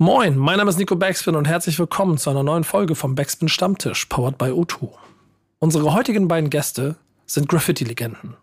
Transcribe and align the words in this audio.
Moin, 0.00 0.38
mein 0.38 0.58
Name 0.58 0.70
ist 0.70 0.78
Nico 0.78 0.94
Backspin 0.94 1.34
und 1.34 1.48
herzlich 1.48 1.76
willkommen 1.76 2.18
zu 2.18 2.30
einer 2.30 2.44
neuen 2.44 2.62
Folge 2.62 2.94
vom 2.94 3.16
Backspin 3.16 3.48
Stammtisch, 3.48 4.06
powered 4.06 4.38
by 4.38 4.44
O2. 4.44 4.90
Unsere 5.58 5.92
heutigen 5.92 6.28
beiden 6.28 6.50
Gäste 6.50 6.94
sind 7.26 7.48
Graffiti-Legenden. 7.48 8.36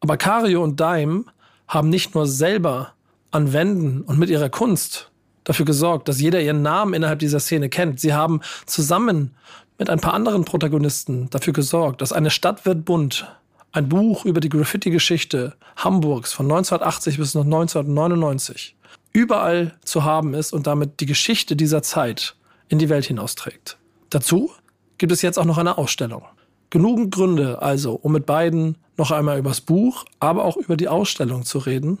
Aber 0.00 0.18
Kario 0.18 0.62
und 0.62 0.78
Dime 0.78 1.24
haben 1.66 1.88
nicht 1.88 2.14
nur 2.14 2.26
selber 2.26 2.92
an 3.30 3.54
Wänden 3.54 4.02
und 4.02 4.18
mit 4.18 4.28
ihrer 4.28 4.50
Kunst 4.50 5.10
dafür 5.44 5.64
gesorgt, 5.64 6.08
dass 6.08 6.20
jeder 6.20 6.42
ihren 6.42 6.60
Namen 6.60 6.92
innerhalb 6.92 7.20
dieser 7.20 7.40
Szene 7.40 7.70
kennt. 7.70 8.00
Sie 8.00 8.12
haben 8.12 8.42
zusammen 8.66 9.34
mit 9.78 9.88
ein 9.88 10.00
paar 10.00 10.12
anderen 10.12 10.44
Protagonisten 10.44 11.30
dafür 11.30 11.54
gesorgt, 11.54 12.02
dass 12.02 12.12
eine 12.12 12.28
Stadt 12.28 12.66
wird 12.66 12.84
bunt, 12.84 13.34
ein 13.72 13.88
Buch 13.88 14.26
über 14.26 14.40
die 14.40 14.50
Graffiti-Geschichte 14.50 15.54
Hamburgs 15.74 16.34
von 16.34 16.44
1980 16.44 17.16
bis 17.16 17.34
1999 17.34 18.76
überall 19.12 19.74
zu 19.84 20.04
haben 20.04 20.34
ist 20.34 20.52
und 20.52 20.66
damit 20.66 21.00
die 21.00 21.06
Geschichte 21.06 21.56
dieser 21.56 21.82
Zeit 21.82 22.36
in 22.68 22.78
die 22.78 22.88
Welt 22.88 23.06
hinausträgt. 23.06 23.78
Dazu 24.10 24.50
gibt 24.98 25.12
es 25.12 25.22
jetzt 25.22 25.38
auch 25.38 25.44
noch 25.44 25.58
eine 25.58 25.78
Ausstellung. 25.78 26.24
Genügend 26.70 27.14
Gründe 27.14 27.62
also, 27.62 27.94
um 27.94 28.12
mit 28.12 28.26
beiden 28.26 28.76
noch 28.96 29.10
einmal 29.10 29.38
übers 29.38 29.60
Buch, 29.60 30.04
aber 30.20 30.44
auch 30.44 30.56
über 30.56 30.76
die 30.76 30.88
Ausstellung 30.88 31.44
zu 31.44 31.58
reden 31.58 31.98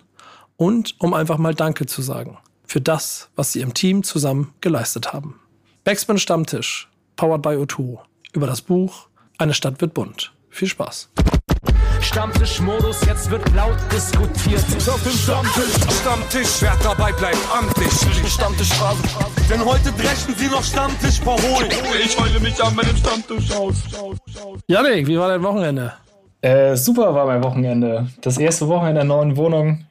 und 0.56 0.96
um 0.98 1.14
einfach 1.14 1.38
mal 1.38 1.54
Danke 1.54 1.86
zu 1.86 2.02
sagen 2.02 2.38
für 2.68 2.80
das, 2.80 3.30
was 3.34 3.52
sie 3.52 3.60
im 3.60 3.74
Team 3.74 4.04
zusammen 4.04 4.52
geleistet 4.60 5.12
haben. 5.12 5.40
Backspin 5.84 6.18
Stammtisch, 6.18 6.88
powered 7.16 7.42
by 7.42 7.50
O2, 7.50 7.98
über 8.32 8.46
das 8.46 8.60
Buch 8.60 9.08
Eine 9.38 9.54
Stadt 9.54 9.80
wird 9.80 9.94
bunt. 9.94 10.32
Viel 10.50 10.68
Spaß. 10.68 11.10
Stammtischmodus, 12.02 13.04
jetzt 13.06 13.30
wird 13.30 13.42
laut 13.54 13.76
diskutiert. 13.92 14.64
Auf 14.88 15.02
dem 15.02 15.12
Stammtisch, 15.12 16.00
Stammtisch, 16.00 16.48
wer 16.60 16.76
dabei 16.82 17.12
bleibt, 17.12 17.38
amtlich. 17.56 17.92
Stammtischphase. 18.30 19.02
Denn 19.50 19.64
heute 19.64 19.92
dreschen 19.92 20.34
sie 20.36 20.48
noch 20.48 20.62
Stammtisch 20.62 21.20
verholen. 21.20 21.70
Ich 22.04 22.18
heule 22.18 22.40
mich 22.40 22.62
an 22.62 22.74
meinem 22.74 22.96
Stammtisch 22.96 23.50
aus. 23.52 23.76
Janik, 24.66 25.06
wie 25.06 25.18
war 25.18 25.28
dein 25.28 25.42
Wochenende? 25.42 25.92
Äh, 26.40 26.76
super 26.76 27.14
war 27.14 27.26
mein 27.26 27.42
Wochenende. 27.42 28.08
Das 28.20 28.38
erste 28.38 28.68
Wochenende 28.68 29.00
in 29.00 29.08
der 29.08 29.16
neuen 29.16 29.36
Wohnung. 29.36 29.84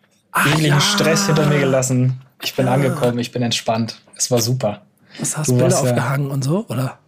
Jeglichen 0.46 0.76
ja. 0.76 0.80
Stress 0.80 1.28
hinter 1.28 1.46
mir 1.48 1.60
gelassen. 1.60 2.22
Ich 2.44 2.56
bin 2.56 2.68
ja. 2.68 2.74
angekommen, 2.74 3.20
ich 3.20 3.32
bin 3.32 3.42
entspannt. 3.42 4.00
Es 4.16 4.30
war 4.32 4.40
super. 4.40 4.82
Was 5.20 5.38
hast 5.38 5.48
du 5.48 5.58
Bilder 5.58 5.72
warst, 5.72 5.88
aufgehangen 5.88 6.32
und 6.32 6.44
so, 6.44 6.66
oder? 6.70 7.00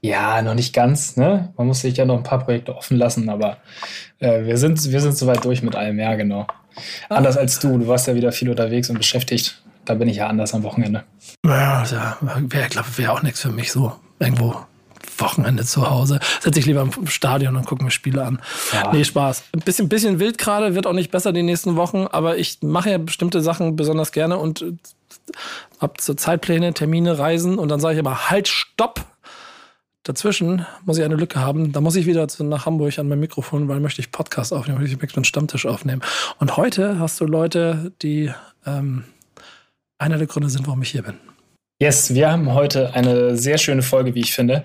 Ja, 0.00 0.42
noch 0.42 0.54
nicht 0.54 0.72
ganz. 0.72 1.16
Ne? 1.16 1.52
Man 1.56 1.66
muss 1.66 1.80
sich 1.80 1.96
ja 1.96 2.04
noch 2.04 2.16
ein 2.16 2.22
paar 2.22 2.38
Projekte 2.38 2.76
offen 2.76 2.96
lassen, 2.96 3.28
aber 3.28 3.58
äh, 4.20 4.44
wir, 4.44 4.56
sind, 4.56 4.90
wir 4.90 5.00
sind 5.00 5.16
soweit 5.16 5.44
durch 5.44 5.62
mit 5.62 5.74
allem, 5.74 5.98
ja, 5.98 6.14
genau. 6.14 6.46
Anders 7.08 7.36
als 7.36 7.58
du. 7.58 7.78
Du 7.78 7.88
warst 7.88 8.06
ja 8.06 8.14
wieder 8.14 8.30
viel 8.30 8.50
unterwegs 8.50 8.88
und 8.90 8.98
beschäftigt. 8.98 9.60
Da 9.84 9.94
bin 9.94 10.08
ich 10.08 10.18
ja 10.18 10.28
anders 10.28 10.54
am 10.54 10.62
Wochenende. 10.62 11.04
Ja, 11.44 11.84
ja 11.84 12.18
wäre, 12.20 12.68
glaube 12.68 12.88
wäre 12.96 13.12
auch 13.12 13.22
nichts 13.22 13.40
für 13.40 13.50
mich 13.50 13.72
so. 13.72 13.92
Irgendwo 14.20 14.54
Wochenende 15.16 15.64
zu 15.64 15.88
Hause. 15.88 16.20
Setze 16.40 16.60
ich 16.60 16.66
lieber 16.66 16.82
im 16.82 17.06
Stadion 17.06 17.56
und 17.56 17.66
gucke 17.66 17.82
mir 17.82 17.90
Spiele 17.90 18.24
an. 18.24 18.40
Ja. 18.72 18.92
Nee, 18.92 19.04
Spaß. 19.04 19.44
Ein 19.52 19.60
bisschen, 19.60 19.88
bisschen 19.88 20.20
wild 20.20 20.38
gerade, 20.38 20.74
wird 20.74 20.86
auch 20.86 20.92
nicht 20.92 21.10
besser 21.10 21.32
die 21.32 21.42
nächsten 21.42 21.76
Wochen, 21.76 22.06
aber 22.10 22.36
ich 22.38 22.58
mache 22.62 22.90
ja 22.90 22.98
bestimmte 22.98 23.40
Sachen 23.40 23.74
besonders 23.76 24.12
gerne 24.12 24.38
und 24.38 24.62
äh, 24.62 24.72
hab 25.80 26.00
so 26.00 26.14
Zeitpläne, 26.14 26.74
Termine, 26.74 27.18
Reisen 27.18 27.58
und 27.58 27.68
dann 27.68 27.80
sage 27.80 27.94
ich 27.94 28.00
immer, 28.00 28.30
halt, 28.30 28.48
stopp! 28.48 29.04
Dazwischen 30.08 30.64
muss 30.86 30.96
ich 30.96 31.04
eine 31.04 31.16
Lücke 31.16 31.38
haben. 31.38 31.70
Da 31.70 31.82
muss 31.82 31.94
ich 31.94 32.06
wieder 32.06 32.26
nach 32.38 32.64
Hamburg 32.64 32.98
an 32.98 33.08
mein 33.08 33.20
Mikrofon, 33.20 33.68
weil 33.68 33.78
möchte 33.78 34.00
ich 34.00 34.10
Podcast 34.10 34.54
aufnehmen, 34.54 34.80
möchte 34.80 34.96
ich 35.04 35.16
einen 35.16 35.24
Stammtisch 35.24 35.66
aufnehmen. 35.66 36.00
Und 36.38 36.56
heute 36.56 36.98
hast 36.98 37.20
du 37.20 37.26
Leute, 37.26 37.92
die 38.00 38.32
ähm, 38.64 39.04
einer 39.98 40.16
der 40.16 40.26
Gründe 40.26 40.48
sind, 40.48 40.66
warum 40.66 40.80
ich 40.80 40.92
hier 40.92 41.02
bin. 41.02 41.18
Yes, 41.78 42.14
wir 42.14 42.32
haben 42.32 42.54
heute 42.54 42.94
eine 42.94 43.36
sehr 43.36 43.58
schöne 43.58 43.82
Folge, 43.82 44.14
wie 44.14 44.20
ich 44.20 44.32
finde. 44.32 44.64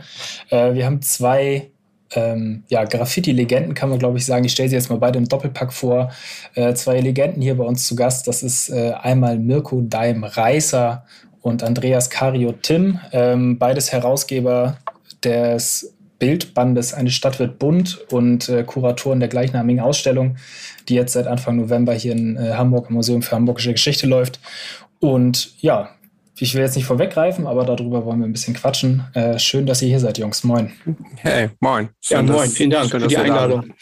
Äh, 0.50 0.76
wir 0.76 0.86
haben 0.86 1.02
zwei 1.02 1.72
ähm, 2.16 2.64
ja, 2.70 2.86
Graffiti-Legenden, 2.86 3.74
kann 3.74 3.90
man 3.90 4.00
glaube 4.00 4.20
ich 4.20 4.26
sagen. 4.26 4.46
Ich 4.46 4.54
stelle 4.54 4.70
sie 4.70 4.76
jetzt 4.76 4.90
mal 4.90 5.00
beide 5.00 5.20
im 5.20 5.28
Doppelpack 5.28 5.74
vor. 5.74 6.14
Äh, 6.56 6.74
zwei 6.76 7.02
Legenden 7.02 7.42
hier 7.42 7.58
bei 7.58 7.66
uns 7.66 7.86
zu 7.86 7.98
Gast. 7.98 8.30
Das 8.30 8.44
ist 8.44 8.70
äh, 8.70 8.94
einmal 8.94 9.38
Mirko 9.38 9.82
Daim 9.82 10.24
Reißer 10.24 11.03
und 11.42 11.64
Andreas 11.64 12.09
Cario 12.09 12.53
Tim, 12.53 13.02
ähm, 13.12 13.59
beides 13.59 13.92
Herausgeber 13.92 14.78
des 15.23 15.94
Bildbandes 16.19 16.94
Eine 16.94 17.11
Stadt 17.11 17.39
wird 17.39 17.59
bunt 17.59 18.00
und 18.09 18.47
äh, 18.47 18.63
Kuratoren 18.63 19.19
der 19.19 19.28
gleichnamigen 19.28 19.81
Ausstellung, 19.81 20.38
die 20.88 20.95
jetzt 20.95 21.13
seit 21.13 21.28
Anfang 21.28 21.57
November 21.57 21.94
hier 21.94 22.13
in 22.13 22.38
äh, 22.38 22.53
Hamburg 22.53 22.89
im 22.89 22.95
Museum 22.95 23.22
für 23.22 23.35
Hamburgische 23.35 23.73
Geschichte 23.73 24.07
läuft. 24.07 24.39
Und 25.00 25.61
ja, 25.61 25.89
ich 26.38 26.56
will 26.56 26.61
jetzt 26.61 26.75
nicht 26.75 26.85
vorweggreifen, 26.85 27.45
aber 27.45 27.66
darüber 27.66 28.06
wollen 28.06 28.19
wir 28.19 28.25
ein 28.25 28.31
bisschen 28.31 28.53
quatschen. 28.53 29.03
Äh, 29.13 29.38
schön, 29.38 29.66
dass 29.66 29.81
ihr 29.81 29.89
hier 29.89 30.00
seid, 30.00 30.17
Jungs. 30.17 30.44
Moin. 30.44 30.72
Hey, 31.17 31.50
moin. 31.59 31.90
Schön, 32.00 32.25
ja, 32.25 32.34
moin. 32.34 32.50
Vielen 32.50 32.69
Dank 32.69 32.90
schön, 32.90 33.01
für 33.01 33.07
die 33.07 33.17
Einladung. 33.17 33.73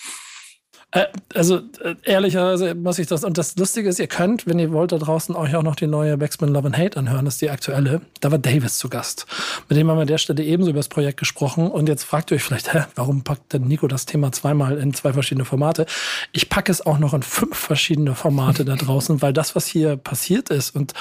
Äh, 0.91 1.05
also 1.33 1.57
äh, 1.83 1.95
ehrlicherweise 2.03 2.75
muss 2.75 2.99
ich 2.99 3.07
das, 3.07 3.23
und 3.23 3.37
das 3.37 3.55
Lustige 3.55 3.87
ist, 3.89 3.99
ihr 3.99 4.07
könnt, 4.07 4.45
wenn 4.45 4.59
ihr 4.59 4.71
wollt, 4.71 4.91
da 4.91 4.97
draußen 4.97 5.35
euch 5.35 5.55
auch 5.55 5.63
noch 5.63 5.75
die 5.75 5.87
neue 5.87 6.17
Backspin 6.17 6.49
Love 6.49 6.67
and 6.67 6.77
Hate 6.77 6.97
anhören, 6.97 7.25
das 7.25 7.35
ist 7.35 7.41
die 7.41 7.49
aktuelle. 7.49 8.01
Da 8.19 8.31
war 8.31 8.37
Davis 8.37 8.77
zu 8.77 8.89
Gast. 8.89 9.25
Mit 9.69 9.77
dem 9.77 9.89
haben 9.89 9.97
wir 9.97 10.01
an 10.01 10.07
der 10.07 10.17
Stelle 10.17 10.43
ebenso 10.43 10.71
über 10.71 10.79
das 10.79 10.89
Projekt 10.89 11.17
gesprochen. 11.17 11.71
Und 11.71 11.87
jetzt 11.87 12.03
fragt 12.03 12.31
ihr 12.31 12.35
euch 12.35 12.43
vielleicht, 12.43 12.73
hä, 12.73 12.83
warum 12.95 13.23
packt 13.23 13.53
denn 13.53 13.63
Nico 13.63 13.87
das 13.87 14.05
Thema 14.05 14.31
zweimal 14.31 14.77
in 14.77 14.93
zwei 14.93 15.13
verschiedene 15.13 15.45
Formate? 15.45 15.85
Ich 16.33 16.49
packe 16.49 16.71
es 16.71 16.85
auch 16.85 16.99
noch 16.99 17.13
in 17.13 17.23
fünf 17.23 17.57
verschiedene 17.57 18.13
Formate 18.13 18.65
da 18.65 18.75
draußen, 18.75 19.21
weil 19.21 19.33
das, 19.33 19.55
was 19.55 19.67
hier 19.67 19.95
passiert 19.95 20.49
ist 20.49 20.75
und 20.75 20.93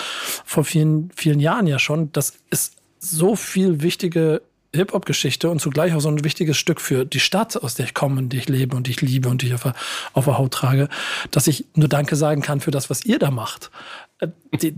vor 0.45 0.65
vielen, 0.65 1.11
vielen 1.17 1.41
Jahren 1.41 1.67
ja 1.67 1.79
schon, 1.79 2.13
das 2.13 2.35
ist 2.51 2.77
so 3.01 3.35
viel 3.35 3.83
wichtige 3.83 4.43
Hip-Hop-Geschichte 4.75 5.51
und 5.51 5.61
zugleich 5.61 5.95
auch 5.95 6.01
so 6.01 6.09
ein 6.09 6.23
wichtiges 6.23 6.57
Stück 6.57 6.81
für 6.81 7.05
die 7.05 7.21
Stadt, 7.21 7.57
aus 7.57 7.75
der 7.75 7.87
ich 7.87 7.95
komme 7.95 8.19
und 8.19 8.29
die 8.29 8.39
ich 8.39 8.49
lebe 8.49 8.77
und 8.77 8.87
die 8.87 8.93
ich 8.93 9.01
liebe 9.01 9.29
und 9.29 9.43
die 9.43 9.49
ich 9.49 9.55
auf 9.55 9.65
der, 9.65 9.75
auf 10.13 10.27
der 10.27 10.39
Haut 10.39 10.53
trage, 10.53 10.89
dass 11.31 11.47
ich 11.49 11.67
nur 11.75 11.89
Danke 11.89 12.15
sagen 12.15 12.41
kann 12.41 12.61
für 12.61 12.71
das, 12.71 12.89
was 12.89 13.05
ihr 13.05 13.19
da 13.19 13.31
macht. 13.31 13.71
Äh, 14.21 14.29
die, 14.61 14.75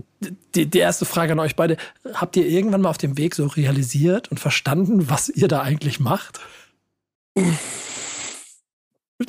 die, 0.55 0.65
die 0.65 0.79
erste 0.79 1.05
Frage 1.05 1.33
an 1.33 1.39
euch 1.39 1.55
beide. 1.55 1.77
Habt 2.13 2.35
ihr 2.35 2.47
irgendwann 2.47 2.81
mal 2.81 2.89
auf 2.89 2.97
dem 2.97 3.17
Weg 3.17 3.35
so 3.35 3.45
realisiert 3.45 4.31
und 4.31 4.39
verstanden, 4.39 5.09
was 5.09 5.29
ihr 5.29 5.47
da 5.47 5.61
eigentlich 5.61 5.99
macht? 5.99 6.39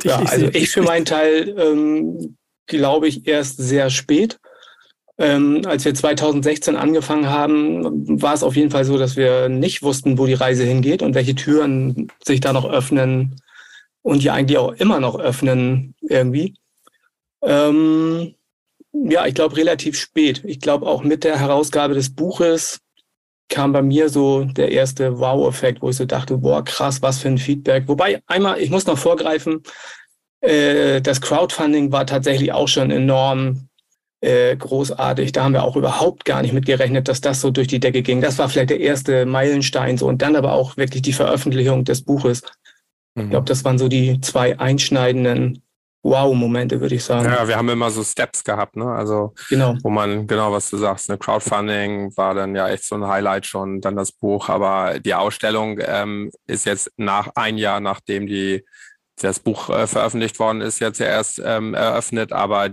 Ja, 0.02 0.18
also 0.18 0.46
ich 0.48 0.70
für 0.70 0.82
meinen 0.82 1.04
Teil 1.04 1.54
ähm, 1.58 2.36
glaube 2.66 3.08
ich 3.08 3.26
erst 3.26 3.58
sehr 3.58 3.90
spät. 3.90 4.38
Ähm, 5.16 5.62
als 5.64 5.84
wir 5.84 5.94
2016 5.94 6.74
angefangen 6.74 7.28
haben, 7.28 8.20
war 8.20 8.34
es 8.34 8.42
auf 8.42 8.56
jeden 8.56 8.70
Fall 8.70 8.84
so, 8.84 8.98
dass 8.98 9.16
wir 9.16 9.48
nicht 9.48 9.82
wussten, 9.82 10.18
wo 10.18 10.26
die 10.26 10.34
Reise 10.34 10.64
hingeht 10.64 11.02
und 11.02 11.14
welche 11.14 11.36
Türen 11.36 12.10
sich 12.24 12.40
da 12.40 12.52
noch 12.52 12.68
öffnen 12.68 13.40
und 14.02 14.22
die 14.22 14.30
eigentlich 14.30 14.58
auch 14.58 14.72
immer 14.72 14.98
noch 14.98 15.18
öffnen 15.18 15.94
irgendwie. 16.02 16.54
Ähm, 17.42 18.34
ja, 18.92 19.26
ich 19.26 19.34
glaube 19.34 19.56
relativ 19.56 19.98
spät. 19.98 20.42
Ich 20.44 20.60
glaube 20.60 20.86
auch 20.86 21.04
mit 21.04 21.24
der 21.24 21.38
Herausgabe 21.38 21.94
des 21.94 22.14
Buches 22.14 22.80
kam 23.48 23.72
bei 23.72 23.82
mir 23.82 24.08
so 24.08 24.44
der 24.44 24.72
erste 24.72 25.18
Wow-Effekt, 25.18 25.82
wo 25.82 25.90
ich 25.90 25.96
so 25.96 26.06
dachte, 26.06 26.38
boah, 26.38 26.64
krass, 26.64 27.02
was 27.02 27.18
für 27.18 27.28
ein 27.28 27.38
Feedback. 27.38 27.84
Wobei 27.86 28.22
einmal, 28.26 28.58
ich 28.60 28.70
muss 28.70 28.86
noch 28.86 28.98
vorgreifen, 28.98 29.62
äh, 30.40 31.00
das 31.00 31.20
Crowdfunding 31.20 31.92
war 31.92 32.06
tatsächlich 32.06 32.52
auch 32.52 32.68
schon 32.68 32.90
enorm 32.90 33.68
äh, 34.24 34.56
großartig. 34.56 35.32
Da 35.32 35.44
haben 35.44 35.52
wir 35.52 35.64
auch 35.64 35.76
überhaupt 35.76 36.24
gar 36.24 36.42
nicht 36.42 36.54
mit 36.54 36.66
gerechnet, 36.66 37.08
dass 37.08 37.20
das 37.20 37.40
so 37.40 37.50
durch 37.50 37.68
die 37.68 37.80
Decke 37.80 38.02
ging. 38.02 38.20
Das 38.20 38.38
war 38.38 38.48
vielleicht 38.48 38.70
der 38.70 38.80
erste 38.80 39.26
Meilenstein 39.26 39.98
so 39.98 40.06
und 40.06 40.22
dann 40.22 40.34
aber 40.36 40.52
auch 40.52 40.76
wirklich 40.76 41.02
die 41.02 41.12
Veröffentlichung 41.12 41.84
des 41.84 42.02
Buches. 42.02 42.42
Mhm. 43.14 43.24
Ich 43.24 43.30
glaube, 43.30 43.46
das 43.46 43.64
waren 43.64 43.78
so 43.78 43.88
die 43.88 44.20
zwei 44.20 44.58
einschneidenden 44.58 45.62
Wow-Momente, 46.02 46.80
würde 46.80 46.94
ich 46.94 47.04
sagen. 47.04 47.24
Ja, 47.24 47.48
wir 47.48 47.56
haben 47.56 47.68
immer 47.70 47.90
so 47.90 48.04
Steps 48.04 48.44
gehabt, 48.44 48.76
ne? 48.76 48.86
Also, 48.86 49.32
genau. 49.48 49.74
wo 49.82 49.88
man, 49.88 50.26
genau 50.26 50.52
was 50.52 50.68
du 50.68 50.76
sagst, 50.76 51.08
ne? 51.08 51.16
Crowdfunding 51.16 52.14
war 52.16 52.34
dann 52.34 52.54
ja 52.54 52.68
echt 52.68 52.84
so 52.84 52.94
ein 52.94 53.06
Highlight 53.06 53.46
schon, 53.46 53.80
dann 53.80 53.96
das 53.96 54.12
Buch. 54.12 54.50
Aber 54.50 55.00
die 55.00 55.14
Ausstellung 55.14 55.80
ähm, 55.82 56.30
ist 56.46 56.66
jetzt 56.66 56.90
nach 56.98 57.30
ein 57.34 57.56
Jahr, 57.56 57.80
nachdem 57.80 58.26
die, 58.26 58.64
das 59.20 59.38
Buch 59.38 59.70
äh, 59.70 59.86
veröffentlicht 59.86 60.38
worden 60.38 60.60
ist, 60.60 60.78
jetzt 60.80 61.00
erst 61.00 61.40
ähm, 61.42 61.72
eröffnet. 61.72 62.32
Aber 62.32 62.68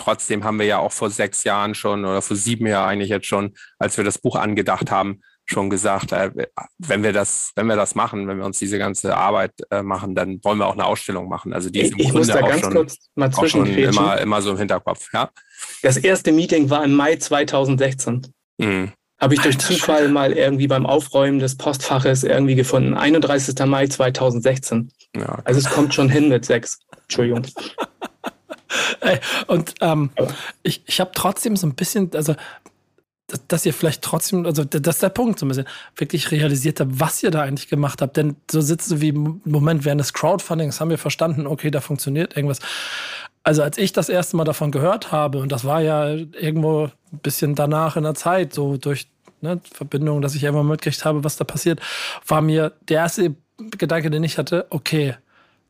trotzdem 0.00 0.44
haben 0.44 0.58
wir 0.58 0.66
ja 0.66 0.78
auch 0.78 0.92
vor 0.92 1.10
sechs 1.10 1.44
Jahren 1.44 1.74
schon 1.74 2.04
oder 2.04 2.22
vor 2.22 2.36
sieben 2.36 2.66
Jahren 2.66 2.88
eigentlich 2.88 3.10
jetzt 3.10 3.26
schon, 3.26 3.54
als 3.78 3.96
wir 3.96 4.04
das 4.04 4.18
Buch 4.18 4.36
angedacht 4.36 4.90
haben, 4.90 5.20
schon 5.44 5.68
gesagt, 5.68 6.12
äh, 6.12 6.30
wenn 6.78 7.02
wir 7.02 7.12
das, 7.12 7.52
wenn 7.56 7.66
wir 7.66 7.76
das 7.76 7.94
machen, 7.94 8.26
wenn 8.28 8.38
wir 8.38 8.46
uns 8.46 8.58
diese 8.58 8.78
ganze 8.78 9.16
Arbeit 9.16 9.52
äh, 9.70 9.82
machen, 9.82 10.14
dann 10.14 10.40
wollen 10.42 10.58
wir 10.58 10.66
auch 10.66 10.74
eine 10.74 10.86
Ausstellung 10.86 11.28
machen. 11.28 11.52
Also 11.52 11.68
die 11.70 11.80
ist 11.80 11.92
im 11.92 11.98
ich 11.98 12.04
Grunde 12.06 12.18
muss 12.18 12.28
da 12.28 12.40
ganz 12.40 12.60
schon, 12.62 12.74
kurz 12.74 12.96
mal 13.14 13.48
schon 13.48 13.66
immer, 13.66 14.18
immer 14.18 14.42
so 14.42 14.52
im 14.52 14.58
Hinterkopf. 14.58 15.12
Ja? 15.12 15.30
Das 15.82 15.96
erste 15.96 16.32
Meeting 16.32 16.70
war 16.70 16.84
im 16.84 16.94
Mai 16.94 17.16
2016. 17.16 18.26
Mhm. 18.58 18.92
Habe 19.20 19.34
ich 19.34 19.40
durch 19.40 19.58
Zufall 19.58 20.08
mal 20.08 20.32
irgendwie 20.32 20.66
beim 20.66 20.86
Aufräumen 20.86 21.40
des 21.40 21.58
Postfaches 21.58 22.24
irgendwie 22.24 22.54
gefunden. 22.54 22.94
31. 22.94 23.54
Mai 23.66 23.86
2016. 23.86 24.90
Ja, 25.14 25.40
also 25.44 25.58
es 25.60 25.68
kommt 25.68 25.92
schon 25.92 26.08
hin 26.08 26.30
mit 26.30 26.46
sechs. 26.46 26.78
Entschuldigung. 27.02 27.46
Und 29.46 29.74
ähm, 29.80 30.10
ich, 30.62 30.82
ich 30.86 31.00
habe 31.00 31.10
trotzdem 31.14 31.56
so 31.56 31.66
ein 31.66 31.74
bisschen, 31.74 32.10
also 32.14 32.34
dass 33.48 33.64
ihr 33.64 33.72
vielleicht 33.72 34.02
trotzdem, 34.02 34.46
also 34.46 34.64
das 34.64 34.96
ist 34.96 35.02
der 35.02 35.08
Punkt 35.08 35.38
so 35.38 35.46
ein 35.46 35.48
bisschen, 35.48 35.68
wirklich 35.96 36.30
realisiert 36.30 36.80
habt, 36.80 36.98
was 36.98 37.22
ihr 37.22 37.30
da 37.30 37.42
eigentlich 37.42 37.68
gemacht 37.68 38.02
habt. 38.02 38.16
Denn 38.16 38.36
so 38.50 38.60
sitzt 38.60 38.90
du 38.90 39.00
wie 39.00 39.10
im 39.10 39.40
Moment 39.44 39.84
während 39.84 40.00
des 40.00 40.12
Crowdfundings, 40.12 40.80
haben 40.80 40.90
wir 40.90 40.98
verstanden, 40.98 41.46
okay, 41.46 41.70
da 41.70 41.80
funktioniert 41.80 42.36
irgendwas. 42.36 42.58
Also 43.42 43.62
als 43.62 43.78
ich 43.78 43.92
das 43.92 44.08
erste 44.08 44.36
Mal 44.36 44.44
davon 44.44 44.70
gehört 44.70 45.12
habe, 45.12 45.38
und 45.38 45.50
das 45.50 45.64
war 45.64 45.80
ja 45.80 46.08
irgendwo 46.08 46.90
ein 47.12 47.18
bisschen 47.22 47.54
danach 47.54 47.96
in 47.96 48.02
der 48.02 48.14
Zeit, 48.14 48.52
so 48.52 48.76
durch 48.76 49.08
ne, 49.40 49.60
Verbindung, 49.72 50.20
dass 50.20 50.34
ich 50.34 50.46
einfach 50.46 50.62
mitgekriegt 50.62 51.04
habe, 51.04 51.24
was 51.24 51.36
da 51.36 51.44
passiert, 51.44 51.80
war 52.26 52.42
mir 52.42 52.72
der 52.88 52.98
erste 52.98 53.34
Gedanke, 53.78 54.10
den 54.10 54.24
ich 54.24 54.38
hatte, 54.38 54.66
okay, 54.70 55.14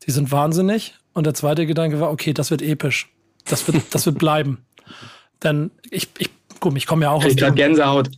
die 0.05 0.11
sind 0.11 0.31
wahnsinnig. 0.31 0.95
Und 1.13 1.25
der 1.25 1.33
zweite 1.33 1.65
Gedanke 1.65 1.99
war, 1.99 2.11
okay, 2.11 2.33
das 2.33 2.51
wird 2.51 2.61
episch. 2.61 3.09
Das 3.45 3.67
wird, 3.67 3.83
das 3.91 4.05
wird 4.05 4.17
bleiben. 4.19 4.65
Denn 5.43 5.71
ich, 5.89 6.09
ich, 6.17 6.29
guck, 6.59 6.75
ich 6.77 6.85
komme 6.85 7.05
ja 7.05 7.11
auch 7.11 7.23
ich 7.23 7.31
aus 7.31 7.35
dem, 7.35 7.55
Gänsehaut. 7.55 8.09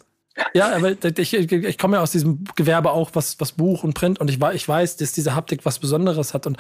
Ja, 0.54 0.76
aber 0.76 0.92
ich, 0.92 1.34
ich, 1.34 1.52
ich 1.52 1.78
komme 1.78 1.98
ja 1.98 2.04
aus 2.04 2.12
diesem 2.12 2.44
Gewerbe 2.56 2.92
auch, 2.92 3.12
was, 3.14 3.40
was 3.40 3.52
Buch 3.52 3.84
und 3.84 3.94
Print 3.94 4.20
und 4.20 4.30
ich, 4.30 4.40
ich 4.54 4.68
weiß, 4.68 4.98
dass 4.98 5.12
diese 5.12 5.36
Haptik 5.36 5.64
was 5.64 5.78
Besonderes 5.78 6.34
hat. 6.34 6.48
Und 6.48 6.58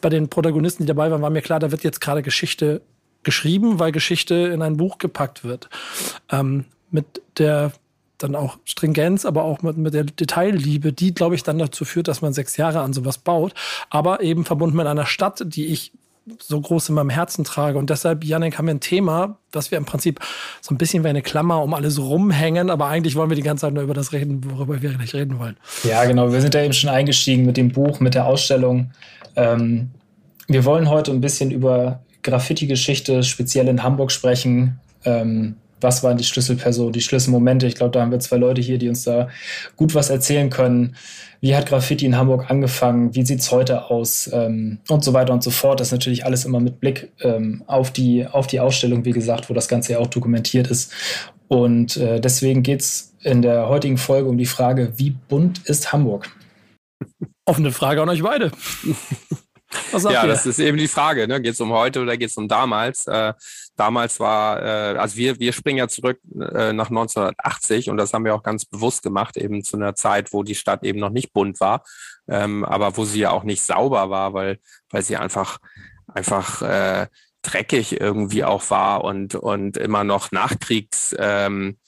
bei 0.00 0.08
den 0.08 0.28
Protagonisten, 0.28 0.82
die 0.82 0.88
dabei 0.88 1.10
waren, 1.10 1.22
war 1.22 1.30
mir 1.30 1.42
klar, 1.42 1.60
da 1.60 1.70
wird 1.70 1.84
jetzt 1.84 2.00
gerade 2.00 2.22
Geschichte 2.22 2.82
geschrieben, 3.22 3.78
weil 3.78 3.92
Geschichte 3.92 4.34
in 4.34 4.60
ein 4.60 4.76
Buch 4.76 4.98
gepackt 4.98 5.44
wird. 5.44 5.68
Ähm, 6.30 6.64
mit 6.90 7.22
der 7.38 7.72
dann 8.18 8.34
auch 8.34 8.58
Stringenz, 8.64 9.24
aber 9.24 9.44
auch 9.44 9.62
mit, 9.62 9.76
mit 9.76 9.94
der 9.94 10.04
Detailliebe, 10.04 10.92
die, 10.92 11.14
glaube 11.14 11.34
ich, 11.34 11.42
dann 11.42 11.58
dazu 11.58 11.84
führt, 11.84 12.08
dass 12.08 12.22
man 12.22 12.32
sechs 12.32 12.56
Jahre 12.56 12.80
an 12.80 12.92
sowas 12.92 13.18
baut. 13.18 13.54
Aber 13.90 14.20
eben 14.22 14.44
verbunden 14.44 14.76
mit 14.76 14.86
einer 14.86 15.06
Stadt, 15.06 15.42
die 15.44 15.66
ich 15.66 15.92
so 16.38 16.60
groß 16.60 16.88
in 16.88 16.94
meinem 16.94 17.10
Herzen 17.10 17.44
trage. 17.44 17.78
Und 17.78 17.90
deshalb, 17.90 18.24
Janik, 18.24 18.56
haben 18.56 18.66
wir 18.66 18.74
ein 18.74 18.80
Thema, 18.80 19.38
das 19.50 19.70
wir 19.70 19.78
im 19.78 19.84
Prinzip 19.84 20.20
so 20.60 20.74
ein 20.74 20.78
bisschen 20.78 21.04
wie 21.04 21.08
eine 21.08 21.22
Klammer 21.22 21.62
um 21.62 21.74
alles 21.74 22.00
rumhängen, 22.00 22.70
aber 22.70 22.86
eigentlich 22.86 23.14
wollen 23.14 23.30
wir 23.30 23.36
die 23.36 23.42
ganze 23.42 23.62
Zeit 23.62 23.74
nur 23.74 23.82
über 23.82 23.94
das 23.94 24.12
reden, 24.12 24.42
worüber 24.44 24.80
wir 24.80 24.96
nicht 24.96 25.14
reden 25.14 25.38
wollen. 25.38 25.56
Ja, 25.82 26.04
genau. 26.04 26.32
Wir 26.32 26.40
sind 26.40 26.54
ja 26.54 26.62
eben 26.62 26.72
schon 26.72 26.90
eingestiegen 26.90 27.44
mit 27.44 27.56
dem 27.56 27.72
Buch, 27.72 28.00
mit 28.00 28.14
der 28.14 28.26
Ausstellung. 28.26 28.92
Ähm, 29.36 29.90
wir 30.48 30.64
wollen 30.64 30.88
heute 30.88 31.10
ein 31.10 31.20
bisschen 31.20 31.50
über 31.50 32.00
Graffiti-Geschichte, 32.22 33.22
speziell 33.22 33.68
in 33.68 33.82
Hamburg 33.82 34.10
sprechen. 34.10 34.80
Ähm, 35.04 35.56
was 35.84 36.02
waren 36.02 36.16
die 36.16 36.24
Schlüsselpersonen, 36.24 36.92
die 36.92 37.00
Schlüsselmomente. 37.00 37.68
Ich 37.68 37.76
glaube, 37.76 37.92
da 37.92 38.00
haben 38.00 38.10
wir 38.10 38.18
zwei 38.18 38.38
Leute 38.38 38.60
hier, 38.60 38.78
die 38.78 38.88
uns 38.88 39.04
da 39.04 39.28
gut 39.76 39.94
was 39.94 40.10
erzählen 40.10 40.50
können. 40.50 40.96
Wie 41.40 41.54
hat 41.54 41.66
Graffiti 41.66 42.06
in 42.06 42.16
Hamburg 42.16 42.50
angefangen? 42.50 43.14
Wie 43.14 43.24
sieht 43.24 43.40
es 43.40 43.52
heute 43.52 43.90
aus? 43.90 44.28
Ähm, 44.32 44.78
und 44.88 45.04
so 45.04 45.12
weiter 45.12 45.32
und 45.32 45.44
so 45.44 45.50
fort. 45.50 45.78
Das 45.78 45.88
ist 45.88 45.92
natürlich 45.92 46.24
alles 46.24 46.44
immer 46.44 46.58
mit 46.58 46.80
Blick 46.80 47.12
ähm, 47.20 47.62
auf, 47.66 47.92
die, 47.92 48.26
auf 48.26 48.48
die 48.48 48.58
Ausstellung, 48.58 49.04
wie 49.04 49.12
gesagt, 49.12 49.50
wo 49.50 49.54
das 49.54 49.68
Ganze 49.68 49.92
ja 49.92 49.98
auch 49.98 50.08
dokumentiert 50.08 50.66
ist. 50.68 50.92
Und 51.48 51.98
äh, 51.98 52.20
deswegen 52.20 52.62
geht 52.62 52.80
es 52.80 53.14
in 53.20 53.42
der 53.42 53.68
heutigen 53.68 53.98
Folge 53.98 54.28
um 54.28 54.38
die 54.38 54.46
Frage, 54.46 54.94
wie 54.96 55.10
bunt 55.10 55.60
ist 55.66 55.92
Hamburg? 55.92 56.30
Offene 57.44 57.72
Frage 57.72 58.00
an 58.00 58.08
euch 58.08 58.22
beide. 58.22 58.50
ja, 59.92 60.22
ihr? 60.22 60.28
das 60.28 60.46
ist 60.46 60.58
eben 60.58 60.78
die 60.78 60.88
Frage. 60.88 61.28
Ne? 61.28 61.40
Geht 61.40 61.54
es 61.54 61.60
um 61.60 61.72
heute 61.72 62.00
oder 62.00 62.16
geht 62.16 62.30
es 62.30 62.36
um 62.36 62.48
damals? 62.48 63.06
Äh, 63.06 63.34
damals 63.76 64.20
war, 64.20 64.62
äh, 64.62 64.98
also 64.98 65.16
wir, 65.16 65.38
wir 65.38 65.52
springen 65.52 65.78
ja 65.78 65.88
zurück 65.88 66.20
äh, 66.34 66.72
nach 66.72 66.90
1980 66.90 67.90
und 67.90 67.96
das 67.96 68.12
haben 68.12 68.24
wir 68.24 68.34
auch 68.34 68.42
ganz 68.42 68.64
bewusst 68.64 69.02
gemacht, 69.02 69.36
eben 69.36 69.64
zu 69.64 69.76
einer 69.76 69.94
Zeit, 69.94 70.32
wo 70.32 70.42
die 70.42 70.54
Stadt 70.54 70.84
eben 70.84 71.00
noch 71.00 71.10
nicht 71.10 71.32
bunt 71.32 71.60
war, 71.60 71.82
ähm, 72.28 72.64
aber 72.64 72.96
wo 72.96 73.04
sie 73.04 73.20
ja 73.20 73.30
auch 73.30 73.44
nicht 73.44 73.62
sauber 73.62 74.10
war, 74.10 74.34
weil, 74.34 74.58
weil 74.90 75.02
sie 75.02 75.16
einfach, 75.16 75.58
einfach 76.06 76.62
äh, 76.62 77.06
dreckig 77.42 78.00
irgendwie 78.00 78.44
auch 78.44 78.70
war 78.70 79.04
und, 79.04 79.34
und 79.34 79.76
immer 79.76 80.04
noch 80.04 80.32
nachkriegs 80.32 81.14
ähm, 81.18 81.78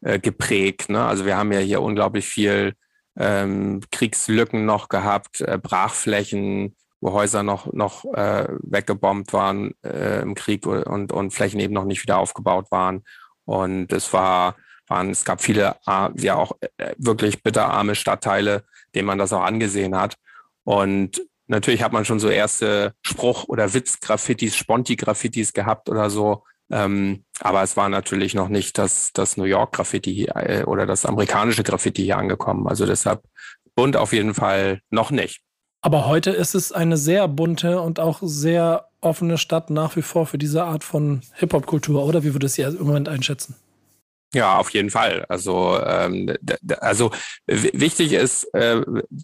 äh, 0.00 0.18
geprägt. 0.18 0.88
Ne? 0.88 1.04
Also 1.04 1.26
wir 1.26 1.36
haben 1.36 1.52
ja 1.52 1.60
hier 1.60 1.82
unglaublich 1.82 2.26
viel 2.26 2.74
ähm, 3.18 3.80
Kriegslücken 3.90 4.66
noch 4.66 4.88
gehabt, 4.88 5.40
äh, 5.40 5.58
Brachflächen, 5.62 6.76
wo 7.06 7.12
Häuser 7.12 7.44
noch, 7.44 7.72
noch 7.72 8.04
äh, 8.14 8.48
weggebombt 8.62 9.32
waren 9.32 9.74
äh, 9.84 10.22
im 10.22 10.34
Krieg 10.34 10.66
und, 10.66 11.12
und 11.12 11.30
Flächen 11.30 11.60
eben 11.60 11.72
noch 11.72 11.84
nicht 11.84 12.02
wieder 12.02 12.18
aufgebaut 12.18 12.66
waren. 12.72 13.04
Und 13.44 13.92
es 13.92 14.12
war, 14.12 14.56
waren, 14.88 15.10
es 15.10 15.24
gab 15.24 15.40
viele, 15.40 15.76
ja 15.86 16.34
auch 16.34 16.56
äh, 16.78 16.94
wirklich 16.98 17.44
bitterarme 17.44 17.94
Stadtteile, 17.94 18.64
denen 18.96 19.06
man 19.06 19.18
das 19.18 19.32
auch 19.32 19.44
angesehen 19.44 19.96
hat. 19.96 20.16
Und 20.64 21.22
natürlich 21.46 21.84
hat 21.84 21.92
man 21.92 22.04
schon 22.04 22.18
so 22.18 22.28
erste 22.28 22.92
Spruch- 23.02 23.44
oder 23.44 23.72
Witz-Graffitis, 23.72 24.56
Sponti-Graffitis 24.56 25.52
gehabt 25.52 25.88
oder 25.88 26.10
so. 26.10 26.42
Ähm, 26.72 27.24
aber 27.38 27.62
es 27.62 27.76
war 27.76 27.88
natürlich 27.88 28.34
noch 28.34 28.48
nicht 28.48 28.78
das, 28.78 29.12
das 29.12 29.36
New 29.36 29.44
York-Graffiti 29.44 30.24
äh, 30.24 30.64
oder 30.64 30.86
das 30.86 31.06
amerikanische 31.06 31.62
Graffiti 31.62 32.02
hier 32.02 32.18
angekommen. 32.18 32.66
Also 32.66 32.84
deshalb 32.84 33.22
bunt 33.76 33.96
auf 33.96 34.12
jeden 34.12 34.34
Fall 34.34 34.80
noch 34.90 35.12
nicht. 35.12 35.45
Aber 35.86 36.06
heute 36.06 36.32
ist 36.32 36.56
es 36.56 36.72
eine 36.72 36.96
sehr 36.96 37.28
bunte 37.28 37.80
und 37.80 38.00
auch 38.00 38.18
sehr 38.20 38.88
offene 39.00 39.38
Stadt 39.38 39.70
nach 39.70 39.94
wie 39.94 40.02
vor 40.02 40.26
für 40.26 40.36
diese 40.36 40.64
Art 40.64 40.82
von 40.82 41.20
Hip-Hop-Kultur, 41.34 42.04
oder 42.04 42.24
wie 42.24 42.34
würdest 42.34 42.58
du 42.58 42.62
es 42.64 42.74
im 42.74 42.88
Moment 42.88 43.08
einschätzen? 43.08 43.54
Ja, 44.34 44.58
auf 44.58 44.70
jeden 44.70 44.90
Fall. 44.90 45.24
Also, 45.28 45.80
ähm, 45.80 46.34
also 46.80 47.12
wichtig 47.46 48.14
ist 48.14 48.52
äh, 48.52 48.82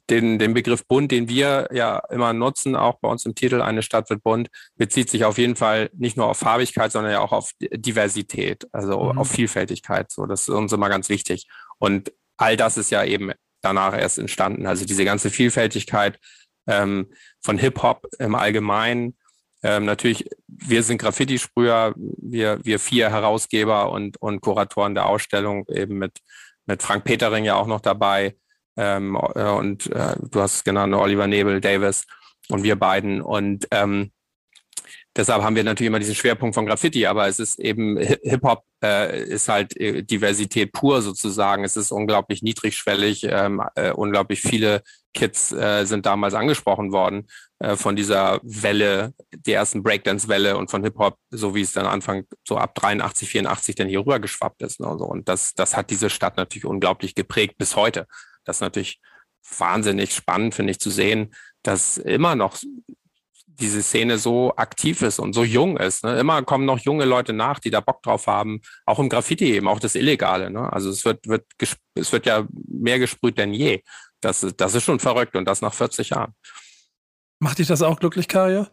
den, 0.09 0.39
den 0.39 0.55
Begriff 0.55 0.87
bunt, 0.87 1.11
den 1.11 1.29
wir 1.29 1.69
ja 1.73 2.01
immer 2.11 2.33
nutzen, 2.33 2.77
auch 2.77 3.01
bei 3.01 3.09
uns 3.09 3.27
im 3.27 3.35
Titel 3.35 3.61
Eine 3.61 3.83
Stadt 3.83 4.09
wird 4.09 4.23
bunt, 4.23 4.49
bezieht 4.77 5.11
sich 5.11 5.25
auf 5.25 5.39
jeden 5.39 5.57
Fall 5.57 5.91
nicht 5.95 6.17
nur 6.17 6.29
auf 6.29 6.39
Farbigkeit, 6.39 6.93
sondern 6.93 7.11
ja 7.11 7.19
auch 7.23 7.33
auf 7.33 7.51
Diversität, 7.59 8.69
also 8.71 9.03
mhm. 9.03 9.19
auf 9.19 9.29
Vielfältigkeit. 9.29 10.13
So, 10.13 10.27
das 10.27 10.43
ist 10.43 10.51
uns 10.51 10.73
immer 10.73 10.89
ganz 10.89 11.09
wichtig. 11.09 11.49
Und 11.81 12.13
all 12.37 12.57
das 12.57 12.79
ist 12.79 12.91
ja 12.91 13.03
eben 13.03 13.33
danach 13.63 13.99
erst 13.99 14.19
entstanden. 14.19 14.67
Also 14.67 14.85
diese 14.85 15.05
ganze 15.05 15.31
Vielfältigkeit 15.31 16.21
ähm, 16.67 17.13
von 17.43 17.59
Hip-Hop 17.59 18.07
im 18.19 18.35
Allgemeinen. 18.35 19.17
Ähm, 19.63 19.85
natürlich, 19.85 20.29
wir 20.49 20.83
sind 20.83 20.99
Graffiti-Sprüher, 20.99 21.95
wir, 21.97 22.59
wir 22.65 22.79
vier 22.79 23.11
Herausgeber 23.11 23.93
und, 23.93 24.21
und 24.21 24.41
Kuratoren 24.41 24.95
der 24.95 25.07
Ausstellung, 25.07 25.67
eben 25.69 25.99
mit, 25.99 26.19
mit 26.67 26.83
Frank 26.83 27.05
Petering 27.05 27.45
ja 27.45 27.55
auch 27.57 27.67
noch 27.67 27.81
dabei. 27.81 28.37
Ähm, 28.77 29.17
äh, 29.35 29.51
und 29.51 29.87
äh, 29.93 30.17
du 30.21 30.41
hast 30.41 30.57
es 30.57 30.65
genannt, 30.65 30.95
Oliver 30.95 31.27
Nebel, 31.27 31.61
Davis 31.61 32.07
und 32.49 32.65
wir 32.65 32.77
beiden. 32.77 33.23
Und 33.23 33.69
ähm, 33.71 34.11
deshalb 35.15 35.43
haben 35.43 35.57
wir 35.57 35.65
natürlich 35.65 35.89
immer 35.89 36.01
diesen 36.01 36.15
Schwerpunkt 36.15 36.55
von 36.55 36.67
Graffiti, 36.67 37.07
aber 37.07 37.29
es 37.29 37.39
ist 37.39 37.61
eben 37.61 37.99
Hip-Hop 37.99 38.65
äh, 38.83 39.23
ist 39.23 39.49
halt 39.49 39.77
äh, 39.79 40.03
Diversität 40.03 40.73
pur 40.73 41.03
sozusagen. 41.03 41.65
Es 41.65 41.77
ist 41.77 41.93
unglaublich 41.93 42.43
niedrigschwellig, 42.43 43.25
ähm, 43.25 43.63
äh, 43.77 43.93
unglaublich 43.93 44.41
viele 44.41 44.83
Kids 45.15 45.53
äh, 45.53 45.85
sind 45.85 46.07
damals 46.07 46.35
angesprochen 46.35 46.93
worden 46.93 47.29
äh, 47.59 47.77
von 47.77 47.97
dieser 47.97 48.41
Welle, 48.43 49.15
die 49.33 49.53
ersten 49.53 49.83
Breakdance-Welle 49.83 50.57
und 50.57 50.71
von 50.71 50.83
Hip-Hop, 50.83 51.19
so 51.31 51.55
wie 51.55 51.61
es 51.61 51.73
dann 51.73 51.87
Anfang 51.87 52.25
so 52.47 52.57
ab 52.57 52.75
83, 52.75 53.29
84 53.29 53.75
dann 53.75 53.89
hier 53.89 54.01
rüber 54.01 54.21
geschwappt 54.21 54.63
ist. 54.63 54.81
Ne? 54.81 54.89
Und, 54.89 54.99
so. 54.99 55.05
und 55.05 55.29
das, 55.29 55.55
das 55.55 55.77
hat 55.77 55.91
diese 55.91 56.11
Stadt 56.11 56.37
natürlich 56.37 56.65
unglaublich 56.65 57.15
geprägt 57.15 57.57
bis 57.59 57.77
heute. 57.77 58.07
Das 58.45 58.57
ist 58.57 58.63
natürlich 58.63 59.01
wahnsinnig 59.59 60.15
spannend, 60.15 60.55
finde 60.55 60.71
ich, 60.71 60.81
zu 60.81 60.91
sehen, 60.91 61.35
dass 61.63 61.99
immer 61.99 62.35
noch 62.35 62.57
diese 63.63 63.83
Szene 63.83 64.19
so 64.19 64.55
aktiv 64.57 65.03
ist 65.03 65.19
und 65.19 65.35
so 65.35 65.45
jung 65.45 65.77
ist. 65.77 66.05
Ne? 66.05 66.19
Immer 66.19 66.43
kommen 66.43 66.65
noch 66.65 66.81
junge 66.81 67.05
Leute 67.05 67.33
nach, 67.33 67.59
die 67.59 67.71
da 67.71 67.81
Bock 67.81 68.03
drauf 68.03 68.27
haben, 68.27 68.61
auch 68.87 68.99
im 68.99 69.09
Graffiti 69.09 69.55
eben, 69.55 69.69
auch 69.69 69.81
das 69.81 69.95
Illegale. 69.95 70.51
Ne? 70.51 70.73
Also 70.73 70.91
es 70.91 71.05
wird, 71.05 71.29
wird, 71.29 71.45
es 71.95 72.13
wird 72.13 72.27
ja 72.27 72.47
mehr 72.51 72.99
gesprüht 72.99 73.39
denn 73.39 73.53
je. 73.53 73.83
Das, 74.23 74.47
das 74.57 74.75
ist 74.75 74.85
schon 74.85 75.01
verrückt 75.01 75.37
und 75.37 75.45
das 75.45 75.61
nach 75.61 75.75
40 75.75 76.11
Jahren. 76.11 76.35
Macht 77.39 77.59
dich 77.59 77.67
das 77.67 77.83
auch 77.83 77.99
glücklich, 77.99 78.29
Karia? 78.29 78.69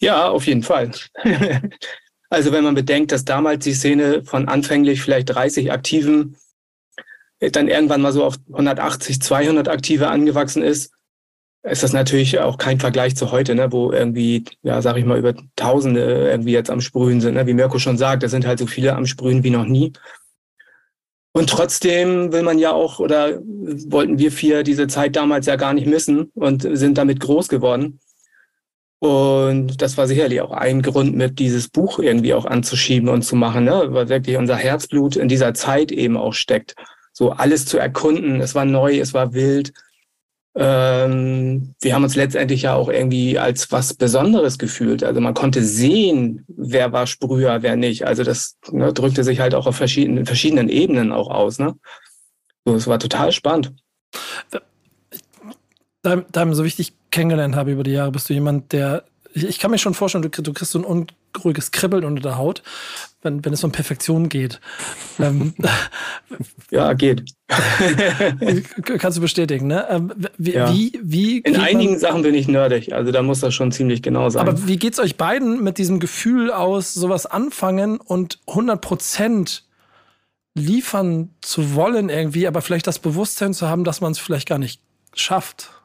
Ja, 0.00 0.28
auf 0.28 0.46
jeden 0.46 0.62
Fall. 0.62 0.90
also 2.30 2.52
wenn 2.52 2.64
man 2.64 2.74
bedenkt, 2.74 3.12
dass 3.12 3.24
damals 3.24 3.64
die 3.64 3.74
Szene 3.74 4.24
von 4.24 4.48
anfänglich 4.48 5.02
vielleicht 5.02 5.28
30 5.30 5.70
Aktiven 5.70 6.36
dann 7.40 7.68
irgendwann 7.68 8.02
mal 8.02 8.12
so 8.12 8.24
auf 8.24 8.36
180, 8.48 9.20
200 9.22 9.68
Aktive 9.68 10.08
angewachsen 10.08 10.62
ist, 10.62 10.92
ist 11.62 11.82
das 11.82 11.92
natürlich 11.92 12.38
auch 12.38 12.56
kein 12.56 12.80
Vergleich 12.80 13.16
zu 13.16 13.32
heute, 13.32 13.54
ne, 13.54 13.70
wo 13.70 13.92
irgendwie, 13.92 14.44
ja, 14.62 14.80
sag 14.80 14.96
ich 14.96 15.04
mal, 15.04 15.18
über 15.18 15.34
Tausende 15.56 16.28
irgendwie 16.30 16.52
jetzt 16.52 16.70
am 16.70 16.80
Sprühen 16.80 17.20
sind. 17.20 17.34
Ne? 17.34 17.46
Wie 17.46 17.52
Mirko 17.52 17.78
schon 17.78 17.98
sagt, 17.98 18.22
da 18.22 18.28
sind 18.28 18.46
halt 18.46 18.58
so 18.58 18.66
viele 18.66 18.94
am 18.94 19.06
Sprühen 19.06 19.44
wie 19.44 19.50
noch 19.50 19.66
nie. 19.66 19.92
Und 21.32 21.48
trotzdem 21.48 22.32
will 22.32 22.42
man 22.42 22.58
ja 22.58 22.72
auch, 22.72 22.98
oder 22.98 23.38
wollten 23.42 24.18
wir 24.18 24.32
vier 24.32 24.62
diese 24.62 24.88
Zeit 24.88 25.14
damals 25.14 25.46
ja 25.46 25.56
gar 25.56 25.72
nicht 25.72 25.86
missen 25.86 26.30
und 26.34 26.66
sind 26.72 26.98
damit 26.98 27.20
groß 27.20 27.48
geworden. 27.48 28.00
Und 28.98 29.80
das 29.80 29.96
war 29.96 30.06
sicherlich 30.06 30.40
auch 30.42 30.50
ein 30.50 30.82
Grund, 30.82 31.16
mit 31.16 31.38
dieses 31.38 31.68
Buch 31.68 32.00
irgendwie 32.00 32.34
auch 32.34 32.44
anzuschieben 32.44 33.08
und 33.08 33.22
zu 33.22 33.36
machen, 33.36 33.64
ne? 33.64 33.86
weil 33.90 34.08
wirklich 34.08 34.36
unser 34.36 34.56
Herzblut 34.56 35.16
in 35.16 35.28
dieser 35.28 35.54
Zeit 35.54 35.92
eben 35.92 36.16
auch 36.16 36.34
steckt. 36.34 36.74
So 37.12 37.30
alles 37.30 37.64
zu 37.64 37.78
erkunden. 37.78 38.40
Es 38.40 38.54
war 38.54 38.64
neu, 38.64 38.98
es 38.98 39.14
war 39.14 39.32
wild 39.32 39.72
ähm, 40.56 41.74
wir 41.80 41.94
haben 41.94 42.02
uns 42.02 42.16
letztendlich 42.16 42.62
ja 42.62 42.74
auch 42.74 42.88
irgendwie 42.88 43.38
als 43.38 43.70
was 43.70 43.94
Besonderes 43.94 44.58
gefühlt. 44.58 45.04
Also 45.04 45.20
man 45.20 45.34
konnte 45.34 45.62
sehen, 45.62 46.44
wer 46.48 46.92
war 46.92 47.06
Sprüher, 47.06 47.62
wer 47.62 47.76
nicht. 47.76 48.06
Also 48.06 48.24
das 48.24 48.58
ne, 48.70 48.92
drückte 48.92 49.22
sich 49.22 49.40
halt 49.40 49.54
auch 49.54 49.66
auf 49.66 49.76
verschiedenen, 49.76 50.26
verschiedenen 50.26 50.68
Ebenen 50.68 51.12
auch 51.12 51.30
aus. 51.30 51.58
Ne? 51.58 51.76
So, 52.64 52.74
es 52.74 52.86
war 52.88 52.98
total 52.98 53.30
spannend. 53.32 53.72
Da, 56.02 56.16
da 56.32 56.54
so 56.54 56.64
wichtig 56.64 56.94
kennengelernt 57.10 57.54
habe 57.54 57.72
über 57.72 57.82
die 57.82 57.92
Jahre, 57.92 58.10
bist 58.10 58.28
du 58.28 58.34
jemand, 58.34 58.72
der 58.72 59.04
ich, 59.32 59.44
ich 59.44 59.58
kann 59.58 59.70
mir 59.70 59.78
schon 59.78 59.94
vorstellen, 59.94 60.22
du, 60.22 60.28
du 60.28 60.52
kriegst 60.52 60.72
so 60.72 60.78
ein 60.78 60.84
unruhiges 60.84 61.70
Kribbeln 61.70 62.04
unter 62.04 62.22
der 62.22 62.38
Haut, 62.38 62.62
wenn, 63.22 63.44
wenn 63.44 63.52
es 63.52 63.62
um 63.64 63.72
Perfektion 63.72 64.28
geht. 64.28 64.60
Ähm, 65.18 65.54
ja, 66.70 66.92
geht. 66.92 67.24
kannst 68.84 69.18
du 69.18 69.20
bestätigen, 69.20 69.66
ne? 69.66 69.86
Ähm, 69.90 70.12
wie, 70.38 70.52
ja. 70.52 70.72
wie, 70.72 70.98
wie 71.02 71.38
In 71.38 71.56
einigen 71.56 71.98
Sachen 71.98 72.22
bin 72.22 72.34
ich 72.34 72.48
nerdig, 72.48 72.92
also 72.92 73.12
da 73.12 73.22
muss 73.22 73.40
das 73.40 73.54
schon 73.54 73.72
ziemlich 73.72 74.02
genau 74.02 74.28
sein. 74.30 74.46
Aber 74.46 74.66
wie 74.66 74.76
geht's 74.78 74.98
euch 74.98 75.16
beiden 75.16 75.62
mit 75.62 75.78
diesem 75.78 76.00
Gefühl 76.00 76.50
aus, 76.50 76.94
sowas 76.94 77.26
anfangen 77.26 77.98
und 77.98 78.38
100 78.46 78.80
Prozent 78.80 79.64
liefern 80.54 81.30
zu 81.40 81.74
wollen 81.74 82.08
irgendwie, 82.08 82.46
aber 82.46 82.60
vielleicht 82.60 82.86
das 82.86 82.98
Bewusstsein 82.98 83.54
zu 83.54 83.68
haben, 83.68 83.84
dass 83.84 84.00
man 84.00 84.12
es 84.12 84.18
vielleicht 84.18 84.48
gar 84.48 84.58
nicht 84.58 84.80
schafft? 85.14 85.79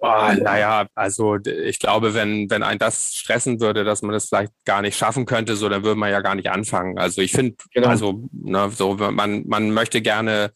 Oh, 0.00 0.32
naja, 0.40 0.86
also 0.94 1.36
ich 1.44 1.78
glaube, 1.78 2.14
wenn, 2.14 2.48
wenn 2.48 2.62
ein 2.62 2.78
das 2.78 3.14
stressen 3.14 3.60
würde, 3.60 3.84
dass 3.84 4.00
man 4.00 4.12
das 4.12 4.28
vielleicht 4.28 4.52
gar 4.64 4.80
nicht 4.80 4.96
schaffen 4.96 5.26
könnte, 5.26 5.54
so, 5.54 5.68
dann 5.68 5.84
würde 5.84 6.00
man 6.00 6.10
ja 6.10 6.20
gar 6.22 6.34
nicht 6.34 6.50
anfangen. 6.50 6.98
Also 6.98 7.20
ich 7.20 7.32
finde, 7.32 7.56
genau. 7.74 7.88
also 7.88 8.26
ne, 8.32 8.70
so, 8.70 8.94
man, 8.94 9.46
man 9.46 9.70
möchte 9.70 10.00
gerne 10.00 10.52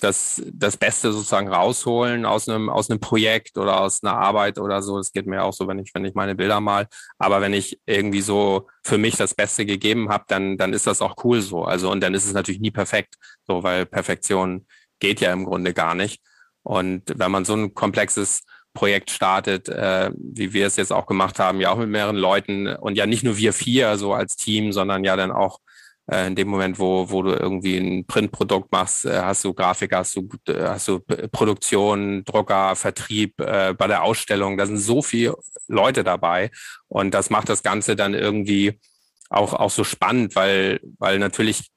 das, 0.00 0.40
das 0.52 0.76
Beste 0.76 1.12
sozusagen 1.12 1.48
rausholen 1.48 2.26
aus 2.26 2.48
einem, 2.48 2.68
aus 2.68 2.88
einem 2.88 3.00
Projekt 3.00 3.58
oder 3.58 3.80
aus 3.80 4.04
einer 4.04 4.16
Arbeit 4.16 4.58
oder 4.58 4.82
so. 4.82 4.98
Das 4.98 5.12
geht 5.12 5.26
mir 5.26 5.42
auch 5.42 5.52
so, 5.52 5.66
wenn 5.66 5.80
ich, 5.80 5.92
wenn 5.94 6.04
ich 6.04 6.14
meine 6.14 6.36
Bilder 6.36 6.60
mal. 6.60 6.86
Aber 7.18 7.40
wenn 7.40 7.54
ich 7.54 7.80
irgendwie 7.86 8.20
so 8.20 8.68
für 8.84 8.98
mich 8.98 9.16
das 9.16 9.34
Beste 9.34 9.66
gegeben 9.66 10.10
habe, 10.10 10.24
dann, 10.28 10.58
dann 10.58 10.72
ist 10.72 10.86
das 10.86 11.02
auch 11.02 11.16
cool 11.24 11.40
so. 11.40 11.64
Also, 11.64 11.90
und 11.90 12.00
dann 12.02 12.14
ist 12.14 12.26
es 12.26 12.34
natürlich 12.34 12.60
nie 12.60 12.70
perfekt, 12.70 13.16
so, 13.46 13.62
weil 13.62 13.86
Perfektion 13.86 14.66
geht 15.00 15.20
ja 15.20 15.32
im 15.32 15.44
Grunde 15.44 15.74
gar 15.74 15.94
nicht. 15.94 16.20
Und 16.62 17.02
wenn 17.16 17.30
man 17.30 17.44
so 17.44 17.54
ein 17.54 17.74
komplexes 17.74 18.42
Projekt 18.76 19.10
startet, 19.10 19.68
äh, 19.68 20.10
wie 20.16 20.52
wir 20.52 20.68
es 20.68 20.76
jetzt 20.76 20.92
auch 20.92 21.06
gemacht 21.06 21.40
haben, 21.40 21.60
ja 21.60 21.70
auch 21.70 21.78
mit 21.78 21.88
mehreren 21.88 22.16
Leuten 22.16 22.68
und 22.68 22.96
ja 22.96 23.06
nicht 23.06 23.24
nur 23.24 23.36
wir 23.36 23.52
vier 23.52 23.98
so 23.98 24.14
als 24.14 24.36
Team, 24.36 24.72
sondern 24.72 25.02
ja 25.02 25.16
dann 25.16 25.32
auch 25.32 25.58
äh, 26.10 26.28
in 26.28 26.36
dem 26.36 26.48
Moment, 26.48 26.78
wo, 26.78 27.10
wo 27.10 27.22
du 27.22 27.32
irgendwie 27.32 27.78
ein 27.78 28.06
Printprodukt 28.06 28.70
machst, 28.70 29.04
äh, 29.06 29.20
hast 29.20 29.44
du 29.44 29.54
Grafiker, 29.54 29.98
hast 29.98 30.14
du, 30.14 30.28
äh, 30.48 30.68
hast 30.68 30.86
du 30.88 31.00
Produktion, 31.32 32.24
Drucker, 32.24 32.76
Vertrieb 32.76 33.40
äh, 33.40 33.74
bei 33.74 33.86
der 33.88 34.04
Ausstellung. 34.04 34.56
Da 34.56 34.66
sind 34.66 34.78
so 34.78 35.02
viele 35.02 35.34
Leute 35.66 36.04
dabei 36.04 36.50
und 36.88 37.12
das 37.12 37.30
macht 37.30 37.48
das 37.48 37.62
Ganze 37.62 37.96
dann 37.96 38.14
irgendwie 38.14 38.78
auch, 39.30 39.52
auch 39.54 39.70
so 39.70 39.82
spannend, 39.82 40.36
weil, 40.36 40.80
weil 40.98 41.18
natürlich 41.18 41.70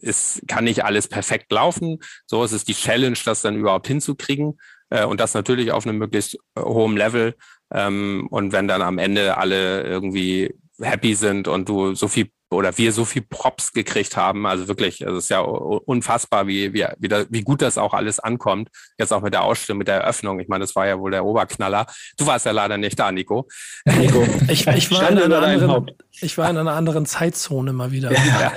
es 0.00 0.42
kann 0.48 0.64
nicht 0.64 0.84
alles 0.84 1.06
perfekt 1.06 1.52
laufen. 1.52 1.98
So 2.26 2.42
ist 2.44 2.52
es 2.52 2.64
die 2.64 2.74
Challenge, 2.74 3.18
das 3.24 3.42
dann 3.42 3.56
überhaupt 3.56 3.86
hinzukriegen 3.86 4.58
äh, 4.92 5.04
und 5.04 5.20
das 5.20 5.34
natürlich 5.34 5.72
auf 5.72 5.86
einem 5.86 5.98
möglichst 5.98 6.34
äh, 6.54 6.60
hohen 6.60 6.96
Level. 6.96 7.34
Ähm, 7.72 8.26
und 8.30 8.52
wenn 8.52 8.68
dann 8.68 8.82
am 8.82 8.98
Ende 8.98 9.38
alle 9.38 9.82
irgendwie 9.82 10.54
happy 10.80 11.14
sind 11.14 11.48
und 11.48 11.68
du 11.68 11.94
so 11.94 12.08
viel 12.08 12.28
oder 12.50 12.76
wir 12.76 12.92
so 12.92 13.06
viel 13.06 13.22
Props 13.22 13.72
gekriegt 13.72 14.14
haben, 14.14 14.44
also 14.44 14.68
wirklich, 14.68 15.06
also 15.06 15.16
es 15.16 15.24
ist 15.24 15.30
ja 15.30 15.40
unfassbar, 15.40 16.46
wie, 16.46 16.74
wie, 16.74 16.84
wie, 16.98 17.08
da, 17.08 17.24
wie 17.30 17.40
gut 17.40 17.62
das 17.62 17.78
auch 17.78 17.94
alles 17.94 18.20
ankommt. 18.20 18.68
Jetzt 18.98 19.10
auch 19.10 19.22
mit 19.22 19.32
der 19.32 19.42
Ausstellung, 19.42 19.78
mit 19.78 19.88
der 19.88 20.02
Eröffnung. 20.02 20.38
Ich 20.38 20.48
meine, 20.48 20.62
das 20.62 20.76
war 20.76 20.86
ja 20.86 20.98
wohl 20.98 21.12
der 21.12 21.24
Oberknaller. 21.24 21.86
Du 22.18 22.26
warst 22.26 22.44
ja 22.44 22.52
leider 22.52 22.76
nicht 22.76 22.98
da, 22.98 23.10
Nico. 23.10 23.48
Nico, 23.86 24.22
ich, 24.48 24.66
ich, 24.66 24.90
war, 24.90 25.10
in 25.10 25.18
einer 25.18 25.42
anderen, 25.42 25.90
ich 26.20 26.36
war 26.36 26.50
in 26.50 26.58
einer 26.58 26.74
anderen 26.74 27.06
Zeitzone 27.06 27.72
mal 27.72 27.90
wieder. 27.90 28.12
Ja. 28.12 28.52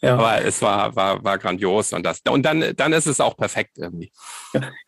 Ja. 0.00 0.14
Aber 0.14 0.44
es 0.44 0.62
war, 0.62 0.94
war, 0.94 1.24
war 1.24 1.38
grandios 1.38 1.92
und 1.92 2.04
das, 2.04 2.20
und 2.28 2.44
dann, 2.44 2.72
dann 2.76 2.92
ist 2.92 3.06
es 3.06 3.20
auch 3.20 3.36
perfekt 3.36 3.78
irgendwie. 3.78 4.12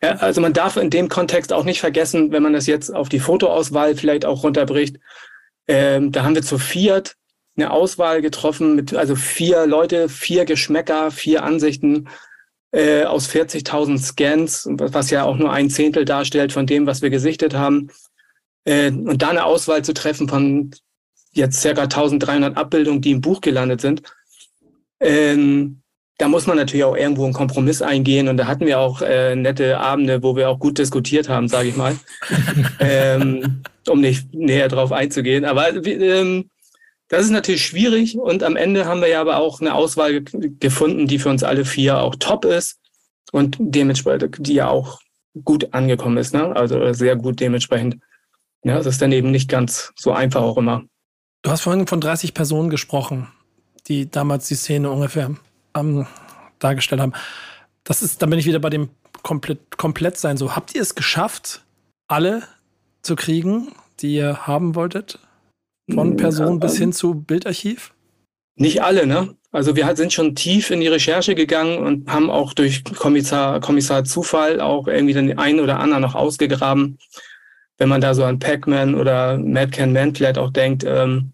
Ja, 0.01 0.15
also 0.15 0.39
man 0.39 0.53
darf 0.53 0.77
in 0.77 0.89
dem 0.89 1.09
Kontext 1.09 1.51
auch 1.51 1.65
nicht 1.65 1.81
vergessen, 1.81 2.31
wenn 2.31 2.43
man 2.43 2.53
das 2.53 2.65
jetzt 2.65 2.93
auf 2.95 3.09
die 3.09 3.19
Fotoauswahl 3.19 3.95
vielleicht 3.95 4.25
auch 4.25 4.43
runterbricht, 4.43 4.97
ähm, 5.67 6.11
da 6.11 6.23
haben 6.23 6.35
wir 6.35 6.41
zu 6.41 6.57
viert 6.57 7.15
eine 7.57 7.71
Auswahl 7.71 8.21
getroffen 8.21 8.75
mit, 8.75 8.93
also 8.93 9.15
vier 9.15 9.65
Leute, 9.67 10.09
vier 10.09 10.45
Geschmäcker, 10.45 11.11
vier 11.11 11.43
Ansichten 11.43 12.07
äh, 12.71 13.03
aus 13.03 13.29
40.000 13.29 13.99
Scans, 13.99 14.67
was 14.69 15.09
ja 15.09 15.25
auch 15.25 15.35
nur 15.35 15.51
ein 15.51 15.69
Zehntel 15.69 16.05
darstellt 16.05 16.53
von 16.53 16.65
dem, 16.65 16.87
was 16.87 17.01
wir 17.01 17.09
gesichtet 17.09 17.53
haben. 17.53 17.89
Äh, 18.63 18.91
und 18.91 19.21
da 19.21 19.29
eine 19.29 19.43
Auswahl 19.43 19.83
zu 19.83 19.93
treffen 19.93 20.29
von 20.29 20.71
jetzt 21.33 21.61
circa 21.61 21.83
1300 21.83 22.57
Abbildungen, 22.57 23.01
die 23.01 23.11
im 23.11 23.21
Buch 23.21 23.41
gelandet 23.41 23.81
sind, 23.81 24.03
ähm, 25.01 25.81
da 26.21 26.27
muss 26.27 26.45
man 26.45 26.55
natürlich 26.55 26.83
auch 26.83 26.95
irgendwo 26.95 27.23
einen 27.23 27.33
Kompromiss 27.33 27.81
eingehen. 27.81 28.27
Und 28.27 28.37
da 28.37 28.45
hatten 28.45 28.67
wir 28.67 28.79
auch 28.79 29.01
äh, 29.01 29.35
nette 29.35 29.79
Abende, 29.79 30.21
wo 30.21 30.35
wir 30.35 30.49
auch 30.49 30.59
gut 30.59 30.77
diskutiert 30.77 31.29
haben, 31.29 31.47
sage 31.47 31.69
ich 31.69 31.75
mal, 31.75 31.97
ähm, 32.79 33.63
um 33.87 34.01
nicht 34.01 34.31
näher 34.31 34.67
drauf 34.67 34.91
einzugehen. 34.91 35.45
Aber 35.45 35.73
ähm, 35.87 36.49
das 37.07 37.25
ist 37.25 37.31
natürlich 37.31 37.65
schwierig. 37.65 38.19
Und 38.19 38.43
am 38.43 38.55
Ende 38.55 38.85
haben 38.85 39.01
wir 39.01 39.07
ja 39.07 39.19
aber 39.19 39.37
auch 39.37 39.61
eine 39.61 39.73
Auswahl 39.73 40.21
gefunden, 40.21 41.07
die 41.07 41.17
für 41.17 41.29
uns 41.29 41.43
alle 41.43 41.65
vier 41.65 41.99
auch 41.99 42.15
top 42.15 42.45
ist 42.45 42.77
und 43.31 43.57
dementsprechend, 43.59 44.47
die 44.47 44.53
ja 44.53 44.69
auch 44.69 44.99
gut 45.43 45.73
angekommen 45.73 46.17
ist. 46.17 46.35
Ne? 46.35 46.55
Also 46.55 46.93
sehr 46.93 47.15
gut 47.15 47.39
dementsprechend. 47.39 47.97
Ja, 48.63 48.77
das 48.77 48.85
ist 48.85 49.01
dann 49.01 49.11
eben 49.11 49.31
nicht 49.31 49.49
ganz 49.49 49.91
so 49.95 50.11
einfach 50.11 50.43
auch 50.43 50.57
immer. 50.57 50.83
Du 51.41 51.49
hast 51.49 51.61
vorhin 51.61 51.87
von 51.87 51.99
30 51.99 52.35
Personen 52.35 52.69
gesprochen 52.69 53.27
die 53.87 54.09
damals 54.09 54.47
die 54.47 54.55
Szene 54.55 54.89
ungefähr 54.89 55.35
ähm, 55.75 56.07
dargestellt 56.59 57.01
haben. 57.01 57.13
Das 57.83 58.01
ist, 58.01 58.21
dann 58.21 58.29
bin 58.29 58.39
ich 58.39 58.45
wieder 58.45 58.59
bei 58.59 58.69
dem 58.69 58.89
komplett, 59.23 59.77
komplett 59.77 60.17
sein. 60.17 60.37
So, 60.37 60.55
habt 60.55 60.75
ihr 60.75 60.81
es 60.81 60.95
geschafft, 60.95 61.63
alle 62.07 62.43
zu 63.01 63.15
kriegen, 63.15 63.69
die 63.99 64.15
ihr 64.15 64.47
haben 64.47 64.75
wolltet? 64.75 65.19
Von 65.91 66.15
Person 66.17 66.59
bis 66.59 66.77
hin 66.77 66.93
zu 66.93 67.15
Bildarchiv? 67.15 67.93
Nicht 68.55 68.83
alle, 68.83 69.05
ne? 69.07 69.35
Also 69.51 69.75
wir 69.75 69.93
sind 69.95 70.13
schon 70.13 70.35
tief 70.35 70.71
in 70.71 70.79
die 70.79 70.87
Recherche 70.87 71.35
gegangen 71.35 71.79
und 71.79 72.09
haben 72.09 72.29
auch 72.29 72.53
durch 72.53 72.83
Kommissar, 72.83 73.59
Kommissar 73.59 74.05
Zufall 74.05 74.61
auch 74.61 74.87
irgendwie 74.87 75.13
den 75.13 75.37
einen 75.37 75.59
oder 75.59 75.79
anderen 75.79 76.01
noch 76.01 76.15
ausgegraben. 76.15 76.97
Wenn 77.77 77.89
man 77.89 77.99
da 77.99 78.13
so 78.13 78.23
an 78.23 78.39
Pac-Man 78.39 78.95
oder 78.95 79.37
Mad 79.37 79.71
Can 79.71 79.91
Man 79.91 80.15
vielleicht 80.15 80.37
auch 80.37 80.51
denkt, 80.51 80.85
ähm, 80.85 81.33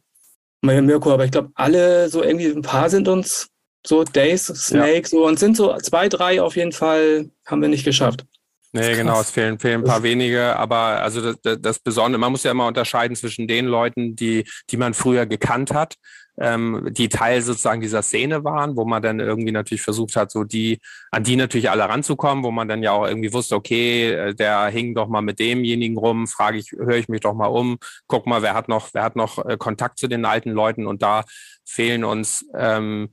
Mirko, 0.62 1.14
aber 1.14 1.26
ich 1.26 1.32
glaube, 1.32 1.52
alle 1.56 2.10
so 2.10 2.24
irgendwie 2.24 2.48
ein 2.48 2.62
paar 2.62 2.90
sind 2.90 3.08
uns 3.08 3.50
so 3.86 4.04
Days, 4.04 4.48
Snake, 4.48 5.04
ja. 5.04 5.06
so 5.06 5.26
und 5.26 5.40
sind 5.40 5.56
so 5.56 5.76
zwei, 5.78 6.10
drei 6.10 6.42
auf 6.42 6.56
jeden 6.56 6.72
Fall 6.72 7.30
haben 7.46 7.62
wir 7.62 7.70
nicht 7.70 7.86
geschafft. 7.86 8.26
Nee, 8.74 8.96
genau, 8.96 9.22
es 9.22 9.32
fehlen, 9.32 9.58
fehlen 9.60 9.82
ein 9.82 9.88
paar 9.88 10.04
wenige, 10.04 10.56
aber 10.58 11.02
also 11.02 11.34
das, 11.34 11.58
das 11.62 11.80
Besondere, 11.80 12.20
man 12.20 12.32
muss 12.32 12.44
ja 12.44 12.52
immer 12.52 12.68
unterscheiden 12.68 13.16
zwischen 13.16 13.48
den 13.48 13.66
Leuten, 13.66 14.16
die, 14.16 14.46
die 14.70 14.78
man 14.78 14.94
früher 14.94 15.26
gekannt 15.26 15.74
hat, 15.74 15.96
ähm, 16.40 16.88
die 16.92 17.10
Teil 17.10 17.42
sozusagen 17.42 17.82
dieser 17.82 18.02
Szene 18.02 18.44
waren, 18.44 18.78
wo 18.78 18.86
man 18.86 19.02
dann 19.02 19.20
irgendwie 19.20 19.52
natürlich 19.52 19.82
versucht 19.82 20.16
hat, 20.16 20.32
so 20.32 20.44
die, 20.44 20.80
an 21.12 21.24
die 21.24 21.36
natürlich 21.36 21.70
alle 21.70 21.90
ranzukommen, 21.90 22.44
wo 22.44 22.52
man 22.52 22.68
dann 22.68 22.84
ja 22.84 22.92
auch 22.92 23.08
irgendwie 23.08 23.34
wusste, 23.34 23.56
okay, 23.56 24.12
äh, 24.12 24.36
der 24.36 24.68
hing 24.68 24.94
doch 24.94 25.08
mal 25.08 25.22
mit 25.22 25.40
demjenigen 25.40 25.98
rum, 25.98 26.28
frage 26.28 26.58
ich, 26.58 26.72
höre 26.72 26.98
ich 26.98 27.10
mich 27.10 27.22
doch 27.22 27.34
mal 27.34 27.48
um, 27.48 27.78
guck 28.08 28.28
mal, 28.28 28.42
wer 28.42 28.54
hat 28.54 28.70
noch, 28.70 28.94
wer 28.94 29.04
hat 29.04 29.16
noch 29.16 29.44
äh, 29.46 29.58
Kontakt 29.58 29.98
zu 29.98 30.08
den 30.08 30.26
alten 30.26 30.52
Leuten? 30.52 30.86
Und 30.86 31.02
da 31.02 31.24
fehlen 31.66 32.04
uns 32.04 32.46
ähm, 32.56 33.10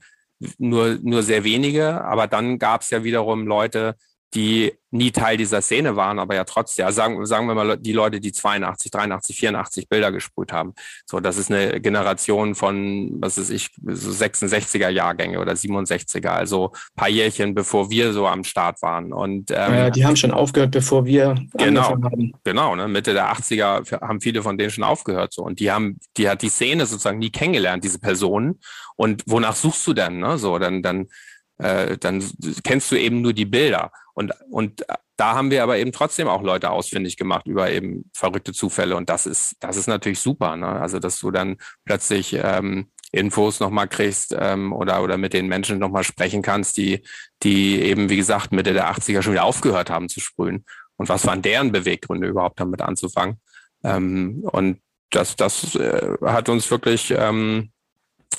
nur, 0.58 0.98
nur 1.02 1.22
sehr 1.22 1.44
wenige, 1.44 2.04
aber 2.04 2.26
dann 2.26 2.58
gab 2.58 2.82
es 2.82 2.90
ja 2.90 3.04
wiederum 3.04 3.46
Leute, 3.46 3.96
die 4.34 4.72
nie 4.94 5.10
Teil 5.10 5.36
dieser 5.36 5.60
Szene 5.60 5.96
waren, 5.96 6.20
aber 6.20 6.36
ja 6.36 6.44
trotzdem, 6.44 6.84
ja, 6.84 6.92
sagen, 6.92 7.26
sagen 7.26 7.48
wir 7.48 7.54
mal 7.54 7.76
die 7.76 7.92
Leute, 7.92 8.20
die 8.20 8.30
82, 8.30 8.92
83, 8.92 9.36
84 9.36 9.88
Bilder 9.88 10.12
gesprüht 10.12 10.52
haben. 10.52 10.74
So, 11.04 11.18
das 11.18 11.36
ist 11.36 11.50
eine 11.50 11.80
Generation 11.80 12.54
von, 12.54 13.10
was 13.20 13.36
ist 13.36 13.50
ich, 13.50 13.70
so 13.84 14.10
66er 14.10 14.88
Jahrgänge 14.88 15.40
oder 15.40 15.52
67er, 15.52 16.28
also 16.28 16.72
paar 16.94 17.08
Jährchen, 17.08 17.54
bevor 17.54 17.90
wir 17.90 18.12
so 18.12 18.28
am 18.28 18.44
Start 18.44 18.82
waren. 18.82 19.12
Und 19.12 19.50
ähm, 19.50 19.74
ja, 19.74 19.90
die 19.90 20.06
haben 20.06 20.16
schon 20.16 20.30
aufgehört, 20.30 20.70
bevor 20.70 21.04
wir 21.04 21.34
genau, 21.54 21.90
haben. 21.90 22.32
Genau, 22.44 22.76
ne, 22.76 22.86
Mitte 22.86 23.14
der 23.14 23.32
80er 23.32 24.00
haben 24.00 24.20
viele 24.20 24.42
von 24.42 24.56
denen 24.56 24.70
schon 24.70 24.84
aufgehört. 24.84 25.32
So. 25.32 25.42
Und 25.42 25.58
die 25.58 25.72
haben, 25.72 25.98
die 26.16 26.28
hat 26.28 26.42
die 26.42 26.48
Szene 26.48 26.86
sozusagen 26.86 27.18
nie 27.18 27.30
kennengelernt, 27.30 27.82
diese 27.82 27.98
Personen. 27.98 28.60
Und 28.94 29.24
wonach 29.26 29.56
suchst 29.56 29.84
du 29.88 29.92
denn? 29.92 30.18
Ne? 30.18 30.38
So, 30.38 30.58
dann, 30.60 30.82
dann 30.82 31.08
äh, 31.58 31.96
dann 31.98 32.24
kennst 32.64 32.90
du 32.90 32.96
eben 32.96 33.20
nur 33.22 33.32
die 33.32 33.44
Bilder. 33.44 33.92
Und, 34.14 34.32
und 34.50 34.84
da 35.16 35.34
haben 35.34 35.50
wir 35.50 35.62
aber 35.62 35.78
eben 35.78 35.92
trotzdem 35.92 36.28
auch 36.28 36.42
Leute 36.42 36.70
ausfindig 36.70 37.16
gemacht 37.16 37.46
über 37.46 37.70
eben 37.70 38.10
verrückte 38.12 38.52
Zufälle. 38.52 38.96
Und 38.96 39.08
das 39.08 39.26
ist, 39.26 39.56
das 39.60 39.76
ist 39.76 39.86
natürlich 39.86 40.18
super. 40.18 40.56
Ne? 40.56 40.66
Also, 40.66 40.98
dass 40.98 41.18
du 41.20 41.30
dann 41.30 41.56
plötzlich 41.84 42.36
ähm, 42.40 42.90
Infos 43.12 43.60
nochmal 43.60 43.88
kriegst 43.88 44.34
ähm, 44.36 44.72
oder, 44.72 45.02
oder 45.02 45.16
mit 45.16 45.32
den 45.32 45.46
Menschen 45.46 45.78
nochmal 45.78 46.04
sprechen 46.04 46.42
kannst, 46.42 46.76
die, 46.76 47.02
die 47.42 47.80
eben, 47.80 48.08
wie 48.08 48.16
gesagt, 48.16 48.52
Mitte 48.52 48.72
der 48.72 48.90
80er 48.90 49.22
schon 49.22 49.34
wieder 49.34 49.44
aufgehört 49.44 49.90
haben 49.90 50.08
zu 50.08 50.20
sprühen. 50.20 50.64
Und 50.96 51.08
was 51.08 51.26
waren 51.26 51.42
deren 51.42 51.72
Beweggründe 51.72 52.26
überhaupt 52.26 52.58
damit 52.58 52.82
anzufangen? 52.82 53.40
Ähm, 53.84 54.40
und 54.50 54.80
das, 55.10 55.36
das 55.36 55.76
äh, 55.76 56.16
hat 56.22 56.48
uns 56.48 56.68
wirklich, 56.70 57.12
ähm, 57.16 57.70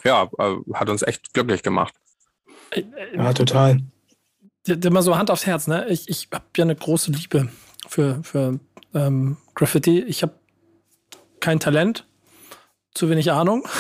ja, 0.04 0.30
äh, 0.40 0.56
hat 0.74 0.90
uns 0.90 1.04
echt 1.04 1.34
glücklich 1.34 1.64
gemacht. 1.64 1.94
Ja, 3.16 3.34
total. 3.34 3.82
Immer 4.68 5.04
so 5.04 5.18
Hand 5.18 5.30
aufs 5.30 5.46
Herz, 5.46 5.68
ne? 5.68 5.88
Ich, 5.90 6.10
ich 6.10 6.28
habe 6.34 6.46
ja 6.58 6.64
eine 6.64 6.76
große 6.76 7.12
Liebe 7.12 7.50
für, 7.88 8.24
für 8.24 8.60
ähm, 8.94 9.38
Graffiti. 9.54 10.00
Ich 10.02 10.24
habe 10.24 10.34
kein 11.40 11.60
Talent, 11.60 12.08
zu 12.94 13.10
wenig 13.10 13.32
Ahnung. 13.32 13.68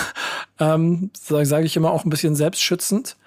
Ähm, 0.57 1.11
Sage 1.13 1.45
sag 1.45 1.65
ich 1.65 1.75
immer 1.75 1.91
auch 1.91 2.05
ein 2.05 2.09
bisschen 2.09 2.33
selbstschützend. 2.33 3.17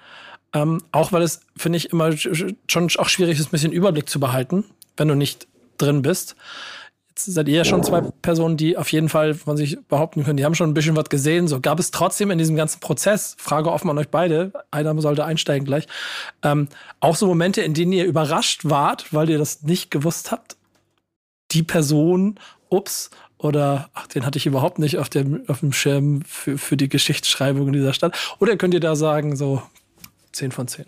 Ähm, 0.51 0.81
auch 0.91 1.11
weil 1.11 1.21
es, 1.21 1.41
finde 1.55 1.77
ich, 1.77 1.91
immer 1.91 2.11
schon 2.17 2.89
auch 2.97 3.07
schwierig 3.07 3.39
ist, 3.39 3.49
ein 3.49 3.51
bisschen 3.51 3.71
Überblick 3.71 4.09
zu 4.09 4.19
behalten, 4.19 4.65
wenn 4.97 5.09
du 5.09 5.13
nicht 5.13 5.47
drin 5.77 6.01
bist. 6.01 6.35
Seid 7.25 7.47
ihr 7.47 7.55
ja 7.55 7.65
schon 7.65 7.83
zwei 7.83 8.01
Personen, 8.21 8.57
die 8.57 8.77
auf 8.77 8.91
jeden 8.91 9.09
Fall 9.09 9.33
von 9.33 9.57
sich 9.57 9.77
behaupten 9.87 10.23
können, 10.23 10.37
die 10.37 10.45
haben 10.45 10.55
schon 10.55 10.69
ein 10.69 10.73
bisschen 10.73 10.95
was 10.95 11.09
gesehen. 11.09 11.47
So 11.47 11.59
gab 11.59 11.79
es 11.79 11.91
trotzdem 11.91 12.31
in 12.31 12.37
diesem 12.37 12.55
ganzen 12.55 12.79
Prozess, 12.79 13.35
Frage 13.37 13.71
offen 13.71 13.89
an 13.89 13.97
euch 13.97 14.09
beide, 14.09 14.51
einer 14.71 14.99
sollte 15.01 15.25
einsteigen 15.25 15.65
gleich, 15.65 15.87
ähm, 16.43 16.67
auch 16.99 17.15
so 17.15 17.27
Momente, 17.27 17.61
in 17.61 17.73
denen 17.73 17.93
ihr 17.93 18.05
überrascht 18.05 18.61
wart, 18.65 19.13
weil 19.13 19.29
ihr 19.29 19.37
das 19.37 19.63
nicht 19.63 19.91
gewusst 19.91 20.31
habt? 20.31 20.57
Die 21.51 21.63
Person, 21.63 22.39
ups, 22.69 23.09
oder 23.37 23.89
ach, 23.93 24.07
den 24.07 24.25
hatte 24.25 24.37
ich 24.37 24.45
überhaupt 24.45 24.79
nicht 24.79 24.97
auf 24.97 25.09
dem, 25.09 25.43
auf 25.47 25.61
dem 25.61 25.71
Schirm 25.71 26.21
für, 26.23 26.57
für 26.57 26.75
die 26.75 26.89
Geschichtsschreibung 26.89 27.67
in 27.67 27.73
dieser 27.73 27.93
Stadt. 27.93 28.15
Oder 28.39 28.57
könnt 28.57 28.73
ihr 28.73 28.81
da 28.81 28.95
sagen, 28.95 29.37
so 29.37 29.61
10 30.33 30.51
von 30.51 30.67
10? 30.67 30.85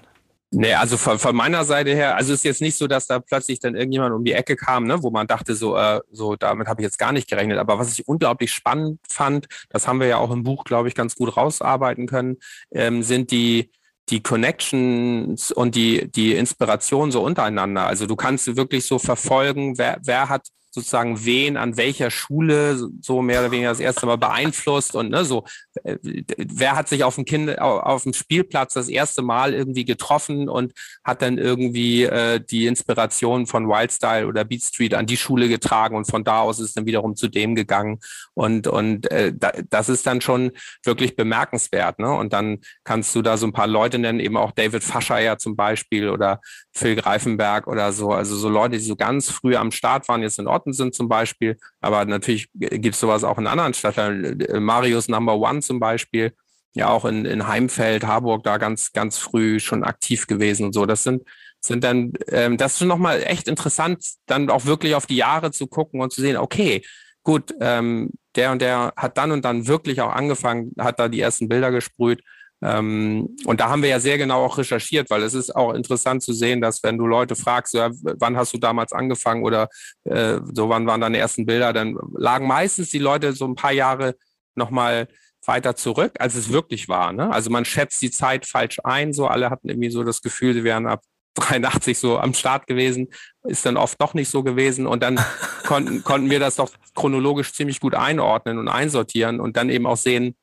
Nee, 0.53 0.74
also 0.74 0.98
von, 0.98 1.17
von 1.17 1.34
meiner 1.34 1.63
Seite 1.63 1.91
her, 1.91 2.17
also 2.17 2.34
ist 2.34 2.43
jetzt 2.43 2.60
nicht 2.60 2.75
so, 2.77 2.86
dass 2.88 3.08
da 3.08 3.20
plötzlich 3.20 3.60
dann 3.60 3.74
irgendjemand 3.74 4.13
um 4.13 4.25
die 4.25 4.34
Ecke 4.34 4.58
kam, 4.58 4.86
ne, 4.86 5.01
wo 5.01 5.10
man 5.10 5.25
dachte, 5.25 5.55
so, 5.55 5.77
äh, 5.77 6.01
so 6.12 6.36
damit 6.36 6.67
habe 6.67 6.81
ich 6.81 6.84
jetzt 6.84 7.00
gar 7.00 7.13
nicht 7.13 7.29
gerechnet. 7.29 7.58
Aber 7.58 7.79
was 7.79 7.98
ich 7.98 8.05
unglaublich 8.05 8.51
spannend 8.51 9.00
fand, 9.08 9.48
das 9.70 9.88
haben 9.88 10.01
wir 10.01 10.08
ja 10.08 10.17
auch 10.17 10.29
im 10.29 10.43
Buch, 10.43 10.65
glaube 10.65 10.89
ich, 10.89 10.96
ganz 10.96 11.15
gut 11.15 11.38
rausarbeiten 11.38 12.05
können, 12.05 12.38
ähm, 12.72 13.01
sind 13.01 13.31
die 13.31 13.72
die 14.10 14.22
Connections 14.22 15.51
und 15.51 15.75
die, 15.75 16.12
die 16.12 16.34
Inspiration 16.34 17.12
so 17.12 17.24
untereinander. 17.24 17.88
Also 17.88 18.08
du 18.08 18.17
kannst 18.17 18.58
wirklich 18.58 18.86
so 18.86 19.00
verfolgen, 19.00 19.77
wer, 19.77 20.00
wer 20.03 20.27
hat 20.27 20.48
sozusagen 20.71 21.25
wen 21.25 21.57
an 21.57 21.77
welcher 21.77 22.09
Schule 22.09 22.89
so 23.01 23.21
mehr 23.21 23.41
oder 23.41 23.51
weniger 23.51 23.69
das 23.69 23.81
erste 23.81 24.05
Mal 24.05 24.17
beeinflusst 24.17 24.95
und 24.95 25.09
ne, 25.09 25.25
so 25.25 25.43
äh, 25.83 25.97
wer 26.37 26.75
hat 26.75 26.87
sich 26.87 27.03
auf 27.03 27.15
dem 27.15 27.25
Kind 27.25 27.59
auf 27.59 28.03
dem 28.03 28.13
Spielplatz 28.13 28.73
das 28.73 28.87
erste 28.87 29.21
Mal 29.21 29.53
irgendwie 29.53 29.83
getroffen 29.83 30.47
und 30.47 30.73
hat 31.03 31.21
dann 31.21 31.37
irgendwie 31.37 32.03
äh, 32.03 32.39
die 32.39 32.67
Inspiration 32.67 33.47
von 33.47 33.67
Wildstyle 33.67 34.27
oder 34.27 34.45
Beat 34.45 34.63
Street 34.63 34.93
an 34.93 35.05
die 35.05 35.17
Schule 35.17 35.49
getragen 35.49 35.95
und 35.97 36.05
von 36.05 36.23
da 36.23 36.39
aus 36.39 36.59
ist 36.59 36.77
dann 36.77 36.85
wiederum 36.85 37.15
zu 37.15 37.27
dem 37.27 37.53
gegangen 37.55 37.99
und 38.33 38.67
und 38.67 39.11
äh, 39.11 39.33
da, 39.35 39.51
das 39.69 39.89
ist 39.89 40.07
dann 40.07 40.21
schon 40.21 40.51
wirklich 40.83 41.15
bemerkenswert 41.17 41.99
ne? 41.99 42.13
Und 42.13 42.31
dann 42.31 42.59
kannst 42.85 43.13
du 43.13 43.21
da 43.21 43.35
so 43.35 43.45
ein 43.45 43.53
paar 43.53 43.67
Leute 43.67 43.99
nennen 43.99 44.21
eben 44.21 44.37
auch 44.37 44.51
David 44.51 44.83
Fascher 44.83 45.19
ja 45.19 45.37
zum 45.37 45.57
Beispiel 45.57 46.09
oder 46.09 46.39
Phil 46.71 46.95
Greifenberg 46.95 47.67
oder 47.67 47.91
so. 47.91 48.11
Also 48.11 48.35
so 48.37 48.47
Leute 48.47 48.77
die 48.77 48.83
so 48.83 48.95
ganz 48.95 49.29
früh 49.29 49.55
am 49.55 49.71
Start 49.71 50.07
waren 50.07 50.21
jetzt 50.21 50.39
in 50.39 50.47
Ordnung 50.47 50.60
Orten 50.61 50.73
sind 50.73 50.93
zum 50.93 51.09
Beispiel. 51.09 51.57
Aber 51.79 52.05
natürlich 52.05 52.49
gibt 52.53 52.93
es 52.93 52.99
sowas 52.99 53.23
auch 53.23 53.37
in 53.37 53.47
anderen 53.47 53.73
Stadtteilen. 53.73 54.39
Äh, 54.39 54.59
Marius 54.59 55.07
Number 55.07 55.37
One 55.37 55.61
zum 55.61 55.79
Beispiel, 55.79 56.33
ja 56.73 56.89
auch 56.89 57.05
in, 57.05 57.25
in 57.25 57.47
Heimfeld, 57.47 58.05
Harburg 58.05 58.43
da 58.43 58.57
ganz, 58.57 58.93
ganz 58.93 59.17
früh 59.17 59.59
schon 59.59 59.83
aktiv 59.83 60.27
gewesen 60.27 60.67
und 60.67 60.73
so. 60.73 60.85
Das 60.85 61.03
sind, 61.03 61.23
sind 61.59 61.83
dann, 61.83 62.13
ähm, 62.27 62.57
das 62.57 62.73
ist 62.73 62.79
schon 62.79 62.87
nochmal 62.87 63.23
echt 63.23 63.47
interessant, 63.47 64.03
dann 64.27 64.49
auch 64.49 64.65
wirklich 64.65 64.93
auf 64.95 65.07
die 65.07 65.17
Jahre 65.17 65.51
zu 65.51 65.67
gucken 65.67 65.99
und 66.01 66.13
zu 66.13 66.21
sehen, 66.21 66.37
okay, 66.37 66.83
gut, 67.23 67.53
ähm, 67.59 68.11
der 68.35 68.51
und 68.51 68.61
der 68.61 68.93
hat 68.95 69.17
dann 69.17 69.31
und 69.31 69.43
dann 69.43 69.67
wirklich 69.67 69.99
auch 70.01 70.11
angefangen, 70.11 70.73
hat 70.79 70.99
da 70.99 71.09
die 71.09 71.19
ersten 71.19 71.49
Bilder 71.49 71.71
gesprüht 71.71 72.21
ähm, 72.63 73.35
und 73.45 73.59
da 73.59 73.69
haben 73.69 73.81
wir 73.81 73.89
ja 73.89 73.99
sehr 73.99 74.17
genau 74.17 74.45
auch 74.45 74.57
recherchiert, 74.57 75.09
weil 75.09 75.23
es 75.23 75.33
ist 75.33 75.55
auch 75.55 75.73
interessant 75.73 76.21
zu 76.21 76.31
sehen, 76.31 76.61
dass 76.61 76.83
wenn 76.83 76.97
du 76.97 77.07
Leute 77.07 77.35
fragst, 77.35 77.73
ja, 77.73 77.89
wann 78.01 78.37
hast 78.37 78.53
du 78.53 78.57
damals 78.57 78.93
angefangen 78.93 79.43
oder 79.43 79.69
äh, 80.03 80.39
so 80.53 80.69
wann 80.69 80.85
waren 80.85 81.01
deine 81.01 81.17
ersten 81.17 81.45
Bilder, 81.45 81.74
dann 81.74 81.97
lagen 82.15 82.47
meistens 82.47 82.89
die 82.91 83.00
Leute 83.00 83.33
so 83.33 83.45
ein 83.45 83.55
paar 83.55 83.71
Jahre 83.71 84.15
nochmal 84.55 85.07
weiter 85.45 85.75
zurück, 85.75 86.13
als 86.19 86.35
es 86.35 86.51
wirklich 86.51 86.87
war. 86.87 87.13
Ne? 87.13 87.31
Also 87.31 87.50
man 87.50 87.65
schätzt 87.65 88.01
die 88.03 88.11
Zeit 88.11 88.45
falsch 88.45 88.77
ein, 88.83 89.11
so 89.11 89.27
alle 89.27 89.50
hatten 89.50 89.69
irgendwie 89.69 89.89
so 89.89 90.03
das 90.03 90.21
Gefühl, 90.21 90.53
sie 90.53 90.63
wären 90.63 90.85
ab 90.85 91.01
83 91.35 91.97
so 91.97 92.19
am 92.19 92.33
Start 92.33 92.67
gewesen, 92.67 93.07
ist 93.43 93.65
dann 93.65 93.77
oft 93.77 94.00
doch 94.01 94.13
nicht 94.13 94.29
so 94.29 94.43
gewesen 94.43 94.85
und 94.85 95.01
dann 95.01 95.17
konnten, 95.65 96.03
konnten 96.03 96.29
wir 96.29 96.39
das 96.39 96.57
doch 96.57 96.69
chronologisch 96.93 97.53
ziemlich 97.53 97.79
gut 97.79 97.95
einordnen 97.95 98.59
und 98.59 98.67
einsortieren 98.67 99.39
und 99.39 99.55
dann 99.55 99.69
eben 99.69 99.87
auch 99.87 99.95
sehen, 99.95 100.35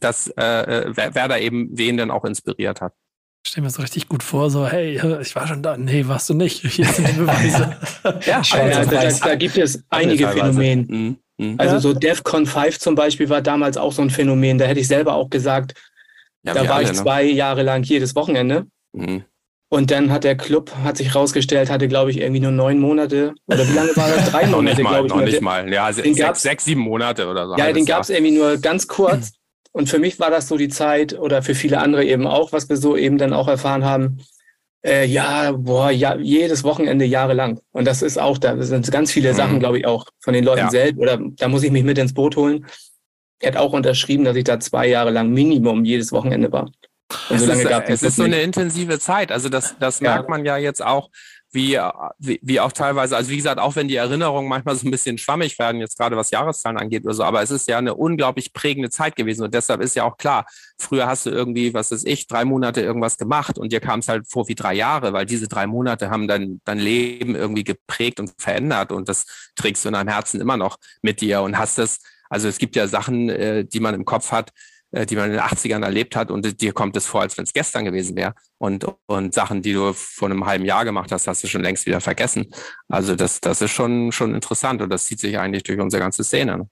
dass 0.00 0.28
äh, 0.28 0.42
äh, 0.42 0.92
wer, 0.94 1.14
wer 1.14 1.28
da 1.28 1.38
eben 1.38 1.68
wen 1.72 1.96
denn 1.96 2.10
auch 2.10 2.24
inspiriert 2.24 2.80
hat. 2.80 2.92
Ich 3.44 3.52
stelle 3.52 3.64
mir 3.66 3.70
so 3.70 3.82
richtig 3.82 4.08
gut 4.08 4.24
vor, 4.24 4.50
so, 4.50 4.66
hey, 4.66 5.00
ich 5.20 5.36
war 5.36 5.46
schon 5.46 5.62
da. 5.62 5.76
Nee, 5.76 6.08
warst 6.08 6.28
du 6.28 6.34
nicht. 6.34 6.66
Hier 6.66 6.86
sind 6.86 7.08
die 7.08 7.12
Beweise. 7.12 7.76
ja, 8.26 8.38
also, 8.38 8.90
da, 8.90 9.10
da, 9.10 9.34
gibt 9.36 9.56
es 9.56 9.84
einige 9.88 10.28
Phänomene. 10.28 10.82
Mhm. 10.82 11.16
Mhm. 11.38 11.54
Also 11.58 11.74
ja. 11.74 11.80
so 11.80 11.92
DEFCON 11.92 12.46
5 12.46 12.78
zum 12.78 12.94
Beispiel 12.94 13.28
war 13.28 13.42
damals 13.42 13.76
auch 13.76 13.92
so 13.92 14.02
ein 14.02 14.10
Phänomen. 14.10 14.58
Da 14.58 14.64
hätte 14.64 14.80
ich 14.80 14.88
selber 14.88 15.14
auch 15.14 15.30
gesagt, 15.30 15.74
ja, 16.42 16.54
da 16.54 16.68
war 16.68 16.76
alle, 16.76 16.84
ich 16.84 16.90
ne? 16.90 16.96
zwei 16.96 17.24
ne? 17.24 17.30
Jahre 17.30 17.62
lang 17.62 17.82
jedes 17.82 18.14
Wochenende. 18.14 18.66
Mhm. 18.92 19.24
Und 19.68 19.90
dann 19.90 20.12
hat 20.12 20.22
der 20.24 20.36
Club, 20.36 20.72
hat 20.84 20.96
sich 20.96 21.14
rausgestellt, 21.14 21.70
hatte, 21.70 21.88
glaube 21.88 22.12
ich, 22.12 22.20
irgendwie 22.20 22.40
nur 22.40 22.52
neun 22.52 22.78
Monate. 22.78 23.34
Oder 23.46 23.68
wie 23.68 23.72
lange 23.72 23.96
war 23.96 24.08
das? 24.08 24.30
Drei 24.30 24.46
Monate, 24.46 24.80
glaube 24.80 25.06
ich. 25.08 25.12
Noch 25.12 25.22
nicht 25.22 25.40
mal. 25.40 25.72
Ja, 25.72 25.92
sechs, 25.92 26.42
sechs, 26.42 26.64
sieben 26.64 26.82
Monate 26.82 27.26
oder 27.26 27.48
so. 27.48 27.56
Ja, 27.56 27.72
den 27.72 27.84
gab 27.84 28.02
es 28.02 28.10
irgendwie 28.10 28.36
nur 28.36 28.58
ganz 28.58 28.86
kurz. 28.86 29.32
Und 29.76 29.90
für 29.90 29.98
mich 29.98 30.18
war 30.18 30.30
das 30.30 30.48
so 30.48 30.56
die 30.56 30.70
Zeit 30.70 31.18
oder 31.18 31.42
für 31.42 31.54
viele 31.54 31.80
andere 31.80 32.02
eben 32.02 32.26
auch, 32.26 32.50
was 32.50 32.66
wir 32.70 32.78
so 32.78 32.96
eben 32.96 33.18
dann 33.18 33.34
auch 33.34 33.46
erfahren 33.46 33.84
haben. 33.84 34.22
Äh, 34.82 35.04
ja, 35.04 35.52
boah, 35.52 35.90
ja, 35.90 36.16
jedes 36.16 36.64
Wochenende 36.64 37.04
jahrelang. 37.04 37.60
Und 37.72 37.84
das 37.86 38.00
ist 38.00 38.18
auch, 38.18 38.38
da 38.38 38.56
sind 38.62 38.90
ganz 38.90 39.12
viele 39.12 39.32
mhm. 39.32 39.36
Sachen, 39.36 39.60
glaube 39.60 39.78
ich, 39.78 39.86
auch 39.86 40.06
von 40.20 40.32
den 40.32 40.44
Leuten 40.44 40.60
ja. 40.60 40.70
selbst. 40.70 40.98
Oder 40.98 41.18
da 41.20 41.48
muss 41.48 41.62
ich 41.62 41.70
mich 41.70 41.84
mit 41.84 41.98
ins 41.98 42.14
Boot 42.14 42.36
holen. 42.36 42.64
Er 43.38 43.48
hat 43.52 43.58
auch 43.58 43.74
unterschrieben, 43.74 44.24
dass 44.24 44.34
ich 44.34 44.44
da 44.44 44.58
zwei 44.60 44.88
Jahre 44.88 45.10
lang 45.10 45.28
Minimum 45.34 45.84
jedes 45.84 46.10
Wochenende 46.10 46.50
war. 46.50 46.70
Und 47.28 47.36
es 47.36 47.44
so 47.44 47.52
ist, 47.52 47.68
es 47.88 48.02
ist 48.02 48.16
so 48.16 48.22
eine 48.22 48.40
intensive 48.40 48.98
Zeit. 48.98 49.30
Also 49.30 49.50
das, 49.50 49.76
das 49.78 50.00
ja. 50.00 50.14
merkt 50.14 50.30
man 50.30 50.46
ja 50.46 50.56
jetzt 50.56 50.82
auch 50.82 51.10
wie, 51.52 51.78
wie, 52.18 52.40
wie 52.42 52.60
auch 52.60 52.72
teilweise, 52.72 53.16
also 53.16 53.30
wie 53.30 53.36
gesagt, 53.36 53.60
auch 53.60 53.76
wenn 53.76 53.88
die 53.88 53.96
Erinnerungen 53.96 54.48
manchmal 54.48 54.76
so 54.76 54.86
ein 54.86 54.90
bisschen 54.90 55.16
schwammig 55.16 55.58
werden, 55.58 55.80
jetzt 55.80 55.96
gerade 55.96 56.16
was 56.16 56.30
Jahreszahlen 56.30 56.76
angeht 56.76 57.04
oder 57.04 57.14
so, 57.14 57.24
aber 57.24 57.42
es 57.42 57.50
ist 57.50 57.68
ja 57.68 57.78
eine 57.78 57.94
unglaublich 57.94 58.52
prägende 58.52 58.90
Zeit 58.90 59.16
gewesen 59.16 59.42
und 59.42 59.54
deshalb 59.54 59.80
ist 59.80 59.96
ja 59.96 60.04
auch 60.04 60.16
klar, 60.16 60.46
früher 60.78 61.06
hast 61.06 61.26
du 61.26 61.30
irgendwie, 61.30 61.72
was 61.72 61.92
weiß 61.92 62.04
ich, 62.04 62.26
drei 62.26 62.44
Monate 62.44 62.80
irgendwas 62.82 63.16
gemacht 63.16 63.58
und 63.58 63.72
dir 63.72 63.80
kam 63.80 64.00
es 64.00 64.08
halt 64.08 64.26
vor 64.28 64.48
wie 64.48 64.54
drei 64.54 64.74
Jahre, 64.74 65.12
weil 65.12 65.26
diese 65.26 65.48
drei 65.48 65.66
Monate 65.66 66.10
haben 66.10 66.28
dein, 66.28 66.60
dein 66.64 66.78
Leben 66.78 67.34
irgendwie 67.34 67.64
geprägt 67.64 68.20
und 68.20 68.32
verändert 68.38 68.92
und 68.92 69.08
das 69.08 69.24
trägst 69.54 69.84
du 69.84 69.88
in 69.88 69.94
deinem 69.94 70.08
Herzen 70.08 70.40
immer 70.40 70.56
noch 70.56 70.76
mit 71.02 71.20
dir 71.20 71.42
und 71.42 71.58
hast 71.58 71.78
das, 71.78 71.98
also 72.28 72.48
es 72.48 72.58
gibt 72.58 72.76
ja 72.76 72.88
Sachen, 72.88 73.30
äh, 73.30 73.64
die 73.64 73.80
man 73.80 73.94
im 73.94 74.04
Kopf 74.04 74.32
hat, 74.32 74.50
äh, 74.90 75.06
die 75.06 75.16
man 75.16 75.26
in 75.26 75.32
den 75.32 75.40
80ern 75.40 75.84
erlebt 75.84 76.16
hat 76.16 76.30
und 76.30 76.60
dir 76.60 76.72
kommt 76.72 76.96
es 76.96 77.06
vor, 77.06 77.22
als 77.22 77.36
wenn 77.38 77.44
es 77.44 77.52
gestern 77.52 77.84
gewesen 77.84 78.16
wäre. 78.16 78.34
Und, 78.58 78.86
und 79.06 79.34
Sachen, 79.34 79.60
die 79.60 79.74
du 79.74 79.92
vor 79.92 80.28
einem 80.28 80.46
halben 80.46 80.64
Jahr 80.64 80.84
gemacht 80.84 81.12
hast, 81.12 81.26
hast 81.26 81.44
du 81.44 81.46
schon 81.48 81.62
längst 81.62 81.84
wieder 81.84 82.00
vergessen. 82.00 82.46
Also 82.88 83.14
das, 83.14 83.40
das 83.40 83.60
ist 83.60 83.72
schon, 83.72 84.12
schon 84.12 84.34
interessant 84.34 84.80
und 84.80 84.88
das 84.88 85.04
zieht 85.04 85.20
sich 85.20 85.38
eigentlich 85.38 85.62
durch 85.62 85.78
unsere 85.78 86.02
ganze 86.02 86.24
Szene. 86.24 86.66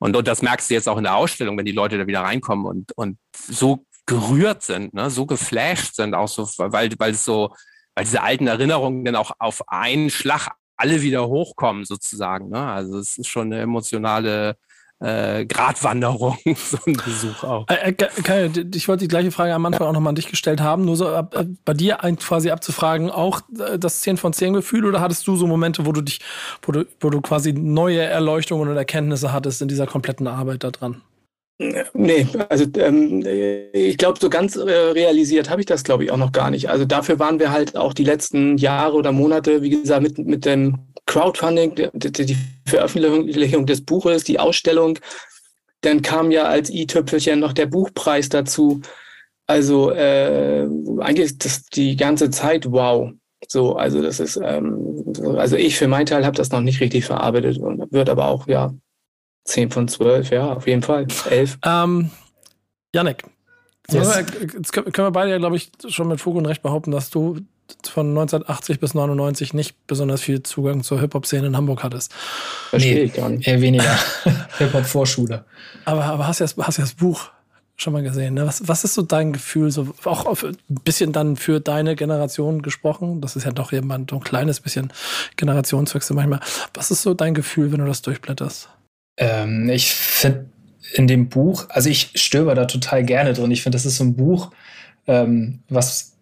Und, 0.00 0.16
und 0.16 0.28
das 0.28 0.42
merkst 0.42 0.68
du 0.68 0.74
jetzt 0.74 0.88
auch 0.88 0.98
in 0.98 1.04
der 1.04 1.14
Ausstellung, 1.14 1.56
wenn 1.56 1.64
die 1.64 1.72
Leute 1.72 1.98
da 1.98 2.06
wieder 2.06 2.22
reinkommen 2.22 2.66
und, 2.66 2.92
und 2.96 3.18
so 3.32 3.84
gerührt 4.06 4.62
sind, 4.62 4.94
ne, 4.94 5.10
so 5.10 5.26
geflasht 5.26 5.94
sind, 5.94 6.14
auch 6.14 6.28
so, 6.28 6.48
weil, 6.56 6.90
weil 6.98 7.12
es 7.12 7.24
so, 7.24 7.54
weil 7.94 8.04
diese 8.04 8.22
alten 8.22 8.46
Erinnerungen 8.46 9.04
dann 9.04 9.16
auch 9.16 9.32
auf 9.38 9.68
einen 9.68 10.10
Schlag 10.10 10.48
alle 10.76 11.02
wieder 11.02 11.28
hochkommen, 11.28 11.84
sozusagen. 11.84 12.48
Ne? 12.48 12.64
Also 12.64 12.98
es 12.98 13.18
ist 13.18 13.26
schon 13.26 13.52
eine 13.52 13.62
emotionale 13.62 14.56
äh, 15.00 15.46
Gratwanderung, 15.46 16.38
so 16.56 16.78
ein 16.86 16.94
Besuch 16.94 17.44
auch. 17.44 17.66
Äh, 17.68 17.92
äh 17.92 18.50
ich 18.74 18.88
wollte 18.88 19.04
die 19.04 19.08
gleiche 19.08 19.30
Frage 19.30 19.54
am 19.54 19.64
Anfang 19.66 19.86
auch 19.86 19.92
nochmal 19.92 20.10
an 20.10 20.16
dich 20.16 20.28
gestellt 20.28 20.60
haben, 20.60 20.84
nur 20.84 20.96
so 20.96 21.08
ab, 21.08 21.34
äh, 21.36 21.44
bei 21.64 21.74
dir 21.74 22.02
ein, 22.02 22.18
quasi 22.18 22.50
abzufragen, 22.50 23.10
auch 23.10 23.40
äh, 23.58 23.78
das 23.78 24.00
10 24.00 24.16
von 24.16 24.32
10 24.32 24.54
Gefühl 24.54 24.84
oder 24.84 25.00
hattest 25.00 25.26
du 25.26 25.36
so 25.36 25.46
Momente, 25.46 25.86
wo 25.86 25.92
du 25.92 26.02
dich, 26.02 26.20
wo 26.62 26.72
du, 26.72 26.86
wo 27.00 27.10
du 27.10 27.20
quasi 27.20 27.52
neue 27.52 28.00
Erleuchtungen 28.00 28.68
und 28.68 28.76
Erkenntnisse 28.76 29.32
hattest 29.32 29.62
in 29.62 29.68
dieser 29.68 29.86
kompletten 29.86 30.26
Arbeit 30.26 30.64
da 30.64 30.70
dran? 30.70 31.02
Nee, 31.92 32.26
also 32.48 32.66
ähm, 32.76 33.24
ich 33.72 33.98
glaube, 33.98 34.20
so 34.20 34.30
ganz 34.30 34.54
äh, 34.54 34.70
realisiert 34.70 35.50
habe 35.50 35.60
ich 35.60 35.66
das, 35.66 35.82
glaube 35.82 36.04
ich, 36.04 36.12
auch 36.12 36.16
noch 36.16 36.30
gar 36.30 36.50
nicht. 36.50 36.70
Also 36.70 36.84
dafür 36.84 37.18
waren 37.18 37.40
wir 37.40 37.50
halt 37.50 37.76
auch 37.76 37.94
die 37.94 38.04
letzten 38.04 38.58
Jahre 38.58 38.94
oder 38.94 39.10
Monate, 39.10 39.60
wie 39.60 39.70
gesagt, 39.70 40.02
mit, 40.02 40.18
mit 40.18 40.44
dem 40.44 40.78
Crowdfunding, 41.08 41.74
die, 41.94 42.12
die 42.12 42.36
Veröffentlichung 42.66 43.66
des 43.66 43.84
Buches, 43.84 44.24
die 44.24 44.38
Ausstellung, 44.38 44.98
dann 45.80 46.02
kam 46.02 46.30
ja 46.30 46.44
als 46.44 46.70
i-Tüpfelchen 46.70 47.40
noch 47.40 47.52
der 47.52 47.66
Buchpreis 47.66 48.28
dazu. 48.28 48.82
Also 49.46 49.90
äh, 49.90 50.68
eigentlich 51.00 51.26
ist 51.26 51.44
das 51.44 51.64
die 51.64 51.96
ganze 51.96 52.30
Zeit 52.30 52.70
wow. 52.70 53.10
So, 53.48 53.76
also 53.76 54.02
das 54.02 54.20
ist, 54.20 54.38
ähm, 54.42 55.12
also 55.36 55.56
ich 55.56 55.76
für 55.76 55.88
meinen 55.88 56.06
Teil 56.06 56.26
habe 56.26 56.36
das 56.36 56.50
noch 56.50 56.60
nicht 56.60 56.80
richtig 56.80 57.06
verarbeitet 57.06 57.58
und 57.58 57.90
wird 57.90 58.10
aber 58.10 58.26
auch, 58.26 58.46
ja, 58.46 58.74
10 59.44 59.70
von 59.70 59.88
12, 59.88 60.30
ja, 60.30 60.52
auf 60.52 60.66
jeden 60.66 60.82
Fall. 60.82 61.06
11. 61.30 61.58
Ähm, 61.64 62.10
Janik, 62.94 63.24
yes. 63.90 64.24
jetzt 64.42 64.72
können 64.72 64.92
wir 64.94 65.10
beide 65.10 65.30
ja, 65.30 65.38
glaube 65.38 65.56
ich, 65.56 65.70
schon 65.88 66.08
mit 66.08 66.20
Fug 66.20 66.36
und 66.36 66.46
Recht 66.46 66.62
behaupten, 66.62 66.90
dass 66.90 67.08
du 67.08 67.38
von 67.86 68.08
1980 68.08 68.80
bis 68.80 68.94
99 68.94 69.54
nicht 69.54 69.86
besonders 69.86 70.22
viel 70.22 70.42
Zugang 70.42 70.82
zur 70.82 71.00
Hip-Hop-Szene 71.00 71.48
in 71.48 71.56
Hamburg 71.56 71.82
hattest. 71.82 72.12
Verstehe 72.70 72.94
nee, 72.94 73.02
ich 73.02 73.14
gar 73.14 73.28
nicht. 73.28 73.46
Eher 73.46 73.60
weniger. 73.60 73.98
Hip-Hop-Vorschule. 74.58 75.44
Aber, 75.84 76.04
aber 76.04 76.26
hast 76.26 76.40
du 76.40 76.44
ja 76.44 76.66
hast 76.66 76.78
das 76.78 76.94
Buch 76.94 77.30
schon 77.76 77.92
mal 77.92 78.02
gesehen. 78.02 78.34
Ne? 78.34 78.46
Was, 78.46 78.66
was 78.66 78.84
ist 78.84 78.94
so 78.94 79.02
dein 79.02 79.32
Gefühl, 79.32 79.70
so 79.70 79.94
auch 80.04 80.26
auf, 80.26 80.42
ein 80.44 80.56
bisschen 80.84 81.12
dann 81.12 81.36
für 81.36 81.60
deine 81.60 81.94
Generation 81.94 82.62
gesprochen? 82.62 83.20
Das 83.20 83.36
ist 83.36 83.44
ja 83.44 83.52
doch 83.52 83.72
jemand, 83.72 84.10
so 84.10 84.16
ein 84.16 84.24
kleines 84.24 84.60
bisschen 84.60 84.92
Generationswechsel 85.36 86.16
manchmal. 86.16 86.40
Was 86.74 86.90
ist 86.90 87.02
so 87.02 87.14
dein 87.14 87.34
Gefühl, 87.34 87.72
wenn 87.72 87.80
du 87.80 87.86
das 87.86 88.02
durchblätterst? 88.02 88.68
Ähm, 89.16 89.68
ich 89.68 89.94
finde 89.94 90.46
in 90.94 91.06
dem 91.06 91.28
Buch, 91.28 91.66
also 91.68 91.88
ich 91.88 92.10
stöber 92.14 92.54
da 92.54 92.64
total 92.64 93.04
gerne 93.04 93.32
drin. 93.32 93.50
Ich 93.50 93.62
finde, 93.62 93.76
das 93.76 93.86
ist 93.86 93.98
so 93.98 94.04
ein 94.04 94.16
Buch, 94.16 94.50
ähm, 95.06 95.60
was 95.68 96.17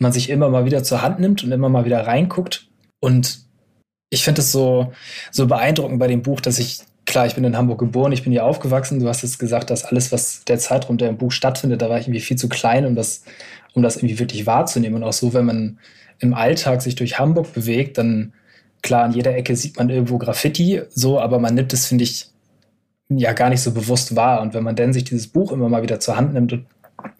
man 0.00 0.12
sich 0.12 0.30
immer 0.30 0.48
mal 0.48 0.64
wieder 0.64 0.82
zur 0.82 1.02
Hand 1.02 1.20
nimmt 1.20 1.44
und 1.44 1.52
immer 1.52 1.68
mal 1.68 1.84
wieder 1.84 2.06
reinguckt. 2.06 2.66
Und 3.00 3.40
ich 4.10 4.24
finde 4.24 4.40
es 4.40 4.50
so, 4.50 4.92
so 5.30 5.46
beeindruckend 5.46 5.98
bei 5.98 6.08
dem 6.08 6.22
Buch, 6.22 6.40
dass 6.40 6.58
ich, 6.58 6.80
klar, 7.06 7.26
ich 7.26 7.34
bin 7.34 7.44
in 7.44 7.56
Hamburg 7.56 7.78
geboren, 7.78 8.12
ich 8.12 8.22
bin 8.22 8.32
hier 8.32 8.44
aufgewachsen. 8.44 8.98
Du 8.98 9.08
hast 9.08 9.22
jetzt 9.22 9.38
gesagt, 9.38 9.70
dass 9.70 9.84
alles, 9.84 10.10
was 10.10 10.44
der 10.44 10.58
Zeitraum, 10.58 10.98
der 10.98 11.10
im 11.10 11.18
Buch 11.18 11.32
stattfindet, 11.32 11.82
da 11.82 11.88
war 11.88 11.98
ich 11.98 12.06
irgendwie 12.06 12.20
viel 12.20 12.36
zu 12.36 12.48
klein, 12.48 12.86
um 12.86 12.96
das, 12.96 13.24
um 13.74 13.82
das 13.82 13.96
irgendwie 13.96 14.18
wirklich 14.18 14.46
wahrzunehmen. 14.46 15.02
Und 15.02 15.08
auch 15.08 15.12
so, 15.12 15.34
wenn 15.34 15.44
man 15.44 15.78
im 16.18 16.34
Alltag 16.34 16.82
sich 16.82 16.94
durch 16.94 17.18
Hamburg 17.18 17.52
bewegt, 17.52 17.98
dann 17.98 18.32
klar, 18.82 19.04
an 19.04 19.12
jeder 19.12 19.36
Ecke 19.36 19.54
sieht 19.54 19.76
man 19.76 19.90
irgendwo 19.90 20.18
Graffiti, 20.18 20.82
so, 20.90 21.20
aber 21.20 21.38
man 21.38 21.54
nimmt 21.54 21.72
es, 21.72 21.86
finde 21.86 22.04
ich, 22.04 22.30
ja 23.10 23.32
gar 23.32 23.50
nicht 23.50 23.60
so 23.60 23.72
bewusst 23.72 24.16
wahr. 24.16 24.40
Und 24.40 24.54
wenn 24.54 24.64
man 24.64 24.76
dann 24.76 24.92
sich 24.92 25.04
dieses 25.04 25.26
Buch 25.26 25.52
immer 25.52 25.68
mal 25.68 25.82
wieder 25.82 26.00
zur 26.00 26.16
Hand 26.16 26.32
nimmt 26.32 26.52
und, 26.52 26.66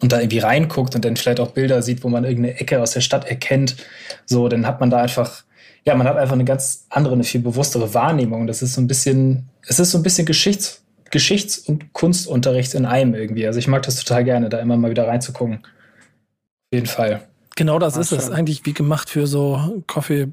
und 0.01 0.11
da 0.11 0.19
irgendwie 0.19 0.39
reinguckt 0.39 0.95
und 0.95 1.05
dann 1.05 1.15
vielleicht 1.15 1.39
auch 1.39 1.51
Bilder 1.51 1.81
sieht, 1.81 2.03
wo 2.03 2.09
man 2.09 2.23
irgendeine 2.23 2.59
Ecke 2.59 2.81
aus 2.81 2.91
der 2.91 3.01
Stadt 3.01 3.25
erkennt, 3.25 3.75
so, 4.25 4.47
dann 4.47 4.65
hat 4.65 4.79
man 4.79 4.89
da 4.89 4.97
einfach, 4.97 5.43
ja, 5.85 5.95
man 5.95 6.07
hat 6.07 6.17
einfach 6.17 6.33
eine 6.33 6.45
ganz 6.45 6.85
andere, 6.89 7.13
eine 7.13 7.23
viel 7.23 7.41
bewusstere 7.41 7.93
Wahrnehmung. 7.93 8.47
Das 8.47 8.61
ist 8.61 8.73
so 8.73 8.81
ein 8.81 8.87
bisschen, 8.87 9.49
es 9.67 9.79
ist 9.79 9.91
so 9.91 9.97
ein 9.97 10.03
bisschen 10.03 10.25
Geschichts, 10.25 10.83
Geschichts- 11.11 11.57
und 11.59 11.93
Kunstunterricht 11.93 12.73
in 12.73 12.85
einem 12.85 13.13
irgendwie. 13.13 13.45
Also 13.45 13.59
ich 13.59 13.67
mag 13.67 13.83
das 13.83 13.97
total 13.97 14.23
gerne, 14.23 14.49
da 14.49 14.59
immer 14.59 14.77
mal 14.77 14.91
wieder 14.91 15.07
reinzugucken. 15.07 15.57
Auf 15.57 16.73
jeden 16.73 16.87
Fall. 16.87 17.21
Genau 17.55 17.79
das 17.79 17.95
Ach, 17.95 18.01
ist 18.01 18.11
es. 18.11 18.29
Eigentlich 18.29 18.65
wie 18.65 18.73
gemacht 18.73 19.09
für 19.09 19.27
so 19.27 19.83
Coffee 19.87 20.29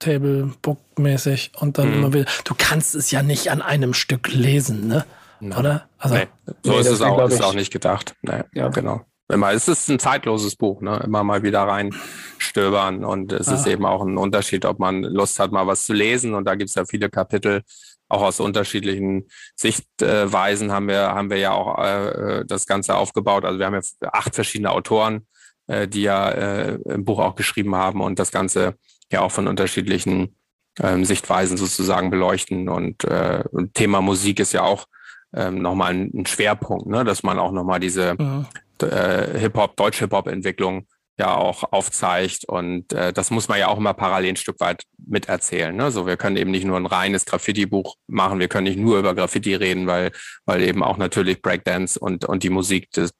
Table 0.00 0.52
Book 0.60 0.80
mäßig 0.98 1.52
und 1.58 1.78
dann 1.78 1.88
mhm. 1.88 1.94
immer 1.94 2.12
wieder. 2.12 2.26
Du 2.44 2.54
kannst 2.56 2.94
es 2.94 3.10
ja 3.10 3.22
nicht 3.22 3.50
an 3.50 3.62
einem 3.62 3.94
Stück 3.94 4.32
lesen, 4.32 4.88
ne? 4.88 5.04
No. 5.42 5.58
Oder? 5.58 5.88
Also, 5.98 6.14
nee. 6.14 6.28
So 6.62 6.72
nee, 6.72 6.78
ist 6.78 6.86
es 6.86 7.02
auch, 7.02 7.28
ist 7.28 7.42
auch 7.42 7.54
nicht 7.54 7.72
gedacht. 7.72 8.14
Nee, 8.22 8.44
ja, 8.54 8.68
genau. 8.68 9.04
Immer, 9.28 9.52
es 9.52 9.66
ist 9.66 9.88
ein 9.88 9.98
zeitloses 9.98 10.54
Buch, 10.54 10.80
ne? 10.82 11.02
Immer 11.04 11.24
mal 11.24 11.42
wieder 11.42 11.62
reinstöbern 11.62 13.04
und 13.04 13.32
es 13.32 13.48
ah. 13.48 13.54
ist 13.54 13.66
eben 13.66 13.84
auch 13.84 14.02
ein 14.02 14.18
Unterschied, 14.18 14.64
ob 14.64 14.78
man 14.78 15.02
Lust 15.02 15.40
hat, 15.40 15.50
mal 15.50 15.66
was 15.66 15.84
zu 15.84 15.94
lesen 15.94 16.34
und 16.34 16.44
da 16.44 16.54
gibt 16.54 16.68
es 16.70 16.76
ja 16.76 16.84
viele 16.84 17.10
Kapitel, 17.10 17.62
auch 18.08 18.22
aus 18.22 18.38
unterschiedlichen 18.38 19.28
Sichtweisen 19.56 20.70
haben 20.70 20.86
wir, 20.86 21.08
haben 21.08 21.30
wir 21.30 21.38
ja 21.38 21.52
auch 21.52 21.82
äh, 21.82 22.44
das 22.46 22.66
Ganze 22.66 22.94
aufgebaut. 22.94 23.44
Also 23.44 23.58
wir 23.58 23.66
haben 23.66 23.74
ja 23.74 24.10
acht 24.12 24.34
verschiedene 24.34 24.70
Autoren, 24.70 25.26
äh, 25.66 25.88
die 25.88 26.02
ja 26.02 26.30
äh, 26.30 26.78
im 26.84 27.04
Buch 27.04 27.18
auch 27.18 27.34
geschrieben 27.34 27.74
haben 27.74 28.00
und 28.00 28.18
das 28.18 28.30
Ganze 28.30 28.74
ja 29.10 29.22
auch 29.22 29.32
von 29.32 29.48
unterschiedlichen 29.48 30.36
ähm, 30.78 31.04
Sichtweisen 31.04 31.56
sozusagen 31.56 32.10
beleuchten. 32.10 32.68
Und 32.68 33.02
äh, 33.04 33.42
Thema 33.72 34.02
Musik 34.02 34.40
ist 34.40 34.52
ja 34.52 34.62
auch 34.62 34.86
ähm, 35.34 35.62
nochmal 35.62 35.92
ein, 35.92 36.10
ein 36.14 36.26
Schwerpunkt, 36.26 36.86
ne? 36.86 37.04
dass 37.04 37.22
man 37.22 37.38
auch 37.38 37.52
nochmal 37.52 37.80
diese 37.80 38.14
mhm. 38.18 38.46
äh, 38.82 39.38
Hip-Hop, 39.38 39.76
Deutsch-Hip-Hop-Entwicklung 39.76 40.86
ja 41.18 41.34
auch 41.34 41.72
aufzeigt. 41.72 42.44
Und 42.46 42.92
äh, 42.92 43.12
das 43.12 43.30
muss 43.30 43.48
man 43.48 43.58
ja 43.58 43.68
auch 43.68 43.78
immer 43.78 43.94
parallel 43.94 44.30
ein 44.30 44.36
Stück 44.36 44.60
weit 44.60 44.84
miterzählen. 45.06 45.74
Ne? 45.74 45.90
So, 45.90 46.06
wir 46.06 46.16
können 46.16 46.36
eben 46.36 46.50
nicht 46.50 46.64
nur 46.64 46.76
ein 46.76 46.86
reines 46.86 47.24
Graffiti-Buch 47.24 47.96
machen, 48.06 48.40
wir 48.40 48.48
können 48.48 48.64
nicht 48.64 48.78
nur 48.78 48.98
über 48.98 49.14
Graffiti 49.14 49.54
reden, 49.54 49.86
weil, 49.86 50.12
weil 50.46 50.62
eben 50.62 50.82
auch 50.82 50.96
natürlich 50.96 51.42
Breakdance 51.42 51.98
und, 51.98 52.24
und 52.24 52.42
die 52.42 52.50
Musik, 52.50 52.90
des, 52.92 53.12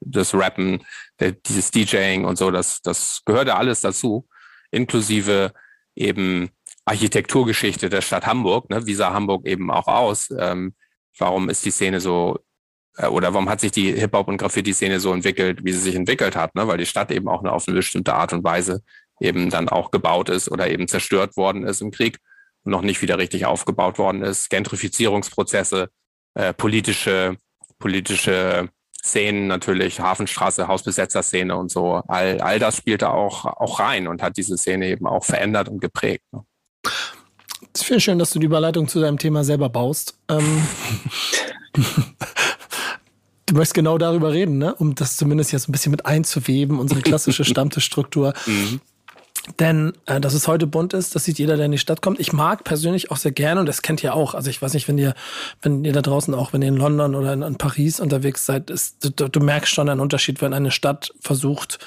des 0.00 0.34
Rappen, 0.34 0.84
dieses 1.20 1.70
DJing 1.70 2.24
und 2.24 2.38
so, 2.38 2.50
das, 2.50 2.80
das 2.82 3.22
gehört 3.24 3.48
ja 3.48 3.56
alles 3.56 3.80
dazu 3.80 4.26
inklusive 4.70 5.52
eben 5.94 6.50
Architekturgeschichte 6.84 7.88
der 7.88 8.02
Stadt 8.02 8.26
Hamburg. 8.26 8.70
Ne? 8.70 8.86
Wie 8.86 8.94
sah 8.94 9.12
Hamburg 9.12 9.46
eben 9.46 9.70
auch 9.70 9.88
aus? 9.88 10.28
Ähm, 10.38 10.74
warum 11.18 11.48
ist 11.48 11.64
die 11.64 11.70
Szene 11.70 12.00
so 12.00 12.38
äh, 12.96 13.06
oder 13.06 13.32
warum 13.34 13.48
hat 13.48 13.60
sich 13.60 13.72
die 13.72 13.92
Hip-Hop- 13.92 14.28
und 14.28 14.38
Graffiti-Szene 14.38 15.00
so 15.00 15.12
entwickelt, 15.12 15.60
wie 15.64 15.72
sie 15.72 15.80
sich 15.80 15.94
entwickelt 15.94 16.36
hat? 16.36 16.54
Ne? 16.54 16.66
Weil 16.68 16.78
die 16.78 16.86
Stadt 16.86 17.10
eben 17.10 17.28
auch 17.28 17.44
auf 17.44 17.66
eine 17.66 17.76
bestimmte 17.76 18.14
Art 18.14 18.32
und 18.32 18.44
Weise 18.44 18.82
eben 19.20 19.50
dann 19.50 19.68
auch 19.68 19.90
gebaut 19.90 20.28
ist 20.28 20.50
oder 20.50 20.68
eben 20.68 20.88
zerstört 20.88 21.36
worden 21.36 21.64
ist 21.64 21.80
im 21.80 21.90
Krieg 21.90 22.18
und 22.64 22.72
noch 22.72 22.82
nicht 22.82 23.02
wieder 23.02 23.18
richtig 23.18 23.46
aufgebaut 23.46 23.98
worden 23.98 24.22
ist. 24.22 24.50
Gentrifizierungsprozesse, 24.50 25.88
äh, 26.34 26.52
politische, 26.52 27.36
politische 27.78 28.68
Szenen 29.02 29.46
natürlich, 29.46 30.00
Hafenstraße, 30.00 30.68
Hausbesetzer-Szene 30.68 31.56
und 31.56 31.70
so, 31.70 32.02
all, 32.08 32.40
all 32.40 32.58
das 32.58 32.76
spielte 32.76 33.10
auch, 33.10 33.44
auch 33.44 33.78
rein 33.78 34.08
und 34.08 34.22
hat 34.22 34.36
diese 34.36 34.58
Szene 34.58 34.88
eben 34.88 35.06
auch 35.06 35.24
verändert 35.24 35.68
und 35.68 35.80
geprägt. 35.80 36.24
Ne? 36.32 36.44
Ich 37.80 37.86
finde 37.86 38.00
schön, 38.00 38.18
dass 38.18 38.30
du 38.30 38.38
die 38.38 38.46
Überleitung 38.46 38.88
zu 38.88 39.00
deinem 39.00 39.18
Thema 39.18 39.44
selber 39.44 39.68
baust. 39.68 40.18
Ähm, 40.28 40.62
du 43.46 43.54
möchtest 43.54 43.74
genau 43.74 43.98
darüber 43.98 44.32
reden, 44.32 44.58
ne? 44.58 44.74
um 44.74 44.94
das 44.94 45.16
zumindest 45.16 45.52
jetzt 45.52 45.68
ein 45.68 45.72
bisschen 45.72 45.90
mit 45.90 46.06
einzuweben, 46.06 46.78
unsere 46.78 47.00
klassische 47.02 47.44
Stammtischstruktur. 47.46 48.34
Mhm. 48.46 48.80
Denn 49.60 49.92
äh, 50.06 50.20
dass 50.20 50.34
es 50.34 50.48
heute 50.48 50.66
bunt 50.66 50.92
ist, 50.92 51.14
das 51.14 51.24
sieht 51.24 51.38
jeder, 51.38 51.56
der 51.56 51.66
in 51.66 51.72
die 51.72 51.78
Stadt 51.78 52.02
kommt. 52.02 52.18
Ich 52.18 52.32
mag 52.32 52.64
persönlich 52.64 53.10
auch 53.10 53.16
sehr 53.16 53.30
gerne, 53.30 53.60
und 53.60 53.66
das 53.66 53.82
kennt 53.82 54.02
ihr 54.02 54.14
auch. 54.14 54.34
Also 54.34 54.50
ich 54.50 54.60
weiß 54.60 54.74
nicht, 54.74 54.88
wenn 54.88 54.98
ihr, 54.98 55.14
wenn 55.62 55.84
ihr 55.84 55.92
da 55.92 56.02
draußen 56.02 56.34
auch, 56.34 56.52
wenn 56.52 56.62
ihr 56.62 56.68
in 56.68 56.76
London 56.76 57.14
oder 57.14 57.32
in, 57.32 57.42
in 57.42 57.56
Paris 57.56 58.00
unterwegs 58.00 58.44
seid, 58.44 58.70
ist, 58.70 59.18
du, 59.20 59.28
du 59.28 59.40
merkst 59.40 59.72
schon 59.72 59.88
einen 59.88 60.00
Unterschied, 60.00 60.42
wenn 60.42 60.52
eine 60.52 60.72
Stadt 60.72 61.12
versucht, 61.20 61.78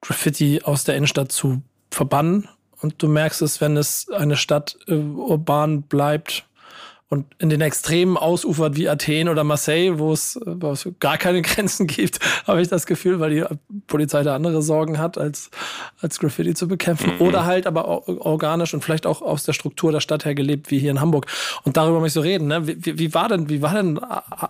Graffiti 0.00 0.62
aus 0.64 0.82
der 0.84 0.96
Innenstadt 0.96 1.30
zu 1.30 1.62
verbannen. 1.90 2.48
Und 2.82 3.02
du 3.02 3.08
merkst 3.08 3.42
es, 3.42 3.60
wenn 3.60 3.76
es 3.76 4.08
eine 4.10 4.36
Stadt 4.36 4.76
äh, 4.86 4.94
urban 4.94 5.82
bleibt, 5.82 6.44
und 7.12 7.26
in 7.38 7.50
den 7.50 7.60
Extremen 7.60 8.16
ausufert 8.16 8.74
wie 8.74 8.88
Athen 8.88 9.28
oder 9.28 9.44
Marseille, 9.44 9.98
wo 9.98 10.14
es, 10.14 10.40
wo 10.46 10.70
es 10.70 10.88
gar 10.98 11.18
keine 11.18 11.42
Grenzen 11.42 11.86
gibt, 11.86 12.18
habe 12.46 12.62
ich 12.62 12.68
das 12.68 12.86
Gefühl, 12.86 13.20
weil 13.20 13.34
die 13.34 13.44
Polizei 13.86 14.22
da 14.22 14.34
andere 14.34 14.62
Sorgen 14.62 14.96
hat, 14.96 15.18
als, 15.18 15.50
als 16.00 16.18
Graffiti 16.18 16.54
zu 16.54 16.68
bekämpfen. 16.68 17.16
Mhm. 17.16 17.20
Oder 17.20 17.44
halt 17.44 17.66
aber 17.66 18.08
organisch 18.08 18.72
und 18.72 18.82
vielleicht 18.82 19.04
auch 19.04 19.20
aus 19.20 19.44
der 19.44 19.52
Struktur 19.52 19.92
der 19.92 20.00
Stadt 20.00 20.24
her 20.24 20.34
gelebt, 20.34 20.70
wie 20.70 20.78
hier 20.78 20.90
in 20.90 21.02
Hamburg. 21.02 21.26
Und 21.64 21.76
darüber 21.76 22.00
möchte 22.00 22.18
ich 22.18 22.24
so 22.24 22.30
reden. 22.30 22.48
Ne? 22.48 22.66
Wie, 22.66 22.98
wie 22.98 23.12
war 23.12 23.28
denn, 23.28 23.50
wie 23.50 23.60
war 23.60 23.74
denn, 23.74 24.00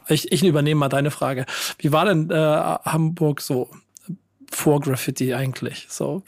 ich, 0.06 0.30
ich 0.30 0.44
übernehme 0.44 0.78
mal 0.78 0.88
deine 0.88 1.10
Frage. 1.10 1.46
Wie 1.78 1.90
war 1.90 2.04
denn 2.04 2.30
äh, 2.30 2.36
Hamburg 2.36 3.40
so 3.40 3.70
vor 4.52 4.78
Graffiti 4.78 5.34
eigentlich? 5.34 5.88
So, 5.88 6.22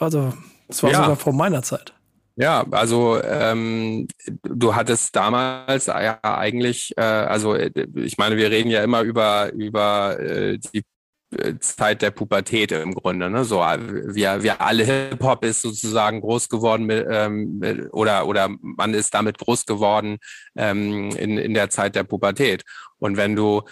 also, 0.00 0.32
es 0.68 0.82
war 0.82 0.90
ja. 0.90 1.02
sogar 1.02 1.16
vor 1.16 1.32
meiner 1.32 1.62
Zeit. 1.62 1.94
Ja, 2.36 2.64
also 2.72 3.22
ähm, 3.22 4.08
du 4.42 4.74
hattest 4.74 5.14
damals 5.14 5.86
ja 5.86 6.18
eigentlich, 6.22 6.92
äh, 6.96 7.02
also 7.02 7.54
äh, 7.54 7.70
ich 7.94 8.18
meine, 8.18 8.36
wir 8.36 8.50
reden 8.50 8.70
ja 8.70 8.82
immer 8.82 9.02
über 9.02 9.52
über 9.52 10.18
äh, 10.18 10.58
die 10.58 10.82
äh, 11.38 11.58
Zeit 11.60 12.02
der 12.02 12.10
Pubertät 12.10 12.72
im 12.72 12.94
Grunde. 12.94 13.30
Ne? 13.30 13.44
So, 13.44 13.58
wir, 13.58 14.42
wir 14.42 14.60
alle 14.60 14.84
Hip-Hop 14.84 15.44
ist 15.44 15.62
sozusagen 15.62 16.20
groß 16.20 16.48
geworden 16.48 16.86
mit, 16.86 17.06
ähm, 17.08 17.60
oder, 17.92 18.26
oder 18.26 18.48
man 18.60 18.94
ist 18.94 19.14
damit 19.14 19.38
groß 19.38 19.64
geworden 19.66 20.18
ähm, 20.56 21.10
in, 21.10 21.38
in 21.38 21.54
der 21.54 21.70
Zeit 21.70 21.94
der 21.94 22.04
Pubertät. 22.04 22.64
Und 22.98 23.16
wenn 23.16 23.36
du 23.36 23.62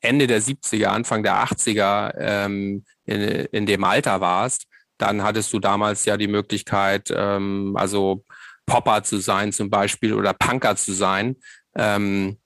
Ende 0.00 0.26
der 0.26 0.42
70er, 0.42 0.86
Anfang 0.86 1.22
der 1.22 1.44
80er 1.44 2.14
ähm, 2.18 2.84
in, 3.04 3.20
in 3.20 3.66
dem 3.66 3.84
Alter 3.84 4.20
warst, 4.20 4.66
dann 4.98 5.22
hattest 5.22 5.52
du 5.52 5.58
damals 5.58 6.04
ja 6.04 6.16
die 6.16 6.28
Möglichkeit, 6.28 7.12
ähm, 7.14 7.74
also 7.76 8.24
Popper 8.66 9.02
zu 9.02 9.18
sein 9.18 9.52
zum 9.52 9.70
Beispiel 9.70 10.14
oder 10.14 10.32
Punker 10.32 10.76
zu 10.76 10.92
sein. 10.92 11.36
Ähm, 11.74 12.38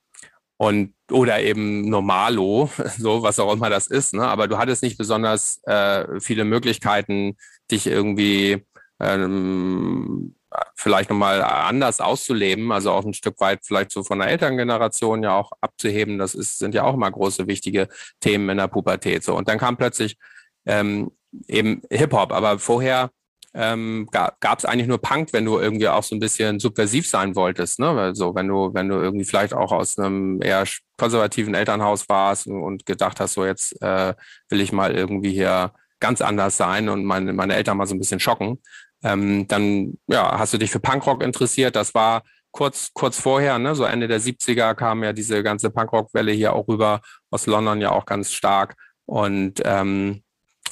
und 0.58 0.94
oder 1.10 1.40
eben 1.40 1.88
Normalo, 1.88 2.70
so 2.98 3.22
was 3.22 3.38
auch 3.38 3.52
immer 3.52 3.70
das 3.70 3.86
ist. 3.86 4.14
Ne? 4.14 4.26
Aber 4.26 4.48
du 4.48 4.58
hattest 4.58 4.82
nicht 4.82 4.98
besonders 4.98 5.62
äh, 5.64 6.20
viele 6.20 6.44
Möglichkeiten, 6.44 7.36
dich 7.70 7.86
irgendwie 7.86 8.64
ähm, 9.00 10.34
vielleicht 10.74 11.10
nochmal 11.10 11.42
anders 11.42 12.00
auszuleben, 12.00 12.72
also 12.72 12.92
auch 12.92 13.04
ein 13.04 13.14
Stück 13.14 13.38
weit 13.40 13.60
vielleicht 13.64 13.90
so 13.90 14.02
von 14.02 14.18
der 14.18 14.28
Elterngeneration 14.28 15.22
ja 15.22 15.36
auch 15.36 15.52
abzuheben. 15.60 16.18
Das 16.18 16.34
ist, 16.34 16.58
sind 16.58 16.74
ja 16.74 16.84
auch 16.84 16.94
immer 16.94 17.10
große, 17.10 17.46
wichtige 17.46 17.88
Themen 18.20 18.48
in 18.48 18.58
der 18.58 18.68
Pubertät. 18.68 19.22
So. 19.22 19.36
Und 19.36 19.48
dann 19.48 19.58
kam 19.58 19.76
plötzlich 19.76 20.16
ähm, 20.64 21.10
eben 21.48 21.82
Hip-Hop, 21.90 22.32
aber 22.32 22.58
vorher 22.58 23.10
ähm, 23.56 24.06
gab 24.12 24.58
es 24.58 24.66
eigentlich 24.66 24.86
nur 24.86 25.00
Punk, 25.00 25.32
wenn 25.32 25.46
du 25.46 25.58
irgendwie 25.58 25.88
auch 25.88 26.02
so 26.02 26.14
ein 26.14 26.20
bisschen 26.20 26.60
subversiv 26.60 27.08
sein 27.08 27.34
wolltest. 27.34 27.78
Ne? 27.78 27.88
Also 27.88 28.34
wenn 28.34 28.48
du, 28.48 28.74
wenn 28.74 28.88
du 28.88 28.96
irgendwie 28.96 29.24
vielleicht 29.24 29.54
auch 29.54 29.72
aus 29.72 29.98
einem 29.98 30.42
eher 30.42 30.64
konservativen 30.98 31.54
Elternhaus 31.54 32.06
warst 32.10 32.46
und 32.46 32.84
gedacht 32.84 33.18
hast, 33.18 33.32
so 33.32 33.46
jetzt 33.46 33.80
äh, 33.80 34.14
will 34.50 34.60
ich 34.60 34.72
mal 34.72 34.94
irgendwie 34.94 35.32
hier 35.32 35.72
ganz 36.00 36.20
anders 36.20 36.58
sein 36.58 36.90
und 36.90 37.06
meine, 37.06 37.32
meine 37.32 37.54
Eltern 37.54 37.78
mal 37.78 37.86
so 37.86 37.94
ein 37.94 37.98
bisschen 37.98 38.20
schocken, 38.20 38.60
ähm, 39.02 39.48
dann 39.48 39.94
ja, 40.06 40.38
hast 40.38 40.52
du 40.52 40.58
dich 40.58 40.70
für 40.70 40.80
Punkrock 40.80 41.22
interessiert. 41.22 41.76
Das 41.76 41.94
war 41.94 42.24
kurz, 42.52 42.90
kurz 42.92 43.18
vorher, 43.18 43.58
ne? 43.58 43.74
so 43.74 43.84
Ende 43.84 44.06
der 44.06 44.20
70er 44.20 44.74
kam 44.74 45.02
ja 45.02 45.14
diese 45.14 45.42
ganze 45.42 45.70
Punkrock-Welle 45.70 46.32
hier 46.32 46.52
auch 46.52 46.68
rüber, 46.68 47.00
aus 47.30 47.46
London 47.46 47.80
ja 47.80 47.92
auch 47.92 48.04
ganz 48.04 48.32
stark. 48.32 48.76
Und 49.06 49.62
ähm, 49.64 50.22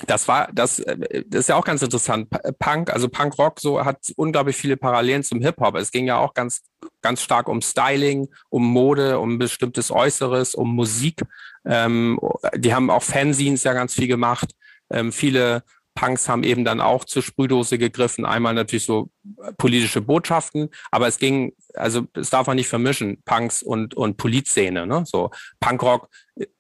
das 0.07 0.29
war, 0.29 0.49
das, 0.53 0.81
äh, 0.81 1.25
das 1.27 1.41
ist 1.41 1.49
ja 1.49 1.57
auch 1.57 1.65
ganz 1.65 1.83
interessant. 1.83 2.29
Punk, 2.59 2.93
also 2.93 3.09
Punkrock, 3.09 3.61
so 3.61 3.85
hat 3.85 4.13
unglaublich 4.17 4.57
viele 4.57 4.77
Parallelen 4.77 5.23
zum 5.23 5.41
Hip-Hop. 5.41 5.77
Es 5.77 5.91
ging 5.91 6.07
ja 6.07 6.19
auch 6.19 6.35
ganz, 6.35 6.63
ganz 7.01 7.23
stark 7.23 7.49
um 7.49 7.63
Styling, 7.63 8.29
um 8.51 8.65
Mode, 8.65 9.19
um 9.19 9.39
bestimmtes 9.39 9.91
Äußeres, 9.91 10.55
um 10.55 10.75
Musik. 10.75 11.23
Ähm, 11.65 12.19
die 12.57 12.75
haben 12.75 12.91
auch 12.91 13.03
Fanzines 13.03 13.65
ja 13.65 13.73
ganz 13.73 13.95
viel 13.95 14.09
gemacht. 14.09 14.51
Ähm, 14.91 15.13
viele 15.13 15.63
Punks 15.95 16.29
haben 16.29 16.43
eben 16.43 16.65
dann 16.65 16.81
auch 16.81 17.05
zur 17.05 17.23
Sprühdose 17.23 17.79
gegriffen. 17.79 18.25
Einmal 18.25 18.55
natürlich 18.55 18.85
so 18.85 19.11
politische 19.59 20.01
Botschaften, 20.01 20.71
aber 20.91 21.07
es 21.07 21.19
ging, 21.19 21.55
also 21.75 22.07
es 22.15 22.31
darf 22.31 22.49
man 22.49 22.57
nicht 22.57 22.69
vermischen, 22.69 23.23
Punks 23.25 23.63
und, 23.63 23.95
und 23.95 24.17
Polizszene. 24.17 24.87
Ne? 24.87 25.05
So 25.07 25.31
Punkrock 25.61 26.09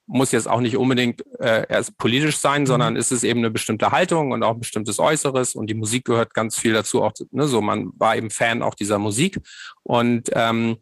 muss 0.06 0.32
jetzt 0.32 0.48
auch 0.48 0.60
nicht 0.60 0.76
unbedingt 0.76 1.24
äh, 1.40 1.66
erst 1.68 1.96
politisch 1.96 2.38
sein, 2.38 2.62
mhm. 2.62 2.66
sondern 2.66 2.96
ist 2.96 3.12
es 3.12 3.24
eben 3.24 3.40
eine 3.40 3.50
bestimmte 3.50 3.90
Haltung 3.90 4.32
und 4.32 4.42
auch 4.42 4.54
ein 4.54 4.60
bestimmtes 4.60 4.98
Äußeres 4.98 5.54
und 5.54 5.68
die 5.68 5.74
Musik 5.74 6.04
gehört 6.04 6.34
ganz 6.34 6.58
viel 6.58 6.72
dazu. 6.72 7.02
Auch 7.02 7.12
ne, 7.30 7.46
so, 7.46 7.60
man 7.60 7.90
war 7.96 8.16
eben 8.16 8.30
Fan 8.30 8.62
auch 8.62 8.74
dieser 8.74 8.98
Musik 8.98 9.40
und 9.82 10.30
ähm, 10.32 10.76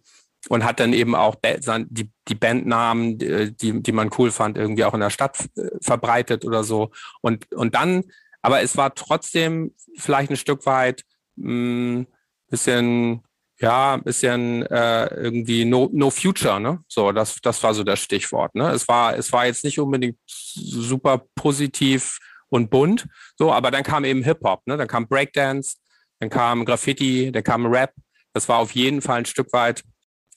und 0.49 0.65
hat 0.65 0.81
dann 0.81 0.93
eben 0.93 1.15
auch 1.15 1.37
die, 1.37 2.11
die 2.27 2.35
Bandnamen, 2.35 3.17
die, 3.17 3.81
die 3.81 3.93
man 3.93 4.11
cool 4.19 4.33
fand, 4.33 4.59
irgendwie 4.59 4.83
auch 4.83 4.93
in 4.93 4.99
der 4.99 5.11
Stadt 5.11 5.39
äh, 5.57 5.69
verbreitet 5.81 6.45
oder 6.45 6.65
so. 6.65 6.91
Und, 7.21 7.53
und 7.53 7.77
dann 7.77 8.03
aber 8.43 8.61
es 8.61 8.77
war 8.77 8.95
trotzdem 8.95 9.75
vielleicht 9.97 10.31
ein 10.31 10.37
Stück 10.37 10.67
weit 10.67 11.05
ein 11.39 11.47
hm, 11.47 12.07
bisschen, 12.51 13.23
ja, 13.63 13.95
ein 13.95 14.03
bisschen 14.03 14.67
äh, 14.67 15.07
irgendwie 15.15 15.65
no, 15.65 15.89
no 15.93 16.11
future, 16.11 16.59
ne? 16.59 16.81
So, 16.89 17.13
das, 17.13 17.37
das 17.41 17.63
war 17.63 17.73
so 17.75 17.85
das 17.85 18.01
Stichwort. 18.01 18.55
Ne? 18.57 18.69
Es 18.71 18.89
war, 18.89 19.17
es 19.17 19.33
war 19.33 19.47
jetzt 19.47 19.63
nicht 19.63 19.79
unbedingt 19.79 20.19
super 20.27 21.23
positiv 21.37 22.19
und 22.49 22.71
bunt, 22.71 23.07
so, 23.39 23.53
aber 23.53 23.71
dann 23.71 23.85
kam 23.85 24.05
eben 24.05 24.25
Hip-Hop, 24.25 24.67
ne? 24.67 24.77
Dann 24.77 24.89
kam 24.89 25.07
Breakdance, 25.07 25.77
dann 26.19 26.29
kam 26.29 26.65
Graffiti, 26.65 27.31
dann 27.31 27.45
kam 27.45 27.67
Rap. 27.67 27.93
Das 28.33 28.49
war 28.49 28.59
auf 28.59 28.73
jeden 28.73 29.01
Fall 29.01 29.19
ein 29.19 29.27
Stück 29.27 29.53
weit 29.53 29.85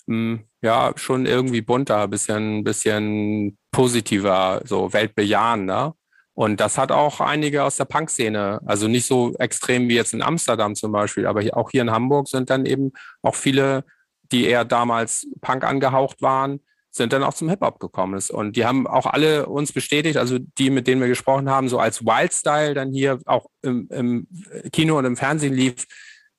mh, 0.05 0.15
hm, 0.15 0.43
ja, 0.61 0.93
schon 0.95 1.25
irgendwie 1.25 1.61
bunter, 1.61 2.07
bisschen, 2.07 2.63
bisschen 2.63 3.57
positiver, 3.71 4.61
so 4.65 4.93
weltbejahender. 4.93 5.95
Und 6.35 6.59
das 6.59 6.77
hat 6.77 6.91
auch 6.91 7.21
einige 7.21 7.63
aus 7.63 7.77
der 7.77 7.85
Punk-Szene, 7.85 8.59
also 8.65 8.89
nicht 8.89 9.07
so 9.07 9.33
extrem 9.39 9.87
wie 9.87 9.95
jetzt 9.95 10.13
in 10.13 10.21
Amsterdam 10.21 10.75
zum 10.75 10.91
Beispiel, 10.91 11.25
aber 11.25 11.41
auch 11.53 11.71
hier 11.71 11.81
in 11.81 11.91
Hamburg 11.91 12.27
sind 12.27 12.49
dann 12.49 12.65
eben 12.65 12.91
auch 13.21 13.35
viele, 13.35 13.85
die 14.33 14.45
eher 14.45 14.65
damals 14.65 15.27
Punk 15.39 15.63
angehaucht 15.63 16.21
waren, 16.21 16.59
sind 16.91 17.13
dann 17.13 17.23
auch 17.23 17.33
zum 17.33 17.49
Hip-Hop 17.49 17.79
gekommen. 17.79 18.21
Und 18.31 18.57
die 18.57 18.65
haben 18.65 18.85
auch 18.85 19.05
alle 19.05 19.45
uns 19.45 19.71
bestätigt, 19.71 20.17
also 20.17 20.37
die, 20.39 20.69
mit 20.69 20.87
denen 20.87 20.99
wir 20.99 21.07
gesprochen 21.07 21.49
haben, 21.49 21.69
so 21.69 21.79
als 21.79 22.05
Wildstyle 22.05 22.73
dann 22.73 22.91
hier 22.91 23.19
auch 23.25 23.47
im, 23.61 23.87
im 23.89 24.27
Kino 24.73 24.97
und 24.97 25.05
im 25.05 25.15
Fernsehen 25.15 25.53
lief, 25.53 25.85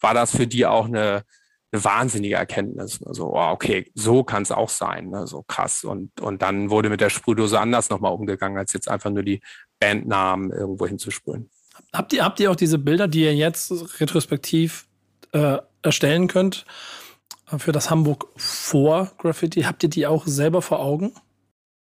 war 0.00 0.12
das 0.12 0.36
für 0.36 0.46
die 0.46 0.66
auch 0.66 0.86
eine, 0.86 1.24
eine 1.76 1.84
wahnsinnige 1.84 2.36
Erkenntnis. 2.36 3.00
Also, 3.04 3.34
oh, 3.34 3.50
okay, 3.50 3.90
so 3.94 4.24
kann 4.24 4.42
es 4.42 4.52
auch 4.52 4.68
sein, 4.68 5.10
ne? 5.10 5.26
so 5.26 5.42
krass. 5.42 5.84
Und, 5.84 6.20
und 6.20 6.42
dann 6.42 6.70
wurde 6.70 6.88
mit 6.88 7.00
der 7.00 7.10
Sprühdose 7.10 7.60
anders 7.60 7.90
nochmal 7.90 8.12
umgegangen, 8.12 8.58
als 8.58 8.72
jetzt 8.72 8.88
einfach 8.88 9.10
nur 9.10 9.22
die 9.22 9.40
Bandnamen 9.78 10.50
irgendwo 10.50 10.86
hinzusprühen. 10.86 11.50
Habt 11.92 12.12
ihr, 12.12 12.24
habt 12.24 12.40
ihr 12.40 12.50
auch 12.50 12.56
diese 12.56 12.78
Bilder, 12.78 13.08
die 13.08 13.22
ihr 13.22 13.34
jetzt 13.34 14.00
retrospektiv 14.00 14.86
äh, 15.32 15.58
erstellen 15.82 16.28
könnt 16.28 16.64
äh, 17.50 17.58
für 17.58 17.72
das 17.72 17.90
Hamburg 17.90 18.28
vor 18.36 19.12
Graffiti? 19.18 19.62
Habt 19.62 19.82
ihr 19.82 19.90
die 19.90 20.06
auch 20.06 20.26
selber 20.26 20.62
vor 20.62 20.80
Augen? 20.80 21.12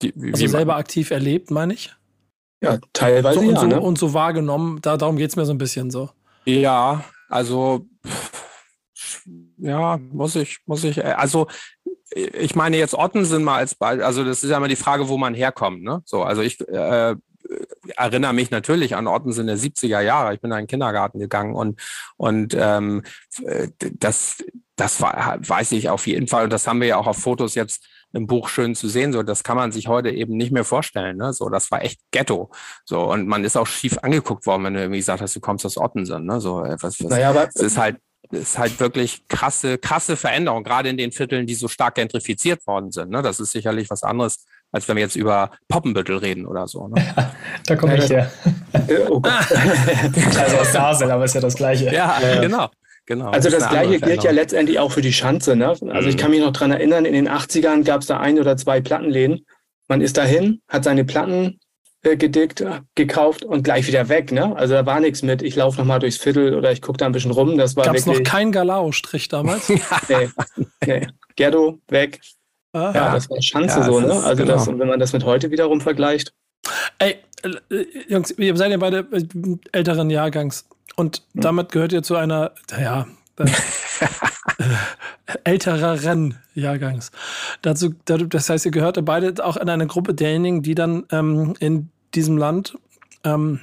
Die, 0.01 0.13
wie, 0.15 0.31
also 0.31 0.43
wie 0.43 0.47
selber 0.47 0.73
man? 0.73 0.81
aktiv 0.81 1.11
erlebt, 1.11 1.51
meine 1.51 1.73
ich? 1.73 1.93
Ja, 2.61 2.79
teilweise 2.93 3.39
so, 3.39 3.45
und, 3.45 3.53
ja, 3.53 3.59
so, 3.61 3.67
ne? 3.67 3.79
und 3.79 3.97
so 3.97 4.13
wahrgenommen. 4.13 4.79
Da, 4.81 4.97
darum 4.97 5.15
geht 5.17 5.29
es 5.29 5.35
mir 5.35 5.45
so 5.45 5.53
ein 5.53 5.57
bisschen 5.57 5.91
so. 5.91 6.09
Ja, 6.45 7.03
also 7.29 7.85
ja, 9.57 9.97
muss 9.97 10.35
ich, 10.35 10.59
muss 10.65 10.83
ich, 10.83 10.97
äh, 10.97 11.13
also 11.17 11.47
ich 12.13 12.55
meine 12.55 12.77
jetzt 12.77 12.93
Ottensen 12.93 13.43
mal 13.43 13.57
als 13.57 13.75
Beispiel, 13.75 14.03
also 14.03 14.23
das 14.23 14.43
ist 14.43 14.49
ja 14.49 14.57
immer 14.57 14.67
die 14.67 14.75
Frage, 14.75 15.09
wo 15.09 15.17
man 15.17 15.33
herkommt, 15.33 15.83
ne? 15.83 16.01
So, 16.05 16.23
also 16.23 16.41
ich 16.41 16.59
äh, 16.67 17.15
erinnere 17.95 18.33
mich 18.33 18.51
natürlich 18.51 18.95
an 18.95 19.07
Ottensen 19.07 19.47
der 19.47 19.57
70er 19.57 20.01
Jahre. 20.01 20.33
Ich 20.33 20.41
bin 20.41 20.51
in 20.51 20.57
einen 20.57 20.67
Kindergarten 20.67 21.19
gegangen 21.19 21.55
und, 21.55 21.79
und 22.17 22.55
ähm, 22.57 23.03
das, 23.99 24.43
das 24.75 25.01
war, 25.01 25.37
weiß 25.39 25.71
ich 25.73 25.89
auf 25.89 26.07
jeden 26.07 26.27
Fall. 26.27 26.45
Und 26.45 26.53
das 26.53 26.67
haben 26.67 26.81
wir 26.81 26.87
ja 26.87 26.97
auch 26.97 27.07
auf 27.07 27.17
Fotos 27.17 27.55
jetzt 27.55 27.85
im 28.13 28.27
Buch 28.27 28.49
schön 28.49 28.75
zu 28.75 28.87
sehen. 28.87 29.11
So, 29.13 29.23
das 29.23 29.43
kann 29.43 29.57
man 29.57 29.71
sich 29.71 29.87
heute 29.87 30.09
eben 30.09 30.37
nicht 30.37 30.51
mehr 30.51 30.63
vorstellen. 30.63 31.17
Ne? 31.17 31.33
So, 31.33 31.49
das 31.49 31.71
war 31.71 31.83
echt 31.83 31.99
Ghetto. 32.11 32.51
So, 32.85 33.11
und 33.11 33.27
man 33.27 33.43
ist 33.43 33.57
auch 33.57 33.67
schief 33.67 33.97
angeguckt 33.99 34.45
worden, 34.45 34.63
wenn 34.63 34.73
du 34.73 34.79
irgendwie 34.81 34.99
gesagt 34.99 35.21
hast, 35.21 35.35
du 35.35 35.39
kommst 35.39 35.65
aus 35.65 35.77
Ottensen. 35.77 36.25
Ne? 36.25 36.39
So, 36.39 36.63
äh, 36.63 36.77
was, 36.81 37.03
was, 37.03 37.09
naja, 37.09 37.29
aber, 37.29 37.47
es 37.47 37.55
ist 37.55 37.77
halt 37.77 37.97
ist 38.31 38.57
halt 38.57 38.79
wirklich 38.79 39.27
krasse, 39.27 39.77
krasse 39.77 40.17
Veränderung, 40.17 40.63
gerade 40.63 40.89
in 40.89 40.97
den 40.97 41.11
Vierteln, 41.11 41.45
die 41.47 41.55
so 41.55 41.67
stark 41.67 41.95
gentrifiziert 41.95 42.65
worden 42.67 42.91
sind. 42.91 43.09
Ne? 43.09 43.21
Das 43.21 43.39
ist 43.39 43.51
sicherlich 43.51 43.89
was 43.89 44.03
anderes, 44.03 44.45
als 44.71 44.87
wenn 44.87 44.95
wir 44.95 45.03
jetzt 45.03 45.15
über 45.15 45.51
Poppenbüttel 45.67 46.17
reden 46.17 46.45
oder 46.45 46.67
so. 46.67 46.87
Ne? 46.87 47.13
Ja, 47.15 47.31
da 47.65 47.75
komme 47.75 47.97
ich 47.97 48.09
her. 48.09 48.31
oh 49.09 49.21
also 49.23 50.57
aus 50.57 50.73
Basel, 50.73 51.11
aber 51.11 51.25
ist 51.25 51.35
ja 51.35 51.41
das 51.41 51.55
Gleiche. 51.55 51.91
Ja, 51.93 52.19
äh, 52.21 52.41
genau. 52.41 52.69
Genau, 53.07 53.29
also 53.29 53.49
das, 53.49 53.59
das 53.59 53.69
Gleiche 53.69 54.01
gilt 54.01 54.25
ja 54.25 54.31
letztendlich 54.31 54.79
auch 54.79 54.91
für 54.91 55.01
die 55.01 55.13
Schanze. 55.13 55.55
Ne? 55.55 55.69
Also 55.69 55.85
mhm. 55.85 56.07
ich 56.09 56.17
kann 56.17 56.29
mich 56.29 56.41
noch 56.41 56.51
dran 56.51 56.71
erinnern, 56.71 57.05
in 57.05 57.13
den 57.13 57.29
80ern 57.29 57.85
gab 57.85 58.01
es 58.01 58.07
da 58.07 58.19
ein 58.19 58.37
oder 58.37 58.57
zwei 58.57 58.81
Plattenläden. 58.81 59.45
Man 59.87 60.01
ist 60.01 60.17
dahin, 60.17 60.61
hat 60.67 60.83
seine 60.83 61.05
Platten 61.05 61.57
gedickt, 62.15 62.63
gekauft 62.95 63.43
und 63.43 63.63
gleich 63.63 63.87
wieder 63.87 64.07
weg. 64.09 64.31
Ne? 64.31 64.55
Also 64.55 64.75
da 64.75 64.85
war 64.85 64.99
nichts 64.99 65.23
mit, 65.23 65.41
ich 65.41 65.55
laufe 65.55 65.79
nochmal 65.79 65.99
durchs 65.99 66.17
Viertel 66.17 66.55
oder 66.55 66.71
ich 66.71 66.81
gucke 66.81 66.97
da 66.97 67.05
ein 67.05 67.11
bisschen 67.11 67.31
rum. 67.31 67.57
Das 67.57 67.75
war 67.75 67.85
Gab 67.85 67.95
es 67.95 68.05
noch 68.05 68.21
keinen 68.23 68.51
Galao-Strich 68.51 69.27
damals? 69.27 69.69
nee, 70.09 70.29
nee. 70.85 71.07
Gerdo, 71.35 71.79
weg. 71.89 72.19
Ah, 72.73 72.91
ja, 72.93 73.13
das 73.13 73.29
war 73.29 73.41
Schanze 73.41 73.79
ja, 73.79 73.83
so, 73.85 73.99
ne? 73.99 74.13
Also 74.13 74.43
genau. 74.43 74.55
das, 74.55 74.67
und 74.67 74.79
wenn 74.79 74.87
man 74.87 74.99
das 74.99 75.13
mit 75.13 75.23
heute 75.23 75.51
wiederum 75.51 75.81
vergleicht. 75.81 76.33
Ey, 76.99 77.17
äh, 77.43 77.85
Jungs, 78.07 78.31
ihr 78.31 78.55
seid 78.55 78.71
ja 78.71 78.77
beide 78.77 79.07
äh, 79.11 79.25
älteren 79.71 80.09
Jahrgangs 80.09 80.67
und 80.95 81.23
hm. 81.33 81.41
damit 81.41 81.71
gehört 81.71 81.93
ihr 81.93 82.03
zu 82.03 82.15
einer, 82.15 82.51
naja, 82.71 83.07
äh, 83.37 83.45
ältereren 85.43 86.37
Jahrgangs. 86.53 87.11
Dazu, 87.61 87.93
das 88.05 88.49
heißt, 88.49 88.65
ihr 88.65 88.71
gehört 88.71 89.03
beide 89.05 89.43
auch 89.43 89.57
in 89.57 89.69
eine 89.69 89.87
Gruppe 89.87 90.13
derjenigen, 90.13 90.61
die 90.61 90.75
dann 90.75 91.05
ähm, 91.11 91.55
in 91.59 91.89
diesem 92.15 92.37
Land, 92.37 92.77
ähm, 93.23 93.61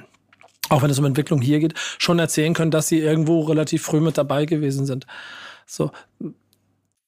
auch 0.69 0.81
wenn 0.81 0.89
es 0.89 0.99
um 0.99 1.05
Entwicklung 1.05 1.41
hier 1.41 1.59
geht, 1.59 1.73
schon 1.97 2.19
erzählen 2.19 2.53
können, 2.53 2.71
dass 2.71 2.87
sie 2.87 2.99
irgendwo 2.99 3.41
relativ 3.41 3.83
früh 3.83 3.99
mit 3.99 4.17
dabei 4.17 4.45
gewesen 4.45 4.85
sind. 4.85 5.05
So, 5.65 5.91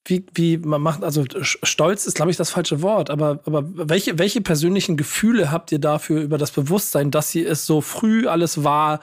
wie, 0.06 0.26
wie 0.34 0.58
man 0.58 0.82
macht, 0.82 1.04
also 1.04 1.26
Stolz 1.42 2.06
ist, 2.06 2.16
glaube 2.16 2.32
ich, 2.32 2.38
das 2.38 2.50
falsche 2.50 2.82
Wort, 2.82 3.10
aber, 3.10 3.40
aber 3.46 3.64
welche, 3.66 4.18
welche 4.18 4.42
persönlichen 4.42 4.96
Gefühle 4.96 5.52
habt 5.52 5.72
ihr 5.72 5.80
dafür 5.80 6.22
über 6.22 6.38
das 6.38 6.52
Bewusstsein, 6.52 7.12
dass 7.12 7.34
ihr 7.36 7.50
es 7.50 7.66
so 7.66 7.82
früh 7.82 8.28
alles 8.28 8.64
wahr 8.64 9.02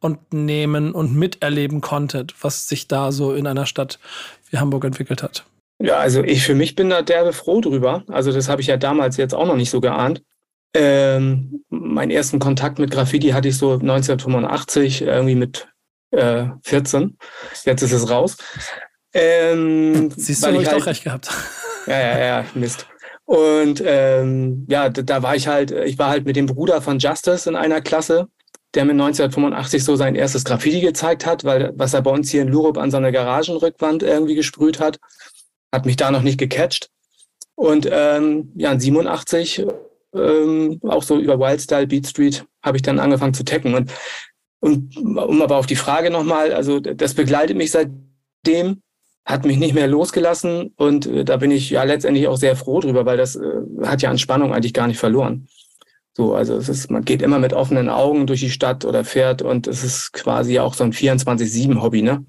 und 0.00 0.32
nehmen 0.32 0.92
und 0.92 1.14
miterleben 1.14 1.80
konntet, 1.80 2.34
was 2.40 2.68
sich 2.68 2.88
da 2.88 3.12
so 3.12 3.34
in 3.34 3.46
einer 3.46 3.66
Stadt 3.66 3.98
wie 4.50 4.58
Hamburg 4.58 4.84
entwickelt 4.84 5.22
hat? 5.22 5.44
Ja, 5.78 5.96
also 5.96 6.22
ich 6.22 6.42
für 6.42 6.54
mich 6.54 6.74
bin 6.74 6.88
da 6.88 7.02
derbe 7.02 7.32
froh 7.32 7.60
drüber. 7.60 8.04
Also 8.08 8.32
das 8.32 8.48
habe 8.48 8.62
ich 8.62 8.68
ja 8.68 8.78
damals 8.78 9.18
jetzt 9.18 9.34
auch 9.34 9.46
noch 9.46 9.56
nicht 9.56 9.70
so 9.70 9.80
geahnt. 9.80 10.22
Ähm, 10.74 11.64
meinen 11.68 12.10
ersten 12.10 12.38
Kontakt 12.38 12.78
mit 12.78 12.90
Graffiti 12.90 13.28
hatte 13.30 13.48
ich 13.48 13.56
so 13.56 13.72
1985, 13.72 15.02
irgendwie 15.02 15.34
mit 15.34 15.68
äh, 16.10 16.46
14. 16.64 17.16
Jetzt 17.64 17.82
ist 17.82 17.92
es 17.92 18.10
raus. 18.10 18.36
Ähm, 19.14 20.10
Siehst 20.10 20.42
du, 20.42 20.48
habe 20.48 20.62
ich 20.62 20.68
halt, 20.68 20.80
doch 20.80 20.86
recht 20.86 21.04
gehabt. 21.04 21.30
Ja, 21.86 22.00
ja, 22.00 22.18
ja, 22.18 22.44
Mist. 22.54 22.84
Und 23.26 23.80
ähm, 23.86 24.66
ja, 24.68 24.88
da, 24.88 25.02
da, 25.02 25.22
war 25.22 25.36
ich 25.36 25.46
halt, 25.46 25.70
ich 25.70 26.00
war 26.00 26.10
halt 26.10 26.24
mit 26.26 26.34
dem 26.34 26.46
Bruder 26.46 26.82
von 26.82 26.98
Justice 26.98 27.48
in 27.48 27.54
einer 27.54 27.80
Klasse. 27.80 28.26
der 28.74 28.84
mir 28.84 28.90
1985 28.90 29.84
so 29.84 29.94
sein 29.94 30.16
erstes 30.16 30.44
Graffiti 30.44 30.80
gezeigt 30.80 31.26
hat, 31.26 31.44
weil 31.44 31.72
was 31.76 31.94
er 31.94 32.02
bei 32.02 32.10
uns 32.10 32.28
hier 32.28 32.42
in 32.42 32.48
Lurup 32.48 32.76
an 32.76 32.90
so 32.90 32.96
einer 32.96 33.12
Garagenrückwand 33.12 34.02
irgendwie 34.02 34.34
gesprüht 34.34 34.80
hat, 34.80 34.98
hat 35.72 35.86
mich 35.86 35.94
da 35.94 36.10
noch 36.10 36.22
nicht 36.22 36.38
gecatcht. 36.38 36.90
Und 37.54 37.88
ähm, 37.90 38.52
ja, 38.56 38.72
in 38.72 38.80
87, 38.80 39.64
ähm, 40.18 40.80
auch 40.82 41.02
so 41.02 41.18
über 41.18 41.38
Wildstyle, 41.38 41.86
Beat 41.86 42.06
Street, 42.06 42.44
habe 42.62 42.76
ich 42.76 42.82
dann 42.82 42.98
angefangen 42.98 43.34
zu 43.34 43.44
tecken. 43.44 43.74
Und, 43.74 43.92
und 44.60 44.96
um 44.96 45.42
aber 45.42 45.56
auf 45.56 45.66
die 45.66 45.76
Frage 45.76 46.10
nochmal, 46.10 46.52
also 46.52 46.80
das 46.80 47.14
begleitet 47.14 47.56
mich 47.56 47.70
seitdem, 47.70 48.82
hat 49.26 49.44
mich 49.44 49.58
nicht 49.58 49.74
mehr 49.74 49.88
losgelassen 49.88 50.72
und 50.76 51.06
äh, 51.06 51.24
da 51.24 51.36
bin 51.36 51.50
ich 51.50 51.70
ja 51.70 51.82
letztendlich 51.82 52.28
auch 52.28 52.36
sehr 52.36 52.54
froh 52.54 52.80
drüber, 52.80 53.04
weil 53.04 53.16
das 53.16 53.34
äh, 53.34 53.62
hat 53.84 54.00
ja 54.00 54.08
an 54.08 54.18
Spannung 54.18 54.54
eigentlich 54.54 54.72
gar 54.72 54.86
nicht 54.86 54.98
verloren. 54.98 55.48
So, 56.16 56.34
also 56.34 56.56
es 56.56 56.70
ist, 56.70 56.90
man 56.90 57.04
geht 57.04 57.20
immer 57.20 57.38
mit 57.38 57.52
offenen 57.52 57.90
Augen 57.90 58.26
durch 58.26 58.40
die 58.40 58.50
Stadt 58.50 58.86
oder 58.86 59.04
fährt 59.04 59.42
und 59.42 59.66
es 59.66 59.84
ist 59.84 60.14
quasi 60.14 60.58
auch 60.60 60.72
so 60.72 60.82
ein 60.82 60.92
24-7-Hobby, 60.92 62.00
ne? 62.00 62.24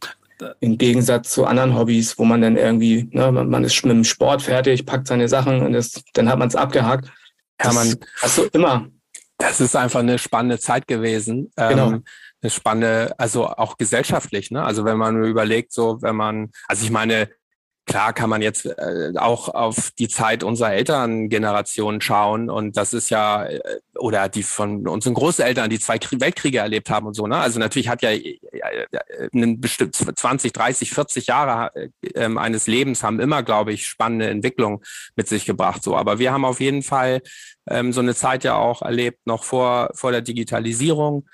Im 0.59 0.77
Gegensatz 0.77 1.31
zu 1.31 1.45
anderen 1.45 1.75
Hobbys, 1.75 2.19
wo 2.19 2.25
man 2.25 2.41
dann 2.41 2.57
irgendwie, 2.57 3.07
ne, 3.11 3.31
man 3.31 3.63
ist 3.63 3.83
mit 3.85 3.95
dem 3.95 4.03
Sport 4.03 4.41
fertig, 4.41 4.85
packt 4.85 5.07
seine 5.07 5.27
Sachen 5.29 5.61
und 5.61 5.73
das, 5.73 6.03
dann 6.13 6.29
hat 6.29 6.37
man 6.37 6.49
es 6.49 6.55
abgehakt. 6.55 7.09
Ja, 7.61 7.73
man, 7.73 7.95
hast 8.21 8.37
du 8.37 8.43
immer. 8.53 8.87
Das 9.37 9.61
ist 9.61 9.75
einfach 9.75 9.99
eine 9.99 10.17
spannende 10.17 10.59
Zeit 10.59 10.87
gewesen. 10.87 11.51
Genau. 11.55 11.87
Ähm, 11.87 12.03
eine 12.41 12.49
spannende, 12.49 13.13
also 13.19 13.47
auch 13.47 13.77
gesellschaftlich, 13.77 14.51
ne? 14.51 14.63
Also 14.63 14.85
wenn 14.85 14.97
man 14.97 15.23
überlegt, 15.23 15.73
so 15.73 16.01
wenn 16.01 16.15
man, 16.15 16.51
also 16.67 16.83
ich 16.83 16.91
meine, 16.91 17.29
Klar 17.87 18.11
kann 18.11 18.29
man 18.29 18.41
jetzt 18.41 18.65
äh, 18.65 19.13
auch 19.15 19.47
auf 19.47 19.91
die 19.91 20.09
Zeit 20.09 20.43
unserer 20.43 20.73
Elterngeneration 20.73 22.01
schauen 22.01 22.49
und 22.49 22.75
das 22.75 22.93
ist 22.93 23.09
ja, 23.09 23.45
äh, 23.45 23.59
oder 23.97 24.27
die 24.27 24.43
von 24.43 24.85
unseren 24.89 25.13
Großeltern, 25.13 25.69
die 25.69 25.79
zwei 25.79 25.97
Weltkriege 26.19 26.59
erlebt 26.59 26.89
haben 26.89 27.07
und 27.07 27.13
so. 27.13 27.27
Ne? 27.27 27.37
Also 27.37 27.59
natürlich 27.59 27.87
hat 27.87 28.01
ja 28.01 28.11
äh, 28.11 28.37
einen 29.33 29.61
bestimmt 29.61 29.95
20, 29.95 30.51
30, 30.51 30.91
40 30.91 31.27
Jahre 31.27 31.71
äh, 32.01 32.35
eines 32.35 32.67
Lebens 32.67 33.03
haben 33.03 33.21
immer, 33.21 33.41
glaube 33.41 33.71
ich, 33.71 33.87
spannende 33.87 34.27
Entwicklungen 34.27 34.79
mit 35.15 35.29
sich 35.29 35.45
gebracht. 35.45 35.81
So, 35.81 35.95
aber 35.95 36.19
wir 36.19 36.33
haben 36.33 36.43
auf 36.43 36.59
jeden 36.59 36.83
Fall 36.83 37.21
ähm, 37.69 37.93
so 37.93 38.01
eine 38.01 38.15
Zeit 38.15 38.43
ja 38.43 38.55
auch 38.55 38.81
erlebt, 38.81 39.25
noch 39.25 39.45
vor, 39.45 39.91
vor 39.93 40.11
der 40.11 40.21
Digitalisierung. 40.21 41.25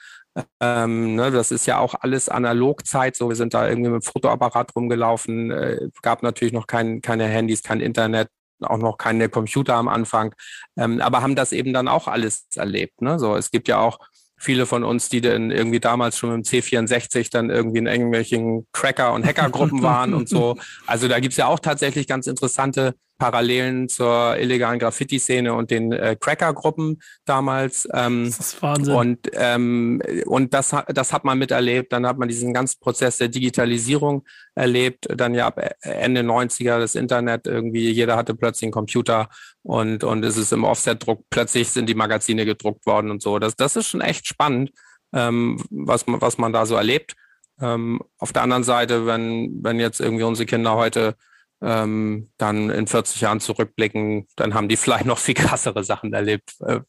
Ähm, 0.59 1.15
ne, 1.15 1.31
das 1.31 1.51
ist 1.51 1.65
ja 1.65 1.77
auch 1.77 1.95
alles 1.99 2.29
Analogzeit. 2.29 3.15
So, 3.15 3.29
wir 3.29 3.35
sind 3.35 3.53
da 3.53 3.67
irgendwie 3.67 3.91
mit 3.91 4.03
dem 4.03 4.11
Fotoapparat 4.11 4.75
rumgelaufen. 4.75 5.51
Äh, 5.51 5.89
gab 6.01 6.23
natürlich 6.23 6.53
noch 6.53 6.67
kein, 6.67 7.01
keine 7.01 7.25
Handys, 7.25 7.61
kein 7.61 7.81
Internet, 7.81 8.29
auch 8.61 8.79
noch 8.79 8.97
keine 8.97 9.29
Computer 9.29 9.75
am 9.75 9.87
Anfang. 9.87 10.33
Ähm, 10.77 11.01
aber 11.01 11.21
haben 11.21 11.35
das 11.35 11.51
eben 11.51 11.73
dann 11.73 11.87
auch 11.87 12.07
alles 12.07 12.47
erlebt. 12.55 13.01
Ne? 13.01 13.19
So, 13.19 13.35
es 13.35 13.51
gibt 13.51 13.67
ja 13.67 13.79
auch 13.79 13.99
viele 14.37 14.65
von 14.65 14.83
uns, 14.83 15.09
die 15.09 15.21
dann 15.21 15.51
irgendwie 15.51 15.79
damals 15.79 16.17
schon 16.17 16.31
dem 16.31 16.41
C64 16.41 17.29
dann 17.31 17.49
irgendwie 17.49 17.79
in 17.79 17.87
irgendwelchen 17.87 18.67
Cracker- 18.73 19.13
und 19.13 19.25
Hackergruppen 19.25 19.81
waren 19.83 20.13
und 20.13 20.27
so. 20.27 20.57
Also 20.87 21.07
da 21.07 21.19
gibt's 21.19 21.37
ja 21.37 21.47
auch 21.47 21.59
tatsächlich 21.59 22.07
ganz 22.07 22.27
interessante 22.27 22.95
Parallelen 23.17 23.87
zur 23.89 24.37
illegalen 24.37 24.79
Graffiti-Szene 24.79 25.53
und 25.53 25.71
den 25.71 25.91
äh, 25.91 26.15
Cracker-Gruppen 26.19 27.01
damals. 27.25 27.87
Ähm, 27.93 28.25
das 28.25 28.39
ist 28.39 28.61
Wahnsinn. 28.61 28.95
Und, 28.95 29.19
ähm, 29.33 30.01
und 30.25 30.53
das, 30.53 30.75
das 30.87 31.13
hat 31.13 31.23
man 31.23 31.37
miterlebt. 31.37 31.93
Dann 31.93 32.05
hat 32.05 32.17
man 32.17 32.27
diesen 32.27 32.53
ganzen 32.53 32.79
Prozess 32.79 33.17
der 33.17 33.29
Digitalisierung 33.29 34.25
erlebt. 34.55 35.07
Dann 35.09 35.33
ja 35.33 35.47
ab 35.47 35.61
Ende 35.81 36.21
90er 36.21 36.79
das 36.79 36.95
Internet 36.95 37.47
irgendwie, 37.47 37.91
jeder 37.91 38.15
hatte 38.17 38.35
plötzlich 38.35 38.67
einen 38.67 38.73
Computer 38.73 39.29
und, 39.61 40.03
und 40.03 40.23
es 40.25 40.37
ist 40.37 40.51
im 40.51 40.63
Offset-Druck, 40.63 41.25
plötzlich 41.29 41.69
sind 41.69 41.87
die 41.87 41.95
Magazine 41.95 42.45
gedruckt 42.45 42.85
worden 42.85 43.11
und 43.11 43.21
so. 43.21 43.39
Das, 43.39 43.55
das 43.55 43.75
ist 43.75 43.87
schon 43.87 44.01
echt 44.01 44.27
spannend, 44.27 44.71
ähm, 45.13 45.63
was, 45.69 46.03
was 46.07 46.37
man 46.37 46.51
da 46.51 46.65
so 46.65 46.75
erlebt. 46.75 47.15
Ähm, 47.61 48.01
auf 48.17 48.33
der 48.33 48.41
anderen 48.41 48.63
Seite, 48.63 49.05
wenn, 49.05 49.59
wenn 49.61 49.79
jetzt 49.79 50.01
irgendwie 50.01 50.23
unsere 50.23 50.45
Kinder 50.45 50.75
heute 50.75 51.15
ähm, 51.63 52.29
dann 52.37 52.69
in 52.69 52.87
40 52.87 53.21
Jahren 53.21 53.39
zurückblicken, 53.39 54.27
dann 54.35 54.53
haben 54.53 54.67
die 54.67 54.77
vielleicht 54.77 55.05
noch 55.05 55.17
viel 55.17 55.33
krassere 55.33 55.83
Sachen 55.83 56.13
erlebt. 56.13 56.55
Äh, 56.61 56.81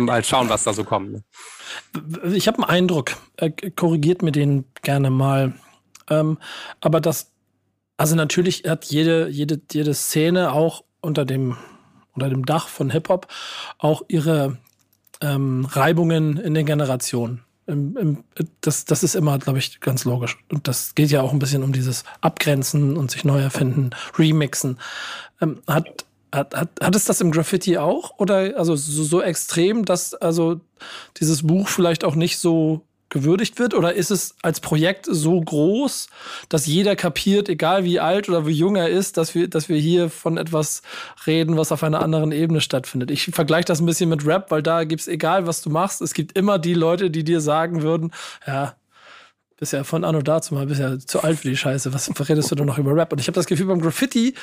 mal 0.00 0.24
schauen, 0.24 0.48
was 0.48 0.64
da 0.64 0.72
so 0.72 0.82
kommt. 0.82 1.12
Ne? 1.12 1.22
Ich 2.34 2.48
habe 2.48 2.58
einen 2.58 2.70
Eindruck, 2.70 3.16
äh, 3.36 3.50
korrigiert 3.50 4.22
mir 4.22 4.32
den 4.32 4.64
gerne 4.82 5.10
mal. 5.10 5.52
Ähm, 6.10 6.38
aber 6.80 7.00
das, 7.00 7.30
also 7.96 8.16
natürlich 8.16 8.64
hat 8.66 8.86
jede, 8.86 9.28
jede, 9.28 9.60
jede 9.70 9.94
Szene 9.94 10.52
auch 10.52 10.84
unter 11.00 11.24
dem, 11.24 11.56
unter 12.14 12.28
dem 12.28 12.46
Dach 12.46 12.68
von 12.68 12.90
Hip-Hop 12.90 13.28
auch 13.78 14.02
ihre 14.08 14.58
ähm, 15.20 15.66
Reibungen 15.70 16.38
in 16.38 16.54
den 16.54 16.66
Generationen 16.66 17.44
das, 18.60 18.84
das 18.84 19.02
ist 19.02 19.14
immer, 19.14 19.38
glaube 19.38 19.58
ich, 19.58 19.80
ganz 19.80 20.04
logisch. 20.04 20.38
Und 20.50 20.68
das 20.68 20.94
geht 20.94 21.10
ja 21.10 21.22
auch 21.22 21.32
ein 21.32 21.38
bisschen 21.38 21.62
um 21.62 21.72
dieses 21.72 22.04
Abgrenzen 22.20 22.96
und 22.96 23.10
sich 23.10 23.24
neu 23.24 23.40
erfinden, 23.40 23.90
Remixen. 24.18 24.78
Ähm, 25.40 25.60
hat, 25.66 26.06
hat, 26.32 26.54
hat, 26.54 26.70
hat 26.80 26.94
es 26.96 27.04
das 27.04 27.20
im 27.20 27.30
Graffiti 27.30 27.78
auch? 27.78 28.18
Oder 28.18 28.56
also 28.56 28.74
so, 28.74 29.04
so 29.04 29.20
extrem, 29.20 29.84
dass 29.84 30.14
also 30.14 30.60
dieses 31.18 31.46
Buch 31.46 31.68
vielleicht 31.68 32.04
auch 32.04 32.14
nicht 32.14 32.38
so 32.38 32.82
gewürdigt 33.10 33.58
wird? 33.58 33.74
Oder 33.74 33.94
ist 33.94 34.10
es 34.10 34.34
als 34.42 34.60
Projekt 34.60 35.06
so 35.08 35.40
groß, 35.40 36.08
dass 36.48 36.66
jeder 36.66 36.96
kapiert, 36.96 37.48
egal 37.48 37.84
wie 37.84 38.00
alt 38.00 38.28
oder 38.28 38.46
wie 38.46 38.52
jung 38.52 38.76
er 38.76 38.88
ist, 38.88 39.16
dass 39.16 39.34
wir, 39.34 39.48
dass 39.48 39.68
wir 39.68 39.78
hier 39.78 40.10
von 40.10 40.36
etwas 40.36 40.82
reden, 41.26 41.56
was 41.56 41.72
auf 41.72 41.82
einer 41.82 42.02
anderen 42.02 42.32
Ebene 42.32 42.60
stattfindet? 42.60 43.10
Ich 43.10 43.26
vergleiche 43.26 43.66
das 43.66 43.80
ein 43.80 43.86
bisschen 43.86 44.10
mit 44.10 44.26
Rap, 44.26 44.50
weil 44.50 44.62
da 44.62 44.84
gibt 44.84 45.00
es, 45.02 45.08
egal 45.08 45.46
was 45.46 45.62
du 45.62 45.70
machst, 45.70 46.02
es 46.02 46.14
gibt 46.14 46.36
immer 46.36 46.58
die 46.58 46.74
Leute, 46.74 47.10
die 47.10 47.24
dir 47.24 47.40
sagen 47.40 47.82
würden, 47.82 48.12
ja, 48.46 48.74
bist 49.56 49.72
ja 49.72 49.82
von 49.84 50.04
Anno 50.04 50.22
dazu 50.22 50.54
mal, 50.54 50.66
bist 50.66 50.80
ja 50.80 50.98
zu 50.98 51.22
alt 51.22 51.38
für 51.40 51.48
die 51.48 51.56
Scheiße, 51.56 51.92
was 51.92 52.10
redest 52.28 52.50
du 52.50 52.54
denn 52.54 52.66
noch 52.66 52.78
über 52.78 52.94
Rap? 52.94 53.12
Und 53.12 53.20
ich 53.20 53.26
habe 53.26 53.34
das 53.34 53.46
Gefühl, 53.46 53.66
beim 53.66 53.80
Graffiti 53.80 54.34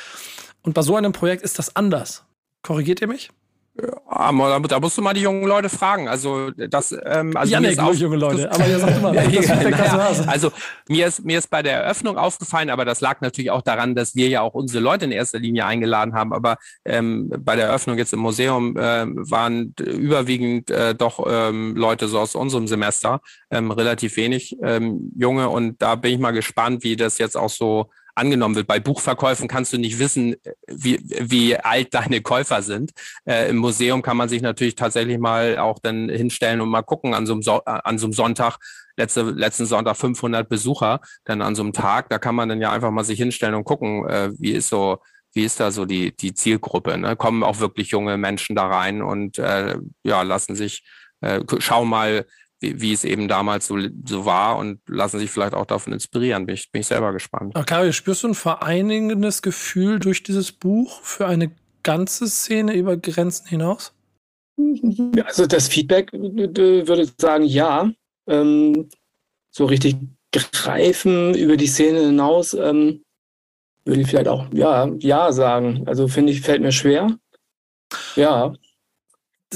und 0.61 0.73
bei 0.73 0.81
so 0.81 0.95
einem 0.95 1.13
Projekt 1.13 1.43
ist 1.43 1.57
das 1.57 1.75
anders. 1.75 2.25
Korrigiert 2.63 2.99
ihr 2.99 3.07
mich? 3.07 3.29
Ja, 3.77 4.31
da 4.31 4.79
musst 4.79 4.97
du 4.97 5.01
mal 5.01 5.13
die 5.13 5.21
jungen 5.21 5.45
Leute 5.45 5.67
fragen. 5.67 6.07
Also 6.07 6.51
das, 6.51 6.95
ähm, 7.05 7.35
also 7.35 7.51
Janik, 7.51 7.81
mir 7.81 7.91
ist 7.91 7.99
junge 7.99 8.15
Leute. 8.15 8.49
Aber 8.51 8.67
ihr 8.67 8.79
sagt 8.79 8.97
immer, 8.97 9.13
ja, 9.13 9.23
naja, 9.23 10.23
also 10.27 10.51
mir 10.87 11.07
ist 11.07 11.25
mir 11.25 11.37
ist 11.37 11.49
bei 11.49 11.61
der 11.61 11.83
Eröffnung 11.83 12.17
aufgefallen, 12.17 12.69
aber 12.69 12.85
das 12.85 13.01
lag 13.01 13.19
natürlich 13.19 13.51
auch 13.51 13.61
daran, 13.61 13.93
dass 13.93 14.15
wir 14.15 14.29
ja 14.29 14.41
auch 14.41 14.53
unsere 14.53 14.81
Leute 14.81 15.05
in 15.05 15.11
erster 15.11 15.39
Linie 15.39 15.65
eingeladen 15.65 16.13
haben. 16.13 16.31
Aber 16.31 16.57
ähm, 16.85 17.29
bei 17.39 17.57
der 17.57 17.67
Eröffnung 17.67 17.97
jetzt 17.97 18.13
im 18.13 18.19
Museum 18.19 18.77
äh, 18.77 19.05
waren 19.07 19.73
überwiegend 19.79 20.71
äh, 20.71 20.95
doch 20.95 21.25
ähm, 21.27 21.75
Leute 21.75 22.07
so 22.07 22.19
aus 22.19 22.35
unserem 22.35 22.67
Semester, 22.67 23.19
ähm, 23.51 23.71
relativ 23.71 24.15
wenig 24.15 24.55
ähm, 24.63 25.11
junge. 25.17 25.49
Und 25.49 25.81
da 25.81 25.95
bin 25.95 26.13
ich 26.13 26.19
mal 26.19 26.31
gespannt, 26.31 26.83
wie 26.83 26.95
das 26.95 27.17
jetzt 27.17 27.35
auch 27.35 27.49
so 27.49 27.89
angenommen 28.15 28.55
wird. 28.55 28.67
Bei 28.67 28.79
Buchverkäufen 28.79 29.47
kannst 29.47 29.73
du 29.73 29.77
nicht 29.77 29.99
wissen, 29.99 30.35
wie, 30.67 30.99
wie 31.03 31.57
alt 31.57 31.93
deine 31.93 32.21
Käufer 32.21 32.61
sind. 32.61 32.91
Äh, 33.25 33.49
Im 33.49 33.57
Museum 33.57 34.01
kann 34.01 34.17
man 34.17 34.29
sich 34.29 34.41
natürlich 34.41 34.75
tatsächlich 34.75 35.19
mal 35.19 35.57
auch 35.57 35.79
dann 35.79 36.09
hinstellen 36.09 36.61
und 36.61 36.69
mal 36.69 36.81
gucken 36.81 37.13
an 37.13 37.25
so 37.25 37.33
einem, 37.33 37.41
so 37.41 37.63
an 37.65 37.97
so 37.97 38.07
einem 38.07 38.13
Sonntag, 38.13 38.57
letzte, 38.97 39.23
letzten 39.23 39.65
Sonntag 39.65 39.97
500 39.97 40.47
Besucher, 40.47 41.01
dann 41.25 41.41
an 41.41 41.55
so 41.55 41.63
einem 41.63 41.73
Tag, 41.73 42.09
da 42.09 42.17
kann 42.17 42.35
man 42.35 42.49
dann 42.49 42.61
ja 42.61 42.71
einfach 42.71 42.91
mal 42.91 43.03
sich 43.03 43.19
hinstellen 43.19 43.55
und 43.55 43.65
gucken, 43.65 44.07
äh, 44.07 44.31
wie 44.39 44.51
ist 44.51 44.69
so, 44.69 44.99
wie 45.33 45.43
ist 45.43 45.59
da 45.59 45.71
so 45.71 45.85
die, 45.85 46.15
die 46.15 46.33
Zielgruppe? 46.33 46.97
Ne? 46.97 47.15
Kommen 47.17 47.43
auch 47.43 47.59
wirklich 47.59 47.89
junge 47.89 48.17
Menschen 48.17 48.55
da 48.55 48.67
rein 48.67 49.01
und 49.01 49.37
äh, 49.37 49.77
ja, 50.03 50.21
lassen 50.21 50.55
sich, 50.55 50.83
äh, 51.19 51.41
schau 51.59 51.83
mal, 51.83 52.25
wie, 52.75 52.93
es 52.93 53.03
eben 53.03 53.27
damals 53.27 53.67
so, 53.67 53.77
so 54.05 54.25
war 54.25 54.57
und 54.57 54.79
lassen 54.87 55.19
sich 55.19 55.29
vielleicht 55.29 55.53
auch 55.53 55.65
davon 55.65 55.93
inspirieren. 55.93 56.45
Bin 56.45 56.55
ich, 56.55 56.71
bin 56.71 56.81
ich 56.81 56.87
selber 56.87 57.13
gespannt. 57.13 57.55
Okay, 57.55 57.91
spürst 57.93 58.23
du 58.23 58.29
ein 58.29 58.35
vereinigendes 58.35 59.41
Gefühl 59.41 59.99
durch 59.99 60.23
dieses 60.23 60.51
Buch 60.51 61.01
für 61.01 61.27
eine 61.27 61.51
ganze 61.83 62.27
Szene 62.27 62.73
über 62.73 62.97
Grenzen 62.97 63.47
hinaus? 63.47 63.93
Also 65.25 65.45
das 65.45 65.67
Feedback 65.67 66.11
würde 66.13 67.07
sagen, 67.19 67.43
ja. 67.43 67.91
Ähm, 68.27 68.89
so 69.51 69.65
richtig 69.65 69.95
greifen 70.31 71.33
über 71.35 71.55
die 71.57 71.67
Szene 71.67 71.99
hinaus 72.07 72.53
ähm, 72.53 73.03
würde 73.85 74.01
ich 74.01 74.07
vielleicht 74.07 74.27
auch 74.27 74.47
ja, 74.51 74.89
ja 74.99 75.31
sagen. 75.31 75.83
Also 75.85 76.07
finde 76.07 76.31
ich, 76.31 76.41
fällt 76.41 76.61
mir 76.61 76.71
schwer. 76.71 77.15
Ja 78.15 78.53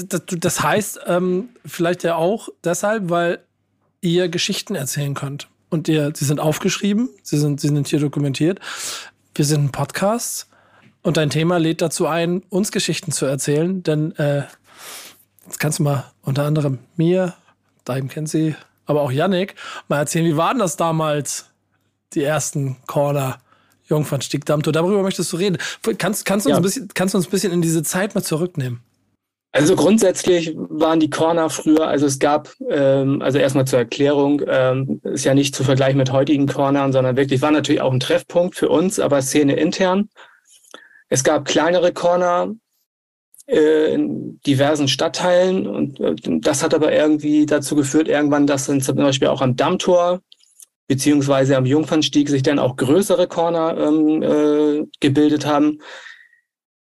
das, 0.08 0.22
das 0.26 0.62
heißt 0.62 1.00
ähm, 1.06 1.50
vielleicht 1.64 2.02
ja 2.02 2.16
auch 2.16 2.48
deshalb, 2.64 3.10
weil 3.10 3.40
ihr 4.00 4.28
Geschichten 4.28 4.74
erzählen 4.74 5.14
könnt. 5.14 5.48
Und 5.68 5.88
ihr, 5.88 6.12
sie 6.14 6.24
sind 6.24 6.40
aufgeschrieben, 6.40 7.08
sie 7.22 7.38
sind, 7.38 7.60
sie 7.60 7.68
sind 7.68 7.86
hier 7.86 8.00
dokumentiert. 8.00 8.58
Wir 9.34 9.44
sind 9.44 9.64
ein 9.64 9.72
Podcast 9.72 10.48
und 11.02 11.16
dein 11.16 11.30
Thema 11.30 11.58
lädt 11.58 11.80
dazu 11.80 12.06
ein, 12.06 12.42
uns 12.48 12.72
Geschichten 12.72 13.12
zu 13.12 13.26
erzählen. 13.26 13.82
Denn 13.82 14.14
äh, 14.16 14.44
jetzt 15.46 15.60
kannst 15.60 15.78
du 15.78 15.84
mal 15.84 16.10
unter 16.22 16.44
anderem 16.44 16.78
mir, 16.96 17.34
Daim 17.84 18.08
kennt 18.08 18.28
sie, 18.28 18.56
aber 18.86 19.02
auch 19.02 19.12
Yannick, 19.12 19.54
mal 19.88 19.98
erzählen, 19.98 20.26
wie 20.26 20.36
waren 20.36 20.58
das 20.58 20.76
damals, 20.76 21.46
die 22.14 22.24
ersten 22.24 22.76
Corner? 22.86 23.38
Jungfernstieg 23.90 24.44
Dammtor, 24.44 24.72
darüber 24.72 25.02
möchtest 25.02 25.32
du 25.32 25.36
reden. 25.36 25.58
Kannst, 25.98 26.24
kannst, 26.24 26.46
du 26.46 26.50
uns 26.50 26.54
ja. 26.54 26.56
ein 26.56 26.62
bisschen, 26.62 26.88
kannst 26.94 27.14
du 27.14 27.18
uns 27.18 27.26
ein 27.26 27.30
bisschen 27.30 27.52
in 27.52 27.60
diese 27.60 27.82
Zeit 27.82 28.14
mal 28.14 28.22
zurücknehmen? 28.22 28.80
Also 29.52 29.74
grundsätzlich 29.74 30.54
waren 30.56 31.00
die 31.00 31.10
Corner 31.10 31.50
früher, 31.50 31.88
also 31.88 32.06
es 32.06 32.20
gab, 32.20 32.54
ähm, 32.68 33.20
also 33.20 33.38
erstmal 33.38 33.66
zur 33.66 33.80
Erklärung, 33.80 34.42
ähm, 34.46 35.00
ist 35.02 35.24
ja 35.24 35.34
nicht 35.34 35.56
zu 35.56 35.64
vergleichen 35.64 35.98
mit 35.98 36.12
heutigen 36.12 36.46
Cornern, 36.46 36.92
sondern 36.92 37.16
wirklich 37.16 37.42
war 37.42 37.50
natürlich 37.50 37.80
auch 37.80 37.92
ein 37.92 37.98
Treffpunkt 37.98 38.54
für 38.54 38.68
uns, 38.68 39.00
aber 39.00 39.20
Szene 39.22 39.56
intern. 39.56 40.08
Es 41.08 41.24
gab 41.24 41.46
kleinere 41.46 41.92
Corner 41.92 42.54
äh, 43.48 43.92
in 43.92 44.40
diversen 44.46 44.86
Stadtteilen 44.86 45.66
und 45.66 45.98
äh, 45.98 46.14
das 46.40 46.62
hat 46.62 46.72
aber 46.72 46.92
irgendwie 46.92 47.44
dazu 47.44 47.74
geführt, 47.74 48.06
irgendwann, 48.06 48.46
dass 48.46 48.66
dann 48.66 48.80
zum 48.80 48.96
Beispiel 48.96 49.28
auch 49.28 49.42
am 49.42 49.56
Dammtor 49.56 50.20
beziehungsweise 50.86 51.56
am 51.56 51.66
Jungfernstieg 51.66 52.28
sich 52.28 52.42
dann 52.42 52.60
auch 52.60 52.76
größere 52.76 53.26
Corner 53.26 53.76
ähm, 53.76 54.22
äh, 54.22 54.86
gebildet 55.00 55.44
haben 55.44 55.80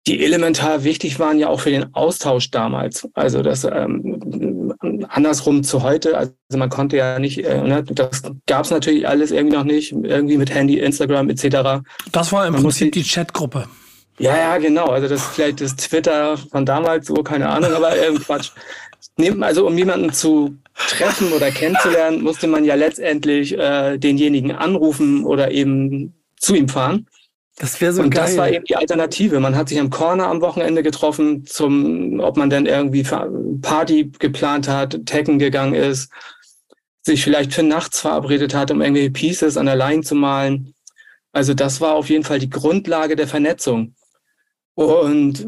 die 0.07 0.23
elementar 0.23 0.85
wichtig 0.85 1.19
waren 1.19 1.39
ja 1.39 1.49
auch 1.49 1.61
für 1.61 1.71
den 1.71 1.95
Austausch 1.95 2.51
damals. 2.51 3.09
Also 3.15 3.43
das 3.43 3.65
ähm, 3.65 4.75
andersrum 5.09 5.63
zu 5.63 5.83
heute. 5.83 6.17
Also 6.17 6.33
man 6.57 6.69
konnte 6.69 6.97
ja 6.97 7.19
nicht, 7.19 7.39
äh, 7.39 7.63
ne, 7.63 7.83
das 7.83 8.23
gab 8.47 8.65
es 8.65 8.71
natürlich 8.71 9.09
alles 9.09 9.31
irgendwie 9.31 9.57
noch 9.57 9.65
nicht, 9.65 9.93
irgendwie 9.93 10.37
mit 10.37 10.55
Handy, 10.55 10.79
Instagram 10.79 11.31
etc. 11.31 11.83
Das 12.13 12.33
war 12.33 12.47
im 12.47 12.53
man 12.53 12.63
Prinzip 12.63 12.93
die 12.93 13.03
Chatgruppe. 13.03 13.67
Ja, 14.19 14.37
ja, 14.37 14.59
genau. 14.59 14.87
Also 14.87 15.09
das 15.09 15.23
ist 15.23 15.35
vielleicht 15.35 15.61
das 15.61 15.75
Twitter 15.77 16.37
von 16.37 16.67
damals, 16.67 17.07
so 17.07 17.15
keine 17.15 17.49
Ahnung, 17.49 17.73
aber 17.73 17.97
ähm, 17.97 18.19
Quatsch. 18.19 18.51
Also 19.41 19.67
um 19.67 19.79
jemanden 19.79 20.13
zu 20.13 20.57
treffen 20.75 21.33
oder 21.33 21.51
kennenzulernen, 21.51 22.23
musste 22.23 22.47
man 22.47 22.65
ja 22.65 22.75
letztendlich 22.75 23.57
äh, 23.57 23.97
denjenigen 23.97 24.53
anrufen 24.53 25.25
oder 25.25 25.51
eben 25.51 26.15
zu 26.37 26.55
ihm 26.55 26.69
fahren. 26.69 27.07
Das 27.57 27.81
wäre 27.81 27.93
so 27.93 28.03
Und 28.03 28.11
geil. 28.11 28.25
das 28.25 28.37
war 28.37 28.51
eben 28.51 28.65
die 28.65 28.77
Alternative. 28.77 29.39
Man 29.39 29.55
hat 29.55 29.69
sich 29.69 29.79
am 29.79 29.91
Corner 29.91 30.27
am 30.27 30.41
Wochenende 30.41 30.83
getroffen, 30.83 31.47
zum, 31.47 32.19
ob 32.21 32.37
man 32.37 32.51
dann 32.51 32.67
irgendwie 32.67 33.05
Party 33.63 34.11
geplant 34.19 34.69
hat, 34.69 35.07
Tekken 35.07 35.39
gegangen 35.39 35.75
ist, 35.75 36.11
sich 37.03 37.23
vielleicht 37.23 37.53
für 37.53 37.63
nachts 37.63 38.01
verabredet 38.01 38.55
hat, 38.55 38.71
um 38.71 38.81
irgendwelche 38.81 39.11
Pieces 39.11 39.57
an 39.57 39.67
der 39.67 39.77
Line 39.77 40.03
zu 40.03 40.15
malen. 40.17 40.75
Also 41.33 41.55
das 41.55 41.81
war 41.81 41.95
auf 41.95 42.09
jeden 42.09 42.25
Fall 42.25 42.39
die 42.39 42.51
Grundlage 42.51 43.15
der 43.15 43.29
Vernetzung. 43.29 43.95
Und 44.75 45.47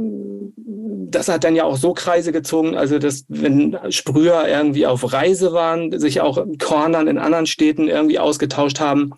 das 1.11 1.29
hat 1.29 1.45
dann 1.45 1.57
ja 1.57 1.65
auch 1.65 1.77
so 1.77 1.93
Kreise 1.95 2.31
gezogen, 2.31 2.77
also 2.77 2.99
dass 2.99 3.25
wenn 3.29 3.77
Sprüher 3.91 4.47
irgendwie 4.49 4.87
auf 4.87 5.13
Reise 5.13 5.53
waren, 5.53 5.99
sich 5.99 6.21
auch 6.21 6.39
in 6.39 6.59
Cornern 6.59 7.09
in 7.09 7.19
anderen 7.19 7.47
Städten 7.47 7.89
irgendwie 7.89 8.19
ausgetauscht 8.19 8.81
haben, 8.81 9.15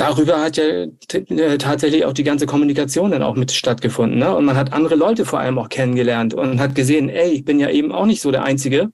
darüber 0.00 0.40
hat 0.40 0.56
ja 0.56 0.64
äh, 0.64 1.58
tatsächlich 1.58 2.04
auch 2.06 2.14
die 2.14 2.24
ganze 2.24 2.46
Kommunikation 2.46 3.10
dann 3.10 3.22
auch 3.22 3.36
mit 3.36 3.52
stattgefunden. 3.52 4.18
Ne? 4.18 4.34
Und 4.34 4.46
man 4.46 4.56
hat 4.56 4.72
andere 4.72 4.94
Leute 4.94 5.26
vor 5.26 5.40
allem 5.40 5.58
auch 5.58 5.68
kennengelernt 5.68 6.32
und 6.32 6.58
hat 6.58 6.74
gesehen, 6.74 7.10
ey, 7.10 7.30
ich 7.30 7.44
bin 7.44 7.60
ja 7.60 7.68
eben 7.68 7.92
auch 7.92 8.06
nicht 8.06 8.22
so 8.22 8.30
der 8.30 8.44
Einzige, 8.44 8.90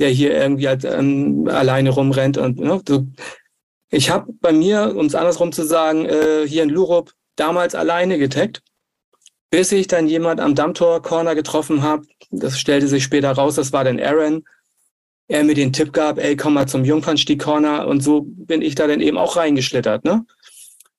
der 0.00 0.08
hier 0.08 0.36
irgendwie 0.36 0.66
halt, 0.66 0.84
ähm, 0.84 1.48
alleine 1.48 1.90
rumrennt. 1.90 2.36
Und 2.36 2.58
ne, 2.58 2.80
so. 2.86 3.06
ich 3.90 4.10
habe 4.10 4.32
bei 4.40 4.52
mir, 4.52 4.94
um 4.96 5.06
es 5.06 5.14
andersrum 5.14 5.52
zu 5.52 5.64
sagen, 5.64 6.04
äh, 6.06 6.46
hier 6.46 6.64
in 6.64 6.70
Lurup 6.70 7.12
damals 7.36 7.76
alleine 7.76 8.18
getaggt, 8.18 8.60
bis 9.50 9.70
ich 9.70 9.86
dann 9.86 10.08
jemand 10.08 10.40
am 10.40 10.56
Dammtor 10.56 11.00
Corner 11.00 11.36
getroffen 11.36 11.82
habe. 11.82 12.06
Das 12.32 12.58
stellte 12.58 12.88
sich 12.88 13.04
später 13.04 13.30
raus, 13.30 13.54
das 13.54 13.72
war 13.72 13.84
dann 13.84 14.00
Aaron 14.00 14.44
er 15.28 15.44
mir 15.44 15.54
den 15.54 15.72
Tipp 15.72 15.92
gab, 15.92 16.18
ey, 16.18 16.36
komm 16.36 16.54
mal 16.54 16.66
zum 16.66 16.84
Jungfernstieg 16.84 17.42
Corner 17.42 17.86
und 17.86 18.02
so 18.02 18.26
bin 18.26 18.62
ich 18.62 18.74
da 18.74 18.86
dann 18.86 19.00
eben 19.00 19.18
auch 19.18 19.36
reingeschlittert, 19.36 20.04
ne? 20.04 20.26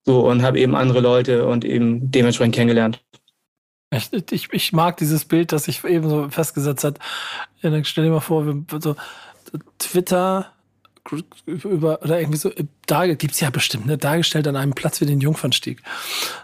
So 0.03 0.27
und 0.27 0.43
habe 0.43 0.59
eben 0.59 0.75
andere 0.75 0.99
Leute 0.99 1.47
und 1.47 1.65
eben 1.65 2.11
dementsprechend 2.11 2.55
kennengelernt. 2.55 3.01
Ich, 3.91 4.11
ich, 4.31 4.51
ich 4.51 4.73
mag 4.73 4.97
dieses 4.97 5.25
Bild, 5.25 5.51
das 5.51 5.65
sich 5.65 5.83
eben 5.83 6.09
so 6.09 6.29
festgesetzt 6.29 6.83
hat. 6.83 6.99
Stell 7.83 8.03
dir 8.03 8.11
mal 8.11 8.19
vor, 8.19 8.45
so 8.79 8.95
Twitter 9.79 10.51
über 11.45 12.01
oder 12.01 12.19
irgendwie 12.19 12.37
so 12.37 12.51
da 12.87 13.05
gibt's 13.13 13.39
ja 13.39 13.49
bestimmt 13.49 13.85
ne? 13.85 13.97
Dargestellt 13.97 14.47
an 14.47 14.55
einem 14.55 14.73
Platz 14.73 15.01
wie 15.01 15.05
den 15.05 15.21
Jungfernstieg. 15.21 15.81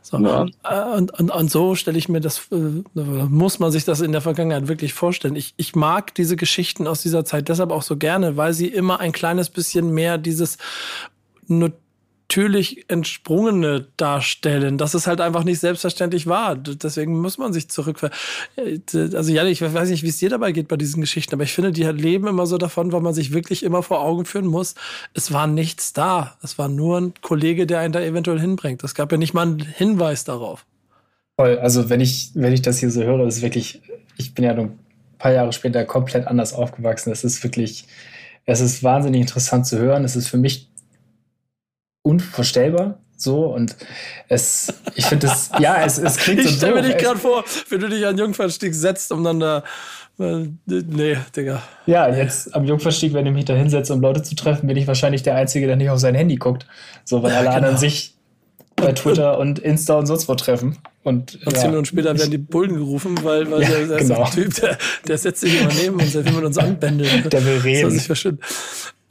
So. 0.02 0.20
Ja. 0.20 0.46
Äh, 0.64 0.98
und, 0.98 1.18
und, 1.20 1.32
und 1.32 1.52
so 1.52 1.76
stelle 1.76 1.98
ich 1.98 2.10
mir 2.10 2.22
das 2.22 2.48
äh, 2.52 2.56
muss 2.96 3.60
man 3.60 3.72
sich 3.72 3.86
das 3.86 4.02
in 4.02 4.12
der 4.12 4.22
Vergangenheit 4.22 4.68
wirklich 4.68 4.94
vorstellen. 4.94 5.36
Ich 5.36 5.54
ich 5.58 5.76
mag 5.76 6.14
diese 6.16 6.36
Geschichten 6.36 6.88
aus 6.88 7.02
dieser 7.02 7.26
Zeit 7.26 7.50
deshalb 7.50 7.72
auch 7.72 7.84
so 7.84 7.98
gerne 7.98 8.38
weil 8.38 8.54
sie 8.54 8.68
immer 8.68 9.00
ein 9.00 9.12
kleines 9.12 9.50
bisschen 9.50 9.92
mehr 9.92 10.18
dieses 10.18 10.58
nur 11.48 11.74
natürlich 12.32 12.90
entsprungene 12.90 13.88
darstellen, 13.98 14.78
dass 14.78 14.94
es 14.94 15.06
halt 15.06 15.20
einfach 15.20 15.44
nicht 15.44 15.60
selbstverständlich 15.60 16.28
war. 16.28 16.56
Deswegen 16.56 17.20
muss 17.20 17.38
man 17.38 17.52
sich 17.52 17.70
zurück. 17.70 18.10
Äh, 18.56 18.80
also 18.94 19.34
ja, 19.34 19.44
ich 19.44 19.62
weiß 19.62 19.90
nicht, 19.90 20.04
wie 20.04 20.08
es 20.08 20.18
dir 20.18 20.30
dabei 20.30 20.54
geht 20.54 20.70
bei 20.70 20.78
diesen 20.78 21.02
Geschichten, 21.02 21.36
aber 21.36 21.44
ich 21.44 21.52
finde, 21.52 21.74
die 21.74 21.84
leben 21.84 22.28
immer 22.28 22.46
so 22.46 22.58
davon, 22.58 22.94
weil 22.94 23.02
man 23.02 23.14
sich 23.14 23.34
wirklich 23.34 23.64
immer 23.64 23.84
vor 23.84 24.00
Augen 24.00 24.24
führen 24.24 24.48
muss, 24.48 24.76
es 25.14 25.34
war 25.34 25.46
nichts 25.46 25.92
da. 25.92 26.38
Es 26.42 26.58
war 26.58 26.70
nur 26.70 27.02
ein 27.02 27.14
Kollege, 27.22 27.68
der 27.68 27.80
einen 27.80 27.92
da 27.92 28.00
eventuell 28.00 28.40
hinbringt. 28.40 28.82
Es 28.86 28.96
gab 28.96 29.12
ja 29.12 29.18
nicht 29.18 29.34
mal 29.34 29.42
einen 29.42 29.60
Hinweis 29.60 30.24
darauf. 30.24 30.66
Voll, 31.36 31.60
also 31.60 31.90
wenn 31.90 32.00
ich, 32.00 32.32
wenn 32.36 32.54
ich 32.54 32.62
das 32.62 32.78
hier 32.78 32.92
so 32.92 33.04
höre, 33.04 33.28
ist 33.28 33.42
wirklich, 33.42 33.82
ich 34.16 34.34
bin 34.34 34.46
ja 34.46 34.54
ein 34.54 34.80
paar 35.18 35.34
Jahre 35.34 35.52
später 35.52 35.84
komplett 35.84 36.28
anders 36.28 36.54
aufgewachsen. 36.54 37.12
Es 37.12 37.26
ist 37.26 37.44
wirklich, 37.44 37.88
es 38.46 38.62
ist 38.62 38.84
wahnsinnig 38.84 39.20
interessant 39.20 39.68
zu 39.68 39.78
hören. 39.78 40.06
Es 40.06 40.16
ist 40.16 40.30
für 40.30 40.38
mich 40.38 40.71
unvorstellbar. 42.04 43.00
So 43.18 43.46
und 43.46 43.76
es, 44.30 44.74
ich 44.96 45.06
finde 45.06 45.28
es, 45.28 45.52
ja, 45.60 45.84
es, 45.86 46.00
es 46.00 46.18
klingt 46.18 46.42
so 46.42 46.50
Ich 46.50 46.56
stelle 46.56 46.76
mir 46.76 46.82
dich 46.82 46.98
gerade 46.98 47.20
vor, 47.20 47.44
wenn 47.70 47.80
du 47.80 47.88
dich 47.88 48.06
an 48.06 48.18
Jungfernstieg 48.18 48.74
setzt, 48.74 49.12
um 49.12 49.24
dann 49.24 49.40
da. 49.40 49.64
Äh, 50.20 50.48
nee, 50.66 51.18
Digga. 51.36 51.62
Ja, 51.86 52.10
jetzt 52.14 52.54
am 52.56 52.66
Jungfernstieg, 52.66 53.14
wenn 53.14 53.28
ich 53.28 53.34
mich 53.34 53.46
da 53.46 53.54
hinsetze, 53.54 53.94
um 53.94 54.02
Leute 54.02 54.24
zu 54.24 54.36
treffen, 54.36 54.66
bin 54.68 54.76
ich 54.76 54.88
wahrscheinlich 54.88 55.22
der 55.22 55.36
Einzige, 55.36 55.68
der 55.68 55.76
nicht 55.76 55.92
auf 55.92 56.00
sein 56.00 56.16
Handy 56.16 56.38
guckt. 56.38 56.66
So, 57.06 57.22
weil 57.22 57.32
ja, 57.32 57.38
alle 57.38 57.46
genau. 57.46 57.58
anderen 57.58 57.78
sich 57.78 58.16
bei 58.76 58.92
Twitter 58.94 59.38
und 59.38 59.60
Insta 59.60 60.00
und 60.00 60.08
sonst 60.08 60.28
wo 60.28 60.34
treffen. 60.34 60.78
Und, 61.04 61.36
und 61.46 61.54
ja, 61.54 61.60
zehn 61.60 61.70
Minuten 61.70 61.86
später 61.86 62.18
werden 62.18 62.32
die 62.32 62.38
Bullen 62.38 62.76
gerufen, 62.76 63.20
weil, 63.24 63.50
weil 63.52 63.62
ja, 63.62 63.70
der, 63.70 63.88
der 63.88 63.98
genau. 63.98 64.24
ist 64.24 64.38
ein 64.38 64.44
Typ, 64.44 64.56
der, 64.56 64.78
der 65.08 65.18
setzt 65.18 65.42
sich 65.42 65.62
immer 65.62 65.74
neben 65.74 66.00
uns, 66.00 66.12
der 66.12 66.26
will 66.26 66.34
mit 66.34 66.46
uns 66.46 66.58
anbändeln. 66.58 67.30
Der 67.30 67.46
will 67.46 67.58
reden. 67.60 67.96
Das 67.96 68.10
ist 68.10 68.36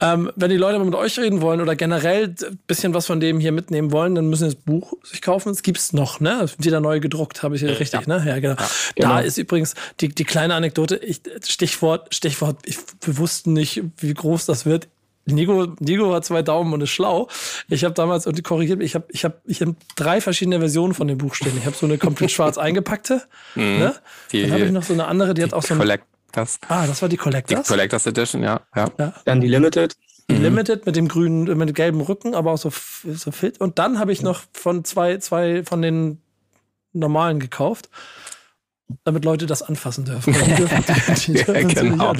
ähm, 0.01 0.31
wenn 0.35 0.49
die 0.49 0.57
Leute 0.57 0.79
mal 0.79 0.85
mit 0.85 0.95
euch 0.95 1.17
reden 1.19 1.41
wollen 1.41 1.61
oder 1.61 1.75
generell 1.75 2.35
ein 2.41 2.59
bisschen 2.65 2.95
was 2.95 3.05
von 3.05 3.19
dem 3.19 3.39
hier 3.39 3.51
mitnehmen 3.51 3.91
wollen, 3.91 4.15
dann 4.15 4.27
müssen 4.27 4.49
sie 4.49 4.55
das 4.55 4.63
Buch 4.63 4.93
sich 5.03 5.21
kaufen. 5.21 5.51
Es 5.51 5.61
gibt's 5.61 5.93
noch, 5.93 6.19
ne? 6.19 6.47
Wieder 6.57 6.79
neu 6.79 6.99
gedruckt, 6.99 7.43
habe 7.43 7.55
ich 7.55 7.61
ja, 7.61 7.69
richtig, 7.69 8.07
ja. 8.07 8.17
ne? 8.17 8.23
Ja, 8.27 8.39
genau. 8.39 8.55
Ja, 8.55 8.67
genau. 8.95 9.09
Da 9.09 9.19
ist 9.19 9.37
übrigens 9.37 9.75
die, 9.99 10.09
die 10.09 10.23
kleine 10.23 10.55
Anekdote, 10.55 10.97
ich, 10.97 11.21
Stichwort, 11.47 12.13
Stichwort, 12.15 12.57
ich, 12.65 12.77
wir 13.01 13.17
wussten 13.19 13.53
nicht, 13.53 13.83
wie 13.97 14.13
groß 14.13 14.47
das 14.47 14.65
wird. 14.65 14.87
Nico, 15.25 15.67
Nico 15.79 16.13
hat 16.15 16.25
zwei 16.25 16.41
Daumen 16.41 16.73
und 16.73 16.81
ist 16.81 16.89
schlau. 16.89 17.27
Ich 17.69 17.83
habe 17.83 17.93
damals 17.93 18.25
und 18.25 18.43
korrigiert, 18.43 18.81
ich 18.81 18.95
habe 18.95 19.05
ich 19.09 19.23
hab, 19.23 19.41
ich 19.45 19.61
hab 19.61 19.75
drei 19.95 20.19
verschiedene 20.19 20.57
Versionen 20.57 20.95
von 20.95 21.07
dem 21.07 21.19
Buch 21.19 21.35
stehen. 21.35 21.53
Ich 21.59 21.65
habe 21.67 21.75
so 21.75 21.85
eine 21.85 21.99
komplett 21.99 22.31
schwarz 22.31 22.57
eingepackte, 22.57 23.21
mhm. 23.53 23.63
ne? 23.77 23.95
Die, 24.31 24.41
Dann 24.41 24.51
habe 24.51 24.65
ich 24.65 24.71
noch 24.71 24.83
so 24.83 24.93
eine 24.93 25.05
andere, 25.05 25.35
die, 25.35 25.41
die 25.41 25.43
hat 25.43 25.53
auch 25.53 25.61
so 25.61 25.75
ein 25.75 25.99
das. 26.31 26.59
Ah, 26.67 26.87
das 26.87 27.01
war 27.01 27.09
die 27.09 27.17
Collectors? 27.17 27.63
Die 27.63 27.67
Collectors 27.67 28.05
Edition, 28.05 28.43
ja. 28.43 28.61
ja. 28.75 28.89
ja. 28.97 29.13
Dann 29.25 29.41
die 29.41 29.47
Limited. 29.47 29.95
Die 30.29 30.35
mhm. 30.35 30.43
Limited 30.43 30.85
mit 30.85 30.95
dem 30.95 31.07
grünen, 31.07 31.43
mit 31.57 31.69
dem 31.69 31.73
gelben 31.73 32.01
Rücken, 32.01 32.35
aber 32.35 32.51
auch 32.51 32.57
so, 32.57 32.71
so 33.03 33.31
fit. 33.31 33.59
Und 33.59 33.79
dann 33.79 33.99
habe 33.99 34.11
ich 34.11 34.21
noch 34.21 34.43
von 34.53 34.83
zwei, 34.85 35.17
zwei 35.17 35.63
von 35.63 35.81
den 35.81 36.21
normalen 36.93 37.39
gekauft 37.39 37.89
damit 39.03 39.25
Leute 39.25 39.45
das 39.45 39.61
anfassen 39.61 40.05
dürfen. 40.05 40.33
Die, 41.25 41.33
die, 41.33 41.33
die 41.33 41.39
ja, 41.39 41.61
genau. 41.63 42.13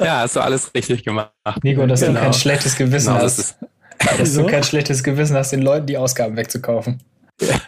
ja, 0.00 0.20
hast 0.20 0.36
du 0.36 0.40
alles 0.40 0.74
richtig 0.74 1.04
gemacht. 1.04 1.30
Nico, 1.62 1.86
dass 1.86 2.00
genau. 2.00 2.14
du 2.14 2.20
kein 2.20 2.32
schlechtes 2.32 2.76
Gewissen 2.76 3.12
genau, 3.12 3.24
hast. 3.24 3.56
Das 3.98 4.18
dass 4.18 4.34
du 4.34 4.46
kein 4.46 4.62
schlechtes 4.62 5.02
Gewissen 5.02 5.36
hast, 5.36 5.52
den 5.52 5.62
Leuten 5.62 5.86
die 5.86 5.96
Ausgaben 5.96 6.36
wegzukaufen. 6.36 7.00
Ja. 7.40 7.60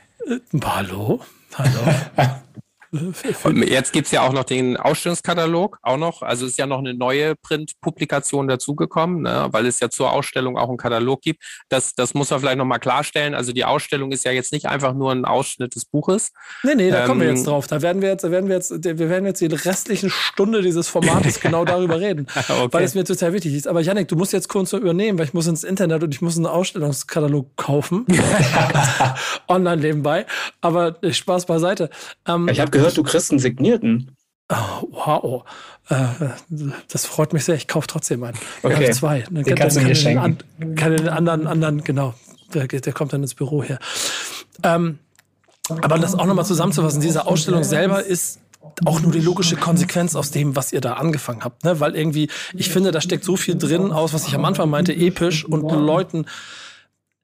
Hallo? 0.63 1.21
Hallo? 1.55 1.71
Jetzt 2.91 3.93
gibt's 3.93 4.11
ja 4.13 4.23
auch 4.23 4.33
noch 4.33 4.45
den 4.45 4.77
Ausstellungskatalog, 4.77 5.79
auch 5.83 5.99
noch. 5.99 6.23
Also 6.23 6.47
ist 6.47 6.59
ja 6.59 6.67
noch 6.67 6.79
eine 6.79 6.95
neue 6.95 7.35
Printpublikation 7.37 8.49
dazugekommen, 8.49 9.23
ne, 9.23 9.49
weil 9.51 9.67
es 9.67 9.81
ja 9.81 9.91
zur 9.91 10.13
Ausstellung 10.13 10.57
auch 10.57 10.69
einen 10.69 10.79
Katalog 10.79 11.21
gibt. 11.21 11.43
Das, 11.69 11.95
das 11.95 12.15
muss 12.15 12.31
man 12.31 12.41
vielleicht 12.41 12.57
nochmal 12.57 12.81
klarstellen. 12.81 13.35
Also 13.35 13.53
die 13.53 13.65
Ausstellung 13.65 14.11
ist 14.11 14.25
ja 14.25 14.33
jetzt 14.33 14.53
nicht 14.53 14.67
einfach 14.67 14.95
nur 14.95 15.13
ein 15.13 15.25
Ausschnitt 15.25 15.75
des 15.75 15.85
Buches. 15.85 16.31
Nee, 16.63 16.75
nee, 16.77 16.91
da 16.91 17.03
ähm, 17.03 17.07
kommen 17.07 17.21
wir 17.21 17.29
jetzt 17.29 17.41
ähm, 17.41 17.47
drauf. 17.47 17.67
Da 17.67 17.83
werden 17.83 18.01
wir 18.01 18.09
jetzt, 18.09 18.25
da 18.25 18.31
werden 18.31 18.49
wir 18.49 18.57
jetzt, 18.57 18.71
wir 18.83 18.99
werden 18.99 19.27
jetzt 19.27 19.41
die 19.41 19.47
restlichen 19.47 20.11
Stunde 20.11 20.63
dieses 20.63 20.89
Formates 20.89 21.41
genau 21.41 21.65
darüber 21.65 22.01
reden, 22.01 22.27
okay. 22.37 22.69
weil 22.71 22.85
es 22.85 22.95
mir 22.95 23.05
total 23.05 23.35
wichtig 23.35 23.55
ist. 23.55 23.69
Aber 23.69 23.81
Janik, 23.81 24.09
du 24.09 24.17
musst 24.17 24.33
jetzt 24.33 24.49
kurz 24.49 24.71
so 24.71 24.79
übernehmen, 24.79 25.19
weil 25.19 25.27
ich 25.27 25.35
muss 25.35 25.47
ins 25.47 25.65
Internet 25.65 26.03
und 26.03 26.15
ich 26.15 26.23
muss 26.23 26.37
einen 26.37 26.47
Ausstellungskatalog 26.47 27.57
kaufen. 27.57 28.07
Online 29.49 29.83
nebenbei. 29.83 30.27
Aber 30.61 30.97
Spaß 31.03 31.47
beiseite. 31.47 31.91
Ähm, 32.27 32.49
ich 32.49 32.61
habe 32.61 32.78
gehört, 32.79 32.97
du 32.97 33.03
kriegst 33.03 33.31
einen 33.31 33.39
signierten. 33.39 34.17
Oh, 34.51 34.89
wow. 34.91 35.45
Äh, 35.91 36.07
das 36.91 37.05
freut 37.05 37.33
mich 37.33 37.45
sehr. 37.45 37.55
Ich 37.55 37.69
kaufe 37.69 37.87
trotzdem 37.87 38.23
einen. 38.25 38.39
Okay. 38.63 38.89
Ich 38.91 38.97
zwei. 38.97 39.25
Dann 39.31 39.45
den 39.45 39.55
kannst 39.55 39.77
du 39.77 39.81
mir 39.83 39.95
schenken. 39.95 40.19
An, 40.59 40.75
kann 40.75 40.97
den 40.97 41.09
anderen, 41.09 41.47
anderen, 41.47 41.85
genau. 41.85 42.15
Der, 42.55 42.67
der 42.67 42.93
kommt 42.93 43.13
dann 43.13 43.23
ins 43.23 43.35
Büro 43.35 43.63
her. 43.63 43.79
Ähm, 44.63 44.99
aber 45.69 45.99
das 45.99 46.15
auch 46.15 46.25
nochmal 46.25 46.47
zusammenzufassen, 46.47 47.01
diese 47.01 47.27
Ausstellung 47.27 47.63
selber 47.63 48.03
ist 48.03 48.41
auch 48.85 49.01
nur 49.01 49.13
die 49.13 49.21
logische 49.21 49.57
Konsequenz 49.57 50.15
aus 50.15 50.31
dem, 50.31 50.57
was 50.57 50.73
ihr 50.73 50.81
da 50.81 50.95
angefangen 50.95 51.45
habt. 51.45 51.65
Ne? 51.65 51.81
Weil 51.81 51.95
irgendwie, 51.95 52.31
ich 52.55 52.71
finde, 52.71 52.91
da 52.91 53.01
steckt 53.01 53.25
so 53.25 53.37
viel 53.37 53.57
drin 53.57 53.93
aus, 53.93 54.13
was 54.15 54.27
ich 54.27 54.35
am 54.35 54.45
Anfang 54.45 54.71
meinte, 54.71 54.95
episch 54.95 55.45
und 55.45 55.71
Leuten. 55.71 56.27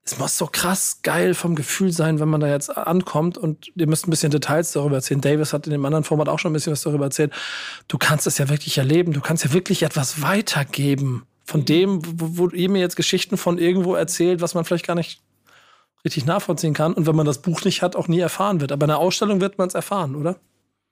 Es 0.07 0.19
muss 0.19 0.37
so 0.37 0.47
krass 0.47 0.99
geil 1.03 1.33
vom 1.35 1.55
Gefühl 1.55 1.91
sein, 1.91 2.21
wenn 2.21 2.29
man 2.29 2.41
da 2.41 2.49
jetzt 2.49 2.77
ankommt 2.77 3.39
und 3.39 3.73
ihr 3.75 3.87
müsst 3.87 4.07
ein 4.07 4.11
bisschen 4.11 4.31
Details 4.31 4.73
darüber 4.73 4.97
erzählen. 4.97 5.23
Davis 5.23 5.55
hat 5.55 5.67
in 5.67 5.73
dem 5.73 5.85
anderen 5.85 6.05
Format 6.05 6.29
auch 6.29 6.39
schon 6.39 6.51
ein 6.51 6.55
bisschen 6.55 6.73
was 6.73 6.83
darüber 6.83 7.07
erzählt. 7.07 7.33
Du 7.89 7.97
kannst 7.97 8.27
es 8.27 8.37
ja 8.37 8.51
wirklich 8.51 8.77
erleben. 8.77 9.15
Du 9.15 9.23
kannst 9.23 9.45
ja 9.45 9.53
wirklich 9.55 9.83
etwas 9.83 10.21
weitergeben 10.21 11.27
von 11.47 11.65
dem, 11.65 12.03
wo, 12.05 12.39
wo 12.39 12.49
ihr 12.51 12.69
mir 12.69 12.81
jetzt 12.81 12.97
Geschichten 12.97 13.39
von 13.39 13.57
irgendwo 13.57 13.95
erzählt, 13.95 14.43
was 14.43 14.55
man 14.55 14.67
vielleicht 14.67 14.87
gar 14.87 14.95
nicht 14.95 15.23
richtig 16.05 16.27
nachvollziehen 16.27 16.75
kann 16.75 16.93
und 16.93 17.07
wenn 17.07 17.17
man 17.17 17.27
das 17.27 17.41
Buch 17.41 17.65
nicht 17.65 17.81
hat, 17.81 17.97
auch 17.97 18.09
nie 18.09 18.21
erfahren 18.21 18.61
wird. 18.61 18.73
Aber 18.73 18.85
in 18.85 18.89
der 18.89 18.99
Ausstellung 18.99 19.41
wird 19.41 19.57
man 19.57 19.69
es 19.69 19.75
erfahren, 19.75 20.17
oder? 20.17 20.37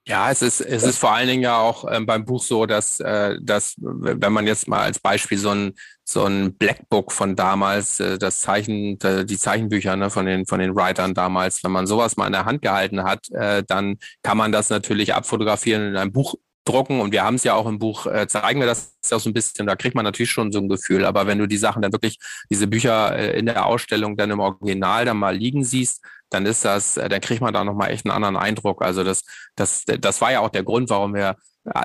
Ja, 0.07 0.31
es 0.33 0.43
ist, 0.43 0.61
es 0.61 0.83
ist 0.83 0.99
vor 0.99 1.13
allen 1.13 1.29
Dingen 1.29 1.43
ja 1.43 1.59
auch 1.59 1.85
ähm, 1.89 2.07
beim 2.07 2.25
Buch 2.25 2.43
so, 2.43 2.67
dass, 2.67 2.99
äh, 2.99 3.37
dass, 3.41 3.75
wenn 3.79 4.33
man 4.33 4.47
jetzt 4.49 4.67
mal 4.67 4.81
als 4.81 4.99
Beispiel 4.99 5.39
so 5.39 5.51
ein, 5.51 5.75
so 6.13 6.25
ein 6.25 6.55
Blackbook 6.55 7.13
von 7.13 7.37
damals, 7.37 8.01
äh, 8.01 8.19
das 8.19 8.41
Zeichen, 8.41 8.99
die 8.99 9.39
Zeichenbücher 9.39 9.97
ne, 9.97 10.11
von 10.11 10.27
den, 10.27 10.47
von 10.47 10.61
den 10.61 10.75
Writern 10.75 11.15
damals, 11.15 11.63
wenn 11.65 11.73
man 11.73 11.87
sowas 11.87 12.17
mal 12.17 12.27
in 12.27 12.33
der 12.33 12.45
Hand 12.45 12.63
gehalten 12.63 13.03
hat, 13.03 13.31
äh, 13.31 13.63
dann 13.67 13.99
kann 14.23 14.37
man 14.37 14.53
das 14.53 14.71
natürlich 14.71 15.15
abfotografieren 15.15 15.89
in 15.89 15.97
einem 15.97 16.13
Buch 16.13 16.35
drucken. 16.65 17.01
Und 17.01 17.13
wir 17.13 17.25
haben 17.25 17.35
es 17.37 17.45
ja 17.45 17.55
auch 17.55 17.67
im 17.67 17.79
Buch, 17.79 18.07
äh, 18.07 18.27
zeigen 18.29 18.61
wir 18.61 18.67
das 18.67 18.95
auch 19.11 19.21
so 19.21 19.31
ein 19.31 19.35
bisschen, 19.35 19.67
da 19.67 19.77
kriegt 19.77 19.95
man 19.95 20.05
natürlich 20.05 20.31
schon 20.31 20.53
so 20.53 20.59
ein 20.61 20.69
Gefühl, 20.69 21.05
aber 21.05 21.27
wenn 21.27 21.39
du 21.39 21.47
die 21.47 21.57
Sachen 21.57 21.83
dann 21.83 21.93
wirklich, 21.93 22.19
diese 22.51 22.67
Bücher 22.67 23.17
äh, 23.17 23.39
in 23.39 23.47
der 23.47 23.67
Ausstellung 23.67 24.17
dann 24.17 24.31
im 24.31 24.41
Original 24.41 25.05
dann 25.05 25.17
mal 25.17 25.37
liegen 25.37 25.65
siehst, 25.65 26.03
dann 26.31 26.47
ist 26.47 26.65
das, 26.65 26.97
äh, 26.97 27.09
dann 27.09 27.21
kriegt 27.21 27.41
man 27.41 27.53
da 27.53 27.65
nochmal 27.65 27.91
echt 27.91 28.07
einen 28.07 28.15
anderen 28.15 28.37
Eindruck. 28.37 28.83
Also 28.83 29.05
das, 29.05 29.25
das, 29.57 29.85
das 29.85 30.21
war 30.21 30.33
ja 30.33 30.41
auch 30.41 30.51
der 30.51 30.63
Grund, 30.63 30.91
warum 30.91 31.15
wir 31.15 31.37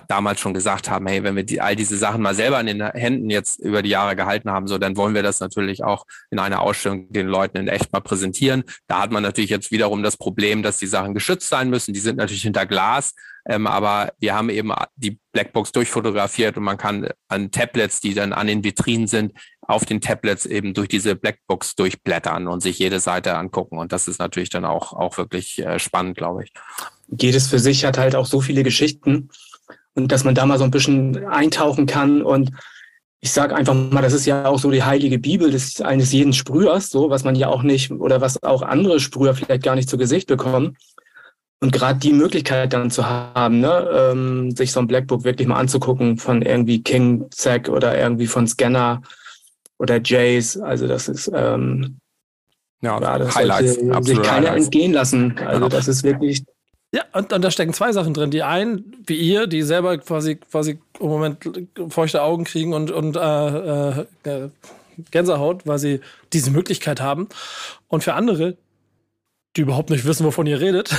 damals 0.07 0.39
schon 0.39 0.53
gesagt 0.53 0.89
haben, 0.89 1.05
hey, 1.07 1.23
wenn 1.23 1.35
wir 1.35 1.43
die, 1.43 1.61
all 1.61 1.75
diese 1.75 1.97
Sachen 1.97 2.21
mal 2.21 2.33
selber 2.33 2.59
in 2.59 2.65
den 2.65 2.81
Händen 2.81 3.29
jetzt 3.29 3.59
über 3.59 3.83
die 3.83 3.89
Jahre 3.89 4.15
gehalten 4.15 4.49
haben, 4.49 4.67
so, 4.67 4.77
dann 4.77 4.97
wollen 4.97 5.13
wir 5.13 5.21
das 5.23 5.39
natürlich 5.39 5.83
auch 5.83 6.05
in 6.31 6.39
einer 6.39 6.61
Ausstellung 6.61 7.11
den 7.13 7.27
Leuten 7.27 7.57
in 7.57 7.67
echt 7.67 7.93
mal 7.93 7.99
präsentieren. 7.99 8.63
Da 8.87 9.01
hat 9.01 9.11
man 9.11 9.21
natürlich 9.21 9.51
jetzt 9.51 9.71
wiederum 9.71 10.01
das 10.01 10.17
Problem, 10.17 10.63
dass 10.63 10.79
die 10.79 10.87
Sachen 10.87 11.13
geschützt 11.13 11.49
sein 11.49 11.69
müssen. 11.69 11.93
Die 11.93 11.99
sind 11.99 12.17
natürlich 12.17 12.41
hinter 12.41 12.65
Glas, 12.65 13.13
ähm, 13.47 13.67
aber 13.67 14.13
wir 14.19 14.33
haben 14.33 14.49
eben 14.49 14.73
die 14.95 15.19
Blackbox 15.31 15.71
durchfotografiert 15.71 16.57
und 16.57 16.63
man 16.63 16.77
kann 16.77 17.09
an 17.27 17.51
Tablets, 17.51 18.01
die 18.01 18.15
dann 18.15 18.33
an 18.33 18.47
den 18.47 18.63
Vitrinen 18.63 19.05
sind, 19.05 19.33
auf 19.61 19.85
den 19.85 20.01
Tablets 20.01 20.45
eben 20.47 20.73
durch 20.73 20.87
diese 20.87 21.15
Blackbox 21.15 21.75
durchblättern 21.75 22.47
und 22.47 22.61
sich 22.61 22.79
jede 22.79 22.99
Seite 22.99 23.35
angucken. 23.35 23.77
Und 23.77 23.91
das 23.91 24.07
ist 24.07 24.17
natürlich 24.17 24.49
dann 24.49 24.65
auch, 24.65 24.93
auch 24.93 25.17
wirklich 25.17 25.59
äh, 25.59 25.77
spannend, 25.77 26.17
glaube 26.17 26.45
ich. 26.45 26.53
Jedes 27.09 27.47
für 27.47 27.59
sich 27.59 27.85
hat 27.85 27.97
halt 27.97 28.15
auch 28.15 28.25
so 28.25 28.41
viele 28.41 28.63
Geschichten 28.63 29.29
und 29.97 30.11
dass 30.11 30.23
man 30.23 30.35
da 30.35 30.45
mal 30.45 30.59
so 30.59 30.63
ein 30.63 30.71
bisschen 30.71 31.25
eintauchen 31.25 31.87
kann 31.87 32.21
und 32.21 32.51
ich 33.19 33.31
sage 33.31 33.55
einfach 33.55 33.73
mal, 33.73 34.03
das 34.03 34.13
ist 34.13 34.27
ja 34.27 34.45
auch 34.45 34.59
so 34.59 34.69
die 34.69 34.83
heilige 34.83 35.17
Bibel 35.17 35.49
des 35.49 35.81
eines 35.81 36.11
jeden 36.11 36.33
Sprühers, 36.33 36.91
so 36.91 37.09
was 37.09 37.23
man 37.23 37.35
ja 37.35 37.47
auch 37.47 37.63
nicht 37.63 37.89
oder 37.89 38.21
was 38.21 38.43
auch 38.43 38.61
andere 38.61 38.99
Sprüher 38.99 39.33
vielleicht 39.33 39.63
gar 39.63 39.75
nicht 39.75 39.89
zu 39.89 39.97
Gesicht 39.97 40.27
bekommen. 40.27 40.77
Und 41.59 41.71
gerade 41.71 41.97
die 41.97 42.13
Möglichkeit 42.13 42.73
dann 42.73 42.91
zu 42.91 43.09
haben, 43.09 43.59
ne, 43.59 43.89
ähm, 43.91 44.55
sich 44.55 44.71
so 44.71 44.79
ein 44.79 44.85
Blackbook 44.85 45.23
wirklich 45.23 45.47
mal 45.47 45.57
anzugucken 45.57 46.17
von 46.17 46.43
irgendwie 46.43 46.83
King 46.83 47.25
Zack 47.31 47.67
oder 47.67 47.97
irgendwie 47.97 48.27
von 48.27 48.45
Scanner 48.45 49.01
oder 49.79 49.99
Jace, 49.99 50.57
also 50.57 50.87
das 50.87 51.07
ist 51.07 51.31
ähm, 51.33 51.97
ja, 52.81 53.01
ja 53.01 53.17
das 53.17 53.35
Highlights, 53.35 53.79
sollte 53.79 54.03
sich 54.03 54.21
keiner 54.21 54.51
entgehen 54.51 54.93
lassen. 54.93 55.35
Also 55.39 55.55
genau. 55.55 55.69
das 55.69 55.87
ist 55.87 56.03
wirklich 56.03 56.43
ja, 56.93 57.03
und, 57.13 57.33
und, 57.33 57.41
da 57.41 57.51
stecken 57.51 57.73
zwei 57.73 57.91
Sachen 57.91 58.13
drin. 58.13 58.31
Die 58.31 58.43
einen, 58.43 59.03
wie 59.05 59.17
ihr, 59.17 59.47
die 59.47 59.61
selber 59.61 59.97
quasi, 59.97 60.35
quasi 60.35 60.79
im 60.99 61.07
Moment 61.07 61.37
feuchte 61.89 62.21
Augen 62.21 62.45
kriegen 62.45 62.73
und, 62.73 62.91
und 62.91 63.17
äh, 63.17 64.01
äh, 64.01 64.49
Gänsehaut, 65.11 65.67
weil 65.67 65.79
sie 65.79 65.99
diese 66.31 66.51
Möglichkeit 66.51 67.01
haben. 67.01 67.27
Und 67.89 68.03
für 68.03 68.13
andere, 68.13 68.57
die 69.55 69.61
überhaupt 69.61 69.89
nicht 69.89 70.05
wissen, 70.05 70.25
wovon 70.25 70.47
ihr 70.47 70.61
redet, 70.61 70.95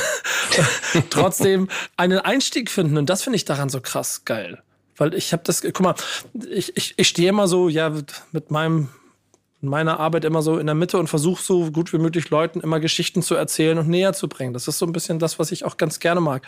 trotzdem 1.11 1.69
einen 1.97 2.19
Einstieg 2.19 2.71
finden. 2.71 2.99
Und 2.99 3.09
das 3.09 3.23
finde 3.23 3.37
ich 3.37 3.47
daran 3.47 3.71
so 3.71 3.81
krass 3.81 4.25
geil. 4.25 4.63
Weil 4.97 5.15
ich 5.15 5.33
habe 5.33 5.43
das, 5.45 5.63
guck 5.63 5.81
mal, 5.81 5.95
ich, 6.51 6.77
ich, 6.77 6.95
ich 6.97 7.09
stehe 7.09 7.31
immer 7.31 7.49
so, 7.49 7.69
ja, 7.69 7.95
mit 8.33 8.51
meinem 8.51 8.89
in 9.61 9.69
meiner 9.69 9.99
Arbeit 9.99 10.25
immer 10.25 10.41
so 10.41 10.59
in 10.59 10.67
der 10.67 10.75
Mitte 10.75 10.99
und 10.99 11.09
versuche 11.09 11.43
so 11.43 11.71
gut 11.73 11.93
wie 11.93 11.99
möglich 11.99 12.31
Leuten 12.31 12.61
immer 12.61 12.79
Geschichten 12.79 13.23
zu 13.23 13.35
erzählen 13.35 13.79
und 13.79 13.89
näher 13.89 14.13
zu 14.13 14.29
bringen. 14.29 14.53
Das 14.53 14.69
ist 14.69 14.79
so 14.79 14.87
ein 14.87 14.93
bisschen 14.93 15.19
das, 15.19 15.39
was 15.39 15.51
ich 15.51 15.65
auch 15.65 15.77
ganz 15.77 15.99
gerne 15.99 16.21
mag. 16.21 16.47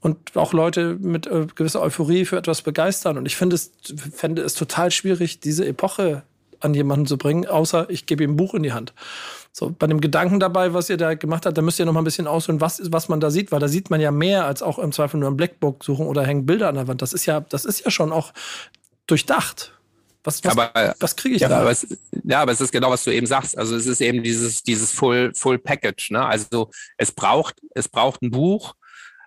Und 0.00 0.34
auch 0.34 0.54
Leute 0.54 0.96
mit 0.98 1.26
äh, 1.26 1.46
gewisser 1.54 1.82
Euphorie 1.82 2.24
für 2.24 2.38
etwas 2.38 2.62
begeistern. 2.62 3.18
Und 3.18 3.26
ich 3.26 3.36
finde 3.36 3.56
es, 3.56 3.72
fände 4.14 4.42
es 4.42 4.54
total 4.54 4.90
schwierig, 4.90 5.40
diese 5.40 5.66
Epoche 5.66 6.22
an 6.60 6.74
jemanden 6.74 7.06
zu 7.06 7.18
bringen, 7.18 7.46
außer 7.46 7.88
ich 7.90 8.06
gebe 8.06 8.24
ihm 8.24 8.32
ein 8.32 8.36
Buch 8.36 8.54
in 8.54 8.62
die 8.62 8.72
Hand. 8.72 8.92
So, 9.52 9.74
bei 9.76 9.86
dem 9.86 10.00
Gedanken 10.00 10.40
dabei, 10.40 10.74
was 10.74 10.90
ihr 10.90 10.96
da 10.96 11.14
gemacht 11.14 11.46
habt, 11.46 11.56
da 11.56 11.62
müsst 11.62 11.78
ihr 11.78 11.84
noch 11.84 11.92
mal 11.92 12.00
ein 12.00 12.04
bisschen 12.04 12.26
ausholen, 12.26 12.60
was, 12.60 12.80
was 12.92 13.08
man 13.08 13.20
da 13.20 13.30
sieht, 13.30 13.52
weil 13.52 13.60
da 13.60 13.68
sieht 13.68 13.90
man 13.90 14.00
ja 14.00 14.10
mehr 14.10 14.44
als 14.44 14.62
auch 14.62 14.78
im 14.78 14.92
Zweifel 14.92 15.20
nur 15.20 15.30
ein 15.30 15.36
Blackbook 15.36 15.84
suchen 15.84 16.06
oder 16.06 16.24
hängen 16.24 16.46
Bilder 16.46 16.68
an 16.68 16.76
der 16.76 16.88
Wand. 16.88 17.02
Das 17.02 17.12
ist 17.12 17.26
ja, 17.26 17.40
das 17.40 17.64
ist 17.64 17.84
ja 17.84 17.90
schon 17.90 18.12
auch 18.12 18.32
durchdacht. 19.06 19.77
Was, 20.28 20.44
was, 20.44 20.58
aber, 20.58 20.94
was 21.00 21.16
kriege 21.16 21.36
ich 21.36 21.40
ja, 21.40 21.48
da? 21.48 21.60
Aber 21.60 21.70
es, 21.70 21.86
ja, 22.24 22.42
aber 22.42 22.52
es 22.52 22.60
ist 22.60 22.70
genau, 22.70 22.90
was 22.90 23.02
du 23.02 23.10
eben 23.10 23.26
sagst. 23.26 23.56
Also 23.56 23.74
es 23.74 23.86
ist 23.86 24.02
eben 24.02 24.22
dieses, 24.22 24.62
dieses 24.62 24.92
Full, 24.92 25.32
Full 25.34 25.58
Package. 25.58 26.10
Ne? 26.10 26.22
Also 26.22 26.70
es 26.98 27.12
braucht, 27.12 27.62
es 27.74 27.88
braucht 27.88 28.20
ein 28.20 28.30
Buch 28.30 28.74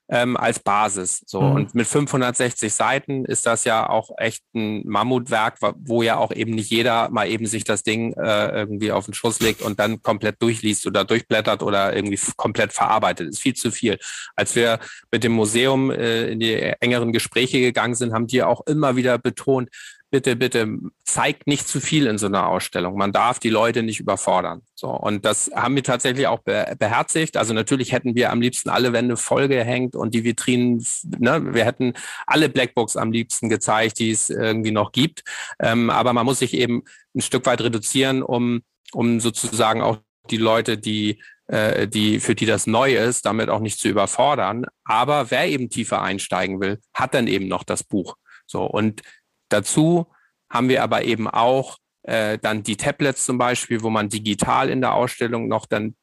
ähm, 0.10 0.38
als 0.38 0.60
Basis. 0.60 1.24
So. 1.26 1.42
Mhm. 1.42 1.52
Und 1.56 1.76
mit 1.76 1.88
560 1.88 2.72
Seiten 2.72 3.26
ist 3.26 3.48
das 3.48 3.64
ja 3.64 3.90
auch 3.90 4.12
echt 4.18 4.44
ein 4.54 4.88
Mammutwerk, 4.88 5.58
wo 5.80 6.04
ja 6.04 6.18
auch 6.18 6.32
eben 6.32 6.52
nicht 6.52 6.70
jeder 6.70 7.10
mal 7.10 7.28
eben 7.28 7.48
sich 7.48 7.64
das 7.64 7.82
Ding 7.82 8.14
äh, 8.14 8.50
irgendwie 8.50 8.92
auf 8.92 9.06
den 9.06 9.16
Schuss 9.16 9.40
legt 9.40 9.64
und 9.64 9.80
dann 9.80 10.04
komplett 10.04 10.40
durchliest 10.40 10.86
oder 10.86 11.04
durchblättert 11.04 11.64
oder 11.64 11.96
irgendwie 11.96 12.20
komplett 12.36 12.74
verarbeitet. 12.74 13.30
Ist 13.30 13.42
viel 13.42 13.56
zu 13.56 13.72
viel. 13.72 13.98
Als 14.36 14.56
wir 14.56 14.80
mit 15.12 15.24
dem 15.24 15.32
Museum 15.32 15.90
äh, 15.90 16.28
in 16.28 16.40
die 16.40 16.54
engeren 16.54 17.12
Gespräche 17.12 17.60
gegangen 17.60 17.96
sind, 17.96 18.14
haben 18.14 18.28
die 18.28 18.44
auch 18.44 18.62
immer 18.68 18.96
wieder 18.96 19.18
betont, 19.18 19.70
bitte, 20.12 20.36
bitte 20.36 20.78
zeigt 21.04 21.48
nicht 21.48 21.68
zu 21.68 21.80
viel 21.80 22.06
in 22.06 22.18
so 22.18 22.28
einer 22.28 22.48
Ausstellung. 22.48 22.98
Man 22.98 23.12
darf 23.12 23.40
die 23.40 23.50
Leute 23.50 23.82
nicht 23.82 24.00
überfordern. 24.00 24.62
So. 24.76 24.90
Und 24.90 25.26
das 25.26 25.50
haben 25.56 25.76
wir 25.76 25.84
tatsächlich 25.84 26.28
auch 26.28 26.40
beherzigt. 26.40 27.38
Also 27.38 27.54
natürlich 27.54 27.94
hätten 27.94 28.14
wir 28.14 28.32
am 28.32 28.42
liebsten 28.42 28.70
alle 28.70 28.94
Wände 28.94 29.18
vollgehängt 29.18 29.96
und 29.96 30.14
die 30.14 30.24
Vitrinen, 30.24 30.86
ne, 31.18 31.54
wir 31.54 31.66
hätten 31.66 31.94
alle 32.28 32.50
Blackbooks 32.50 32.98
am 32.98 33.12
liebsten 33.12 33.50
gezeigt, 33.50 34.00
die 34.00 34.12
es 34.12 34.30
irgendwie 34.30 34.72
noch 34.72 34.92
gibt. 34.92 35.24
Ähm, 35.60 35.90
aber 35.90 36.14
man 36.14 36.26
muss 36.26 36.40
sich 36.40 36.54
eben 36.54 36.84
ein 37.16 37.22
Stück 37.22 37.46
weit 37.46 37.62
reduzieren, 37.62 38.22
um, 38.22 38.62
um 38.92 39.20
sozusagen 39.20 39.82
auch 39.82 39.98
die 40.30 40.38
Leute, 40.38 40.78
die 40.78 41.20
äh, 41.48 41.88
die, 41.88 42.20
für 42.20 42.36
die 42.36 42.46
das 42.46 42.68
neu 42.68 42.96
ist, 42.96 43.26
damit 43.26 43.50
auch 43.50 43.60
nicht 43.60 43.80
zu 43.80 43.90
überfordern. 43.90 44.66
Aber 44.84 45.32
wer 45.32 45.48
eben 45.48 45.70
tiefer 45.70 46.02
einsteigen 46.02 46.62
will, 46.62 46.80
hat 46.94 47.14
dann 47.14 47.28
eben 47.28 47.48
noch 47.48 47.64
das 47.64 47.84
Buch. 47.84 48.16
So, 48.48 48.64
und 48.64 49.02
Dazu 49.52 50.08
haben 50.50 50.70
wir 50.70 50.84
aber 50.84 51.04
eben 51.04 51.28
auch 51.28 51.78
äh, 52.04 52.38
dann 52.40 52.64
die 52.64 52.78
Tablets 52.78 53.26
zum 53.26 53.38
Beispiel, 53.38 53.84
wo 53.84 53.90
man 53.90 54.10
digital 54.10 54.70
in 54.70 54.82
der 54.82 54.94
Ausstellung 54.94 55.48
noch 55.48 55.66
dann 55.66 55.96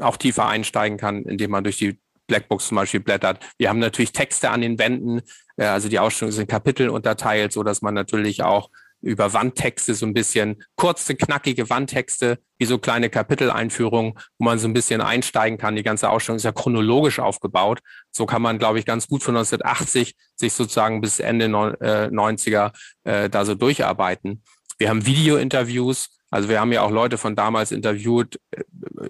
auch 0.00 0.16
tiefer 0.16 0.46
einsteigen 0.46 0.98
kann, 0.98 1.22
indem 1.22 1.50
man 1.52 1.64
durch 1.64 1.78
die 1.78 1.98
Blackbox 2.26 2.68
zum 2.68 2.76
Beispiel 2.76 3.00
blättert. 3.00 3.38
Wir 3.56 3.68
haben 3.68 3.78
natürlich 3.78 4.12
Texte 4.12 4.50
an 4.50 4.60
den 4.60 4.78
Wänden, 4.78 5.22
äh, 5.56 5.64
also 5.64 5.88
die 5.88 5.98
Ausstellung 5.98 6.30
ist 6.30 6.38
in 6.38 6.46
Kapiteln 6.46 6.90
unterteilt, 6.90 7.52
so 7.52 7.62
dass 7.62 7.82
man 7.82 7.94
natürlich 7.94 8.42
auch 8.42 8.70
über 9.06 9.32
Wandtexte 9.32 9.94
so 9.94 10.04
ein 10.04 10.14
bisschen 10.14 10.62
kurze, 10.74 11.14
knackige 11.14 11.70
Wandtexte, 11.70 12.38
wie 12.58 12.64
so 12.64 12.78
kleine 12.78 13.08
Kapiteleinführungen, 13.08 14.14
wo 14.38 14.44
man 14.44 14.58
so 14.58 14.66
ein 14.66 14.72
bisschen 14.72 15.00
einsteigen 15.00 15.58
kann. 15.58 15.76
Die 15.76 15.82
ganze 15.82 16.10
Ausstellung 16.10 16.36
ist 16.36 16.44
ja 16.44 16.52
chronologisch 16.52 17.20
aufgebaut. 17.20 17.80
So 18.10 18.26
kann 18.26 18.42
man, 18.42 18.58
glaube 18.58 18.78
ich, 18.78 18.84
ganz 18.84 19.06
gut 19.06 19.22
von 19.22 19.36
1980 19.36 20.14
sich 20.34 20.52
sozusagen 20.52 21.00
bis 21.00 21.20
Ende 21.20 21.46
90er 21.46 22.72
äh, 23.04 23.30
da 23.30 23.44
so 23.44 23.54
durcharbeiten. 23.54 24.42
Wir 24.78 24.90
haben 24.90 25.06
Video-Interviews, 25.06 26.08
also 26.30 26.48
wir 26.48 26.60
haben 26.60 26.72
ja 26.72 26.82
auch 26.82 26.90
Leute 26.90 27.16
von 27.16 27.36
damals 27.36 27.70
interviewt, 27.72 28.40
äh, 28.50 28.62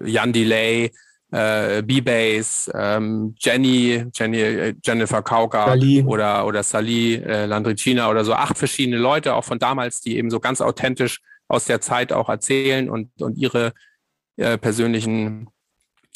Jan 0.05 0.31
Delay, 0.31 0.91
äh, 1.31 1.81
B-Bass, 1.81 2.71
ähm, 2.73 3.35
Jenny, 3.37 4.05
Jenny, 4.13 4.39
äh, 4.39 4.75
Jennifer 4.83 5.21
Kauka 5.21 5.65
Sali. 5.65 6.03
oder, 6.03 6.45
oder 6.45 6.63
Sali 6.63 7.15
äh, 7.15 7.45
Landricina 7.45 8.09
oder 8.09 8.23
so, 8.23 8.33
acht 8.33 8.57
verschiedene 8.57 8.97
Leute, 8.97 9.35
auch 9.35 9.43
von 9.43 9.59
damals, 9.59 10.01
die 10.01 10.17
eben 10.17 10.29
so 10.29 10.39
ganz 10.39 10.61
authentisch 10.61 11.21
aus 11.47 11.65
der 11.65 11.81
Zeit 11.81 12.13
auch 12.13 12.29
erzählen 12.29 12.89
und, 12.89 13.21
und 13.21 13.37
ihre 13.37 13.73
äh, 14.37 14.57
persönlichen 14.57 15.49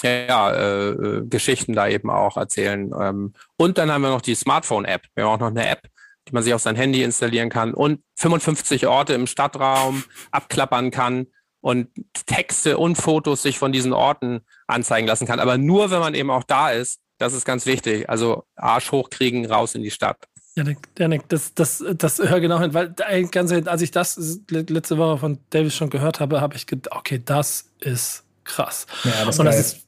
ja, 0.04 0.52
äh, 0.52 0.90
äh, 0.90 1.28
Geschichten 1.28 1.74
da 1.74 1.88
eben 1.88 2.10
auch 2.10 2.38
erzählen. 2.38 2.92
Ähm, 3.00 3.34
und 3.58 3.78
dann 3.78 3.92
haben 3.92 4.02
wir 4.02 4.10
noch 4.10 4.22
die 4.22 4.36
Smartphone-App. 4.36 5.04
Wir 5.14 5.26
haben 5.26 5.36
auch 5.36 5.40
noch 5.40 5.48
eine 5.48 5.68
App, 5.68 5.88
die 6.28 6.34
man 6.34 6.44
sich 6.44 6.54
auf 6.54 6.62
sein 6.62 6.76
Handy 6.76 7.04
installieren 7.04 7.50
kann 7.50 7.74
und 7.74 8.02
55 8.16 8.88
Orte 8.88 9.14
im 9.14 9.28
Stadtraum 9.28 10.04
abklappern 10.32 10.92
kann 10.92 11.28
und 11.62 11.88
Texte 12.26 12.78
und 12.78 12.96
Fotos 12.96 13.42
sich 13.44 13.58
von 13.58 13.72
diesen 13.72 13.94
Orten 13.94 14.42
anzeigen 14.68 15.08
lassen 15.08 15.26
kann. 15.26 15.40
Aber 15.40 15.58
nur, 15.58 15.92
wenn 15.92 16.00
man 16.00 16.16
eben 16.16 16.30
auch 16.30 16.44
da 16.44 16.72
ist, 16.72 17.00
Das 17.22 17.34
ist 17.34 17.46
ganz 17.46 17.68
wichtig. 17.68 18.10
Also 18.10 18.46
Arsch 18.56 18.92
hochkriegen, 18.92 19.46
raus 19.46 19.76
in 19.76 19.84
die 19.84 19.92
Stadt. 19.92 20.18
Janik, 20.56 20.80
Janik, 20.98 21.30
das, 21.30 21.54
das, 21.54 21.84
das 21.96 22.18
hör 22.20 22.40
genau 22.40 22.60
hin, 22.60 22.74
weil 22.74 22.94
ganz 23.28 23.52
als 23.52 23.82
ich 23.82 23.92
das 23.92 24.40
letzte 24.50 24.98
Woche 24.98 25.20
von 25.20 25.38
Davis 25.52 25.76
schon 25.76 25.90
gehört 25.90 26.20
habe, 26.20 26.42
habe 26.42 26.56
ich 26.56 26.66
gedacht, 26.66 26.94
okay, 26.98 27.22
das 27.24 27.70
ist 27.80 28.24
krass. 28.44 28.88
Ja, 29.04 29.26
das 29.26 29.40
Und 29.40 29.46
das 29.46 29.60
ist 29.60 29.86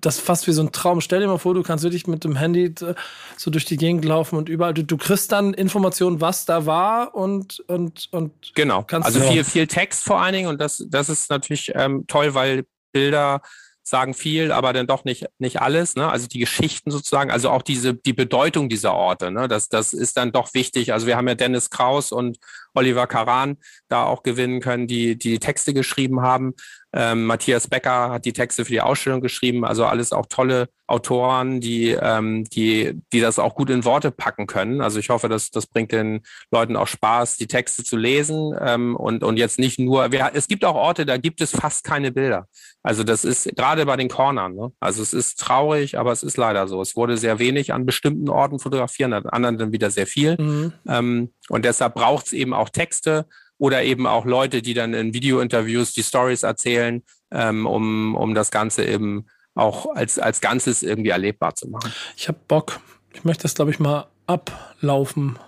das 0.00 0.16
ist 0.16 0.24
fast 0.24 0.46
wie 0.46 0.52
so 0.52 0.62
ein 0.62 0.72
Traum. 0.72 1.00
Stell 1.00 1.20
dir 1.20 1.26
mal 1.26 1.38
vor, 1.38 1.54
du 1.54 1.62
kannst 1.62 1.84
wirklich 1.84 2.06
mit 2.06 2.24
dem 2.24 2.36
Handy 2.36 2.66
äh, 2.66 2.94
so 3.36 3.50
durch 3.50 3.64
die 3.64 3.76
Gegend 3.76 4.04
laufen 4.04 4.36
und 4.36 4.48
überall. 4.48 4.74
Du, 4.74 4.84
du 4.84 4.96
kriegst 4.96 5.32
dann 5.32 5.54
Informationen, 5.54 6.20
was 6.20 6.44
da 6.44 6.66
war 6.66 7.14
und 7.14 7.60
und 7.66 8.08
und 8.12 8.32
genau. 8.54 8.84
also 8.90 9.20
viel 9.20 9.44
viel 9.44 9.66
Text 9.66 10.04
vor 10.04 10.20
allen 10.20 10.34
Dingen 10.34 10.48
und 10.48 10.60
das 10.60 10.84
das 10.88 11.08
ist 11.08 11.30
natürlich 11.30 11.72
ähm, 11.74 12.04
toll, 12.06 12.34
weil 12.34 12.64
Bilder 12.92 13.40
sagen 13.88 14.14
viel, 14.14 14.50
aber 14.50 14.72
dann 14.72 14.88
doch 14.88 15.04
nicht, 15.04 15.26
nicht 15.38 15.62
alles. 15.62 15.94
Ne? 15.94 16.10
Also 16.10 16.26
die 16.26 16.40
Geschichten 16.40 16.90
sozusagen, 16.90 17.30
also 17.30 17.50
auch 17.50 17.62
diese, 17.62 17.94
die 17.94 18.12
Bedeutung 18.12 18.68
dieser 18.68 18.94
Orte, 18.94 19.30
ne? 19.30 19.46
das, 19.46 19.68
das 19.68 19.92
ist 19.92 20.16
dann 20.16 20.32
doch 20.32 20.54
wichtig. 20.54 20.92
Also 20.92 21.06
wir 21.06 21.16
haben 21.16 21.28
ja 21.28 21.36
Dennis 21.36 21.70
Kraus 21.70 22.10
und 22.10 22.38
Oliver 22.74 23.06
Karan 23.06 23.58
da 23.88 24.04
auch 24.04 24.24
gewinnen 24.24 24.60
können, 24.60 24.88
die 24.88 25.16
die 25.16 25.38
Texte 25.38 25.72
geschrieben 25.72 26.20
haben. 26.20 26.54
Ähm, 26.98 27.26
Matthias 27.26 27.68
Becker 27.68 28.10
hat 28.10 28.24
die 28.24 28.32
Texte 28.32 28.64
für 28.64 28.72
die 28.72 28.80
Ausstellung 28.80 29.20
geschrieben. 29.20 29.66
Also 29.66 29.84
alles 29.84 30.12
auch 30.12 30.24
tolle 30.26 30.70
Autoren, 30.86 31.60
die, 31.60 31.90
ähm, 31.90 32.44
die, 32.44 32.98
die 33.12 33.20
das 33.20 33.38
auch 33.38 33.54
gut 33.54 33.68
in 33.68 33.84
Worte 33.84 34.10
packen 34.10 34.46
können. 34.46 34.80
Also 34.80 34.98
ich 34.98 35.10
hoffe, 35.10 35.28
dass 35.28 35.50
das 35.50 35.66
bringt 35.66 35.92
den 35.92 36.22
Leuten 36.50 36.74
auch 36.74 36.86
Spaß, 36.86 37.36
die 37.36 37.48
Texte 37.48 37.84
zu 37.84 37.98
lesen 37.98 38.56
ähm, 38.58 38.96
und, 38.96 39.22
und 39.24 39.36
jetzt 39.36 39.58
nicht 39.58 39.78
nur, 39.78 40.10
wir, 40.10 40.30
es 40.32 40.48
gibt 40.48 40.64
auch 40.64 40.74
Orte, 40.74 41.04
da 41.04 41.18
gibt 41.18 41.42
es 41.42 41.50
fast 41.50 41.84
keine 41.84 42.12
Bilder. 42.12 42.48
Also 42.82 43.02
das 43.02 43.26
ist 43.26 43.54
gerade 43.56 43.84
bei 43.84 43.96
den 43.96 44.08
Cornern. 44.08 44.54
Ne? 44.54 44.72
Also 44.80 45.02
es 45.02 45.12
ist 45.12 45.38
traurig, 45.38 45.98
aber 45.98 46.12
es 46.12 46.22
ist 46.22 46.38
leider 46.38 46.66
so. 46.66 46.80
Es 46.80 46.96
wurde 46.96 47.18
sehr 47.18 47.38
wenig 47.38 47.74
an 47.74 47.84
bestimmten 47.84 48.30
Orten 48.30 48.58
fotografiert, 48.58 49.12
an 49.12 49.26
anderen 49.26 49.58
dann 49.58 49.72
wieder 49.72 49.90
sehr 49.90 50.06
viel. 50.06 50.40
Mhm. 50.40 50.72
Ähm, 50.88 51.32
und 51.50 51.64
deshalb 51.66 51.94
braucht 51.94 52.26
es 52.26 52.32
eben 52.32 52.54
auch 52.54 52.70
Texte 52.70 53.26
oder 53.58 53.82
eben 53.82 54.06
auch 54.06 54.24
Leute, 54.24 54.62
die 54.62 54.74
dann 54.74 54.94
in 54.94 55.14
Videointerviews 55.14 55.92
die 55.92 56.02
Stories 56.02 56.42
erzählen, 56.42 57.02
ähm, 57.30 57.66
um, 57.66 58.14
um 58.14 58.34
das 58.34 58.50
Ganze 58.50 58.84
eben 58.84 59.26
auch 59.54 59.86
als, 59.94 60.18
als 60.18 60.40
Ganzes 60.40 60.82
irgendwie 60.82 61.10
erlebbar 61.10 61.54
zu 61.54 61.68
machen. 61.68 61.92
Ich 62.16 62.28
habe 62.28 62.38
Bock. 62.46 62.80
Ich 63.12 63.24
möchte 63.24 63.42
das, 63.42 63.54
glaube 63.54 63.70
ich, 63.70 63.78
mal 63.78 64.06
ablaufen 64.26 65.38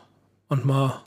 und 0.48 0.64
mal 0.64 1.04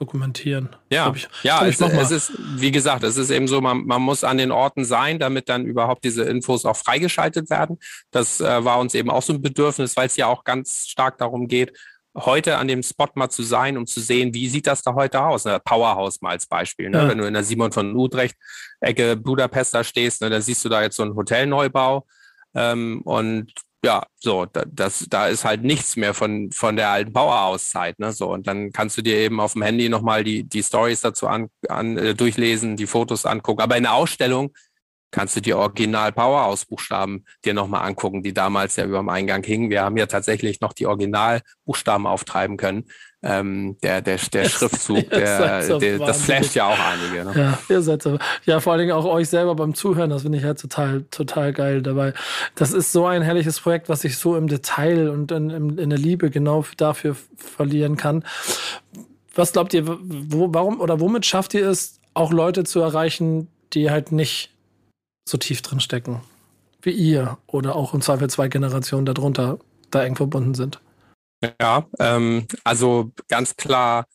dokumentieren. 0.00 0.70
Ja, 0.88 1.12
ich, 1.14 1.28
ja 1.42 1.66
ich, 1.66 1.78
es, 1.78 1.92
es, 1.92 2.10
ist, 2.10 2.32
wie 2.56 2.72
gesagt, 2.72 3.04
es 3.04 3.18
ist 3.18 3.30
eben 3.30 3.46
so, 3.46 3.60
man, 3.60 3.84
man 3.84 4.00
muss 4.00 4.24
an 4.24 4.38
den 4.38 4.50
Orten 4.50 4.84
sein, 4.84 5.18
damit 5.18 5.48
dann 5.48 5.66
überhaupt 5.66 6.04
diese 6.04 6.24
Infos 6.24 6.64
auch 6.64 6.76
freigeschaltet 6.76 7.50
werden. 7.50 7.78
Das 8.10 8.40
äh, 8.40 8.64
war 8.64 8.80
uns 8.80 8.94
eben 8.94 9.10
auch 9.10 9.22
so 9.22 9.34
ein 9.34 9.42
Bedürfnis, 9.42 9.96
weil 9.96 10.06
es 10.06 10.16
ja 10.16 10.26
auch 10.26 10.44
ganz 10.44 10.88
stark 10.88 11.18
darum 11.18 11.48
geht, 11.48 11.78
heute 12.16 12.58
an 12.58 12.68
dem 12.68 12.82
Spot 12.82 13.08
mal 13.14 13.30
zu 13.30 13.42
sein, 13.42 13.76
um 13.76 13.86
zu 13.86 14.00
sehen, 14.00 14.34
wie 14.34 14.48
sieht 14.48 14.66
das 14.66 14.82
da 14.82 14.94
heute 14.94 15.22
aus? 15.22 15.44
Ne? 15.44 15.60
Powerhouse 15.64 16.20
mal 16.20 16.30
als 16.30 16.46
Beispiel. 16.46 16.90
Ne? 16.90 16.98
Ja. 16.98 17.08
Wenn 17.08 17.18
du 17.18 17.26
in 17.26 17.34
der 17.34 17.44
Simon 17.44 17.72
von 17.72 17.94
Utrecht 17.94 18.36
Ecke 18.80 19.16
Budapest 19.16 19.74
da 19.74 19.84
stehst, 19.84 20.22
ne, 20.22 20.30
da 20.30 20.40
siehst 20.40 20.64
du 20.64 20.68
da 20.68 20.82
jetzt 20.82 20.96
so 20.96 21.02
einen 21.02 21.14
Hotelneubau. 21.14 22.06
Ähm, 22.54 23.02
und 23.02 23.52
ja, 23.84 24.02
so, 24.16 24.44
da, 24.44 24.64
das, 24.66 25.06
da 25.08 25.28
ist 25.28 25.44
halt 25.44 25.62
nichts 25.62 25.96
mehr 25.96 26.12
von, 26.12 26.50
von 26.52 26.76
der 26.76 26.90
alten 26.90 27.12
Bauerhauszeit, 27.12 27.98
ne, 27.98 28.12
so. 28.12 28.30
Und 28.30 28.46
dann 28.46 28.72
kannst 28.72 28.98
du 28.98 29.02
dir 29.02 29.16
eben 29.16 29.40
auf 29.40 29.54
dem 29.54 29.62
Handy 29.62 29.88
nochmal 29.88 30.24
die, 30.24 30.44
die 30.44 30.62
Stories 30.62 31.00
dazu 31.00 31.28
an, 31.28 31.48
an, 31.68 31.96
äh, 31.96 32.14
durchlesen, 32.14 32.76
die 32.76 32.86
Fotos 32.86 33.24
angucken. 33.24 33.62
Aber 33.62 33.76
in 33.76 33.84
der 33.84 33.94
Ausstellung 33.94 34.52
kannst 35.10 35.36
du 35.36 35.40
die 35.40 35.54
Original 35.54 36.12
Powerhouse 36.12 36.64
Buchstaben 36.64 37.24
dir 37.44 37.54
nochmal 37.54 37.86
angucken, 37.86 38.22
die 38.22 38.32
damals 38.32 38.76
ja 38.76 38.84
über 38.84 38.98
dem 38.98 39.08
Eingang 39.08 39.42
hingen. 39.42 39.70
Wir 39.70 39.82
haben 39.82 39.96
ja 39.96 40.06
tatsächlich 40.06 40.60
noch 40.60 40.72
die 40.72 40.86
Original 40.86 41.40
Buchstaben 41.64 42.06
auftreiben 42.06 42.56
können. 42.56 42.84
Ähm, 43.22 43.76
der, 43.82 44.00
der, 44.00 44.18
der 44.32 44.48
Schriftzug, 44.48 45.10
der, 45.10 45.78
der 45.78 45.98
das 45.98 46.22
flasht 46.22 46.54
ja 46.54 46.68
auch 46.68 46.78
einige. 46.78 47.24
Ne? 47.24 47.32
Ja, 47.36 47.58
ihr 47.68 47.82
seid 47.82 48.02
so. 48.02 48.18
Ja, 48.46 48.60
vor 48.60 48.72
allen 48.72 48.80
Dingen 48.80 48.92
auch 48.92 49.04
euch 49.04 49.28
selber 49.28 49.54
beim 49.54 49.74
Zuhören, 49.74 50.08
das 50.08 50.22
finde 50.22 50.38
ich 50.38 50.44
halt 50.44 50.58
total, 50.58 51.02
total 51.10 51.52
geil 51.52 51.82
dabei. 51.82 52.14
Das 52.54 52.72
ist 52.72 52.92
so 52.92 53.06
ein 53.06 53.20
herrliches 53.20 53.60
Projekt, 53.60 53.90
was 53.90 54.04
ich 54.04 54.16
so 54.16 54.36
im 54.36 54.48
Detail 54.48 55.10
und 55.10 55.32
in, 55.32 55.50
in, 55.50 55.78
in 55.78 55.90
der 55.90 55.98
Liebe 55.98 56.30
genau 56.30 56.64
dafür 56.78 57.14
verlieren 57.36 57.96
kann. 57.96 58.24
Was 59.34 59.52
glaubt 59.52 59.74
ihr, 59.74 59.86
wo, 59.86 60.48
warum 60.54 60.80
oder 60.80 60.98
womit 61.00 61.26
schafft 61.26 61.52
ihr 61.54 61.68
es, 61.68 62.00
auch 62.14 62.32
Leute 62.32 62.64
zu 62.64 62.80
erreichen, 62.80 63.48
die 63.72 63.90
halt 63.90 64.12
nicht 64.12 64.50
so 65.28 65.38
tief 65.38 65.62
drin 65.62 65.80
stecken 65.80 66.22
wie 66.82 66.92
ihr 66.92 67.38
oder 67.46 67.76
auch 67.76 67.94
im 67.94 68.00
Zweifel 68.00 68.30
zwei 68.30 68.48
Generationen 68.48 69.06
darunter 69.06 69.58
da 69.90 70.04
eng 70.04 70.16
verbunden 70.16 70.54
sind. 70.54 70.80
Ja, 71.60 71.86
ähm, 71.98 72.46
also 72.64 73.12
ganz 73.28 73.56
klar 73.56 74.06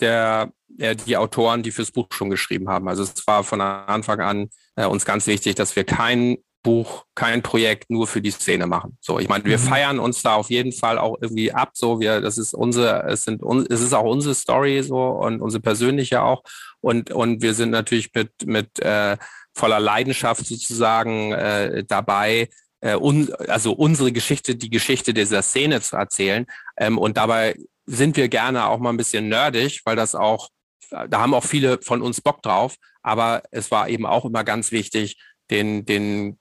der, 0.00 0.52
der, 0.68 0.94
die 0.94 1.16
Autoren, 1.16 1.62
die 1.62 1.70
fürs 1.70 1.92
Buch 1.92 2.08
schon 2.10 2.30
geschrieben 2.30 2.68
haben. 2.68 2.88
Also 2.88 3.02
es 3.02 3.26
war 3.26 3.44
von 3.44 3.60
Anfang 3.60 4.20
an 4.20 4.50
äh, 4.74 4.84
uns 4.84 5.04
ganz 5.04 5.26
wichtig, 5.26 5.54
dass 5.54 5.76
wir 5.76 5.84
kein 5.84 6.38
Buch, 6.62 7.04
kein 7.14 7.42
Projekt 7.42 7.90
nur 7.90 8.08
für 8.08 8.20
die 8.20 8.32
Szene 8.32 8.66
machen. 8.66 8.98
So, 9.00 9.20
ich 9.20 9.28
meine, 9.28 9.44
wir 9.44 9.58
mhm. 9.58 9.62
feiern 9.62 9.98
uns 10.00 10.22
da 10.22 10.34
auf 10.34 10.50
jeden 10.50 10.72
Fall 10.72 10.98
auch 10.98 11.16
irgendwie 11.20 11.52
ab. 11.52 11.70
So, 11.74 12.00
wir, 12.00 12.20
das 12.20 12.38
ist 12.38 12.54
unsere, 12.54 13.04
es 13.04 13.24
sind, 13.24 13.40
es 13.70 13.80
ist 13.80 13.92
auch 13.94 14.04
unsere 14.04 14.34
Story 14.34 14.82
so 14.82 14.98
und 14.98 15.40
unsere 15.40 15.62
persönliche 15.62 16.22
auch. 16.22 16.42
Und 16.80 17.12
und 17.12 17.40
wir 17.40 17.54
sind 17.54 17.70
natürlich 17.70 18.12
mit 18.14 18.32
mit 18.44 18.80
äh, 18.80 19.16
voller 19.56 19.80
Leidenschaft 19.80 20.46
sozusagen 20.46 21.32
äh, 21.32 21.84
dabei, 21.84 22.48
äh, 22.80 22.94
un, 22.94 23.32
also 23.48 23.72
unsere 23.72 24.12
Geschichte, 24.12 24.54
die 24.54 24.70
Geschichte 24.70 25.14
dieser 25.14 25.42
Szene 25.42 25.80
zu 25.80 25.96
erzählen. 25.96 26.46
Ähm, 26.76 26.98
und 26.98 27.16
dabei 27.16 27.56
sind 27.86 28.16
wir 28.16 28.28
gerne 28.28 28.66
auch 28.66 28.78
mal 28.78 28.90
ein 28.90 28.98
bisschen 28.98 29.28
nerdig, 29.28 29.80
weil 29.84 29.96
das 29.96 30.14
auch, 30.14 30.50
da 30.90 31.20
haben 31.20 31.34
auch 31.34 31.44
viele 31.44 31.80
von 31.82 32.02
uns 32.02 32.20
Bock 32.20 32.42
drauf. 32.42 32.76
Aber 33.02 33.42
es 33.50 33.70
war 33.70 33.88
eben 33.88 34.04
auch 34.04 34.24
immer 34.24 34.44
ganz 34.44 34.72
wichtig, 34.72 35.16
den, 35.50 35.86
den, 35.86 36.38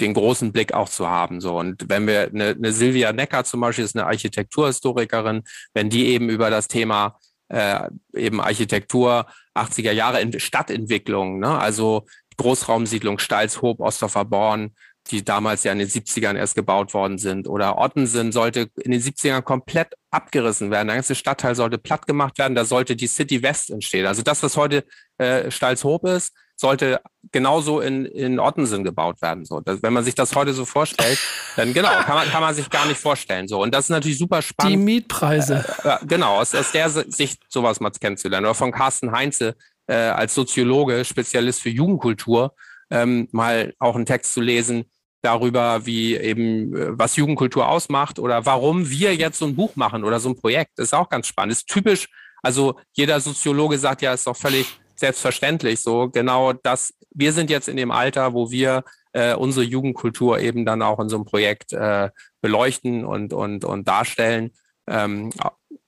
den 0.00 0.14
großen 0.14 0.52
Blick 0.52 0.72
auch 0.72 0.88
zu 0.88 1.08
haben. 1.08 1.40
So. 1.40 1.58
Und 1.58 1.88
wenn 1.88 2.06
wir 2.06 2.28
eine, 2.28 2.50
eine 2.50 2.72
Silvia 2.72 3.12
Necker 3.12 3.44
zum 3.44 3.60
Beispiel 3.60 3.84
ist 3.84 3.96
eine 3.96 4.06
Architekturhistorikerin, 4.06 5.42
wenn 5.74 5.90
die 5.90 6.06
eben 6.06 6.30
über 6.30 6.48
das 6.48 6.68
Thema 6.68 7.18
äh, 7.48 7.88
eben 8.14 8.40
Architektur 8.40 9.26
80er 9.54 9.92
Jahre 9.92 10.20
in 10.20 10.38
Stadtentwicklung, 10.38 11.38
ne? 11.38 11.58
also 11.58 12.06
Großraumsiedlung 12.36 13.18
Stalshoop, 13.18 13.80
Ostdorfer 13.80 14.24
Born, 14.24 14.74
die 15.10 15.24
damals 15.24 15.64
ja 15.64 15.72
in 15.72 15.78
den 15.78 15.88
70ern 15.88 16.36
erst 16.36 16.54
gebaut 16.54 16.92
worden 16.94 17.18
sind. 17.18 17.48
Oder 17.48 17.78
Ottensen 17.78 18.32
sollte 18.32 18.68
in 18.76 18.90
den 18.90 19.00
70ern 19.00 19.42
komplett 19.42 19.94
abgerissen 20.10 20.70
werden. 20.70 20.88
Der 20.88 20.96
ganze 20.96 21.14
Stadtteil 21.14 21.54
sollte 21.54 21.78
platt 21.78 22.06
gemacht 22.06 22.38
werden. 22.38 22.54
Da 22.54 22.64
sollte 22.64 22.96
die 22.96 23.06
City 23.06 23.42
West 23.42 23.70
entstehen. 23.70 24.06
Also 24.06 24.22
das, 24.22 24.42
was 24.42 24.56
heute 24.56 24.84
äh, 25.18 25.50
Stalshoop 25.50 26.06
ist, 26.06 26.32
sollte 26.56 27.00
genauso 27.32 27.80
in, 27.80 28.06
in 28.06 28.40
Ottensen 28.40 28.82
gebaut 28.82 29.20
werden. 29.20 29.44
So, 29.44 29.60
das, 29.60 29.82
wenn 29.82 29.92
man 29.92 30.04
sich 30.04 30.14
das 30.14 30.34
heute 30.34 30.54
so 30.54 30.64
vorstellt, 30.64 31.18
dann 31.54 31.74
genau, 31.74 31.90
kann 31.90 32.14
man, 32.14 32.28
kann 32.28 32.40
man 32.40 32.54
sich 32.54 32.70
gar 32.70 32.86
nicht 32.86 32.98
vorstellen. 32.98 33.46
So, 33.46 33.62
und 33.62 33.74
das 33.74 33.86
ist 33.86 33.90
natürlich 33.90 34.18
super 34.18 34.40
spannend. 34.40 34.72
Die 34.72 34.78
Mietpreise. 34.78 35.64
Äh, 35.84 35.88
äh, 35.88 35.96
genau, 36.06 36.40
aus, 36.40 36.54
aus 36.54 36.72
der 36.72 36.88
Sicht 36.88 37.42
sowas 37.48 37.80
mal 37.80 37.90
kennenzulernen. 37.90 38.46
Oder 38.46 38.54
von 38.54 38.72
Carsten 38.72 39.12
Heinze, 39.12 39.54
äh, 39.86 39.94
als 39.94 40.34
Soziologe, 40.34 41.04
Spezialist 41.04 41.62
für 41.62 41.70
Jugendkultur, 41.70 42.54
ähm, 42.90 43.28
mal 43.32 43.74
auch 43.78 43.96
einen 43.96 44.06
Text 44.06 44.34
zu 44.34 44.40
lesen 44.40 44.84
darüber, 45.22 45.84
wie 45.86 46.16
eben, 46.16 46.74
äh, 46.74 46.98
was 46.98 47.16
Jugendkultur 47.16 47.68
ausmacht 47.68 48.18
oder 48.18 48.46
warum 48.46 48.88
wir 48.88 49.14
jetzt 49.14 49.38
so 49.38 49.46
ein 49.46 49.56
Buch 49.56 49.76
machen 49.76 50.04
oder 50.04 50.20
so 50.20 50.28
ein 50.28 50.36
Projekt. 50.36 50.72
Das 50.76 50.86
ist 50.86 50.94
auch 50.94 51.08
ganz 51.08 51.26
spannend. 51.26 51.52
Das 51.52 51.58
ist 51.58 51.68
typisch, 51.68 52.08
also 52.42 52.78
jeder 52.92 53.18
Soziologe 53.20 53.78
sagt 53.78 54.02
ja, 54.02 54.12
ist 54.12 54.26
doch 54.26 54.36
völlig 54.36 54.78
selbstverständlich 54.94 55.80
so. 55.80 56.08
Genau 56.08 56.52
das, 56.52 56.94
wir 57.10 57.32
sind 57.32 57.50
jetzt 57.50 57.68
in 57.68 57.76
dem 57.76 57.90
Alter, 57.90 58.34
wo 58.34 58.50
wir 58.50 58.84
äh, 59.12 59.34
unsere 59.34 59.64
Jugendkultur 59.64 60.38
eben 60.38 60.64
dann 60.64 60.82
auch 60.82 61.00
in 61.00 61.08
so 61.08 61.16
einem 61.16 61.24
Projekt 61.24 61.72
äh, 61.72 62.10
beleuchten 62.40 63.04
und, 63.04 63.32
und, 63.32 63.64
und 63.64 63.88
darstellen. 63.88 64.52
Ähm, 64.86 65.30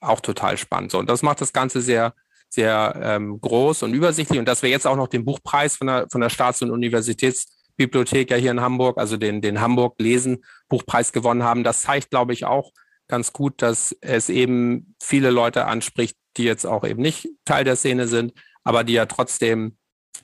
auch 0.00 0.20
total 0.20 0.58
spannend. 0.58 0.90
So, 0.90 0.98
und 0.98 1.08
das 1.08 1.22
macht 1.22 1.40
das 1.40 1.52
Ganze 1.52 1.80
sehr, 1.80 2.14
sehr 2.48 2.98
ähm, 3.02 3.40
groß 3.40 3.82
und 3.82 3.94
übersichtlich. 3.94 4.38
Und 4.38 4.46
dass 4.46 4.62
wir 4.62 4.70
jetzt 4.70 4.86
auch 4.86 4.96
noch 4.96 5.08
den 5.08 5.24
Buchpreis 5.24 5.76
von 5.76 5.86
der, 5.86 6.06
von 6.10 6.20
der 6.20 6.30
Staats- 6.30 6.62
und 6.62 6.70
Universitätsbibliothek 6.70 8.30
ja 8.30 8.36
hier 8.36 8.50
in 8.50 8.60
Hamburg, 8.60 8.98
also 8.98 9.16
den, 9.16 9.40
den 9.40 9.60
Hamburg 9.60 9.96
Lesen 9.98 10.44
Buchpreis 10.68 11.12
gewonnen 11.12 11.42
haben, 11.42 11.64
das 11.64 11.82
zeigt, 11.82 12.10
glaube 12.10 12.32
ich, 12.32 12.44
auch 12.44 12.72
ganz 13.08 13.32
gut, 13.32 13.62
dass 13.62 13.96
es 14.00 14.28
eben 14.28 14.94
viele 15.02 15.30
Leute 15.30 15.66
anspricht, 15.66 16.16
die 16.36 16.44
jetzt 16.44 16.66
auch 16.66 16.84
eben 16.84 17.02
nicht 17.02 17.28
Teil 17.44 17.64
der 17.64 17.76
Szene 17.76 18.06
sind, 18.06 18.32
aber 18.64 18.84
die 18.84 18.92
ja 18.92 19.06
trotzdem 19.06 19.76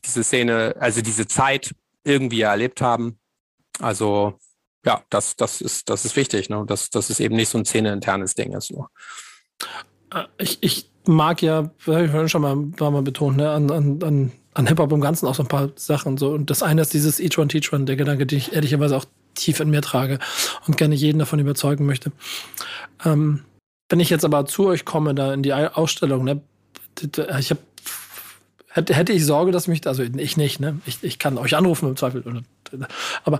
diese 0.05 0.23
Szene, 0.23 0.77
also 0.79 1.01
diese 1.01 1.27
Zeit 1.27 1.75
irgendwie 2.05 2.43
erlebt 2.43 2.81
haben. 2.81 3.19
Also 3.81 4.39
ja, 4.85 5.03
das, 5.09 5.37
das 5.37 5.61
ist, 5.61 5.89
das 5.89 6.05
ist 6.05 6.17
wichtig, 6.17 6.51
ne? 6.51 6.65
dass, 6.67 6.91
dass 6.91 7.11
es 7.11 7.21
eben 7.21 7.37
nicht 7.37 7.49
so 7.49 7.59
ein 7.59 7.65
szeneinternes 7.65 8.35
Ding 8.35 8.53
ist. 8.53 8.71
Nur. 8.71 8.91
Äh, 10.13 10.25
ich, 10.39 10.63
ich 10.63 10.91
mag 11.07 11.43
ja, 11.43 11.71
habe 11.87 12.05
ich 12.05 12.11
vorhin 12.11 12.29
schon 12.29 12.43
mal 12.43 12.57
paar 12.77 12.91
Mal 12.91 13.03
betont, 13.03 13.37
ne, 13.37 13.51
an, 13.51 13.71
an, 13.71 14.03
an, 14.03 14.33
an 14.55 14.67
Hip-Hop 14.67 14.93
im 14.93 15.01
Ganzen 15.01 15.27
auch 15.27 15.35
so 15.35 15.43
ein 15.43 15.49
paar 15.49 15.71
Sachen. 15.77 16.17
So. 16.17 16.31
Und 16.31 16.51
das 16.51 16.63
eine 16.63 16.83
ist 16.83 16.95
dieses 16.95 17.21
Each 17.21 17.39
One 17.39 17.49
Teach 17.49 17.73
One, 17.73 17.85
der 17.85 17.97
Gedanke, 17.97 18.27
den 18.27 18.39
ich 18.39 18.53
ehrlicherweise 18.53 18.97
auch 18.97 19.05
tief 19.35 19.61
in 19.61 19.71
mir 19.71 19.83
trage 19.83 20.19
und 20.67 20.77
gerne 20.77 20.95
jeden 20.95 21.19
davon 21.19 21.39
überzeugen 21.39 21.87
möchte. 21.87 22.13
Ähm, 23.05 23.45
wenn 23.89 24.01
ich 24.01 24.11
jetzt 24.11 24.25
aber 24.25 24.47
zu 24.47 24.67
euch 24.67 24.85
komme, 24.85 25.15
da 25.15 25.35
in 25.35 25.43
die 25.43 25.53
Ausstellung, 25.53 26.25
ne, 26.25 26.41
ich 27.39 27.51
habe 27.51 27.61
hätte 28.75 29.13
ich 29.13 29.25
Sorge, 29.25 29.53
dass 29.53 29.69
mich, 29.69 29.87
also 29.87 30.03
ich 30.03 30.37
nicht, 30.37 30.59
ne? 30.59 30.81
Ich, 30.85 30.99
ich 31.03 31.19
kann 31.19 31.39
euch 31.39 31.57
anrufen 31.57 31.89
im 31.89 31.97
Zweifel. 31.97 32.43
Aber, 33.23 33.39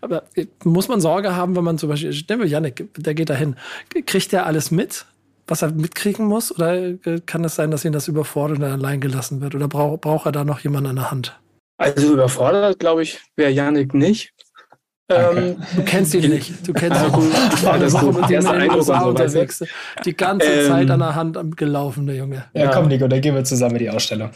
aber 0.00 0.24
muss 0.64 0.88
man 0.88 1.00
Sorge 1.00 1.36
haben, 1.36 1.54
wenn 1.54 1.62
man 1.62 1.78
zum 1.78 1.88
Beispiel, 1.90 2.10
nehmen 2.28 2.42
wir 2.42 2.48
Janik, 2.48 2.88
der 2.96 3.14
geht 3.14 3.30
dahin, 3.30 3.56
kriegt 4.06 4.32
der 4.32 4.46
alles 4.46 4.72
mit, 4.72 5.06
was 5.46 5.62
er 5.62 5.72
mitkriegen 5.72 6.26
muss? 6.26 6.52
Oder 6.52 6.96
kann 7.26 7.44
es 7.44 7.56
sein, 7.56 7.70
dass 7.70 7.84
ihn 7.84 7.92
das 7.92 8.08
überfordert 8.08 8.58
und 8.58 8.64
allein 8.64 9.00
gelassen 9.00 9.40
wird? 9.40 9.54
Oder 9.54 9.68
braucht 9.68 10.02
braucht 10.02 10.26
er 10.26 10.32
da 10.32 10.44
noch 10.44 10.60
jemanden 10.60 10.90
an 10.90 10.96
der 10.96 11.10
Hand? 11.10 11.38
Also 11.76 12.12
überfordert, 12.12 12.78
glaube 12.78 13.02
ich, 13.02 13.20
wäre 13.36 13.50
Janik 13.50 13.94
nicht. 13.94 14.32
Ähm, 15.10 15.56
du 15.76 15.84
kennst 15.84 16.14
ihn 16.14 16.30
nicht. 16.30 16.66
Du 16.66 16.72
kennst 16.72 17.00
ihn 17.02 17.28
nicht. 17.28 17.62
Ja, 17.62 17.76
das 17.76 17.92
ist 17.92 18.02
mit 18.02 18.30
dem 18.30 18.74
USA 18.74 19.02
unterwegs. 19.02 19.62
Die 20.04 20.16
ganze 20.16 20.46
ähm, 20.46 20.68
Zeit 20.68 20.90
an 20.90 21.00
der 21.00 21.14
Hand 21.14 21.56
gelaufen, 21.56 22.06
der 22.06 22.16
Junge. 22.16 22.44
Ja, 22.54 22.70
komm, 22.70 22.88
Nico, 22.88 23.06
dann 23.06 23.20
gehen 23.20 23.34
wir 23.34 23.44
zusammen 23.44 23.76
in 23.76 23.80
die 23.80 23.90
Ausstellung. 23.90 24.30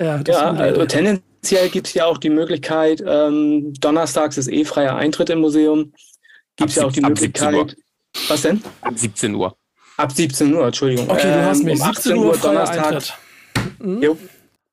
Ja, 0.00 0.20
ja 0.26 0.50
also 0.52 0.84
tendenziell 0.86 1.68
gibt 1.68 1.86
es 1.86 1.94
ja 1.94 2.06
auch 2.06 2.18
die 2.18 2.30
Möglichkeit, 2.30 3.02
ähm, 3.06 3.72
donnerstags 3.74 4.36
ist 4.36 4.50
eh 4.50 4.64
freier 4.64 4.96
Eintritt 4.96 5.30
im 5.30 5.40
Museum. 5.40 5.92
Gibt 6.56 6.70
es 6.70 6.76
ja 6.76 6.86
auch 6.86 6.92
die 6.92 7.00
Möglichkeit. 7.00 7.76
Was 8.28 8.42
denn? 8.42 8.62
Ab 8.80 8.94
17 8.96 9.34
Uhr. 9.34 9.56
Ab 9.96 10.12
17 10.12 10.54
Uhr, 10.54 10.66
Entschuldigung. 10.66 11.10
Okay, 11.10 11.32
du 11.32 11.44
hast 11.44 11.60
ähm, 11.60 11.66
mich. 11.66 11.80
Um 11.80 11.86
17 11.86 12.16
Uhr 12.16 12.36
Donnerstag. 12.36 13.02
Mhm. 13.78 14.02
Jo, 14.02 14.18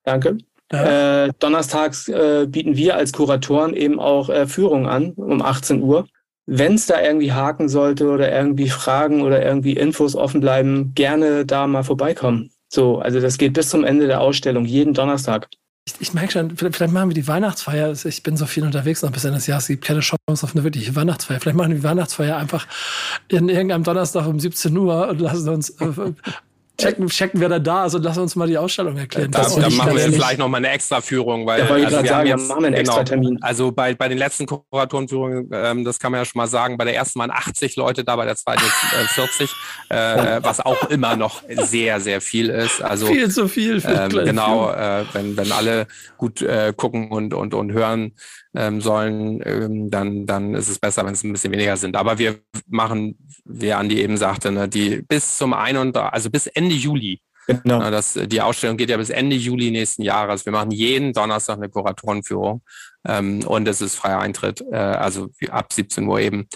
danke. 0.04 0.38
Ja. 0.72 1.26
Äh, 1.26 1.32
donnerstags 1.40 2.08
äh, 2.08 2.46
bieten 2.48 2.78
wir 2.78 2.96
als 2.96 3.12
Kuratoren 3.12 3.74
eben 3.74 4.00
auch 4.00 4.30
äh, 4.30 4.46
Führungen 4.46 4.88
an 4.88 5.14
um 5.14 5.42
18 5.42 5.82
Uhr. 5.82 6.08
Wenn 6.46 6.76
es 6.76 6.86
da 6.86 7.02
irgendwie 7.02 7.32
haken 7.32 7.70
sollte 7.70 8.10
oder 8.10 8.32
irgendwie 8.32 8.70
Fragen 8.70 9.22
oder 9.22 9.44
irgendwie 9.44 9.74
Infos 9.74 10.16
offen 10.16 10.42
bleiben, 10.42 10.94
gerne 10.96 11.46
da 11.46 11.68
mal 11.68 11.84
vorbeikommen. 11.84 12.52
So, 12.68 13.00
also 13.00 13.20
das 13.20 13.38
geht 13.38 13.54
bis 13.54 13.70
zum 13.70 13.84
Ende 13.84 14.08
der 14.08 14.22
Ausstellung, 14.22 14.66
jeden 14.66 14.94
Donnerstag. 14.94 15.48
Ich, 15.86 15.96
ich 16.00 16.14
merke 16.14 16.32
schon, 16.32 16.56
vielleicht, 16.56 16.94
machen 16.94 17.10
wir 17.10 17.16
die 17.16 17.28
Weihnachtsfeier. 17.28 17.94
Ich 18.06 18.24
bin 18.24 18.38
so 18.38 18.46
viel 18.46 18.64
unterwegs 18.64 19.02
noch 19.02 19.12
bis 19.12 19.26
Ende 19.26 19.38
des 19.38 19.48
Jahres. 19.48 19.64
Es 19.64 19.70
gibt 19.70 19.86
keine 19.86 20.02
Chance 20.02 20.44
auf 20.44 20.54
eine 20.54 20.64
wirkliche 20.64 20.96
Weihnachtsfeier. 20.96 21.40
Vielleicht 21.40 21.58
machen 21.58 21.72
wir 21.72 21.78
die 21.78 21.84
Weihnachtsfeier 21.84 22.38
einfach 22.38 22.68
in 23.28 23.50
irgendeinem 23.50 23.84
Donnerstag 23.84 24.28
um 24.28 24.40
17 24.40 24.76
Uhr 24.78 25.08
und 25.10 25.20
lassen 25.20 25.50
uns 25.50 25.70
äh, 25.82 26.14
checken, 26.80 27.08
checken, 27.08 27.40
wer 27.40 27.50
da 27.50 27.60
da 27.60 27.86
ist 27.86 27.96
und 27.96 28.04
lass 28.04 28.18
uns 28.18 28.36
mal 28.36 28.48
die 28.48 28.58
Ausstellung 28.58 28.98
erklären. 28.98 29.32
Da, 29.32 29.44
da 29.44 29.70
machen 29.70 29.96
wir 29.96 30.12
vielleicht 30.12 30.40
noch 30.40 30.48
mal 30.48 30.58
eine 30.58 30.70
Extra-Führung, 30.70 31.46
weil 31.46 31.60
ja, 31.60 31.66
also 31.66 32.02
wir 32.02 32.10
sagen, 32.10 32.28
jetzt, 32.28 32.48
machen 32.48 32.66
einen 32.66 32.76
extra 32.76 32.96
genau, 32.98 33.06
Termin. 33.06 33.38
Also 33.42 33.72
bei, 33.72 33.94
bei 33.94 34.08
den 34.08 34.18
letzten 34.18 34.46
Kuratorenführungen, 34.46 35.50
ähm, 35.54 35.84
das 35.84 36.00
kann 36.00 36.12
man 36.12 36.22
ja 36.22 36.26
schon 36.26 36.40
mal 36.40 36.48
sagen, 36.48 36.78
bei 36.78 36.86
der 36.86 36.96
ersten 36.96 37.20
waren 37.20 37.32
80 37.32 37.76
Leute 37.76 38.04
da, 38.04 38.16
bei 38.16 38.26
der 38.26 38.36
zweiten 38.36 38.64
jetzt 38.64 38.94
äh, 38.94 39.08
40, 39.08 39.56
äh, 39.90 39.96
was 40.44 40.60
auch 40.60 40.90
immer 40.90 41.16
noch 41.16 41.44
sehr, 41.50 42.00
sehr 42.00 42.22
viel 42.22 42.50
ist. 42.50 42.82
Also 42.82 43.08
viel 43.08 43.30
zu 43.30 43.48
viel. 43.48 43.82
Ähm, 43.86 44.10
genau, 44.10 44.72
äh, 44.72 45.06
wenn, 45.14 45.38
wenn 45.38 45.52
alle 45.52 45.88
gut 46.18 46.42
äh, 46.42 46.74
gucken 46.76 47.12
und, 47.12 47.34
und, 47.34 47.54
und 47.54 47.72
hören, 47.72 48.14
ähm, 48.56 48.82
sollen, 48.82 49.42
ähm, 49.46 49.90
dann, 49.90 50.26
dann 50.26 50.56
ist 50.56 50.70
es 50.70 50.80
besser, 50.80 51.06
wenn 51.06 51.14
es 51.14 51.24
ein 51.24 51.32
bisschen 51.32 51.54
weniger 51.54 51.78
sind. 51.78 51.96
Aber 51.96 52.18
wir 52.18 52.40
machen, 52.68 53.18
wie 53.46 53.74
Andi 53.74 54.02
eben 54.02 54.18
sagte, 54.18 54.52
ne, 54.52 54.68
die 54.68 55.02
bis 55.02 55.38
zum 55.38 55.54
31, 55.54 56.14
also 56.14 56.30
bis 56.30 56.48
Ende 56.48 56.76
Juli. 56.76 57.22
Genau. 57.48 57.80
Na, 57.80 57.90
das, 57.90 58.14
die 58.14 58.42
Ausstellung 58.42 58.78
geht 58.78 58.90
ja 58.90 58.98
bis 58.98 59.10
Ende 59.10 59.36
Juli 59.36 59.72
nächsten 59.72 60.04
Jahres. 60.04 60.46
Wir 60.46 60.54
machen 60.54 60.72
jeden 60.72 61.14
Donnerstag 61.14 61.58
eine 61.58 61.70
Kuratorenführung 61.70 62.62
ähm, 63.08 63.42
und 63.46 63.68
es 63.68 63.82
ist 63.82 63.96
freier 63.96 64.20
Eintritt, 64.20 64.62
äh, 64.72 64.76
also 64.76 65.30
ab 65.50 65.74
17 65.74 66.08
Uhr 66.08 66.20
eben. 66.20 66.48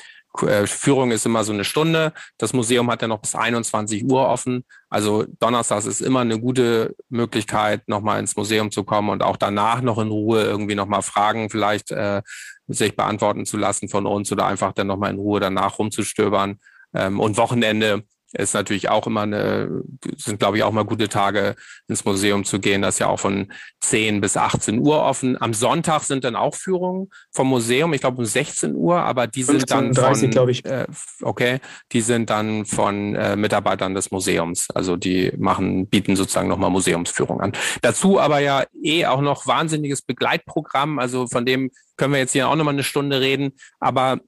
Äh, 0.41 0.65
Führung 0.67 1.11
ist 1.11 1.25
immer 1.25 1.43
so 1.43 1.53
eine 1.53 1.63
Stunde. 1.63 2.13
Das 2.37 2.53
Museum 2.53 2.89
hat 2.89 3.01
ja 3.01 3.07
noch 3.07 3.19
bis 3.19 3.35
21 3.35 4.05
Uhr 4.05 4.27
offen. 4.27 4.65
Also 4.89 5.25
Donnerstags 5.39 5.85
ist 5.85 6.01
immer 6.01 6.21
eine 6.21 6.39
gute 6.39 6.95
Möglichkeit, 7.09 7.87
nochmal 7.87 8.19
ins 8.19 8.35
Museum 8.35 8.71
zu 8.71 8.83
kommen 8.83 9.09
und 9.09 9.23
auch 9.23 9.37
danach 9.37 9.81
noch 9.81 9.99
in 9.99 10.09
Ruhe 10.09 10.43
irgendwie 10.43 10.75
nochmal 10.75 11.01
Fragen 11.01 11.49
vielleicht 11.49 11.91
äh, 11.91 12.21
sich 12.67 12.95
beantworten 12.95 13.45
zu 13.45 13.57
lassen 13.57 13.89
von 13.89 14.05
uns 14.05 14.31
oder 14.31 14.47
einfach 14.47 14.73
dann 14.73 14.87
nochmal 14.87 15.11
in 15.11 15.19
Ruhe 15.19 15.39
danach 15.39 15.77
rumzustöbern. 15.79 16.59
Ähm, 16.95 17.19
und 17.19 17.37
Wochenende 17.37 18.03
ist 18.33 18.53
natürlich 18.53 18.89
auch 18.89 19.07
immer 19.07 19.21
eine, 19.21 19.83
sind 20.17 20.39
glaube 20.39 20.57
ich 20.57 20.63
auch 20.63 20.71
mal 20.71 20.85
gute 20.85 21.07
Tage 21.07 21.55
ins 21.87 22.03
Museum 22.03 22.43
zu 22.43 22.59
gehen. 22.59 22.81
Das 22.81 22.95
ist 22.95 22.99
ja 22.99 23.07
auch 23.07 23.19
von 23.19 23.51
10 23.81 24.21
bis 24.21 24.37
18 24.37 24.79
Uhr 24.79 25.01
offen. 25.03 25.39
Am 25.41 25.53
Sonntag 25.53 26.03
sind 26.03 26.23
dann 26.23 26.35
auch 26.35 26.55
Führungen 26.55 27.09
vom 27.31 27.47
Museum, 27.47 27.93
ich 27.93 28.01
glaube 28.01 28.17
um 28.17 28.25
16 28.25 28.75
Uhr, 28.75 28.97
aber 28.99 29.27
die 29.27 29.43
sind 29.43 29.69
15, 29.69 29.93
dann 29.93 30.15
von, 30.15 30.29
glaube 30.29 30.51
ich. 30.51 30.65
Äh, 30.65 30.87
okay, 31.21 31.59
die 31.91 32.01
sind 32.01 32.29
dann 32.29 32.65
von 32.65 33.15
äh, 33.15 33.35
Mitarbeitern 33.35 33.93
des 33.93 34.11
Museums. 34.11 34.69
Also 34.71 34.95
die 34.95 35.31
machen, 35.37 35.87
bieten 35.87 36.15
sozusagen 36.15 36.49
nochmal 36.49 36.69
Museumsführung 36.69 37.41
an. 37.41 37.53
Dazu 37.81 38.19
aber 38.19 38.39
ja 38.39 38.63
eh 38.81 39.05
auch 39.05 39.21
noch 39.21 39.47
wahnsinniges 39.47 40.01
Begleitprogramm. 40.01 40.99
Also 40.99 41.27
von 41.27 41.45
dem 41.45 41.71
können 41.97 42.13
wir 42.13 42.19
jetzt 42.19 42.31
hier 42.31 42.49
auch 42.49 42.55
nochmal 42.55 42.73
eine 42.73 42.83
Stunde 42.83 43.21
reden. 43.21 43.53
Aber 43.79 44.19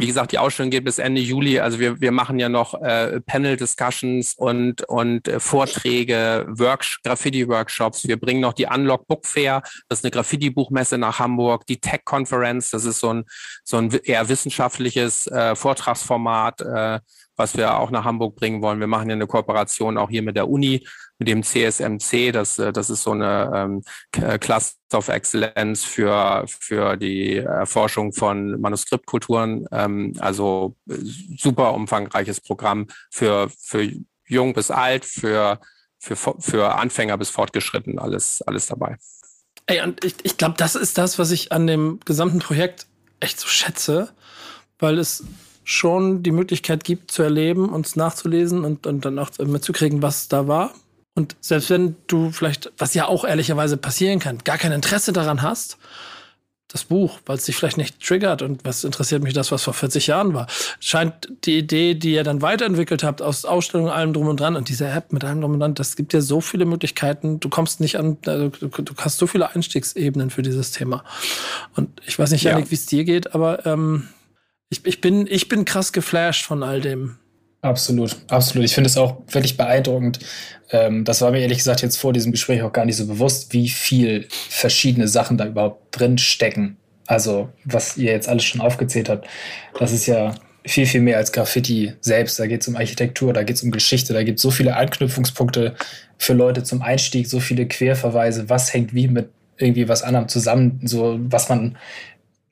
wie 0.00 0.06
gesagt, 0.06 0.32
die 0.32 0.38
Ausstellung 0.38 0.70
geht 0.70 0.84
bis 0.84 0.98
Ende 0.98 1.20
Juli. 1.20 1.60
Also 1.60 1.78
wir, 1.78 2.00
wir 2.00 2.10
machen 2.10 2.38
ja 2.38 2.48
noch 2.48 2.74
äh, 2.74 3.20
Panel-Discussions 3.20 4.34
und, 4.34 4.82
und 4.88 5.28
äh, 5.28 5.38
Vorträge, 5.40 6.46
Work 6.48 6.84
Graffiti-Workshops. 7.04 8.08
Wir 8.08 8.18
bringen 8.18 8.40
noch 8.40 8.54
die 8.54 8.66
Unlock 8.66 9.06
Book 9.06 9.26
Fair, 9.26 9.62
das 9.88 9.98
ist 9.98 10.04
eine 10.04 10.10
Graffiti-Buchmesse 10.10 10.96
nach 10.96 11.18
Hamburg, 11.18 11.66
die 11.66 11.78
Tech 11.78 12.00
Conference, 12.04 12.70
das 12.70 12.84
ist 12.84 13.00
so 13.00 13.12
ein, 13.12 13.24
so 13.62 13.76
ein 13.76 13.90
eher 13.90 14.28
wissenschaftliches 14.28 15.26
äh, 15.26 15.54
Vortragsformat, 15.54 16.60
äh, 16.62 17.00
was 17.40 17.56
wir 17.56 17.78
auch 17.78 17.90
nach 17.90 18.04
Hamburg 18.04 18.36
bringen 18.36 18.60
wollen. 18.60 18.80
Wir 18.80 18.86
machen 18.86 19.08
ja 19.08 19.14
eine 19.14 19.26
Kooperation 19.26 19.96
auch 19.96 20.10
hier 20.10 20.20
mit 20.20 20.36
der 20.36 20.50
Uni, 20.50 20.86
mit 21.18 21.26
dem 21.26 21.42
CSMC. 21.42 22.32
Das, 22.32 22.58
äh, 22.58 22.70
das 22.70 22.90
ist 22.90 23.02
so 23.02 23.12
eine 23.12 23.50
ähm, 23.54 24.38
Cluster 24.40 24.98
of 24.98 25.08
Excellence 25.08 25.82
für, 25.82 26.44
für 26.46 26.98
die 26.98 27.36
Erforschung 27.36 28.12
von 28.12 28.60
Manuskriptkulturen. 28.60 29.66
Ähm, 29.72 30.12
also 30.18 30.76
äh, 30.90 30.96
super 31.38 31.72
umfangreiches 31.72 32.42
Programm 32.42 32.88
für, 33.10 33.48
für 33.58 33.90
jung 34.26 34.52
bis 34.52 34.70
alt, 34.70 35.06
für, 35.06 35.60
für, 35.98 36.16
für 36.16 36.74
Anfänger 36.74 37.16
bis 37.16 37.30
fortgeschritten, 37.30 37.98
alles, 37.98 38.42
alles 38.42 38.66
dabei. 38.66 38.98
Ey, 39.64 39.80
und 39.80 40.04
ich, 40.04 40.16
ich 40.24 40.36
glaube, 40.36 40.56
das 40.58 40.74
ist 40.74 40.98
das, 40.98 41.18
was 41.18 41.30
ich 41.30 41.52
an 41.52 41.66
dem 41.66 42.00
gesamten 42.04 42.40
Projekt 42.40 42.86
echt 43.18 43.40
so 43.40 43.48
schätze, 43.48 44.12
weil 44.78 44.98
es 44.98 45.24
schon 45.70 46.24
die 46.24 46.32
Möglichkeit 46.32 46.82
gibt, 46.82 47.12
zu 47.12 47.22
erleben, 47.22 47.68
uns 47.68 47.94
nachzulesen 47.94 48.64
und, 48.64 48.88
und 48.88 49.04
dann 49.04 49.20
auch 49.20 49.30
mitzukriegen, 49.38 50.02
was 50.02 50.26
da 50.26 50.48
war. 50.48 50.74
Und 51.14 51.36
selbst 51.40 51.70
wenn 51.70 51.94
du 52.08 52.32
vielleicht, 52.32 52.72
was 52.76 52.94
ja 52.94 53.06
auch 53.06 53.24
ehrlicherweise 53.24 53.76
passieren 53.76 54.18
kann, 54.18 54.38
gar 54.38 54.58
kein 54.58 54.72
Interesse 54.72 55.12
daran 55.12 55.42
hast, 55.42 55.78
das 56.66 56.84
Buch, 56.84 57.20
weil 57.24 57.36
es 57.36 57.44
dich 57.44 57.54
vielleicht 57.54 57.76
nicht 57.76 58.00
triggert 58.04 58.42
und 58.42 58.64
was 58.64 58.82
interessiert 58.82 59.22
mich 59.22 59.32
das, 59.32 59.52
was 59.52 59.62
vor 59.62 59.74
40 59.74 60.08
Jahren 60.08 60.34
war, 60.34 60.48
scheint 60.80 61.28
die 61.44 61.58
Idee, 61.58 61.94
die 61.94 62.14
ihr 62.14 62.24
dann 62.24 62.42
weiterentwickelt 62.42 63.04
habt, 63.04 63.22
aus 63.22 63.44
Ausstellungen, 63.44 63.92
allem 63.92 64.12
drum 64.12 64.26
und 64.26 64.40
dran 64.40 64.56
und 64.56 64.68
diese 64.68 64.88
App 64.88 65.12
mit 65.12 65.22
allem 65.22 65.40
drum 65.40 65.52
und 65.52 65.60
dran, 65.60 65.74
das 65.74 65.94
gibt 65.94 66.12
dir 66.12 66.22
so 66.22 66.40
viele 66.40 66.64
Möglichkeiten. 66.64 67.38
Du 67.38 67.48
kommst 67.48 67.80
nicht 67.80 67.96
an, 67.96 68.16
also 68.26 68.48
du, 68.48 68.68
du 68.68 68.94
hast 68.98 69.18
so 69.18 69.28
viele 69.28 69.54
Einstiegsebenen 69.54 70.30
für 70.30 70.42
dieses 70.42 70.72
Thema. 70.72 71.04
Und 71.76 71.90
ich 72.06 72.18
weiß 72.18 72.32
nicht, 72.32 72.42
Janik, 72.42 72.66
ja. 72.66 72.70
wie 72.70 72.76
es 72.76 72.86
dir 72.86 73.04
geht, 73.04 73.34
aber 73.34 73.66
ähm, 73.66 74.08
ich, 74.70 74.86
ich, 74.86 75.00
bin, 75.00 75.26
ich 75.28 75.48
bin 75.48 75.64
krass 75.64 75.92
geflasht 75.92 76.46
von 76.46 76.62
all 76.62 76.80
dem. 76.80 77.16
Absolut, 77.62 78.16
absolut. 78.28 78.64
Ich 78.64 78.74
finde 78.74 78.88
es 78.88 78.96
auch 78.96 79.18
wirklich 79.28 79.56
beeindruckend. 79.56 80.20
Ähm, 80.70 81.04
das 81.04 81.20
war 81.20 81.30
mir 81.30 81.40
ehrlich 81.40 81.58
gesagt 81.58 81.82
jetzt 81.82 81.98
vor 81.98 82.12
diesem 82.12 82.32
Gespräch 82.32 82.62
auch 82.62 82.72
gar 82.72 82.86
nicht 82.86 82.96
so 82.96 83.06
bewusst, 83.06 83.52
wie 83.52 83.68
viel 83.68 84.26
verschiedene 84.30 85.08
Sachen 85.08 85.36
da 85.36 85.46
überhaupt 85.46 85.98
drin 85.98 86.16
stecken. 86.16 86.78
Also, 87.06 87.50
was 87.64 87.96
ihr 87.98 88.12
jetzt 88.12 88.28
alles 88.28 88.44
schon 88.44 88.60
aufgezählt 88.60 89.08
habt, 89.08 89.26
das 89.78 89.92
ist 89.92 90.06
ja 90.06 90.34
viel, 90.64 90.86
viel 90.86 91.00
mehr 91.00 91.16
als 91.16 91.32
Graffiti 91.32 91.92
selbst. 92.00 92.38
Da 92.38 92.46
geht 92.46 92.62
es 92.62 92.68
um 92.68 92.76
Architektur, 92.76 93.32
da 93.32 93.42
geht 93.42 93.56
es 93.56 93.62
um 93.62 93.72
Geschichte, 93.72 94.12
da 94.14 94.22
gibt 94.22 94.38
es 94.38 94.42
so 94.42 94.50
viele 94.50 94.76
Anknüpfungspunkte 94.76 95.74
für 96.16 96.32
Leute 96.32 96.62
zum 96.62 96.80
Einstieg, 96.80 97.26
so 97.26 97.40
viele 97.40 97.66
Querverweise, 97.66 98.48
was 98.48 98.72
hängt 98.72 98.94
wie 98.94 99.08
mit 99.08 99.28
irgendwie 99.58 99.88
was 99.88 100.02
anderem 100.02 100.28
zusammen, 100.28 100.80
so 100.84 101.18
was 101.22 101.48
man 101.48 101.76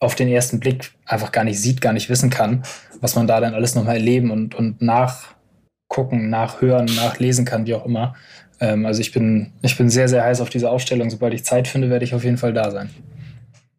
auf 0.00 0.14
den 0.14 0.28
ersten 0.28 0.60
Blick 0.60 0.92
einfach 1.06 1.32
gar 1.32 1.44
nicht 1.44 1.60
sieht, 1.60 1.80
gar 1.80 1.92
nicht 1.92 2.08
wissen 2.08 2.30
kann, 2.30 2.62
was 3.00 3.16
man 3.16 3.26
da 3.26 3.40
dann 3.40 3.54
alles 3.54 3.74
nochmal 3.74 3.96
erleben 3.96 4.30
und, 4.30 4.54
und 4.54 4.80
nachgucken, 4.80 6.30
nachhören, 6.30 6.86
nachlesen 6.86 7.44
kann, 7.44 7.66
wie 7.66 7.74
auch 7.74 7.84
immer. 7.84 8.14
Ähm, 8.60 8.86
also 8.86 9.00
ich 9.00 9.12
bin, 9.12 9.52
ich 9.62 9.76
bin 9.76 9.88
sehr, 9.90 10.08
sehr 10.08 10.24
heiß 10.24 10.40
auf 10.40 10.50
diese 10.50 10.70
Ausstellung. 10.70 11.10
Sobald 11.10 11.34
ich 11.34 11.44
Zeit 11.44 11.68
finde, 11.68 11.90
werde 11.90 12.04
ich 12.04 12.14
auf 12.14 12.24
jeden 12.24 12.38
Fall 12.38 12.52
da 12.52 12.70
sein. 12.70 12.90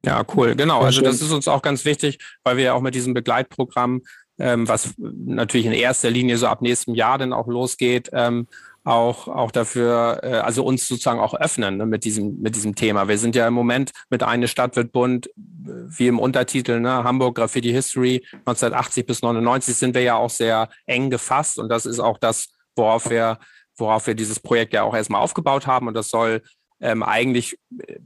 Ja, 0.05 0.23
cool, 0.35 0.55
genau. 0.55 0.81
Also 0.81 1.01
das 1.01 1.21
ist 1.21 1.31
uns 1.31 1.47
auch 1.47 1.61
ganz 1.61 1.83
wichtig, 1.83 2.19
weil 2.43 2.57
wir 2.57 2.63
ja 2.65 2.73
auch 2.73 2.81
mit 2.81 2.95
diesem 2.95 3.13
Begleitprogramm, 3.13 4.01
ähm, 4.39 4.67
was 4.67 4.93
natürlich 4.97 5.65
in 5.65 5.73
erster 5.73 6.09
Linie 6.09 6.37
so 6.37 6.47
ab 6.47 6.61
nächstem 6.61 6.95
Jahr 6.95 7.17
dann 7.17 7.33
auch 7.33 7.47
losgeht, 7.47 8.09
ähm, 8.13 8.47
auch, 8.83 9.27
auch 9.27 9.51
dafür, 9.51 10.19
äh, 10.23 10.37
also 10.37 10.63
uns 10.63 10.87
sozusagen 10.87 11.19
auch 11.19 11.33
öffnen 11.33 11.77
ne, 11.77 11.85
mit, 11.85 12.03
diesem, 12.03 12.39
mit 12.39 12.55
diesem 12.55 12.75
Thema. 12.75 13.07
Wir 13.07 13.17
sind 13.17 13.35
ja 13.35 13.47
im 13.47 13.53
Moment 13.53 13.91
mit 14.09 14.23
Eine 14.23 14.47
Stadt 14.47 14.75
wird 14.75 14.91
bunt 14.91 15.29
wie 15.35 16.07
im 16.07 16.19
Untertitel, 16.19 16.79
ne, 16.79 17.03
Hamburg 17.03 17.35
Graffiti 17.35 17.71
History 17.71 18.25
1980 18.31 19.05
bis 19.05 19.21
99 19.21 19.75
sind 19.75 19.93
wir 19.95 20.01
ja 20.01 20.15
auch 20.15 20.29
sehr 20.29 20.69
eng 20.85 21.09
gefasst 21.09 21.59
und 21.59 21.69
das 21.69 21.85
ist 21.85 21.99
auch 21.99 22.17
das, 22.17 22.49
worauf 22.75 23.09
wir, 23.09 23.39
worauf 23.77 24.07
wir 24.07 24.15
dieses 24.15 24.39
Projekt 24.39 24.73
ja 24.73 24.83
auch 24.83 24.95
erstmal 24.95 25.21
aufgebaut 25.21 25.67
haben 25.67 25.87
und 25.87 25.93
das 25.93 26.09
soll 26.09 26.41
ähm, 26.81 27.03
eigentlich 27.03 27.57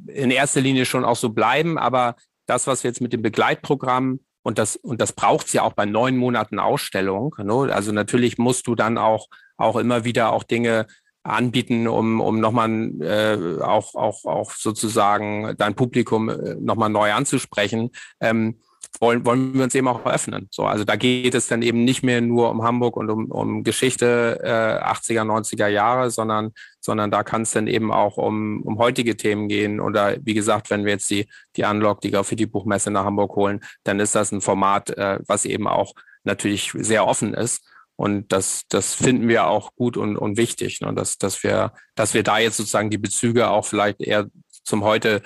in 0.08 0.32
erster 0.32 0.62
Linie 0.62 0.86
schon 0.86 1.06
auch 1.06 1.16
so 1.16 1.30
bleiben, 1.30 1.78
aber 1.78 2.16
das, 2.46 2.68
was 2.68 2.84
wir 2.84 2.90
jetzt 2.90 3.02
mit 3.02 3.14
dem 3.14 3.22
Begleitprogramm 3.22 4.20
und 4.44 4.58
das, 4.58 4.76
und 4.76 5.00
das 5.00 5.14
braucht 5.14 5.48
es 5.48 5.54
ja 5.54 5.64
auch 5.64 5.74
bei 5.74 5.86
neun 5.86 6.18
Monaten 6.18 6.60
Ausstellung. 6.60 7.36
Ne? 7.42 7.74
Also 7.74 7.92
natürlich 7.92 8.38
musst 8.38 8.68
du 8.68 8.76
dann 8.76 8.98
auch, 8.98 9.28
auch 9.58 9.76
immer 9.76 10.04
wieder 10.04 10.34
auch 10.34 10.44
Dinge 10.44 10.88
anbieten, 11.24 11.88
um, 11.88 12.20
um 12.20 12.40
nochmal 12.40 12.92
äh, 13.02 13.62
auch, 13.62 13.96
auch, 13.96 14.26
auch 14.26 14.52
sozusagen 14.52 15.56
dein 15.58 15.74
Publikum 15.74 16.30
äh, 16.30 16.56
nochmal 16.56 16.90
neu 16.90 17.14
anzusprechen. 17.14 17.92
Ähm, 18.20 18.60
wollen, 19.00 19.26
wollen 19.26 19.54
wir 19.54 19.64
uns 19.64 19.76
eben 19.76 19.88
auch 19.88 20.06
öffnen. 20.06 20.48
So, 20.52 20.66
also 20.66 20.84
da 20.84 20.96
geht 20.96 21.34
es 21.34 21.48
dann 21.48 21.62
eben 21.62 21.84
nicht 21.84 22.04
mehr 22.04 22.22
nur 22.22 22.52
um 22.52 22.64
Hamburg 22.64 22.96
und 22.96 23.10
um, 23.10 23.32
um 23.32 23.64
Geschichte 23.64 24.40
äh, 24.44 24.84
80er, 24.84 25.24
90er 25.24 25.68
Jahre, 25.68 26.12
sondern, 26.12 26.52
sondern 26.80 27.10
da 27.10 27.24
kann 27.24 27.42
es 27.42 27.52
dann 27.52 27.68
eben 27.68 27.92
auch 27.92 28.18
um, 28.18 28.62
um 28.62 28.78
heutige 28.78 29.18
Themen 29.18 29.48
gehen. 29.48 29.80
Oder 29.80 30.18
wie 30.22 30.34
gesagt, 30.34 30.70
wenn 30.70 30.86
wir 30.86 30.94
jetzt 30.94 31.10
die, 31.10 31.28
die 31.56 31.64
Unlock, 31.64 32.02
die 32.02 32.12
Graffiti-Buchmesse 32.12 32.92
nach 32.92 33.06
Hamburg 33.06 33.36
holen, 33.36 33.62
dann 33.84 34.00
ist 34.00 34.16
das 34.16 34.32
ein 34.32 34.42
Format, 34.42 34.92
äh, 34.92 35.20
was 35.26 35.46
eben 35.46 35.68
auch 35.68 35.94
natürlich 36.24 36.72
sehr 36.76 37.08
offen 37.08 37.34
ist. 37.34 37.64
Und 37.96 38.32
das, 38.32 38.64
das 38.70 38.96
finden 38.96 39.28
wir 39.28 39.48
auch 39.48 39.76
gut 39.76 39.98
und, 39.98 40.18
und 40.18 40.38
wichtig, 40.38 40.82
ne? 40.82 40.94
dass, 40.94 41.18
dass, 41.18 41.44
wir, 41.44 41.74
dass 41.96 42.14
wir 42.14 42.24
da 42.24 42.40
jetzt 42.40 42.58
sozusagen 42.58 42.90
die 42.90 42.98
Bezüge 42.98 43.50
auch 43.50 43.66
vielleicht 43.66 44.02
eher 44.02 44.28
zum 44.64 44.84
Heute 44.84 45.22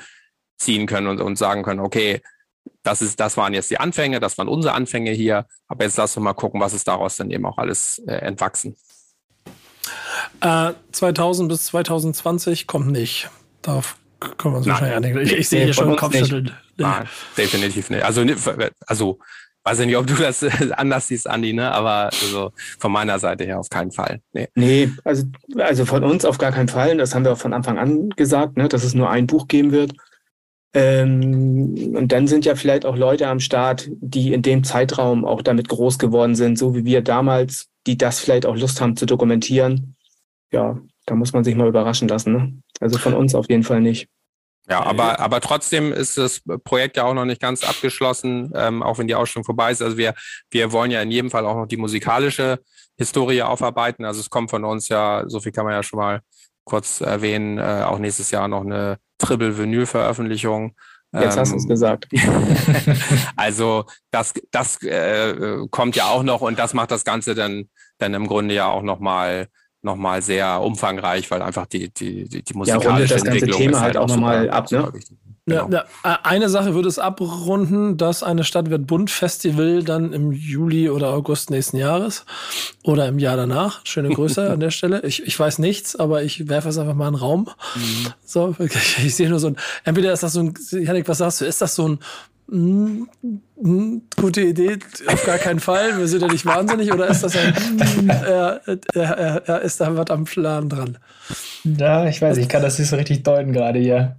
ziehen 0.57 0.85
können 0.85 1.07
und, 1.07 1.21
und 1.21 1.37
sagen 1.37 1.63
können, 1.63 1.79
okay, 1.79 2.21
das 2.83 3.01
ist, 3.01 3.19
das 3.19 3.37
waren 3.37 3.53
jetzt 3.53 3.71
die 3.71 3.79
Anfänge, 3.79 4.19
das 4.19 4.37
waren 4.37 4.47
unsere 4.47 4.73
Anfänge 4.73 5.11
hier, 5.11 5.45
aber 5.67 5.85
jetzt 5.85 5.97
lass 5.97 6.17
uns 6.17 6.23
mal 6.23 6.33
gucken, 6.33 6.59
was 6.59 6.73
ist 6.73 6.87
daraus 6.87 7.15
dann 7.15 7.31
eben 7.31 7.45
auch 7.45 7.57
alles 7.57 7.99
äh, 8.07 8.15
entwachsen. 8.15 8.75
Äh, 10.41 10.73
2000 10.91 11.49
bis 11.49 11.65
2020 11.67 12.67
kommt 12.67 12.87
nicht. 12.87 13.29
Darauf 13.61 13.97
können 14.19 14.53
wir 14.53 14.57
uns 14.57 14.67
Nein. 14.67 14.73
wahrscheinlich 14.73 14.95
einigen. 14.95 15.19
Ich, 15.21 15.33
ich 15.33 15.49
sehe 15.49 15.65
hier 15.65 15.73
schon 15.73 15.95
Kopfschütteln. 15.95 16.51
Nein, 16.77 17.07
definitiv 17.37 17.89
nicht. 17.89 18.03
Also, 18.03 18.25
also 18.85 19.19
weiß 19.67 19.79
ich 19.79 19.87
nicht, 19.87 19.97
ob 19.97 20.07
du 20.07 20.15
das 20.15 20.43
anders 20.71 21.07
siehst, 21.07 21.29
Andi, 21.29 21.51
ne? 21.51 21.71
aber 21.71 22.09
also 22.21 22.51
von 22.79 22.91
meiner 22.91 23.19
Seite 23.19 23.43
her 23.43 23.59
auf 23.59 23.69
keinen 23.69 23.91
Fall. 23.91 24.21
Nee, 24.31 24.47
nee 24.55 24.89
also, 25.03 25.25
also 25.57 25.85
von 25.85 26.03
uns 26.05 26.23
auf 26.23 26.37
gar 26.37 26.53
keinen 26.53 26.69
Fall. 26.69 26.95
Das 26.97 27.13
haben 27.13 27.25
wir 27.25 27.33
auch 27.33 27.37
von 27.37 27.53
Anfang 27.53 27.77
an 27.77 28.09
gesagt, 28.11 28.55
ne? 28.55 28.69
dass 28.69 28.85
es 28.85 28.93
nur 28.93 29.09
ein 29.09 29.27
Buch 29.27 29.47
geben 29.47 29.73
wird. 29.73 29.93
Ähm, 30.73 31.95
und 31.95 32.11
dann 32.13 32.27
sind 32.27 32.45
ja 32.45 32.55
vielleicht 32.55 32.85
auch 32.85 32.95
Leute 32.95 33.27
am 33.27 33.41
Start, 33.41 33.89
die 33.99 34.33
in 34.33 34.41
dem 34.41 34.63
Zeitraum 34.63 35.25
auch 35.25 35.41
damit 35.41 35.67
groß 35.67 35.99
geworden 35.99 36.35
sind, 36.35 36.57
so 36.57 36.73
wie 36.73 36.85
wir 36.85 37.01
damals, 37.01 37.67
die 37.87 37.97
das 37.97 38.19
vielleicht 38.19 38.45
auch 38.45 38.55
Lust 38.55 38.79
haben 38.79 38.95
zu 38.95 39.05
dokumentieren. 39.05 39.95
Ja, 40.53 40.79
da 41.05 41.15
muss 41.15 41.33
man 41.33 41.43
sich 41.43 41.55
mal 41.55 41.67
überraschen 41.67 42.07
lassen. 42.07 42.33
Ne? 42.33 42.53
Also 42.79 42.97
von 42.97 43.13
uns 43.13 43.35
auf 43.35 43.49
jeden 43.49 43.63
Fall 43.63 43.81
nicht. 43.81 44.07
Ja, 44.69 44.83
aber, 44.83 45.19
aber 45.19 45.39
trotzdem 45.39 45.93
ist 45.93 46.17
das 46.17 46.41
Projekt 46.65 46.97
ja 46.97 47.05
auch 47.05 47.13
noch 47.13 47.23
nicht 47.23 47.41
ganz 47.41 47.63
abgeschlossen, 47.63 48.51
ähm, 48.53 48.83
auch 48.83 48.97
wenn 48.97 49.07
die 49.07 49.15
Ausstellung 49.15 49.45
vorbei 49.45 49.71
ist. 49.71 49.81
Also 49.81 49.97
wir, 49.97 50.13
wir 50.51 50.73
wollen 50.73 50.91
ja 50.91 51.01
in 51.01 51.09
jedem 51.09 51.31
Fall 51.31 51.45
auch 51.45 51.55
noch 51.55 51.67
die 51.67 51.77
musikalische 51.77 52.59
Historie 52.97 53.43
aufarbeiten. 53.43 54.03
Also 54.03 54.19
es 54.19 54.29
kommt 54.29 54.49
von 54.49 54.65
uns 54.65 54.89
ja, 54.89 55.23
so 55.27 55.39
viel 55.39 55.53
kann 55.53 55.63
man 55.63 55.73
ja 55.73 55.83
schon 55.83 55.99
mal 55.99 56.19
kurz 56.65 56.99
erwähnen, 56.99 57.57
äh, 57.57 57.83
auch 57.85 57.97
nächstes 57.97 58.29
Jahr 58.31 58.49
noch 58.49 58.65
eine 58.65 58.97
Triple-Vinyl-Veröffentlichung. 59.19 60.75
Jetzt 61.13 61.37
hast 61.37 61.53
du 61.53 61.55
es 61.55 61.63
ähm, 61.63 61.69
gesagt. 61.69 62.07
also 63.37 63.85
das, 64.11 64.33
das 64.51 64.83
äh, 64.83 65.65
kommt 65.71 65.95
ja 65.95 66.07
auch 66.07 66.23
noch 66.23 66.41
und 66.41 66.59
das 66.59 66.73
macht 66.73 66.91
das 66.91 67.05
Ganze 67.05 67.33
dann, 67.33 67.69
dann 67.97 68.13
im 68.13 68.27
Grunde 68.27 68.53
ja 68.53 68.67
auch 68.67 68.83
nochmal 68.83 69.43
noch 69.43 69.47
mal 69.95 70.21
sehr 70.21 70.61
umfangreich, 70.61 71.29
weil 71.31 71.41
einfach 71.41 71.65
die, 71.65 71.89
die, 71.89 72.27
die, 72.27 72.41
die 72.43 72.53
musikalische 72.53 73.15
ja, 73.15 73.19
das 73.19 73.23
ganze 73.23 73.47
Thema 73.47 73.79
halt, 73.79 73.95
halt 73.95 73.97
auch 73.97 74.07
nochmal 74.07 74.49
ab. 74.49 74.71
Ne? 74.71 74.91
Genau. 75.47 75.69
Ja, 75.69 75.85
ja, 76.03 76.19
eine 76.23 76.49
Sache 76.49 76.75
würde 76.75 76.89
es 76.89 76.99
abrunden, 76.99 77.95
dass 77.95 78.21
eine 78.21 78.43
Stadt 78.43 78.69
wird 78.69 78.85
Bund 78.85 79.09
Festival 79.09 79.81
dann 79.81 80.11
im 80.11 80.33
Juli 80.33 80.89
oder 80.89 81.13
August 81.13 81.51
nächsten 81.51 81.77
Jahres 81.77 82.25
oder 82.83 83.07
im 83.07 83.17
Jahr 83.17 83.37
danach. 83.37 83.79
Schöne 83.85 84.09
Grüße 84.09 84.49
an 84.51 84.59
der 84.59 84.71
Stelle. 84.71 85.05
Ich, 85.05 85.25
ich 85.25 85.39
weiß 85.39 85.59
nichts, 85.59 85.95
aber 85.95 86.23
ich 86.23 86.49
werfe 86.49 86.67
es 86.67 86.77
einfach 86.77 86.95
mal 86.95 87.07
in 87.07 87.13
den 87.13 87.21
Raum. 87.21 87.49
Mhm. 87.75 88.07
So, 88.25 88.55
ich, 88.59 88.75
ich 89.05 89.15
sehe 89.15 89.29
nur 89.29 89.39
so 89.39 89.47
ein, 89.47 89.55
entweder 89.85 90.11
ist 90.11 90.23
das 90.23 90.33
so 90.33 90.41
ein, 90.41 90.53
Janik, 90.71 91.07
was 91.07 91.19
sagst 91.19 91.39
du, 91.39 91.45
ist 91.45 91.61
das 91.61 91.75
so 91.75 91.87
ein 91.87 91.99
Mm, 92.49 93.03
mm, 93.61 94.01
gute 94.15 94.41
Idee, 94.41 94.77
auf 95.07 95.25
gar 95.25 95.37
keinen 95.37 95.59
Fall. 95.59 95.97
Wir 95.97 96.07
sind 96.07 96.21
ja 96.21 96.27
nicht 96.27 96.45
wahnsinnig. 96.45 96.93
Oder 96.93 97.07
ist 97.07 97.23
das 97.23 97.35
ein, 97.35 97.53
mm, 97.53 98.09
er, 98.09 98.61
er, 98.93 99.43
er 99.45 99.61
ist 99.61 99.81
da 99.81 99.95
was 99.95 100.09
am 100.09 100.23
Plan 100.23 100.69
dran? 100.69 100.97
Ja, 101.63 102.07
ich 102.07 102.21
weiß, 102.21 102.37
ich 102.37 102.47
kann 102.47 102.61
das 102.61 102.79
nicht 102.79 102.89
so 102.89 102.95
richtig 102.95 103.23
deuten 103.23 103.51
gerade 103.51 103.79
hier. 103.79 104.15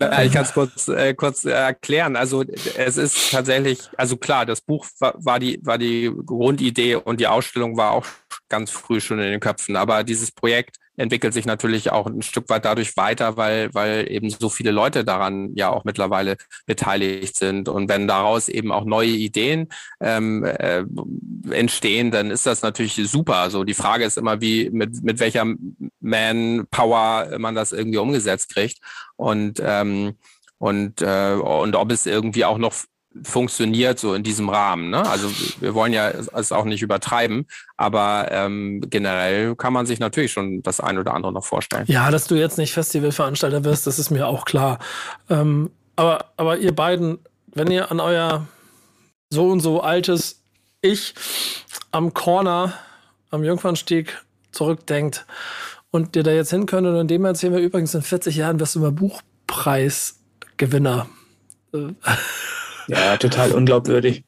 Ich 0.00 0.32
kann 0.32 0.42
es 0.42 0.52
kurz, 0.52 0.88
äh, 0.88 1.14
kurz 1.14 1.44
erklären. 1.44 2.16
Also 2.16 2.44
es 2.76 2.96
ist 2.96 3.30
tatsächlich, 3.30 3.80
also 3.96 4.16
klar, 4.16 4.44
das 4.44 4.60
Buch 4.60 4.86
war, 4.98 5.14
war, 5.18 5.38
die, 5.38 5.60
war 5.62 5.78
die 5.78 6.12
Grundidee 6.26 6.96
und 6.96 7.20
die 7.20 7.26
Ausstellung 7.26 7.76
war 7.76 7.92
auch 7.92 8.06
ganz 8.48 8.70
früh 8.70 9.00
schon 9.00 9.20
in 9.20 9.30
den 9.30 9.40
Köpfen. 9.40 9.76
Aber 9.76 10.02
dieses 10.04 10.32
Projekt 10.32 10.76
entwickelt 10.96 11.34
sich 11.34 11.46
natürlich 11.46 11.90
auch 11.90 12.06
ein 12.06 12.22
Stück 12.22 12.48
weit 12.48 12.64
dadurch 12.64 12.96
weiter, 12.96 13.36
weil, 13.36 13.72
weil 13.74 14.10
eben 14.10 14.30
so 14.30 14.48
viele 14.48 14.70
Leute 14.70 15.04
daran 15.04 15.50
ja 15.54 15.70
auch 15.70 15.84
mittlerweile 15.84 16.36
beteiligt 16.66 17.36
sind. 17.36 17.68
Und 17.68 17.88
wenn 17.88 18.06
daraus 18.06 18.48
eben 18.48 18.72
auch 18.72 18.84
neue 18.84 19.10
Ideen 19.10 19.68
ähm, 20.00 20.44
äh, 20.44 20.84
entstehen, 21.50 22.10
dann 22.10 22.30
ist 22.30 22.46
das 22.46 22.62
natürlich 22.62 22.94
super. 22.94 23.36
Also 23.36 23.64
die 23.64 23.74
Frage 23.74 24.04
ist 24.04 24.18
immer, 24.18 24.40
wie 24.40 24.70
mit, 24.70 25.02
mit 25.02 25.20
welcher 25.20 25.46
Manpower 26.00 27.38
man 27.38 27.54
das 27.54 27.72
irgendwie 27.72 27.98
umgesetzt 27.98 28.54
kriegt. 28.54 28.78
Und 29.16 29.60
ähm, 29.64 30.14
und, 30.58 31.02
äh, 31.02 31.34
und 31.34 31.76
ob 31.76 31.92
es 31.92 32.06
irgendwie 32.06 32.46
auch 32.46 32.56
noch 32.56 32.72
funktioniert 33.22 33.98
so 33.98 34.14
in 34.14 34.22
diesem 34.22 34.48
Rahmen. 34.48 34.90
Ne? 34.90 35.08
Also 35.08 35.30
wir 35.60 35.74
wollen 35.74 35.92
ja 35.92 36.10
es 36.10 36.52
auch 36.52 36.64
nicht 36.64 36.82
übertreiben, 36.82 37.46
aber 37.76 38.28
ähm, 38.30 38.82
generell 38.88 39.54
kann 39.54 39.72
man 39.72 39.86
sich 39.86 40.00
natürlich 40.00 40.32
schon 40.32 40.62
das 40.62 40.80
ein 40.80 40.98
oder 40.98 41.14
andere 41.14 41.32
noch 41.32 41.44
vorstellen. 41.44 41.84
Ja, 41.86 42.10
dass 42.10 42.26
du 42.26 42.34
jetzt 42.34 42.58
nicht 42.58 42.72
Festivalveranstalter 42.72 43.64
wirst, 43.64 43.86
das 43.86 43.98
ist 43.98 44.10
mir 44.10 44.26
auch 44.26 44.44
klar. 44.44 44.78
Ähm, 45.30 45.70
aber, 45.96 46.26
aber 46.36 46.58
ihr 46.58 46.74
beiden, 46.74 47.18
wenn 47.54 47.70
ihr 47.70 47.92
an 47.92 48.00
euer 48.00 48.48
so 49.30 49.48
und 49.48 49.60
so 49.60 49.80
altes 49.80 50.42
Ich 50.80 51.14
am 51.92 52.12
Corner, 52.14 52.72
am 53.30 53.44
Jungfernstieg 53.44 54.24
zurückdenkt 54.50 55.24
und 55.90 56.16
ihr 56.16 56.24
da 56.24 56.32
jetzt 56.32 56.50
hin 56.50 56.66
könnt 56.66 56.86
und 56.86 56.96
in 56.96 57.08
dem 57.08 57.24
erzählen 57.24 57.52
wir 57.52 57.60
übrigens 57.60 57.94
in 57.94 58.02
40 58.02 58.36
Jahren 58.36 58.58
wirst 58.58 58.74
du 58.74 58.80
mal 58.80 58.92
Buchpreisgewinner. 58.92 61.06
Ja, 62.88 63.16
total 63.16 63.52
unglaubwürdig. 63.52 64.24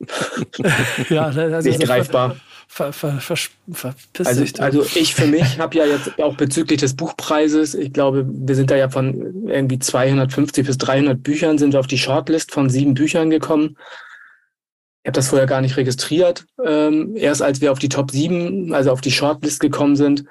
ja, 1.08 1.24
also 1.26 1.68
nicht 1.68 1.82
greifbar. 1.82 2.36
Ver, 2.68 2.92
ver, 2.92 3.20
ver, 3.20 3.94
also, 4.24 4.44
also 4.58 4.82
ich 4.96 5.14
für 5.14 5.26
mich 5.26 5.58
habe 5.58 5.78
ja 5.78 5.86
jetzt 5.86 6.18
auch 6.20 6.36
bezüglich 6.36 6.80
des 6.80 6.96
Buchpreises, 6.96 7.74
ich 7.74 7.92
glaube, 7.92 8.26
wir 8.28 8.54
sind 8.56 8.70
da 8.70 8.76
ja 8.76 8.90
von 8.90 9.48
irgendwie 9.48 9.78
250 9.78 10.66
bis 10.66 10.76
300 10.76 11.22
Büchern, 11.22 11.58
sind 11.58 11.72
wir 11.72 11.80
auf 11.80 11.86
die 11.86 11.96
Shortlist 11.96 12.52
von 12.52 12.68
sieben 12.68 12.94
Büchern 12.94 13.30
gekommen. 13.30 13.76
Ich 15.02 15.08
habe 15.08 15.14
das 15.14 15.28
vorher 15.28 15.46
gar 15.46 15.60
nicht 15.60 15.76
registriert. 15.76 16.44
Ähm, 16.64 17.14
erst 17.16 17.40
als 17.40 17.60
wir 17.60 17.70
auf 17.70 17.78
die 17.78 17.88
Top 17.88 18.10
7, 18.10 18.74
also 18.74 18.90
auf 18.90 19.00
die 19.00 19.12
Shortlist 19.12 19.60
gekommen 19.60 19.94
sind. 19.94 20.24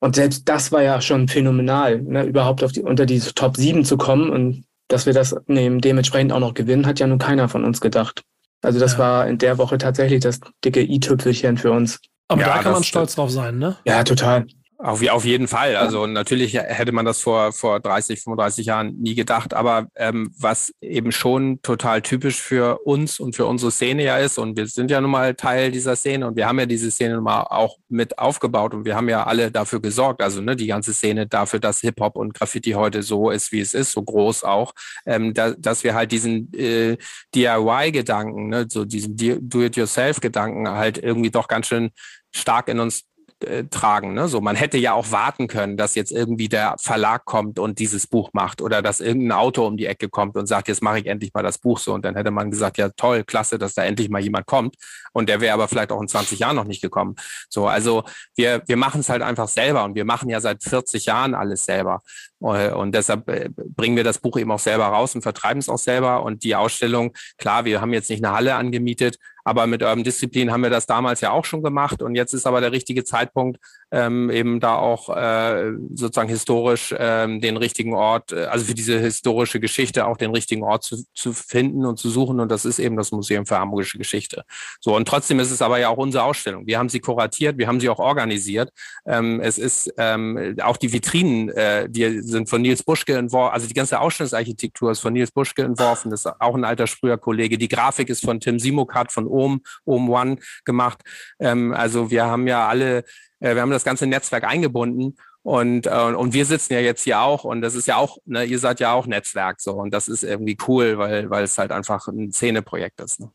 Und 0.00 0.16
selbst 0.16 0.48
das 0.48 0.72
war 0.72 0.82
ja 0.82 1.02
schon 1.02 1.28
phänomenal, 1.28 2.00
ne, 2.00 2.24
überhaupt 2.24 2.64
auf 2.64 2.72
die, 2.72 2.82
unter 2.82 3.04
diese 3.04 3.34
Top 3.34 3.58
7 3.58 3.84
zu 3.84 3.98
kommen. 3.98 4.30
Und 4.30 4.64
dass 4.94 5.06
wir 5.06 5.12
das 5.12 5.34
nehmen, 5.48 5.80
dementsprechend 5.80 6.32
auch 6.32 6.38
noch 6.38 6.54
gewinnen, 6.54 6.86
hat 6.86 7.00
ja 7.00 7.08
nun 7.08 7.18
keiner 7.18 7.48
von 7.48 7.64
uns 7.64 7.80
gedacht. 7.80 8.22
Also 8.62 8.78
das 8.78 8.92
ja. 8.92 8.98
war 9.00 9.26
in 9.26 9.38
der 9.38 9.58
Woche 9.58 9.76
tatsächlich 9.76 10.20
das 10.20 10.38
dicke 10.64 10.82
i-Tüpfelchen 10.82 11.58
für 11.58 11.72
uns. 11.72 11.98
Aber 12.28 12.42
ja, 12.42 12.46
da 12.46 12.62
kann 12.62 12.72
man 12.74 12.84
stolz 12.84 13.16
drauf 13.16 13.30
sein, 13.30 13.58
ne? 13.58 13.76
Ja, 13.84 14.04
total. 14.04 14.46
Auf, 14.78 15.06
auf 15.08 15.24
jeden 15.24 15.46
Fall. 15.46 15.76
Also 15.76 16.06
natürlich 16.06 16.54
hätte 16.54 16.92
man 16.92 17.04
das 17.04 17.20
vor, 17.20 17.52
vor 17.52 17.78
30, 17.80 18.20
35 18.20 18.66
Jahren 18.66 18.96
nie 18.96 19.14
gedacht. 19.14 19.54
Aber 19.54 19.86
ähm, 19.94 20.34
was 20.38 20.72
eben 20.80 21.12
schon 21.12 21.62
total 21.62 22.02
typisch 22.02 22.42
für 22.42 22.78
uns 22.84 23.20
und 23.20 23.36
für 23.36 23.46
unsere 23.46 23.70
Szene 23.70 24.04
ja 24.04 24.18
ist, 24.18 24.36
und 24.36 24.56
wir 24.56 24.66
sind 24.66 24.90
ja 24.90 25.00
nun 25.00 25.12
mal 25.12 25.34
Teil 25.34 25.70
dieser 25.70 25.94
Szene 25.94 26.26
und 26.26 26.36
wir 26.36 26.48
haben 26.48 26.58
ja 26.58 26.66
diese 26.66 26.90
Szene 26.90 27.14
nun 27.14 27.24
mal 27.24 27.42
auch 27.42 27.78
mit 27.88 28.18
aufgebaut 28.18 28.74
und 28.74 28.84
wir 28.84 28.96
haben 28.96 29.08
ja 29.08 29.24
alle 29.24 29.52
dafür 29.52 29.80
gesorgt, 29.80 30.20
also 30.20 30.40
ne, 30.40 30.56
die 30.56 30.66
ganze 30.66 30.92
Szene 30.92 31.26
dafür, 31.28 31.60
dass 31.60 31.80
Hip-Hop 31.80 32.16
und 32.16 32.34
Graffiti 32.34 32.72
heute 32.72 33.02
so 33.02 33.30
ist, 33.30 33.52
wie 33.52 33.60
es 33.60 33.74
ist, 33.74 33.92
so 33.92 34.02
groß 34.02 34.42
auch, 34.42 34.72
ähm, 35.06 35.34
da, 35.34 35.52
dass 35.52 35.84
wir 35.84 35.94
halt 35.94 36.10
diesen 36.10 36.52
äh, 36.52 36.96
DIY-Gedanken, 37.34 38.48
ne, 38.48 38.66
so 38.68 38.84
diesen 38.84 39.16
Do-it-yourself-Gedanken 39.16 40.68
halt 40.68 40.98
irgendwie 40.98 41.30
doch 41.30 41.46
ganz 41.46 41.68
schön 41.68 41.90
stark 42.32 42.68
in 42.68 42.80
uns 42.80 43.04
äh, 43.42 43.64
tragen. 43.64 44.14
Ne? 44.14 44.28
So, 44.28 44.40
man 44.40 44.56
hätte 44.56 44.78
ja 44.78 44.92
auch 44.92 45.10
warten 45.10 45.48
können, 45.48 45.76
dass 45.76 45.94
jetzt 45.94 46.12
irgendwie 46.12 46.48
der 46.48 46.76
Verlag 46.78 47.24
kommt 47.24 47.58
und 47.58 47.78
dieses 47.78 48.06
Buch 48.06 48.30
macht 48.32 48.62
oder 48.62 48.82
dass 48.82 49.00
irgendein 49.00 49.32
Autor 49.32 49.66
um 49.66 49.76
die 49.76 49.86
Ecke 49.86 50.08
kommt 50.08 50.36
und 50.36 50.46
sagt, 50.46 50.68
jetzt 50.68 50.82
mache 50.82 51.00
ich 51.00 51.06
endlich 51.06 51.32
mal 51.34 51.42
das 51.42 51.58
Buch 51.58 51.78
so. 51.78 51.94
Und 51.94 52.04
dann 52.04 52.16
hätte 52.16 52.30
man 52.30 52.50
gesagt, 52.50 52.78
ja 52.78 52.88
toll, 52.90 53.24
klasse, 53.24 53.58
dass 53.58 53.74
da 53.74 53.84
endlich 53.84 54.08
mal 54.08 54.20
jemand 54.20 54.46
kommt. 54.46 54.76
Und 55.12 55.28
der 55.28 55.40
wäre 55.40 55.54
aber 55.54 55.68
vielleicht 55.68 55.92
auch 55.92 56.00
in 56.00 56.08
20 56.08 56.38
Jahren 56.38 56.56
noch 56.56 56.64
nicht 56.64 56.82
gekommen. 56.82 57.16
So, 57.48 57.66
also 57.66 58.04
wir, 58.36 58.62
wir 58.66 58.76
machen 58.76 59.00
es 59.00 59.08
halt 59.08 59.22
einfach 59.22 59.48
selber 59.48 59.84
und 59.84 59.94
wir 59.94 60.04
machen 60.04 60.28
ja 60.28 60.40
seit 60.40 60.62
40 60.62 61.06
Jahren 61.06 61.34
alles 61.34 61.64
selber. 61.64 62.02
Äh, 62.44 62.72
und 62.72 62.94
deshalb 62.94 63.28
äh, 63.28 63.48
bringen 63.54 63.96
wir 63.96 64.04
das 64.04 64.18
Buch 64.18 64.36
eben 64.38 64.50
auch 64.50 64.58
selber 64.58 64.86
raus 64.86 65.14
und 65.14 65.22
vertreiben 65.22 65.58
es 65.58 65.68
auch 65.68 65.78
selber. 65.78 66.22
Und 66.22 66.44
die 66.44 66.54
Ausstellung, 66.54 67.12
klar, 67.38 67.64
wir 67.64 67.80
haben 67.80 67.92
jetzt 67.92 68.10
nicht 68.10 68.24
eine 68.24 68.34
Halle 68.34 68.54
angemietet, 68.54 69.18
aber 69.44 69.66
mit 69.66 69.82
Urban 69.82 70.04
Disziplin 70.04 70.50
haben 70.52 70.62
wir 70.62 70.70
das 70.70 70.86
damals 70.86 71.20
ja 71.20 71.30
auch 71.30 71.44
schon 71.44 71.62
gemacht. 71.62 72.02
Und 72.02 72.14
jetzt 72.14 72.34
ist 72.34 72.46
aber 72.46 72.60
der 72.60 72.72
richtige 72.72 73.04
Zeitpunkt, 73.04 73.58
ähm, 73.94 74.28
eben 74.28 74.58
da 74.58 74.74
auch 74.74 75.08
äh, 75.08 75.72
sozusagen 75.94 76.28
historisch 76.28 76.92
ähm, 76.98 77.40
den 77.40 77.56
richtigen 77.56 77.94
Ort, 77.94 78.32
äh, 78.32 78.46
also 78.46 78.64
für 78.64 78.74
diese 78.74 78.98
historische 78.98 79.60
Geschichte 79.60 80.06
auch 80.06 80.16
den 80.16 80.32
richtigen 80.32 80.64
Ort 80.64 80.82
zu, 80.82 81.04
zu 81.14 81.32
finden 81.32 81.86
und 81.86 81.96
zu 81.96 82.10
suchen. 82.10 82.40
Und 82.40 82.50
das 82.50 82.64
ist 82.64 82.80
eben 82.80 82.96
das 82.96 83.12
Museum 83.12 83.46
für 83.46 83.58
Hamburgische 83.58 83.96
Geschichte. 83.98 84.44
So, 84.80 84.96
und 84.96 85.06
trotzdem 85.06 85.38
ist 85.38 85.52
es 85.52 85.62
aber 85.62 85.78
ja 85.78 85.90
auch 85.90 85.96
unsere 85.96 86.24
Ausstellung. 86.24 86.66
Wir 86.66 86.78
haben 86.78 86.88
sie 86.88 86.98
kuratiert, 86.98 87.56
wir 87.56 87.68
haben 87.68 87.78
sie 87.78 87.88
auch 87.88 88.00
organisiert. 88.00 88.70
Ähm, 89.06 89.40
es 89.40 89.58
ist 89.58 89.92
ähm, 89.96 90.56
auch 90.60 90.76
die 90.76 90.92
Vitrinen, 90.92 91.50
äh, 91.50 91.88
die 91.88 92.20
sind 92.20 92.50
von 92.50 92.62
Nils 92.62 92.82
Buschke 92.82 93.16
entworfen, 93.16 93.54
also 93.54 93.68
die 93.68 93.74
ganze 93.74 94.00
Ausstellungsarchitektur 94.00 94.90
ist 94.90 95.00
von 95.00 95.12
Nils 95.12 95.30
Buschke 95.30 95.62
entworfen, 95.62 96.10
das 96.10 96.24
ist 96.24 96.32
auch 96.40 96.56
ein 96.56 96.64
alter 96.64 96.88
Sprüher-Kollege. 96.88 97.58
Die 97.58 97.68
Grafik 97.68 98.08
ist 98.08 98.24
von 98.24 98.40
Tim 98.40 98.58
Simokat 98.58 99.12
von 99.12 99.28
Ohm, 99.28 99.62
Ohm 99.84 100.10
One 100.10 100.36
gemacht. 100.64 100.98
Ähm, 101.38 101.72
also 101.72 102.10
wir 102.10 102.24
haben 102.24 102.48
ja 102.48 102.66
alle, 102.66 103.04
wir 103.40 103.60
haben 103.60 103.70
das 103.70 103.84
ganze 103.84 104.06
Netzwerk 104.06 104.44
eingebunden 104.44 105.16
und, 105.42 105.86
äh, 105.86 105.90
und 105.90 106.32
wir 106.32 106.46
sitzen 106.46 106.72
ja 106.72 106.80
jetzt 106.80 107.02
hier 107.02 107.20
auch 107.20 107.44
und 107.44 107.60
das 107.60 107.74
ist 107.74 107.86
ja 107.86 107.96
auch, 107.96 108.18
ne, 108.24 108.44
ihr 108.44 108.58
seid 108.58 108.80
ja 108.80 108.94
auch 108.94 109.06
Netzwerk 109.06 109.60
so 109.60 109.72
und 109.72 109.92
das 109.92 110.08
ist 110.08 110.24
irgendwie 110.24 110.56
cool, 110.66 110.96
weil, 110.98 111.28
weil 111.28 111.44
es 111.44 111.58
halt 111.58 111.70
einfach 111.70 112.08
ein 112.08 112.32
Szeneprojekt 112.32 113.00
ist. 113.00 113.20
Ne? 113.20 113.30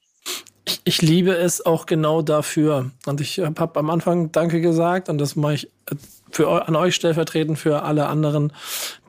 Ich, 0.66 0.82
ich, 0.84 1.02
liebe 1.02 1.32
es 1.32 1.66
auch 1.66 1.86
genau 1.86 2.22
dafür. 2.22 2.92
Und 3.06 3.22
ich 3.22 3.40
habe 3.40 3.80
am 3.80 3.90
Anfang 3.90 4.32
Danke 4.32 4.62
gesagt 4.62 5.10
und 5.10 5.18
das 5.18 5.36
mache 5.36 5.54
ich 5.54 5.66
äh, 5.86 5.96
für, 6.32 6.68
an 6.68 6.76
euch 6.76 6.96
stellvertretend 6.96 7.58
für 7.58 7.84
alle 7.84 8.08
anderen, 8.08 8.54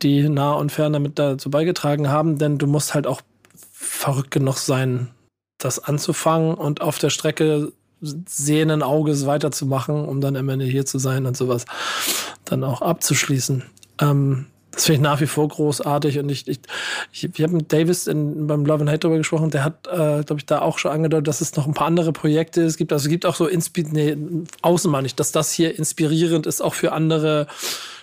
die 0.03 0.29
nah 0.29 0.53
und 0.53 0.71
fern 0.71 0.93
damit 0.93 1.19
dazu 1.19 1.51
beigetragen 1.51 2.09
haben, 2.09 2.39
denn 2.39 2.59
du 2.59 2.67
musst 2.67 2.95
halt 2.95 3.07
auch 3.07 3.21
verrückt 3.73 4.31
genug 4.31 4.59
sein, 4.59 5.11
das 5.59 5.79
anzufangen 5.79 6.55
und 6.55 6.81
auf 6.81 6.99
der 6.99 7.11
Strecke 7.11 7.73
sehenden 8.01 8.83
Auges 8.83 9.27
weiterzumachen, 9.27 10.05
um 10.05 10.21
dann 10.21 10.37
am 10.37 10.49
Ende 10.49 10.65
hier 10.65 10.87
zu 10.87 10.99
sein 10.99 11.27
und 11.27 11.37
sowas 11.37 11.65
dann 12.45 12.65
auch 12.65 12.83
abzuschließen. 12.83 13.63
Ähm, 14.01 14.47
das 14.73 14.85
finde 14.85 14.97
ich 14.99 15.03
nach 15.03 15.21
wie 15.21 15.27
vor 15.27 15.49
großartig 15.49 16.21
und 16.21 16.29
ich, 16.31 16.47
ich, 16.47 16.61
ich, 17.13 17.25
ich 17.25 17.43
habe 17.43 17.55
mit 17.55 17.73
Davis 17.73 18.07
in, 18.07 18.47
beim 18.47 18.65
Love 18.65 18.83
and 18.83 18.91
Hate 18.91 19.01
darüber 19.01 19.19
gesprochen, 19.19 19.51
der 19.51 19.65
hat, 19.65 19.87
äh, 19.89 20.23
glaube 20.23 20.37
ich, 20.39 20.47
da 20.47 20.63
auch 20.63 20.79
schon 20.79 20.93
angedeutet, 20.93 21.27
dass 21.27 21.41
es 21.41 21.57
noch 21.57 21.67
ein 21.67 21.75
paar 21.75 21.89
andere 21.89 22.13
Projekte 22.13 22.63
es 22.63 22.77
gibt. 22.77 22.93
Also 22.93 23.07
es 23.07 23.11
gibt 23.11 23.27
auch 23.27 23.35
so, 23.35 23.47
Inspi 23.47 23.85
nee, 23.91 24.17
außen 24.63 24.91
meine 24.91 25.07
ich, 25.07 25.17
dass 25.17 25.33
das 25.33 25.51
hier 25.51 25.77
inspirierend 25.77 26.47
ist, 26.47 26.61
auch 26.61 26.75
für 26.75 26.93
andere 26.93 27.49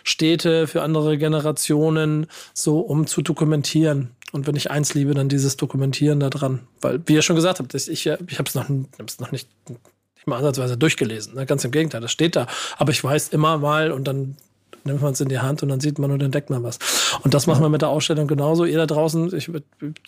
Städte, 0.04 0.68
für 0.68 0.82
andere 0.82 1.18
Generationen, 1.18 2.28
so 2.54 2.80
um 2.80 3.08
zu 3.08 3.22
dokumentieren. 3.22 4.12
Und 4.32 4.46
wenn 4.46 4.56
ich 4.56 4.70
eins 4.70 4.94
liebe, 4.94 5.14
dann 5.14 5.30
dieses 5.30 5.58
Dokumentieren 5.58 6.20
da 6.20 6.30
dran. 6.30 6.68
Weil, 6.82 7.02
wie 7.06 7.14
ihr 7.14 7.22
schon 7.22 7.36
gesagt 7.36 7.60
habt, 7.60 7.74
ich, 7.74 7.90
ich 7.90 8.08
habe 8.08 8.44
es 8.46 8.56
noch, 8.56 8.68
noch 8.70 9.32
nicht, 9.32 9.50
nicht 9.70 10.28
mal 10.28 10.38
ansatzweise 10.38 10.78
durchgelesen. 10.78 11.36
Ne? 11.36 11.46
Ganz 11.46 11.64
im 11.64 11.72
Gegenteil, 11.72 12.02
das 12.02 12.12
steht 12.12 12.36
da. 12.36 12.48
Aber 12.78 12.92
ich 12.92 13.04
weiß 13.04 13.30
immer 13.30 13.58
mal 13.58 13.92
und 13.92 14.08
dann 14.08 14.36
nimmt 14.84 15.02
man 15.02 15.14
es 15.14 15.22
in 15.22 15.30
die 15.30 15.40
Hand 15.40 15.64
und 15.64 15.70
dann 15.70 15.80
sieht 15.80 16.00
man 16.00 16.12
und 16.12 16.22
entdeckt 16.22 16.50
man 16.50 16.64
was. 16.64 16.80
Und 17.24 17.34
das 17.34 17.48
machen 17.48 17.62
wir 17.62 17.70
mit 17.70 17.82
der 17.82 17.90
Ausstellung 17.90 18.28
genauso. 18.28 18.66
Ihr 18.66 18.78
da 18.78 18.86
draußen, 18.86 19.34
ich, 19.36 19.50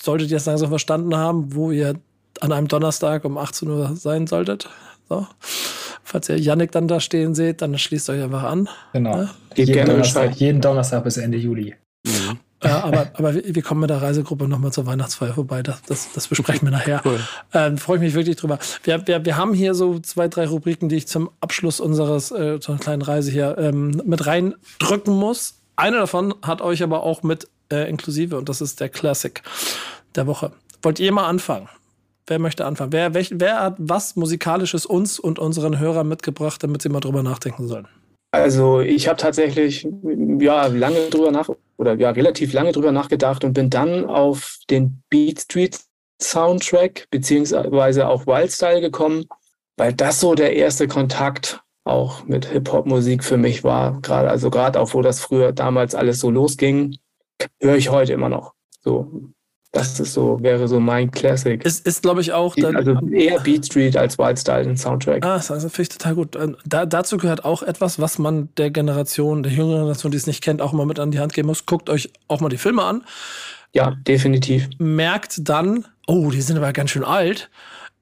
solltet 0.02 0.32
ihr 0.32 0.38
es 0.38 0.46
langsam 0.46 0.70
verstanden 0.70 1.16
haben, 1.16 1.54
wo 1.54 1.72
ihr 1.72 1.96
an 2.42 2.52
einem 2.52 2.68
Donnerstag 2.68 3.26
um 3.26 3.38
18 3.38 3.70
Uhr 3.70 3.96
sein 3.96 4.28
solltet. 4.28 4.70
So. 5.08 5.28
Falls 6.04 6.30
ihr 6.30 6.40
Yannick 6.40 6.72
dann 6.72 6.88
da 6.88 7.00
stehen 7.00 7.36
seht, 7.36 7.62
dann 7.62 7.78
schließt 7.78 8.10
euch 8.10 8.22
einfach 8.22 8.44
an. 8.44 8.70
Genau. 8.94 9.22
Ja? 9.22 9.30
Jeden, 9.56 9.86
Donnerstag, 9.86 10.36
jeden 10.36 10.62
Donnerstag 10.62 11.04
bis 11.04 11.18
Ende 11.18 11.38
Juli. 11.38 11.76
Mhm. 12.06 12.40
Ja, 12.64 12.84
aber, 12.84 13.12
aber 13.14 13.34
wir 13.36 13.62
kommen 13.62 13.82
mit 13.82 13.90
der 13.90 14.02
Reisegruppe 14.02 14.48
nochmal 14.48 14.74
zur 14.74 14.86
Weihnachtsfeier 14.86 15.34
vorbei. 15.34 15.64
Das, 15.64 15.82
das, 15.84 16.12
das 16.14 16.28
besprechen 16.28 16.68
wir 16.68 16.72
nachher. 16.72 17.02
Cool. 17.06 17.20
Ähm, 17.54 17.78
Freue 17.78 17.98
ich 17.98 18.04
mich 18.04 18.14
wirklich 18.14 18.36
drüber. 18.36 18.60
Wir, 18.84 19.08
wir, 19.08 19.24
wir 19.24 19.38
haben 19.38 19.54
hier 19.54 19.74
so 19.74 20.00
zwei, 20.00 20.28
drei 20.28 20.46
Rubriken, 20.46 20.90
die 20.90 20.98
ich 20.98 21.08
zum 21.08 21.30
Abschluss 21.40 21.80
unseres 21.80 22.32
äh, 22.32 22.60
so 22.62 22.74
einer 22.74 22.82
kleinen 22.82 23.02
Reise 23.02 23.32
hier 23.32 23.58
ähm, 23.58 24.02
mit 24.04 24.26
reindrücken 24.26 25.14
muss. 25.14 25.56
Eine 25.78 25.98
davon 25.98 26.36
hat 26.42 26.62
euch 26.62 26.84
aber 26.84 27.04
auch 27.04 27.24
mit 27.24 27.48
äh, 27.72 27.90
inklusive 27.90 28.38
und 28.38 28.50
das 28.50 28.60
ist 28.60 28.82
der 28.82 28.90
Classic 28.90 29.42
der 30.16 30.28
Woche. 30.28 30.52
Wollt 30.82 31.00
ihr 31.00 31.14
mal 31.14 31.28
anfangen? 31.28 31.70
Wer 32.28 32.40
möchte 32.40 32.66
anfangen? 32.66 32.92
Wer, 32.92 33.14
welch, 33.14 33.32
wer 33.34 33.62
hat 33.62 33.76
was 33.78 34.16
Musikalisches 34.18 34.86
uns 34.86 35.18
und 35.18 35.40
unseren 35.40 35.80
Hörern 35.80 36.08
mitgebracht, 36.08 36.62
damit 36.62 36.82
sie 36.82 36.90
mal 36.90 37.00
drüber 37.00 37.24
nachdenken 37.24 37.68
sollen? 37.68 37.88
Also 38.32 38.82
ich 38.82 39.08
habe 39.08 39.18
tatsächlich 39.18 39.88
ja 40.40 40.68
lange 40.68 41.10
drüber 41.10 41.32
nach 41.32 41.50
oder 41.80 41.96
ja 41.96 42.12
relativ 42.12 42.54
lange 42.54 42.74
drüber 42.74 42.92
nachgedacht 42.92 43.44
und 43.44 43.54
bin 43.54 43.70
dann 43.70 44.06
auf 44.06 44.60
den 44.70 45.02
Beat 45.10 45.40
Street 45.40 45.80
Soundtrack 46.22 47.08
beziehungsweise 47.10 48.08
auch 48.08 48.28
Wildstyle 48.28 48.82
gekommen, 48.82 49.26
weil 49.78 49.94
das 49.94 50.20
so 50.20 50.36
der 50.36 50.56
erste 50.56 50.90
Kontakt 50.90 51.62
auch 51.86 52.26
mit 52.26 52.46
Hip-Hop-Musik 52.46 53.24
für 53.24 53.38
mich 53.38 53.64
war. 53.64 54.02
Gerade 54.02 54.30
also 54.30 54.50
gerade 54.50 54.80
auch, 54.80 54.94
wo 54.94 55.02
das 55.02 55.22
früher 55.22 55.54
damals 55.54 55.96
alles 55.96 56.20
so 56.20 56.30
losging, 56.30 56.98
höre 57.62 57.78
ich 57.78 57.90
heute 57.90 58.12
immer 58.12 58.28
noch. 58.28 58.54
So 58.82 59.32
das 59.72 60.00
ist 60.00 60.14
so, 60.14 60.42
wäre 60.42 60.68
so 60.68 60.80
mein 60.80 61.12
Classic. 61.12 61.64
Ist, 61.64 61.86
ist 61.86 62.02
glaube 62.02 62.22
ich, 62.22 62.34
auch. 62.34 62.56
Dann, 62.56 62.76
also 62.76 63.00
eher 63.12 63.40
Beat 63.40 63.68
Street 63.68 63.96
als 63.96 64.18
Wildstyle 64.18 64.64
den 64.64 64.78
Soundtrack. 64.78 65.24
Ah, 65.24 65.36
das 65.36 65.52
also 65.52 65.70
finde 65.70 65.82
ich 65.84 65.90
total 65.90 66.16
gut. 66.16 66.36
Ähm, 66.36 66.58
da, 66.66 66.88
dazu 66.88 67.18
gehört 67.18 67.46
auch 67.46 67.62
etwas, 67.62 68.00
was 68.00 68.18
man 68.18 68.50
der 68.58 68.72
Generation, 68.72 69.44
der 69.44 69.52
jüngeren 69.52 69.82
Generation, 69.82 70.12
die 70.12 70.18
es 70.18 70.26
nicht 70.26 70.44
kennt, 70.44 70.62
auch 70.62 70.74
mal 70.74 70.88
mit 70.88 71.00
an 71.00 71.12
die 71.12 71.20
Hand 71.20 71.34
geben 71.34 71.48
muss. 71.48 71.68
Guckt 71.68 71.90
euch 71.90 72.12
auch 72.28 72.42
mal 72.42 72.50
die 72.50 72.58
Filme 72.58 72.84
an. 72.84 73.04
Ja, 73.74 73.92
definitiv. 73.92 74.70
Merkt 74.80 75.48
dann, 75.48 75.86
oh, 76.08 76.32
die 76.32 76.42
sind 76.42 76.58
aber 76.58 76.74
ganz 76.74 76.90
schön 76.90 77.04
alt. 77.04 77.52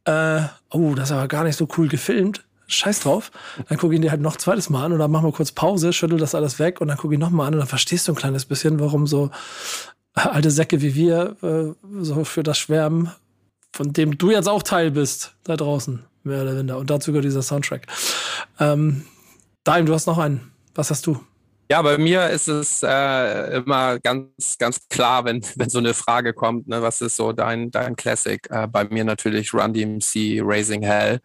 Äh, 0.06 0.40
oh, 0.72 0.94
das 0.96 1.10
ist 1.10 1.16
aber 1.18 1.28
gar 1.28 1.44
nicht 1.44 1.58
so 1.58 1.68
cool 1.78 1.90
gefilmt. 1.90 2.46
Scheiß 2.68 3.02
drauf. 3.02 3.32
Dann 3.68 3.78
gucke 3.78 3.94
ich 3.94 3.98
ihn 3.98 4.02
dir 4.02 4.12
halt 4.12 4.22
noch 4.22 4.38
zweites 4.38 4.70
Mal 4.70 4.86
an 4.86 4.94
und 4.94 5.00
dann 5.00 5.12
machen 5.12 5.26
wir 5.26 5.34
kurz 5.34 5.52
Pause, 5.52 5.92
schüttel 5.92 6.18
das 6.18 6.36
alles 6.36 6.60
weg 6.60 6.80
und 6.80 6.88
dann 6.88 6.98
gucke 6.98 7.14
ich 7.14 7.20
noch 7.20 7.30
mal 7.30 7.48
an 7.48 7.54
und 7.54 7.60
dann 7.60 7.68
verstehst 7.68 8.08
du 8.08 8.14
ein 8.14 8.16
kleines 8.16 8.46
bisschen, 8.46 8.80
warum 8.80 9.08
so 9.08 9.32
alte 10.26 10.52
Säcke 10.52 10.82
wie 10.82 10.96
wir 10.96 11.38
äh, 11.42 12.04
so 12.04 12.24
für 12.24 12.44
das 12.44 12.58
Schwärmen, 12.58 13.12
von 13.74 13.94
dem 13.94 14.18
du 14.18 14.32
jetzt 14.32 14.50
auch 14.50 14.64
Teil 14.64 14.92
bist, 14.92 15.36
da 15.44 15.56
draußen, 15.56 16.04
mehr 16.24 16.42
oder 16.42 16.58
weniger. 16.58 16.78
Und 16.78 16.90
dazu 16.90 17.12
gehört 17.12 17.26
dieser 17.26 17.44
Soundtrack. 17.44 17.88
Ähm, 18.60 19.06
Daim, 19.64 19.86
du 19.86 19.94
hast 19.94 20.08
noch 20.08 20.18
einen. 20.18 20.52
Was 20.76 20.92
hast 20.92 21.06
du? 21.06 21.20
Ja, 21.70 21.82
bei 21.82 21.98
mir 21.98 22.30
ist 22.30 22.48
es 22.48 22.82
äh, 22.82 23.58
immer 23.58 24.00
ganz, 24.00 24.58
ganz 24.58 24.88
klar, 24.88 25.26
wenn, 25.26 25.44
wenn 25.58 25.70
so 25.70 25.80
eine 25.80 25.94
Frage 25.94 26.34
kommt, 26.34 26.68
ne, 26.68 26.82
was 26.82 27.02
ist 27.02 27.18
so 27.18 27.34
dein, 27.34 27.72
dein 27.72 27.96
Classic? 27.96 28.40
Äh, 28.50 28.68
bei 28.68 28.86
mir 28.86 29.04
natürlich 29.04 29.54
Run 29.54 29.74
DMC 29.74 30.42
Raising 30.42 30.84
Hell. 30.84 31.20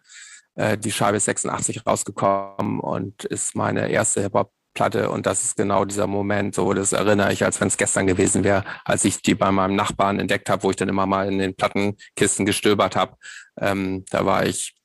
Äh, 0.55 0.77
die 0.77 0.91
Scheibe 0.91 1.17
ist 1.17 1.25
86 1.25 1.87
rausgekommen 1.87 2.81
und 2.81 3.23
ist 3.25 3.55
meine 3.55 3.89
erste 3.89 4.21
Hip-Hop 4.21 4.51
Platte 4.73 5.09
und 5.09 5.25
das 5.25 5.43
ist 5.43 5.57
genau 5.57 5.85
dieser 5.85 6.07
Moment, 6.07 6.55
so 6.55 6.73
das 6.73 6.93
erinnere 6.93 7.31
ich, 7.31 7.43
als 7.43 7.61
wenn 7.61 7.67
es 7.67 7.77
gestern 7.77 8.07
gewesen 8.07 8.43
wäre, 8.43 8.63
als 8.85 9.05
ich 9.05 9.21
die 9.21 9.35
bei 9.35 9.51
meinem 9.51 9.75
Nachbarn 9.75 10.19
entdeckt 10.19 10.49
habe, 10.49 10.63
wo 10.63 10.69
ich 10.71 10.75
dann 10.75 10.89
immer 10.89 11.05
mal 11.05 11.31
in 11.31 11.39
den 11.39 11.55
Plattenkisten 11.55 12.45
gestöbert 12.45 12.95
habe. 12.95 13.15
Ähm, 13.59 14.05
da 14.09 14.25
war 14.25 14.45
ich, 14.45 14.75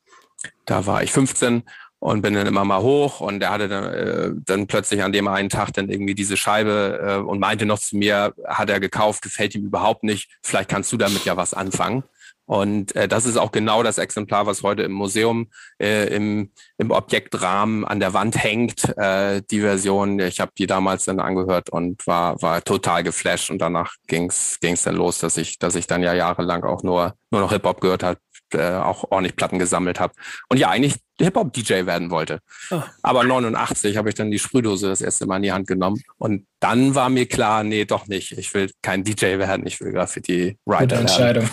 da 0.66 0.86
war 0.86 1.02
ich 1.02 1.12
15 1.12 1.62
und 2.00 2.22
bin 2.22 2.34
dann 2.34 2.46
immer 2.46 2.64
mal 2.64 2.80
hoch 2.80 3.20
und 3.20 3.42
er 3.42 3.50
hatte 3.50 3.68
dann, 3.68 3.84
äh, 3.84 4.30
dann 4.44 4.66
plötzlich 4.66 5.02
an 5.02 5.12
dem 5.12 5.26
einen 5.26 5.48
Tag 5.48 5.72
dann 5.72 5.88
irgendwie 5.88 6.14
diese 6.14 6.36
Scheibe 6.36 7.00
äh, 7.02 7.16
und 7.16 7.40
meinte 7.40 7.66
noch 7.66 7.78
zu 7.78 7.96
mir, 7.96 8.34
hat 8.46 8.70
er 8.70 8.80
gekauft, 8.80 9.22
gefällt 9.22 9.54
ihm 9.54 9.64
überhaupt 9.64 10.04
nicht, 10.04 10.30
vielleicht 10.42 10.68
kannst 10.68 10.92
du 10.92 10.96
damit 10.96 11.24
ja 11.24 11.36
was 11.36 11.54
anfangen. 11.54 12.04
Und 12.48 12.96
äh, 12.96 13.08
das 13.08 13.26
ist 13.26 13.36
auch 13.36 13.52
genau 13.52 13.82
das 13.82 13.98
Exemplar, 13.98 14.46
was 14.46 14.62
heute 14.62 14.82
im 14.82 14.92
Museum 14.92 15.48
äh, 15.78 16.06
im, 16.06 16.50
im 16.78 16.90
Objektrahmen 16.90 17.84
an 17.84 18.00
der 18.00 18.14
Wand 18.14 18.42
hängt. 18.42 18.88
Äh, 18.96 19.42
die 19.50 19.60
Version, 19.60 20.18
ich 20.18 20.40
habe 20.40 20.52
die 20.56 20.66
damals 20.66 21.04
dann 21.04 21.20
angehört 21.20 21.68
und 21.68 22.06
war, 22.06 22.40
war 22.40 22.64
total 22.64 23.02
geflasht. 23.02 23.50
Und 23.50 23.58
danach 23.58 23.92
ging's 24.06 24.56
ging's 24.60 24.84
dann 24.84 24.96
los, 24.96 25.18
dass 25.18 25.36
ich, 25.36 25.58
dass 25.58 25.74
ich 25.74 25.86
dann 25.86 26.02
ja 26.02 26.14
jahrelang 26.14 26.64
auch 26.64 26.82
nur, 26.82 27.12
nur 27.30 27.42
noch 27.42 27.52
Hip-Hop 27.52 27.82
gehört 27.82 28.02
habe, 28.02 28.18
äh, 28.54 28.76
auch 28.76 29.04
ordentlich 29.10 29.36
Platten 29.36 29.58
gesammelt 29.58 30.00
habe. 30.00 30.14
Und 30.48 30.58
ja, 30.58 30.70
eigentlich 30.70 30.94
Hip-Hop-DJ 31.20 31.84
werden 31.84 32.10
wollte. 32.10 32.38
Oh. 32.70 32.80
Aber 33.02 33.24
89 33.24 33.98
habe 33.98 34.08
ich 34.08 34.14
dann 34.14 34.30
die 34.30 34.38
Sprühdose 34.38 34.88
das 34.88 35.02
erste 35.02 35.26
Mal 35.26 35.36
in 35.36 35.42
die 35.42 35.52
Hand 35.52 35.66
genommen. 35.66 36.02
Und 36.16 36.46
dann 36.60 36.94
war 36.94 37.10
mir 37.10 37.26
klar, 37.26 37.62
nee, 37.62 37.84
doch 37.84 38.06
nicht. 38.06 38.32
Ich 38.32 38.54
will 38.54 38.70
kein 38.80 39.04
DJ 39.04 39.36
werden, 39.36 39.66
ich 39.66 39.78
will 39.82 39.92
Graffiti-Writer 39.92 40.92
werden. 40.92 41.00
Entscheidung. 41.00 41.50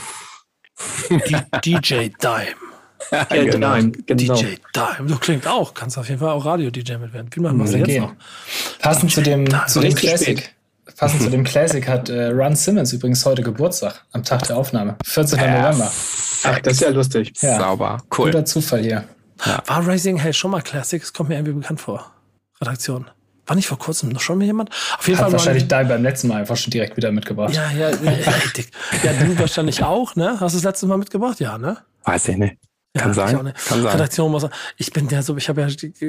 DJ 1.64 2.10
Dime. 2.22 2.56
ja, 3.12 3.24
genau. 3.24 3.76
Dime, 3.76 3.92
genau. 4.06 4.36
DJ 4.36 4.56
Dime, 4.74 5.08
du 5.08 5.18
klingt 5.18 5.48
auch. 5.48 5.74
Kannst 5.74 5.98
auf 5.98 6.08
jeden 6.08 6.20
Fall 6.20 6.30
auch 6.30 6.46
Radio-DJ 6.46 6.98
mit 6.98 7.14
werden. 7.14 7.30
Wie 7.32 7.40
machen 7.40 7.60
wir 7.60 7.78
jetzt 7.80 8.02
noch? 8.02 8.14
Passend 8.80 9.12
zu 9.12 9.22
dem, 9.22 9.48
zu 9.68 9.80
dem 9.80 9.96
Classic. 9.96 10.54
Passend 10.98 11.22
zu 11.22 11.30
dem 11.32 11.44
Classic 11.44 11.88
hat 11.88 12.10
äh, 12.10 12.28
Ron 12.28 12.56
Simmons 12.56 12.94
übrigens 12.94 13.26
heute 13.26 13.42
Geburtstag, 13.42 14.06
am 14.12 14.24
Tag 14.24 14.48
der 14.48 14.58
Aufnahme. 14.58 14.98
14. 15.06 15.40
Ja, 15.40 15.62
November. 15.62 15.92
Ach, 16.44 16.60
das 16.60 16.74
ist 16.74 16.82
ja 16.82 16.90
lustig. 16.90 17.34
Ja. 17.42 17.60
Sauber. 17.60 17.98
Cool. 18.16 18.32
Guter 18.32 18.46
Zufall 18.46 18.82
hier. 18.82 19.04
Ja. 19.46 19.64
War 19.66 19.88
Rising 19.88 20.18
Hell 20.18 20.34
schon 20.34 20.52
mal 20.52 20.62
Classic? 20.62 21.02
Das 21.02 21.12
kommt 21.12 21.30
mir 21.30 21.36
irgendwie 21.36 21.54
bekannt 21.54 21.82
vor. 21.82 22.12
Redaktion. 22.62 23.10
War 23.46 23.56
nicht 23.56 23.68
vor 23.68 23.78
kurzem 23.78 24.10
noch 24.10 24.22
schon 24.22 24.38
mal 24.38 24.46
jemand? 24.46 24.72
Auf 24.98 25.08
jeden 25.08 25.20
Hat 25.20 25.26
Fall 25.26 25.34
wahrscheinlich 25.34 25.68
da 25.68 25.84
beim 25.84 26.04
letzten 26.04 26.28
Mal 26.30 26.38
einfach 26.38 26.58
schon 26.58 26.72
direkt 26.72 26.98
wieder 26.98 27.12
mitgebracht. 27.12 27.54
Ja, 27.54 27.72
ja, 27.72 27.90
ja, 27.90 28.12
ja, 29.04 29.14
du 29.14 29.40
wahrscheinlich 29.40 29.84
auch, 29.84 30.16
ne? 30.16 30.40
Hast 30.40 30.54
du 30.54 30.58
das 30.58 30.64
letzte 30.64 30.88
Mal 30.88 30.98
mitgebracht? 30.98 31.40
Ja, 31.40 31.58
ne? 31.58 31.78
Weiß 32.04 32.28
ich 32.28 32.38
nicht. 32.38 32.58
Kann, 32.96 33.10
ja, 33.10 33.14
sein. 33.14 33.54
Kann 33.54 33.84
sein. 33.84 33.92
Redaktion 33.92 34.32
muss. 34.32 34.48
Ich 34.78 34.94
bin 34.94 35.10
ja 35.10 35.22
so, 35.22 35.36
ich 35.36 35.50
habe 35.50 35.62
ja 35.62 35.68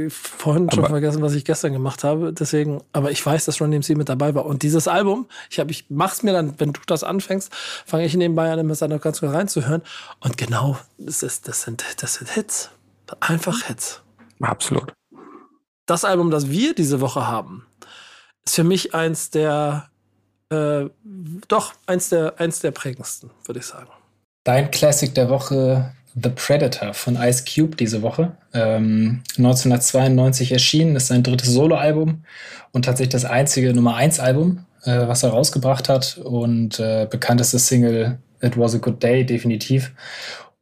vorhin 0.08 0.70
schon 0.70 0.84
aber 0.84 0.88
vergessen, 0.88 1.20
was 1.20 1.34
ich 1.34 1.44
gestern 1.44 1.72
gemacht 1.72 2.04
habe. 2.04 2.32
Deswegen, 2.32 2.80
aber 2.92 3.10
ich 3.10 3.24
weiß, 3.26 3.44
dass 3.44 3.60
Ron 3.60 3.72
DMC 3.72 3.96
mit 3.96 4.08
dabei 4.08 4.34
war. 4.36 4.46
Und 4.46 4.62
dieses 4.62 4.86
Album, 4.86 5.26
ich 5.50 5.58
habe, 5.58 5.72
ich 5.72 5.86
mach's 5.88 6.22
mir 6.22 6.32
dann, 6.32 6.54
wenn 6.58 6.72
du 6.72 6.80
das 6.86 7.02
anfängst, 7.02 7.52
fange 7.52 8.04
ich 8.04 8.14
nebenbei 8.14 8.52
an, 8.52 8.60
immer 8.60 8.74
noch 8.88 9.00
ganz 9.00 9.18
kurz 9.18 9.32
reinzuhören. 9.32 9.82
Und 10.20 10.38
genau, 10.38 10.78
das 10.96 11.24
ist, 11.24 11.48
das 11.48 11.62
sind, 11.62 11.84
das 11.98 12.14
sind 12.14 12.30
Hits. 12.30 12.70
Einfach 13.18 13.62
Hits. 13.64 14.02
Absolut. 14.40 14.92
Das 15.86 16.04
Album, 16.04 16.30
das 16.30 16.50
wir 16.50 16.74
diese 16.74 17.00
Woche 17.00 17.26
haben, 17.26 17.66
ist 18.44 18.56
für 18.56 18.64
mich 18.64 18.94
eins 18.94 19.30
der, 19.30 19.88
äh, 20.50 20.86
doch 21.48 21.74
eins 21.86 22.08
der, 22.08 22.40
eins 22.40 22.60
der 22.60 22.72
prägendsten, 22.72 23.30
würde 23.44 23.60
ich 23.60 23.66
sagen. 23.66 23.88
Dein 24.44 24.70
Classic 24.70 25.14
der 25.14 25.28
Woche 25.28 25.92
The 26.20 26.30
Predator 26.30 26.94
von 26.94 27.16
Ice 27.16 27.44
Cube 27.44 27.76
diese 27.76 28.02
Woche. 28.02 28.36
Ähm, 28.54 29.22
1992 29.36 30.50
erschienen, 30.50 30.96
ist 30.96 31.08
sein 31.08 31.22
drittes 31.22 31.50
Soloalbum 31.50 32.24
und 32.72 32.84
tatsächlich 32.84 33.12
das 33.12 33.24
einzige 33.24 33.74
Nummer 33.74 33.96
1 33.96 34.18
Album, 34.18 34.64
äh, 34.84 35.06
was 35.06 35.22
er 35.22 35.30
rausgebracht 35.30 35.88
hat 35.88 36.18
und 36.18 36.80
äh, 36.80 37.06
bekannteste 37.08 37.58
Single 37.58 38.18
It 38.40 38.58
Was 38.58 38.74
a 38.74 38.78
Good 38.78 39.02
Day, 39.02 39.24
definitiv. 39.26 39.92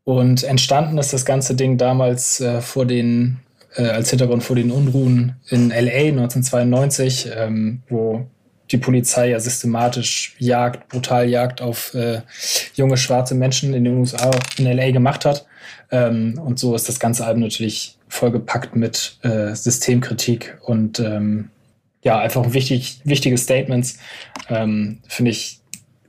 Und 0.03 0.43
entstanden 0.43 0.99
ist 0.99 1.13
das 1.13 1.25
ganze 1.25 1.55
Ding 1.55 1.79
damals 1.79 2.41
äh, 2.41 2.61
vor 2.61 2.85
den, 2.85 3.41
äh, 3.77 3.85
als 3.85 4.11
Hintergrund 4.11 4.45
vor 4.45 4.57
den 4.57 4.71
Unruhen 4.71 5.37
in 5.49 5.71
LA 5.71 6.09
1992, 6.09 7.31
ähm, 7.37 7.83
wo 7.89 8.27
die 8.71 8.79
Polizei 8.79 9.31
ja 9.31 9.41
systematisch 9.41 10.37
Jagd, 10.39 10.89
brutal 10.89 11.29
Jagd 11.29 11.61
auf 11.61 11.95
äh, 11.95 12.23
junge 12.75 12.97
schwarze 12.97 13.35
Menschen 13.35 13.75
in 13.75 13.85
den 13.85 13.99
USA, 13.99 14.31
in 14.57 14.67
LA 14.67 14.91
gemacht 14.91 15.25
hat. 15.25 15.47
Ähm, 15.91 16.41
und 16.43 16.59
so 16.59 16.75
ist 16.75 16.89
das 16.89 16.99
ganze 16.99 17.27
Album 17.27 17.43
natürlich 17.43 17.99
vollgepackt 18.09 18.77
mit 18.77 19.19
äh, 19.23 19.55
Systemkritik 19.55 20.59
und 20.63 21.01
ähm, 21.01 21.51
ja, 22.03 22.19
einfach 22.19 22.53
wichtig, 22.53 23.01
wichtige 23.05 23.39
Statements. 23.39 23.99
Ähm, 24.49 25.01
Finde 25.09 25.31
ich 25.31 25.61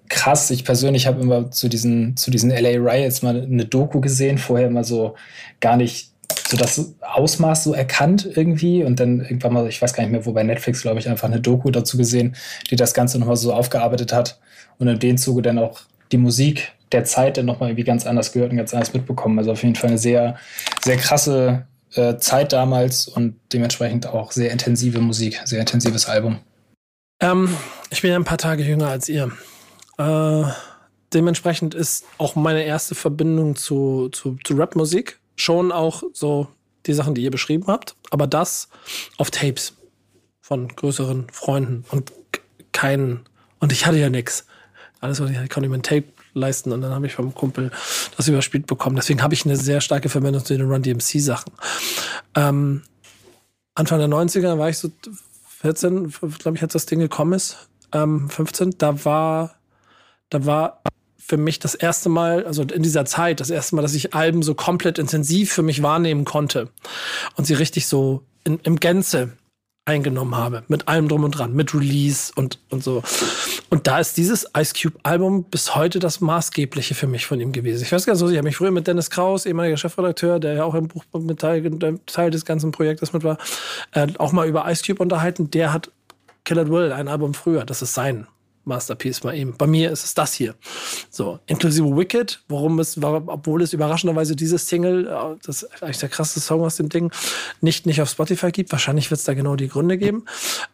krass. 0.10 0.52
Ich 0.52 0.66
persönlich 0.66 1.08
habe 1.08 1.22
immer 1.22 1.52
zu 1.52 1.70
diesen, 1.70 2.18
zu 2.18 2.32
diesen 2.32 2.52
LA 2.52 2.78
Riots 2.78 3.22
mal 3.22 3.42
eine 3.42 3.66
Doku 3.66 4.02
gesehen, 4.02 4.38
vorher 4.38 4.68
immer 4.68 4.84
so 4.84 5.16
gar 5.62 5.78
nicht 5.78 6.12
so 6.48 6.58
das 6.58 6.94
Ausmaß 7.02 7.64
so 7.64 7.74
erkannt 7.74 8.30
irgendwie 8.36 8.84
und 8.84 9.00
dann 9.00 9.22
irgendwann 9.22 9.54
mal, 9.54 9.68
ich 9.68 9.82
weiß 9.82 9.94
gar 9.94 10.04
nicht 10.04 10.12
mehr, 10.12 10.26
wo 10.26 10.32
bei 10.32 10.44
Netflix, 10.44 10.82
glaube 10.82 11.00
ich, 11.00 11.10
einfach 11.10 11.28
eine 11.28 11.40
Doku 11.40 11.72
dazu 11.72 11.98
gesehen, 11.98 12.36
die 12.70 12.76
das 12.76 12.94
Ganze 12.94 13.20
nochmal 13.20 13.38
so 13.38 13.54
aufgearbeitet 13.54 14.14
hat 14.14 14.40
und 14.78 14.88
in 14.88 15.00
dem 15.00 15.18
Zuge 15.18 15.42
dann 15.42 15.58
auch 15.58 15.82
die 16.12 16.18
Musik 16.18 16.74
der 16.92 17.04
Zeit 17.04 17.38
dann 17.38 17.46
nochmal 17.46 17.70
irgendwie 17.70 17.84
ganz 17.84 18.06
anders 18.06 18.32
gehört 18.32 18.52
und 18.52 18.58
ganz 18.58 18.74
anders 18.74 18.94
mitbekommen. 18.94 19.40
Also 19.40 19.52
auf 19.52 19.64
jeden 19.64 19.76
Fall 19.76 19.90
eine 19.90 19.98
sehr, 19.98 20.38
sehr 20.84 20.98
krasse 20.98 21.66
äh, 21.94 22.18
Zeit 22.18 22.54
damals 22.54 23.08
und 23.08 23.36
dementsprechend 23.52 24.08
auch 24.08 24.32
sehr 24.32 24.52
intensive 24.52 25.00
Musik, 25.00 25.42
sehr 25.46 25.60
intensives 25.60 26.08
Album. 26.08 26.40
Ähm, 27.22 27.50
ich 27.90 28.02
bin 28.02 28.12
ja 28.12 28.18
ein 28.18 28.24
paar 28.24 28.38
Tage 28.38 28.64
jünger 28.64 28.90
als 28.90 29.10
ihr. 29.10 29.32
Äh, 29.98 30.44
dementsprechend 31.14 31.74
ist 31.74 32.06
auch 32.18 32.36
meine 32.36 32.64
erste 32.64 32.94
Verbindung 32.94 33.56
zu, 33.56 34.10
zu, 34.10 34.38
zu 34.44 34.54
Rap-Musik 34.54 35.20
schon 35.36 35.72
auch 35.72 36.04
so 36.14 36.48
die 36.86 36.94
Sachen, 36.94 37.16
die 37.16 37.24
ihr 37.24 37.32
beschrieben 37.32 37.66
habt, 37.68 37.96
aber 38.12 38.28
das 38.28 38.70
auf 39.18 39.32
Tapes 39.32 39.74
von 40.42 40.68
größeren 40.68 41.28
Freunden 41.32 41.86
und 41.90 42.12
keinen. 42.72 43.22
Und 43.60 43.72
ich 43.72 43.86
hatte 43.86 43.98
ja 43.98 44.10
nichts. 44.10 44.46
Alles, 45.00 45.20
was 45.20 45.30
ich 45.30 45.38
hatte, 45.38 45.50
konnte 45.50 45.66
ich 45.68 45.72
mir 45.72 45.78
ein 45.78 45.84
Tape 45.84 46.06
leisten 46.34 46.72
und 46.72 46.82
dann 46.82 46.92
habe 46.92 47.08
ich 47.08 47.14
vom 47.14 47.34
Kumpel 47.34 47.72
das 48.18 48.28
überspielt 48.28 48.68
bekommen. 48.68 48.96
Deswegen 48.96 49.24
habe 49.24 49.34
ich 49.34 49.46
eine 49.46 49.56
sehr 49.56 49.82
starke 49.82 50.10
Verbindung 50.10 50.44
zu 50.44 50.56
den 50.56 50.70
Run 50.70 50.84
DMC 50.84 51.20
Sachen. 51.20 51.52
Ähm, 52.36 52.84
Anfang 53.74 54.00
der 54.00 54.08
90er 54.08 54.58
war 54.58 54.70
ich 54.70 54.78
so 54.78 54.92
14, 55.62 56.14
glaube 56.40 56.58
ich, 56.58 56.64
als 56.64 56.74
das 56.74 56.86
Ding 56.86 57.00
gekommen 57.00 57.34
ist, 57.34 57.70
ähm, 57.92 58.30
15, 58.30 58.78
da 58.78 59.04
war, 59.06 59.56
da 60.30 60.46
war 60.46 60.82
für 61.18 61.38
mich 61.38 61.60
das 61.60 61.76
erste 61.76 62.10
Mal, 62.10 62.46
also 62.46 62.64
in 62.64 62.84
dieser 62.84 63.06
Zeit, 63.06 63.40
das 63.40 63.50
erste 63.50 63.76
Mal, 63.76 63.82
dass 63.82 63.96
ich 63.96 64.14
Alben 64.14 64.44
so 64.44 64.54
komplett 64.54 65.00
intensiv 65.00 65.52
für 65.52 65.64
mich 65.64 65.82
wahrnehmen 65.82 66.26
konnte 66.26 66.70
und 67.36 67.46
sie 67.46 67.54
richtig 67.54 67.88
so 67.88 68.24
in, 68.44 68.60
im 68.64 68.80
Gänze 68.80 69.32
eingenommen 69.86 70.36
habe, 70.36 70.64
mit 70.68 70.88
allem 70.88 71.08
drum 71.08 71.24
und 71.24 71.32
dran, 71.32 71.54
mit 71.54 71.74
Release 71.76 72.32
und, 72.36 72.60
und 72.70 72.84
so. 72.84 73.04
Und 73.70 73.86
da 73.86 74.00
ist 74.00 74.18
dieses 74.18 74.48
Ice 74.58 74.74
Cube 74.74 74.98
Album 75.04 75.44
bis 75.44 75.76
heute 75.76 76.00
das 76.00 76.22
maßgebliche 76.22 76.96
für 76.96 77.06
mich 77.06 77.28
von 77.28 77.40
ihm 77.40 77.52
gewesen. 77.52 77.84
Ich 77.84 77.92
weiß 77.92 78.06
ganz 78.06 78.20
so, 78.20 78.28
ich 78.30 78.38
habe 78.38 78.48
mich 78.48 78.58
früher 78.58 78.72
mit 78.72 78.88
Dennis 78.88 79.12
Kraus, 79.12 79.46
ehemaliger 79.46 79.78
Chefredakteur, 79.78 80.40
der 80.40 80.56
ja 80.56 80.64
auch 80.64 80.74
im 80.74 80.88
Buch 80.88 81.04
mit 81.14 81.40
Teil, 81.40 82.00
Teil 82.08 82.32
des 82.32 82.46
ganzen 82.46 82.72
Projektes 82.72 83.14
mit 83.14 83.24
war, 83.24 83.38
äh, 83.92 84.08
auch 84.18 84.32
mal 84.32 84.48
über 84.48 84.70
Ice 84.72 84.84
Cube 84.84 85.02
unterhalten. 85.02 85.52
Der 85.52 85.72
hat 85.72 85.92
Killer 86.46 86.68
Will, 86.70 86.92
ein 86.92 87.08
Album 87.08 87.36
früher, 87.36 87.64
das 87.64 87.82
ist 87.84 87.94
sein 87.94 88.28
Masterpiece 88.66 89.22
bei 89.22 89.36
ihm. 89.36 89.56
Bei 89.58 89.68
mir 89.68 89.92
ist 89.92 90.04
es 90.04 90.14
das 90.14 90.34
hier. 90.34 90.56
So, 91.10 91.40
inklusive 91.48 91.96
Wicked, 91.96 92.44
worum 92.50 92.80
es, 92.80 93.02
obwohl 93.02 93.62
es 93.62 93.74
überraschenderweise 93.74 94.36
dieses 94.36 94.68
Single, 94.68 95.08
äh, 95.08 95.38
das 95.46 95.64
ist 95.64 95.84
eigentlich 95.84 96.00
der 96.00 96.10
krasseste 96.10 96.40
Song 96.40 96.62
aus 96.62 96.78
dem 96.78 96.90
Ding, 96.90 97.12
nicht, 97.62 97.86
nicht 97.86 98.02
auf 98.02 98.10
Spotify 98.10 98.52
gibt. 98.52 98.72
Wahrscheinlich 98.72 99.10
wird 99.12 99.20
es 99.20 99.26
da 99.26 99.34
genau 99.34 99.56
die 99.56 99.68
Gründe 99.68 99.98
geben. 99.98 100.26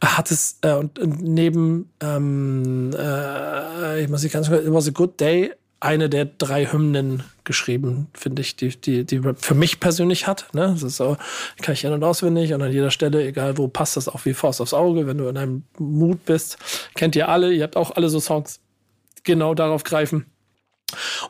Hat 0.04 0.32
es, 0.32 0.58
äh, 0.62 0.74
und 0.74 1.00
neben, 1.22 1.90
ähm, 2.02 2.92
äh, 2.98 4.04
ich 4.04 4.10
muss 4.10 4.24
nicht 4.24 4.34
ganz, 4.34 4.48
it 4.48 4.72
was 4.72 4.88
a 4.88 4.92
good 4.92 5.20
day, 5.20 5.52
eine 5.82 6.10
der 6.10 6.26
drei 6.26 6.72
Hymnen 6.72 7.24
geschrieben, 7.44 8.08
finde 8.14 8.44
ich, 8.44 8.56
die, 8.56 8.70
die, 8.80 9.04
die 9.04 9.18
Rap 9.18 9.44
für 9.44 9.56
mich 9.56 9.80
persönlich 9.80 10.28
hat. 10.28 10.48
Ne? 10.54 10.70
Das 10.74 10.84
ist 10.84 10.98
so, 10.98 11.18
kann 11.62 11.74
ich 11.74 11.84
in- 11.84 11.92
und 11.92 12.04
auswendig 12.04 12.54
und 12.54 12.62
an 12.62 12.72
jeder 12.72 12.92
Stelle, 12.92 13.26
egal 13.26 13.58
wo, 13.58 13.68
passt 13.68 13.98
das 13.98 14.08
auch 14.08 14.24
wie 14.26 14.34
Faust 14.34 14.62
aufs 14.62 14.76
Auge. 14.76 15.08
Wenn 15.08 15.18
du 15.18 15.28
in 15.28 15.38
einem 15.38 15.64
Mut 15.80 16.24
bist, 16.26 16.58
kennt 16.94 17.16
ihr 17.16 17.28
alle, 17.28 17.52
ihr 17.52 17.64
habt 17.64 17.76
auch 17.76 17.92
alle 17.92 18.10
so 18.10 18.20
Songs, 18.20 18.62
genau 19.24 19.56
darauf 19.56 19.84
greifen. 19.84 20.28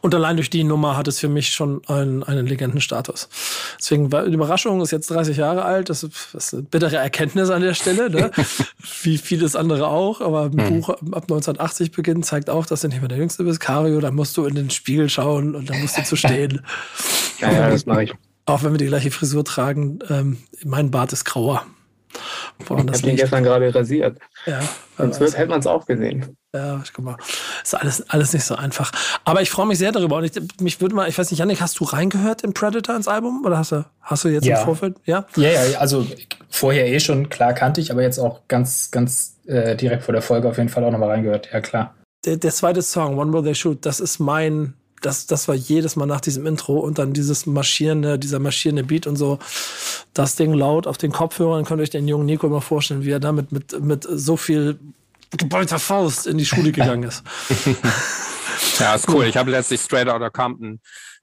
Und 0.01 0.15
allein 0.15 0.35
durch 0.35 0.49
die 0.49 0.63
Nummer 0.63 0.97
hat 0.97 1.07
es 1.07 1.19
für 1.19 1.29
mich 1.29 1.49
schon 1.49 1.81
einen, 1.87 2.23
einen 2.23 2.45
Legendenstatus. 2.47 3.29
Deswegen 3.77 4.11
war 4.11 4.25
die 4.25 4.33
Überraschung, 4.33 4.81
ist 4.81 4.91
jetzt 4.91 5.09
30 5.09 5.37
Jahre 5.37 5.63
alt, 5.63 5.89
das 5.89 6.03
ist 6.03 6.53
eine 6.53 6.63
bittere 6.63 6.97
Erkenntnis 6.97 7.49
an 7.49 7.61
der 7.61 7.73
Stelle, 7.73 8.09
ne? 8.09 8.31
wie 9.03 9.17
vieles 9.17 9.55
andere 9.55 9.87
auch. 9.87 10.21
Aber 10.21 10.43
ein 10.43 10.51
mhm. 10.51 10.81
Buch 10.81 10.89
ab 10.89 11.23
1980 11.23 11.91
beginnt, 11.91 12.25
zeigt 12.25 12.49
auch, 12.49 12.65
dass 12.65 12.81
du 12.81 12.87
nicht 12.87 12.99
mehr 12.99 13.09
der 13.09 13.17
Jüngste 13.17 13.43
bist. 13.43 13.59
Cario, 13.59 13.99
da 13.99 14.11
musst 14.11 14.37
du 14.37 14.45
in 14.45 14.55
den 14.55 14.69
Spiegel 14.69 15.09
schauen 15.09 15.55
und 15.55 15.69
dann 15.69 15.81
musst 15.81 15.97
du 15.97 16.03
zu 16.03 16.15
stehen. 16.15 16.61
ja, 17.39 17.51
ja, 17.51 17.69
das 17.69 17.85
mache 17.85 18.03
ich. 18.03 18.13
Auch 18.45 18.63
wenn 18.63 18.71
wir 18.71 18.79
die 18.79 18.87
gleiche 18.87 19.11
Frisur 19.11 19.45
tragen, 19.45 19.99
ähm, 20.09 20.37
mein 20.63 20.91
Bart 20.91 21.13
ist 21.13 21.25
grauer. 21.25 21.65
Woran 22.65 22.87
ich 22.87 22.93
habe 22.93 23.03
den 23.03 23.15
gestern 23.15 23.43
gerade 23.43 23.73
rasiert. 23.73 24.17
Ja, 24.45 24.59
Sonst 24.97 25.19
wird, 25.19 25.37
hätte 25.37 25.49
man 25.49 25.59
es 25.59 25.67
auch 25.67 25.85
gesehen. 25.85 26.37
Ja, 26.53 26.83
guck 26.93 27.05
mal. 27.05 27.17
Ist 27.63 27.75
alles, 27.75 28.09
alles 28.09 28.33
nicht 28.33 28.43
so 28.43 28.55
einfach. 28.55 28.91
Aber 29.23 29.41
ich 29.41 29.49
freue 29.49 29.65
mich 29.65 29.77
sehr 29.77 29.91
darüber. 29.91 30.17
Und 30.17 30.25
ich, 30.25 30.61
mich 30.61 30.81
würde 30.81 30.95
mal, 30.95 31.07
ich 31.07 31.17
weiß 31.17 31.31
nicht, 31.31 31.39
Janik, 31.39 31.61
hast 31.61 31.79
du 31.79 31.85
reingehört 31.85 32.41
in 32.41 32.53
Predator 32.53 32.95
ins 32.95 33.07
Album? 33.07 33.43
Oder 33.45 33.57
hast 33.57 33.71
du, 33.71 33.85
hast 34.01 34.25
du 34.25 34.29
jetzt 34.29 34.45
ja. 34.45 34.59
im 34.59 34.65
Vorfeld? 34.65 34.97
Ja? 35.05 35.25
ja, 35.35 35.49
ja, 35.49 35.79
also 35.79 36.05
vorher 36.49 36.87
eh 36.87 36.99
schon, 36.99 37.29
klar 37.29 37.53
kannte 37.53 37.79
ich, 37.79 37.91
aber 37.91 38.01
jetzt 38.01 38.19
auch 38.19 38.41
ganz, 38.47 38.91
ganz 38.91 39.37
äh, 39.45 39.75
direkt 39.75 40.03
vor 40.03 40.13
der 40.13 40.21
Folge 40.21 40.49
auf 40.49 40.57
jeden 40.57 40.69
Fall 40.69 40.83
auch 40.83 40.91
nochmal 40.91 41.09
reingehört. 41.09 41.49
Ja, 41.53 41.61
klar. 41.61 41.95
Der, 42.25 42.37
der 42.37 42.51
zweite 42.51 42.81
Song, 42.81 43.17
One 43.17 43.33
Will 43.33 43.43
They 43.43 43.55
Shoot, 43.55 43.85
das 43.85 43.99
ist 43.99 44.19
mein, 44.19 44.73
das, 45.01 45.25
das 45.27 45.47
war 45.47 45.55
jedes 45.55 45.95
Mal 45.95 46.05
nach 46.05 46.21
diesem 46.21 46.45
Intro 46.45 46.79
und 46.79 46.99
dann 46.99 47.13
dieses 47.13 47.45
marschierende, 47.45 48.17
dieser 48.17 48.39
marschierende 48.39 48.83
Beat 48.83 49.07
und 49.07 49.15
so, 49.15 49.39
das 50.13 50.35
Ding 50.35 50.53
laut 50.53 50.87
auf 50.87 50.97
den 50.97 51.11
Kopfhörern, 51.11 51.65
könnt 51.65 51.79
ihr 51.79 51.83
euch 51.83 51.89
den 51.89 52.07
jungen 52.07 52.25
Nico 52.25 52.47
mal 52.47 52.61
vorstellen, 52.61 53.03
wie 53.03 53.11
er 53.11 53.19
damit 53.19 53.51
mit, 53.51 53.79
mit 53.83 54.07
so 54.09 54.37
viel 54.37 54.79
geballter 55.37 55.79
Faust 55.79 56.27
in 56.27 56.37
die 56.37 56.45
Schule 56.45 56.71
gegangen 56.71 57.03
ist. 57.03 57.23
ja, 58.79 58.95
ist 58.95 59.09
cool. 59.09 59.25
Ich 59.25 59.37
habe 59.37 59.51
letztlich 59.51 59.81
Straight 59.81 60.07
Outta 60.07 60.29
Compton 60.29 60.79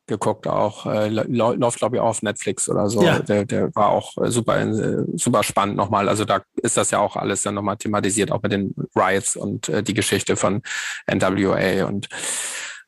geguckt, 0.09 0.47
auch 0.47 0.87
äh, 0.87 1.09
läuft 1.09 1.79
glaube 1.79 1.97
ich 1.97 2.01
auch 2.01 2.09
auf 2.09 2.23
Netflix 2.23 2.69
oder 2.69 2.89
so. 2.89 3.03
Ja. 3.03 3.21
Der, 3.21 3.45
der 3.45 3.75
war 3.77 3.91
auch 3.91 4.17
äh, 4.17 4.31
super 4.31 4.59
äh, 4.59 5.05
super 5.15 5.43
spannend 5.45 5.77
nochmal. 5.77 6.09
Also 6.09 6.25
da 6.25 6.41
ist 6.63 6.77
das 6.77 6.91
ja 6.91 6.99
auch 6.99 7.15
alles 7.15 7.43
dann 7.43 7.55
nochmal 7.55 7.77
thematisiert, 7.77 8.33
auch 8.33 8.43
mit 8.43 8.53
den 8.53 8.75
Riots 8.97 9.37
und 9.37 9.69
äh, 9.69 9.83
die 9.83 9.95
Geschichte 9.95 10.37
von 10.37 10.63
NWA 11.07 11.85
und 11.85 12.09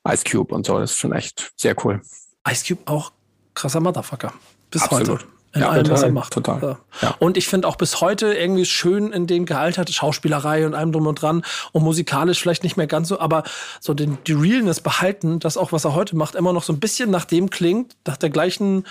Ice 0.09 0.25
Cube 0.25 0.55
und 0.55 0.67
so. 0.67 0.79
Das 0.79 0.93
ist 0.93 0.99
schon 0.99 1.13
echt 1.13 1.53
sehr 1.57 1.75
cool. 1.85 2.01
Ice 2.49 2.65
Cube 2.67 2.83
auch 2.91 3.13
krasser 3.55 3.81
Motherfucker. 3.81 4.33
Bis 4.71 4.83
Absolut. 4.83 5.09
heute. 5.09 5.25
In 5.53 5.63
ja, 5.63 5.71
allem, 5.71 5.83
total, 5.83 5.97
was 5.97 6.03
er 6.05 6.13
macht. 6.13 6.33
Total. 6.33 6.79
Ja. 7.03 7.17
Und 7.19 7.37
ich 7.37 7.49
finde 7.49 7.67
auch 7.67 7.75
bis 7.75 8.01
heute 8.01 8.33
irgendwie 8.33 8.65
schön 8.65 9.11
in 9.11 9.27
dem 9.27 9.47
gealterte 9.47 9.93
Schauspielerei 9.93 10.65
und 10.65 10.75
allem 10.75 10.93
drum 10.93 11.09
und 11.09 11.21
dran 11.21 11.43
und 11.73 11.83
musikalisch 11.83 12.41
vielleicht 12.41 12.63
nicht 12.63 12.77
mehr 12.77 12.87
ganz 12.87 13.09
so, 13.09 13.19
aber 13.19 13.43
so 13.81 13.93
den, 13.93 14.19
die 14.29 14.33
Realness 14.33 14.81
behalten, 14.81 15.41
dass 15.41 15.57
auch 15.57 15.73
was 15.73 15.85
er 15.85 15.95
heute 15.95 16.15
macht, 16.15 16.37
immer 16.37 16.53
noch 16.53 16.63
so 16.63 16.73
ein 16.73 16.79
bisschen 16.79 17.11
nach 17.11 17.25
dem 17.25 17.51
klingt, 17.51 17.97
nach 18.07 18.17
der 18.17 18.31
gleichen 18.31 18.87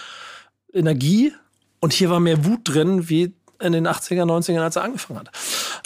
Energie. 0.74 1.34
Und 1.80 1.94
hier 1.94 2.10
war 2.10 2.20
mehr 2.20 2.44
Wut 2.44 2.60
drin, 2.66 3.08
wie 3.08 3.34
in 3.62 3.74
den 3.74 3.88
80er, 3.88 4.24
90ern, 4.24 4.62
als 4.62 4.76
er 4.76 4.84
angefangen 4.84 5.20
hat. 5.20 5.30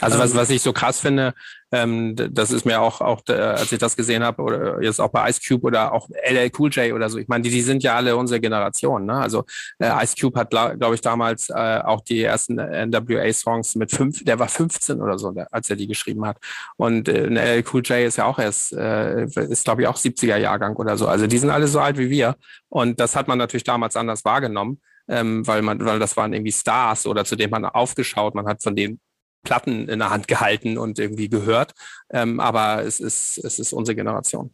Also 0.02 0.20
was, 0.20 0.32
ähm, 0.32 0.38
was 0.38 0.50
ich 0.50 0.62
so 0.62 0.74
krass 0.74 1.00
finde, 1.00 1.34
ähm, 1.72 2.16
das 2.16 2.52
ist 2.52 2.66
mir 2.66 2.82
auch, 2.82 3.02
auch 3.02 3.22
äh, 3.30 3.34
als 3.34 3.72
ich 3.72 3.80
das 3.80 3.98
gesehen 3.98 4.24
habe, 4.24 4.44
oder 4.44 4.82
jetzt 4.82 5.02
auch 5.02 5.10
bei 5.10 5.28
Ice 5.28 5.42
Cube 5.46 5.66
oder 5.66 5.92
auch 5.92 6.08
LL 6.10 6.52
Cool 6.58 6.70
J 6.70 6.94
oder 6.94 7.10
so, 7.10 7.18
ich 7.18 7.28
meine, 7.28 7.42
die, 7.44 7.50
die 7.50 7.62
sind 7.62 7.82
ja 7.82 7.96
alle 7.96 8.16
unsere 8.16 8.40
Generation. 8.40 9.06
Ne? 9.06 9.14
Also 9.14 9.44
äh, 9.80 9.90
Ice 10.04 10.16
Cube 10.20 10.40
hat, 10.40 10.52
glaube 10.52 10.78
glaub 10.78 10.94
ich, 10.94 11.02
damals 11.02 11.50
äh, 11.50 11.80
auch 11.84 12.02
die 12.02 12.22
ersten 12.22 12.56
NWA-Songs 12.56 13.76
mit 13.76 13.92
fünf, 13.92 14.24
der 14.24 14.38
war 14.38 14.48
15 14.48 15.02
oder 15.02 15.18
so, 15.18 15.34
als 15.50 15.70
er 15.70 15.76
die 15.76 15.88
geschrieben 15.88 16.26
hat. 16.28 16.38
Und 16.78 17.08
äh, 17.08 17.26
LL 17.26 17.64
Cool 17.74 17.82
J 17.82 18.06
ist 18.06 18.18
ja 18.18 18.26
auch 18.26 18.38
erst, 18.38 18.74
äh, 18.74 19.26
ist 19.26 19.66
glaube 19.66 19.82
ich 19.82 19.88
auch 19.88 19.98
70er 19.98 20.38
Jahrgang 20.38 20.76
oder 20.76 20.96
so. 20.96 21.08
Also 21.08 21.26
die 21.26 21.38
sind 21.40 21.50
alle 21.50 21.68
so 21.68 21.80
alt 21.80 21.98
wie 21.98 22.12
wir. 22.12 22.36
Und 22.70 23.00
das 23.00 23.16
hat 23.16 23.28
man 23.28 23.40
natürlich 23.40 23.64
damals 23.64 23.96
anders 23.96 24.26
wahrgenommen 24.26 24.80
ähm, 25.08 25.46
weil 25.48 25.62
man, 25.62 25.84
weil 25.86 26.00
das 26.00 26.16
waren 26.18 26.34
irgendwie 26.34 26.52
Stars 26.52 27.06
oder 27.06 27.26
zu 27.26 27.36
denen 27.36 27.52
man 27.52 27.66
aufgeschaut, 27.66 28.36
man 28.36 28.48
hat 28.48 28.64
von 28.64 28.76
denen 28.76 29.00
Platten 29.44 29.90
in 29.90 30.00
der 30.00 30.10
Hand 30.10 30.28
gehalten 30.28 30.78
und 30.78 31.00
irgendwie 31.00 31.30
gehört. 31.30 31.74
Ähm, 32.10 32.40
aber 32.40 32.84
es 32.84 33.00
ist, 33.00 33.38
es 33.38 33.60
ist 33.60 33.74
unsere 33.74 33.96
Generation. 33.96 34.54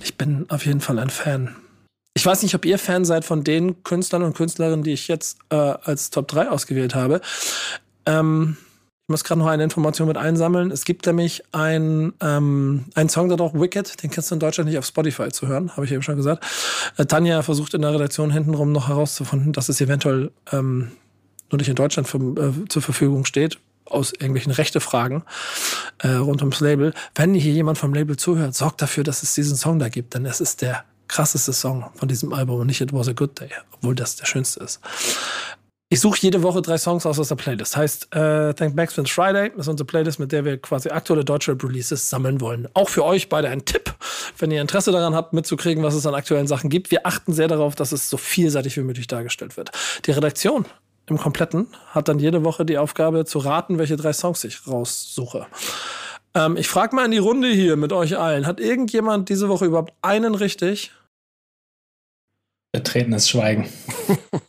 Ich 0.00 0.16
bin 0.16 0.46
auf 0.48 0.64
jeden 0.64 0.80
Fall 0.80 0.98
ein 0.98 1.10
Fan. 1.10 1.56
Ich 2.14 2.24
weiß 2.24 2.42
nicht, 2.42 2.54
ob 2.54 2.64
ihr 2.64 2.78
Fan 2.78 3.04
seid 3.04 3.24
von 3.24 3.44
den 3.44 3.82
Künstlern 3.82 4.22
und 4.22 4.36
Künstlerinnen, 4.36 4.82
die 4.82 4.92
ich 4.92 5.08
jetzt 5.08 5.38
äh, 5.50 5.56
als 5.56 6.10
Top 6.10 6.28
3 6.28 6.50
ausgewählt 6.50 6.94
habe. 6.94 7.20
Ähm, 8.06 8.56
muss 9.10 9.24
gerade 9.24 9.40
noch 9.40 9.48
eine 9.48 9.64
Information 9.64 10.08
mit 10.08 10.16
einsammeln. 10.16 10.70
Es 10.70 10.84
gibt 10.84 11.04
nämlich 11.06 11.42
ein, 11.52 12.14
ähm, 12.20 12.86
einen 12.94 13.08
Song, 13.08 13.28
der 13.28 13.36
doch 13.36 13.52
Wicked, 13.52 14.02
den 14.02 14.10
kannst 14.10 14.30
du 14.30 14.36
in 14.36 14.40
Deutschland 14.40 14.70
nicht 14.70 14.78
auf 14.78 14.86
Spotify 14.86 15.28
zu 15.28 15.46
hören, 15.48 15.72
habe 15.76 15.84
ich 15.84 15.92
eben 15.92 16.02
schon 16.02 16.16
gesagt. 16.16 16.44
Äh, 16.96 17.04
Tanja 17.04 17.42
versucht 17.42 17.74
in 17.74 17.82
der 17.82 17.92
Redaktion 17.92 18.30
hintenrum 18.30 18.72
noch 18.72 18.88
herauszufinden, 18.88 19.52
dass 19.52 19.68
es 19.68 19.80
eventuell 19.80 20.30
ähm, 20.52 20.92
nur 21.50 21.58
nicht 21.58 21.68
in 21.68 21.74
Deutschland 21.74 22.08
für, 22.08 22.18
äh, 22.18 22.68
zur 22.68 22.80
Verfügung 22.80 23.24
steht, 23.24 23.58
aus 23.84 24.12
irgendwelchen 24.12 24.52
Rechtefragen 24.52 25.24
äh, 25.98 26.12
rund 26.12 26.40
ums 26.42 26.60
Label. 26.60 26.94
Wenn 27.14 27.34
hier 27.34 27.52
jemand 27.52 27.76
vom 27.76 27.92
Label 27.92 28.16
zuhört, 28.16 28.54
sorgt 28.54 28.80
dafür, 28.80 29.04
dass 29.04 29.22
es 29.22 29.34
diesen 29.34 29.56
Song 29.56 29.78
da 29.78 29.88
gibt, 29.88 30.14
denn 30.14 30.24
es 30.24 30.40
ist 30.40 30.62
der 30.62 30.84
krasseste 31.08 31.52
Song 31.52 31.90
von 31.96 32.08
diesem 32.08 32.32
Album 32.32 32.60
und 32.60 32.68
nicht 32.68 32.80
It 32.80 32.92
Was 32.92 33.08
a 33.08 33.12
Good 33.12 33.40
Day, 33.40 33.50
obwohl 33.72 33.96
das 33.96 34.14
der 34.14 34.26
schönste 34.26 34.62
ist. 34.62 34.80
Ich 35.92 35.98
suche 35.98 36.20
jede 36.20 36.44
Woche 36.44 36.62
drei 36.62 36.78
Songs 36.78 37.04
aus 37.04 37.18
aus 37.18 37.30
der 37.30 37.34
Playlist. 37.34 37.76
Heißt, 37.76 38.14
äh, 38.14 38.54
Thank 38.54 38.76
Backspin's 38.76 39.10
Friday 39.10 39.50
ist 39.56 39.66
unsere 39.66 39.84
Playlist, 39.84 40.20
mit 40.20 40.30
der 40.30 40.44
wir 40.44 40.56
quasi 40.56 40.88
aktuelle 40.88 41.24
deutsche 41.24 41.60
Releases 41.60 42.08
sammeln 42.08 42.40
wollen. 42.40 42.68
Auch 42.74 42.88
für 42.88 43.04
euch 43.04 43.28
beide 43.28 43.48
ein 43.48 43.64
Tipp, 43.64 43.92
wenn 44.38 44.52
ihr 44.52 44.60
Interesse 44.60 44.92
daran 44.92 45.16
habt, 45.16 45.32
mitzukriegen, 45.32 45.82
was 45.82 45.94
es 45.94 46.06
an 46.06 46.14
aktuellen 46.14 46.46
Sachen 46.46 46.70
gibt. 46.70 46.92
Wir 46.92 47.08
achten 47.08 47.32
sehr 47.32 47.48
darauf, 47.48 47.74
dass 47.74 47.90
es 47.90 48.08
so 48.08 48.18
vielseitig 48.18 48.76
wie 48.76 48.82
möglich 48.82 49.08
dargestellt 49.08 49.56
wird. 49.56 49.72
Die 50.06 50.12
Redaktion 50.12 50.64
im 51.06 51.18
Kompletten 51.18 51.66
hat 51.88 52.06
dann 52.06 52.20
jede 52.20 52.44
Woche 52.44 52.64
die 52.64 52.78
Aufgabe 52.78 53.24
zu 53.24 53.40
raten, 53.40 53.78
welche 53.78 53.96
drei 53.96 54.12
Songs 54.12 54.44
ich 54.44 54.68
raussuche. 54.68 55.48
Ähm, 56.34 56.56
ich 56.56 56.68
frage 56.68 56.94
mal 56.94 57.04
in 57.04 57.10
die 57.10 57.18
Runde 57.18 57.48
hier 57.48 57.74
mit 57.74 57.92
euch 57.92 58.16
allen. 58.16 58.46
Hat 58.46 58.60
irgendjemand 58.60 59.28
diese 59.28 59.48
Woche 59.48 59.64
überhaupt 59.64 59.92
einen 60.02 60.36
richtig? 60.36 60.92
Betretenes 62.72 63.28
Schweigen. 63.28 63.68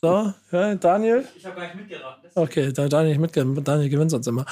So, 0.03 0.33
ja, 0.51 0.73
Daniel? 0.75 1.27
Ich 1.37 1.45
habe 1.45 1.55
gar 1.57 1.65
nicht 1.65 1.75
mitgeraten. 1.75 2.29
Okay, 2.33 2.71
Daniel, 2.73 3.19
mitgeraten. 3.19 3.63
Daniel 3.63 3.89
gewinnt 3.89 4.09
sonst 4.09 4.25
immer. 4.25 4.45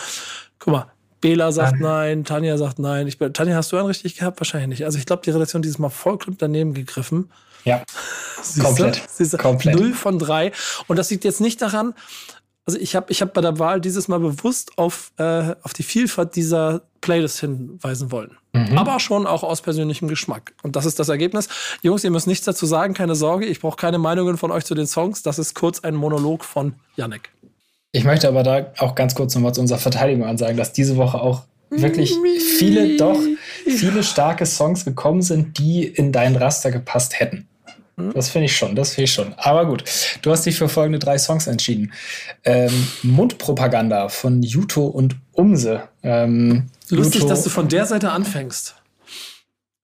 Guck 0.59 0.73
mal, 0.73 0.85
Bela 1.21 1.51
sagt 1.51 1.79
nein, 1.79 2.23
Tanja 2.23 2.55
sagt 2.57 2.77
nein. 2.77 3.07
Ich, 3.07 3.17
Tanja, 3.17 3.55
hast 3.55 3.71
du 3.71 3.77
einen 3.77 3.87
richtig 3.87 4.15
gehabt? 4.15 4.39
Wahrscheinlich 4.39 4.69
nicht. 4.69 4.85
Also 4.85 4.99
ich 4.99 5.07
glaube, 5.07 5.23
die 5.25 5.31
Redaktion 5.31 5.63
dieses 5.63 5.79
Mal 5.79 5.89
vollkommen 5.89 6.37
daneben 6.37 6.75
gegriffen. 6.75 7.31
Ja, 7.65 7.83
Siehste? 8.41 8.61
komplett. 8.61 9.01
Siehste? 9.09 9.37
komplett. 9.37 9.75
Null 9.75 9.93
von 9.93 10.19
drei. 10.19 10.51
Und 10.87 10.97
das 10.97 11.09
liegt 11.09 11.23
jetzt 11.23 11.41
nicht 11.41 11.61
daran, 11.61 11.95
also 12.69 12.79
ich 12.79 12.95
habe 12.95 13.11
ich 13.11 13.23
hab 13.23 13.33
bei 13.33 13.41
der 13.41 13.57
Wahl 13.57 13.81
dieses 13.81 14.07
Mal 14.07 14.19
bewusst 14.19 14.77
auf, 14.77 15.11
äh, 15.17 15.55
auf 15.63 15.73
die 15.73 15.81
Vielfalt 15.81 16.35
dieser 16.35 16.83
Playlist 17.01 17.39
hinweisen 17.39 18.11
wollen. 18.11 18.37
Mhm. 18.53 18.77
Aber 18.77 18.99
schon 18.99 19.25
auch 19.25 19.41
aus 19.41 19.61
persönlichem 19.63 20.07
Geschmack. 20.07 20.53
Und 20.61 20.75
das 20.75 20.85
ist 20.85 20.99
das 20.99 21.09
Ergebnis. 21.09 21.49
Jungs, 21.81 22.03
ihr 22.03 22.11
müsst 22.11 22.27
nichts 22.27 22.45
dazu 22.45 22.67
sagen, 22.67 22.93
keine 22.93 23.15
Sorge. 23.15 23.47
Ich 23.47 23.59
brauche 23.59 23.75
keine 23.75 23.97
Meinungen 23.97 24.37
von 24.37 24.51
euch 24.51 24.65
zu 24.65 24.75
den 24.75 24.85
Songs. 24.85 25.23
Das 25.23 25.39
ist 25.39 25.55
kurz 25.55 25.79
ein 25.79 25.95
Monolog 25.95 26.45
von 26.45 26.75
Yannick. 26.95 27.31
Ich 27.91 28.03
möchte 28.03 28.27
aber 28.27 28.43
da 28.43 28.71
auch 28.77 28.93
ganz 28.93 29.15
kurz 29.15 29.33
nochmal 29.33 29.55
zu 29.55 29.61
unserer 29.61 29.79
Verteidigung 29.79 30.23
ansagen, 30.23 30.55
dass 30.55 30.71
diese 30.71 30.95
Woche 30.95 31.19
auch 31.19 31.45
wirklich 31.71 32.15
viele, 32.59 32.97
doch 32.97 33.19
viele 33.65 34.03
starke 34.03 34.45
Songs 34.45 34.85
gekommen 34.85 35.23
sind, 35.23 35.57
die 35.57 35.85
in 35.85 36.11
dein 36.11 36.35
Raster 36.35 36.69
gepasst 36.69 37.19
hätten. 37.19 37.48
Hm? 37.99 38.13
Das 38.13 38.29
finde 38.29 38.45
ich 38.45 38.55
schon, 38.55 38.75
das 38.75 38.93
finde 38.93 39.03
ich 39.03 39.13
schon. 39.13 39.33
Aber 39.37 39.65
gut, 39.65 39.83
du 40.21 40.31
hast 40.31 40.45
dich 40.45 40.57
für 40.57 40.69
folgende 40.69 40.99
drei 40.99 41.17
Songs 41.17 41.47
entschieden. 41.47 41.91
Ähm, 42.43 42.87
Mundpropaganda 43.03 44.09
von 44.09 44.41
Juto 44.41 44.85
und 44.85 45.15
Umse. 45.33 45.83
Ähm, 46.01 46.69
Lustig, 46.89 47.21
Juto, 47.21 47.27
dass 47.27 47.43
du 47.43 47.49
von 47.49 47.67
der 47.67 47.85
Seite 47.85 48.11
anfängst. 48.11 48.75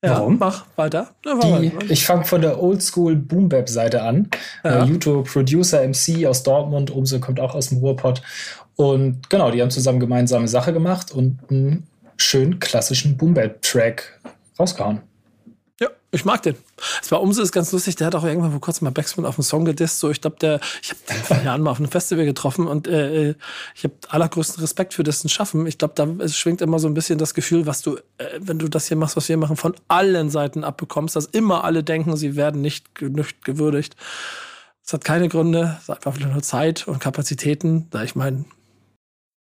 Ja, 0.04 0.12
Warum? 0.20 0.38
Mach 0.38 0.66
weiter. 0.76 1.10
Ja, 1.26 1.60
Die, 1.60 1.72
ich 1.90 2.06
fange 2.06 2.26
von 2.26 2.42
der 2.42 2.62
Oldschool 2.62 3.16
Boom 3.16 3.50
Bap 3.50 3.68
Seite 3.68 4.04
an. 4.04 4.30
Ja. 4.64 4.84
Äh, 4.84 4.86
Juto 4.86 5.24
Producer 5.24 5.82
MC 5.88 6.26
aus 6.28 6.44
Dortmund, 6.44 6.92
Umse 6.92 7.20
kommt 7.20 7.40
auch 7.40 7.56
aus 7.56 7.70
dem 7.70 7.80
Ruhrpott. 7.80 8.22
Und 8.76 9.30
genau, 9.30 9.52
die 9.52 9.62
haben 9.62 9.72
zusammen 9.72 10.00
gemeinsame 10.00 10.48
Sache 10.48 10.74
gemacht 10.74 11.12
und 11.12 11.40
einen 11.50 11.88
schönen 12.18 12.60
klassischen 12.60 13.18
Boom 13.18 13.34
Bap 13.34 13.62
Track 13.62 14.20
rausgehauen. 14.60 15.02
Ich 16.16 16.24
mag 16.24 16.42
den. 16.44 16.56
Es 17.02 17.12
war 17.12 17.22
umso 17.22 17.42
ist 17.42 17.52
ganz 17.52 17.74
lustig, 17.74 17.98
der 17.98 18.08
hat 18.08 18.16
auch 18.16 18.24
irgendwann 18.24 18.52
vor 18.52 18.62
kurzem 18.62 18.86
mal 18.86 18.92
Backspin 18.92 19.26
auf 19.26 19.38
einen 19.38 19.44
Song 19.44 19.66
gedisst. 19.66 20.00
So, 20.00 20.10
ich 20.10 20.22
glaube, 20.22 20.38
der, 20.40 20.62
ich 20.82 20.92
habe 20.92 21.00
den 21.10 21.18
vor 21.18 21.42
Jahren 21.44 21.62
mal 21.62 21.72
auf 21.72 21.78
einem 21.80 21.92
Festival 21.92 22.24
getroffen 22.24 22.68
und 22.68 22.88
äh, 22.88 23.32
äh 23.32 23.36
ich 23.76 23.84
habe 23.84 23.96
allergrößten 24.08 24.62
Respekt 24.62 24.94
für 24.94 25.04
dessen 25.04 25.28
Schaffen. 25.28 25.68
Ich 25.68 25.78
glaube, 25.78 25.94
da 25.94 26.30
schwingt 26.30 26.62
immer 26.62 26.80
so 26.80 26.88
ein 26.88 26.94
bisschen 26.94 27.18
das 27.18 27.34
Gefühl, 27.34 27.66
was 27.66 27.82
du, 27.82 27.98
äh, 28.18 28.40
wenn 28.40 28.60
du 28.60 28.70
das 28.70 28.88
hier 28.88 28.96
machst, 28.96 29.18
was 29.18 29.28
wir 29.28 29.36
machen, 29.36 29.58
von 29.58 29.76
allen 29.90 30.30
Seiten 30.30 30.64
abbekommst, 30.64 31.18
dass 31.18 31.26
immer 31.26 31.66
alle 31.66 31.84
denken, 31.84 32.16
sie 32.16 32.38
werden 32.38 32.62
nicht 32.62 32.96
genügt 32.96 33.44
gewürdigt. 33.44 33.98
Es 34.86 34.94
hat 34.94 35.04
keine 35.04 35.28
Gründe, 35.28 35.78
es 35.82 35.90
hat 35.90 36.08
einfach 36.08 36.18
nur 36.22 36.42
Zeit 36.44 36.88
und 36.88 37.00
Kapazitäten. 37.00 37.90
Da 37.90 38.04
ich 38.04 38.16
meine, 38.16 38.46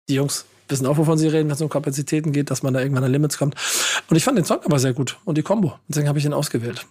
die 0.09 0.15
Jungs 0.15 0.43
wissen 0.69 0.85
auch, 0.85 0.97
wovon 0.97 1.17
sie 1.17 1.27
reden, 1.27 1.49
wenn 1.49 1.55
es 1.55 1.61
um 1.61 1.69
Kapazitäten 1.69 2.31
geht, 2.31 2.51
dass 2.51 2.63
man 2.63 2.73
da 2.73 2.81
irgendwann 2.81 3.03
an 3.03 3.11
Limits 3.11 3.37
kommt. 3.37 3.55
Und 4.09 4.15
ich 4.15 4.23
fand 4.23 4.37
den 4.37 4.45
Song 4.45 4.59
aber 4.63 4.79
sehr 4.79 4.93
gut 4.93 5.17
und 5.25 5.37
die 5.37 5.43
Combo. 5.43 5.73
Deswegen 5.87 6.07
habe 6.07 6.19
ich 6.19 6.25
ihn 6.25 6.33
ausgewählt. 6.33 6.85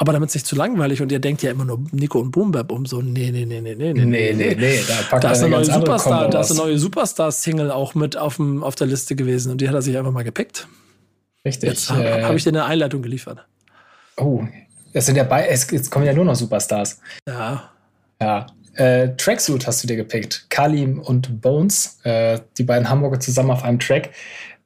Aber 0.00 0.12
damit 0.12 0.28
es 0.28 0.34
nicht 0.36 0.46
zu 0.46 0.54
langweilig 0.54 1.02
und 1.02 1.10
ihr 1.10 1.18
denkt 1.18 1.42
ja 1.42 1.50
immer 1.50 1.64
nur 1.64 1.80
Nico 1.90 2.20
und 2.20 2.30
Boombap 2.30 2.70
um 2.70 2.86
so, 2.86 3.02
nee, 3.02 3.32
nee, 3.32 3.44
nee, 3.44 3.60
nee, 3.60 3.74
nee, 3.74 3.92
nee, 3.92 4.04
nee, 4.04 4.32
nee, 4.32 4.54
nee. 4.54 4.80
Da, 4.86 4.94
packt 5.10 5.24
da 5.24 5.32
ist 5.32 5.40
eine, 5.40 5.50
neue 5.50 5.64
Superstar, 5.64 6.30
da 6.30 6.40
ist 6.40 6.52
eine 6.52 6.60
neue 6.60 6.78
Superstar-Single 6.78 7.72
auch 7.72 7.96
mit 7.96 8.16
auf, 8.16 8.36
dem, 8.36 8.62
auf 8.62 8.76
der 8.76 8.86
Liste 8.86 9.16
gewesen 9.16 9.50
und 9.50 9.60
die 9.60 9.68
hat 9.68 9.74
er 9.74 9.82
sich 9.82 9.98
einfach 9.98 10.12
mal 10.12 10.22
gepickt. 10.22 10.68
Richtig. 11.44 11.70
Jetzt 11.70 11.90
äh, 11.90 12.22
habe 12.22 12.36
ich 12.36 12.44
dir 12.44 12.50
eine 12.50 12.64
Einleitung 12.64 13.02
geliefert. 13.02 13.44
Oh, 14.16 14.44
es 14.92 15.06
sind 15.06 15.16
ja 15.16 15.24
bei, 15.24 15.48
es, 15.48 15.68
jetzt 15.70 15.90
kommen 15.90 16.06
ja 16.06 16.12
nur 16.12 16.24
noch 16.24 16.36
Superstars. 16.36 17.00
Ja. 17.26 17.70
Ja, 18.20 18.46
äh, 18.78 19.16
Tracksuit 19.16 19.66
hast 19.66 19.82
du 19.82 19.88
dir 19.88 19.96
gepickt. 19.96 20.46
Kalim 20.50 21.00
und 21.00 21.40
Bones, 21.40 21.98
äh, 22.04 22.38
die 22.56 22.62
beiden 22.62 22.88
Hamburger 22.88 23.18
zusammen 23.18 23.50
auf 23.50 23.64
einem 23.64 23.80
Track. 23.80 24.10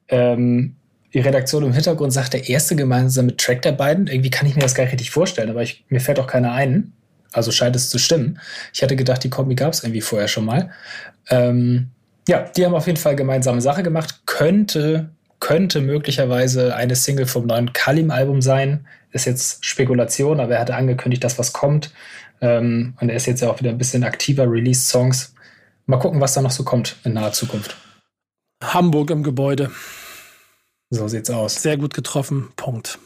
Ähm, 0.07 0.75
die 1.15 1.19
Redaktion 1.19 1.63
im 1.63 1.73
Hintergrund 1.73 2.13
sagt, 2.13 2.33
der 2.33 2.47
erste 2.47 2.75
gemeinsame 2.75 3.35
Track 3.37 3.63
der 3.63 3.71
beiden. 3.71 4.05
Irgendwie 4.07 4.29
kann 4.29 4.47
ich 4.47 4.55
mir 4.55 4.61
das 4.61 4.75
gar 4.75 4.83
nicht 4.83 4.93
richtig 4.93 5.09
vorstellen, 5.09 5.49
aber 5.49 5.63
ich, 5.63 5.83
mir 5.89 5.99
fällt 5.99 6.19
auch 6.19 6.27
keiner 6.27 6.53
ein. 6.53 6.93
Also 7.31 7.51
scheint 7.51 7.75
es 7.75 7.89
zu 7.89 7.97
stimmen. 7.97 8.39
Ich 8.71 8.83
hatte 8.83 8.95
gedacht, 8.95 9.23
die 9.23 9.31
Kombi 9.31 9.55
gab 9.55 9.73
es 9.73 9.83
irgendwie 9.83 10.01
vorher 10.01 10.27
schon 10.27 10.45
mal. 10.45 10.69
Ähm, 11.29 11.89
ja, 12.27 12.45
die 12.55 12.65
haben 12.65 12.75
auf 12.75 12.85
jeden 12.85 12.99
Fall 12.99 13.15
gemeinsame 13.15 13.61
Sache 13.61 13.81
gemacht. 13.81 14.21
Könnte, 14.27 15.09
könnte 15.39 15.81
möglicherweise 15.81 16.75
eine 16.75 16.95
Single 16.95 17.25
vom 17.25 17.47
neuen 17.47 17.73
Kalim-Album 17.73 18.43
sein. 18.43 18.85
Ist 19.11 19.25
jetzt 19.25 19.65
Spekulation, 19.65 20.39
aber 20.39 20.53
er 20.53 20.61
hatte 20.61 20.75
angekündigt, 20.75 21.23
dass 21.23 21.39
was 21.39 21.51
kommt. 21.53 21.91
Ähm, 22.43 22.93
und 22.99 23.09
er 23.09 23.15
ist 23.15 23.25
jetzt 23.25 23.41
ja 23.41 23.49
auch 23.49 23.59
wieder 23.59 23.69
ein 23.69 23.77
bisschen 23.77 24.03
aktiver, 24.03 24.51
release 24.51 24.81
Songs. 24.81 25.33
Mal 25.85 25.97
gucken, 25.97 26.19
was 26.19 26.33
da 26.33 26.41
noch 26.41 26.51
so 26.51 26.63
kommt 26.63 26.97
in 27.05 27.13
naher 27.13 27.31
Zukunft. 27.31 27.77
Hamburg 28.61 29.11
im 29.11 29.23
Gebäude. 29.23 29.71
So 30.89 31.07
sieht's 31.07 31.29
aus. 31.29 31.55
Sehr 31.55 31.77
gut 31.77 31.93
getroffen. 31.93 32.49
Punkt. 32.57 32.99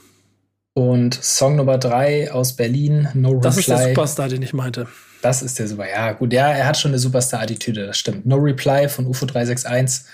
Und 0.73 1.13
Song 1.13 1.55
Nummer 1.55 1.77
drei 1.77 2.31
aus 2.31 2.55
Berlin, 2.55 3.09
No 3.13 3.29
Reply. 3.29 3.41
Das 3.43 3.57
ist 3.57 3.69
der 3.69 3.89
Superstar, 3.89 4.27
den 4.27 4.41
ich 4.41 4.53
meinte. 4.53 4.87
Das 5.21 5.43
ist 5.43 5.59
der 5.59 5.67
Super. 5.67 5.87
Ja, 5.87 6.13
gut, 6.13 6.33
ja, 6.33 6.51
er 6.51 6.65
hat 6.65 6.77
schon 6.77 6.91
eine 6.91 6.99
Superstar-Attitüde, 6.99 7.85
das 7.85 7.97
stimmt. 7.97 8.25
No 8.25 8.37
Reply 8.37 8.89
von 8.89 9.05
UFO 9.05 9.25
361. 9.25 10.07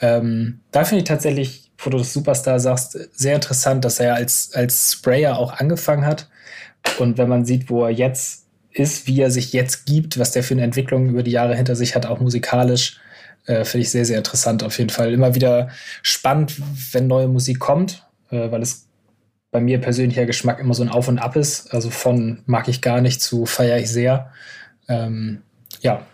Ähm, 0.00 0.60
da 0.70 0.84
finde 0.84 1.02
ich 1.02 1.08
tatsächlich, 1.08 1.70
wo 1.78 1.90
du 1.90 1.98
das 1.98 2.12
Superstar 2.12 2.60
sagst, 2.60 2.98
sehr 3.18 3.34
interessant, 3.34 3.84
dass 3.84 4.00
er 4.00 4.14
als, 4.14 4.52
als 4.54 4.92
Sprayer 4.92 5.38
auch 5.38 5.52
angefangen 5.52 6.06
hat. 6.06 6.28
Und 6.98 7.18
wenn 7.18 7.28
man 7.28 7.44
sieht, 7.44 7.68
wo 7.68 7.84
er 7.84 7.90
jetzt 7.90 8.45
ist, 8.78 9.06
wie 9.06 9.20
er 9.20 9.30
sich 9.30 9.52
jetzt 9.52 9.86
gibt, 9.86 10.18
was 10.18 10.32
der 10.32 10.42
für 10.42 10.54
eine 10.54 10.62
Entwicklung 10.62 11.08
über 11.08 11.22
die 11.22 11.30
Jahre 11.30 11.56
hinter 11.56 11.76
sich 11.76 11.94
hat, 11.94 12.06
auch 12.06 12.20
musikalisch. 12.20 13.00
Äh, 13.46 13.64
Finde 13.64 13.82
ich 13.82 13.90
sehr, 13.90 14.04
sehr 14.04 14.18
interessant 14.18 14.62
auf 14.62 14.78
jeden 14.78 14.90
Fall. 14.90 15.12
Immer 15.12 15.34
wieder 15.34 15.70
spannend, 16.02 16.54
wenn 16.92 17.06
neue 17.06 17.28
Musik 17.28 17.58
kommt, 17.58 18.06
äh, 18.30 18.50
weil 18.50 18.62
es 18.62 18.86
bei 19.50 19.60
mir 19.60 19.80
persönlicher 19.80 20.26
Geschmack 20.26 20.60
immer 20.60 20.74
so 20.74 20.82
ein 20.82 20.88
Auf 20.88 21.08
und 21.08 21.18
Ab 21.18 21.36
ist. 21.36 21.72
Also 21.72 21.90
von 21.90 22.42
mag 22.46 22.68
ich 22.68 22.82
gar 22.82 23.00
nicht 23.00 23.22
zu 23.22 23.46
feiere 23.46 23.78
ich 23.78 23.90
sehr. 23.90 24.30
Ähm, 24.88 25.42
ja, 25.80 26.04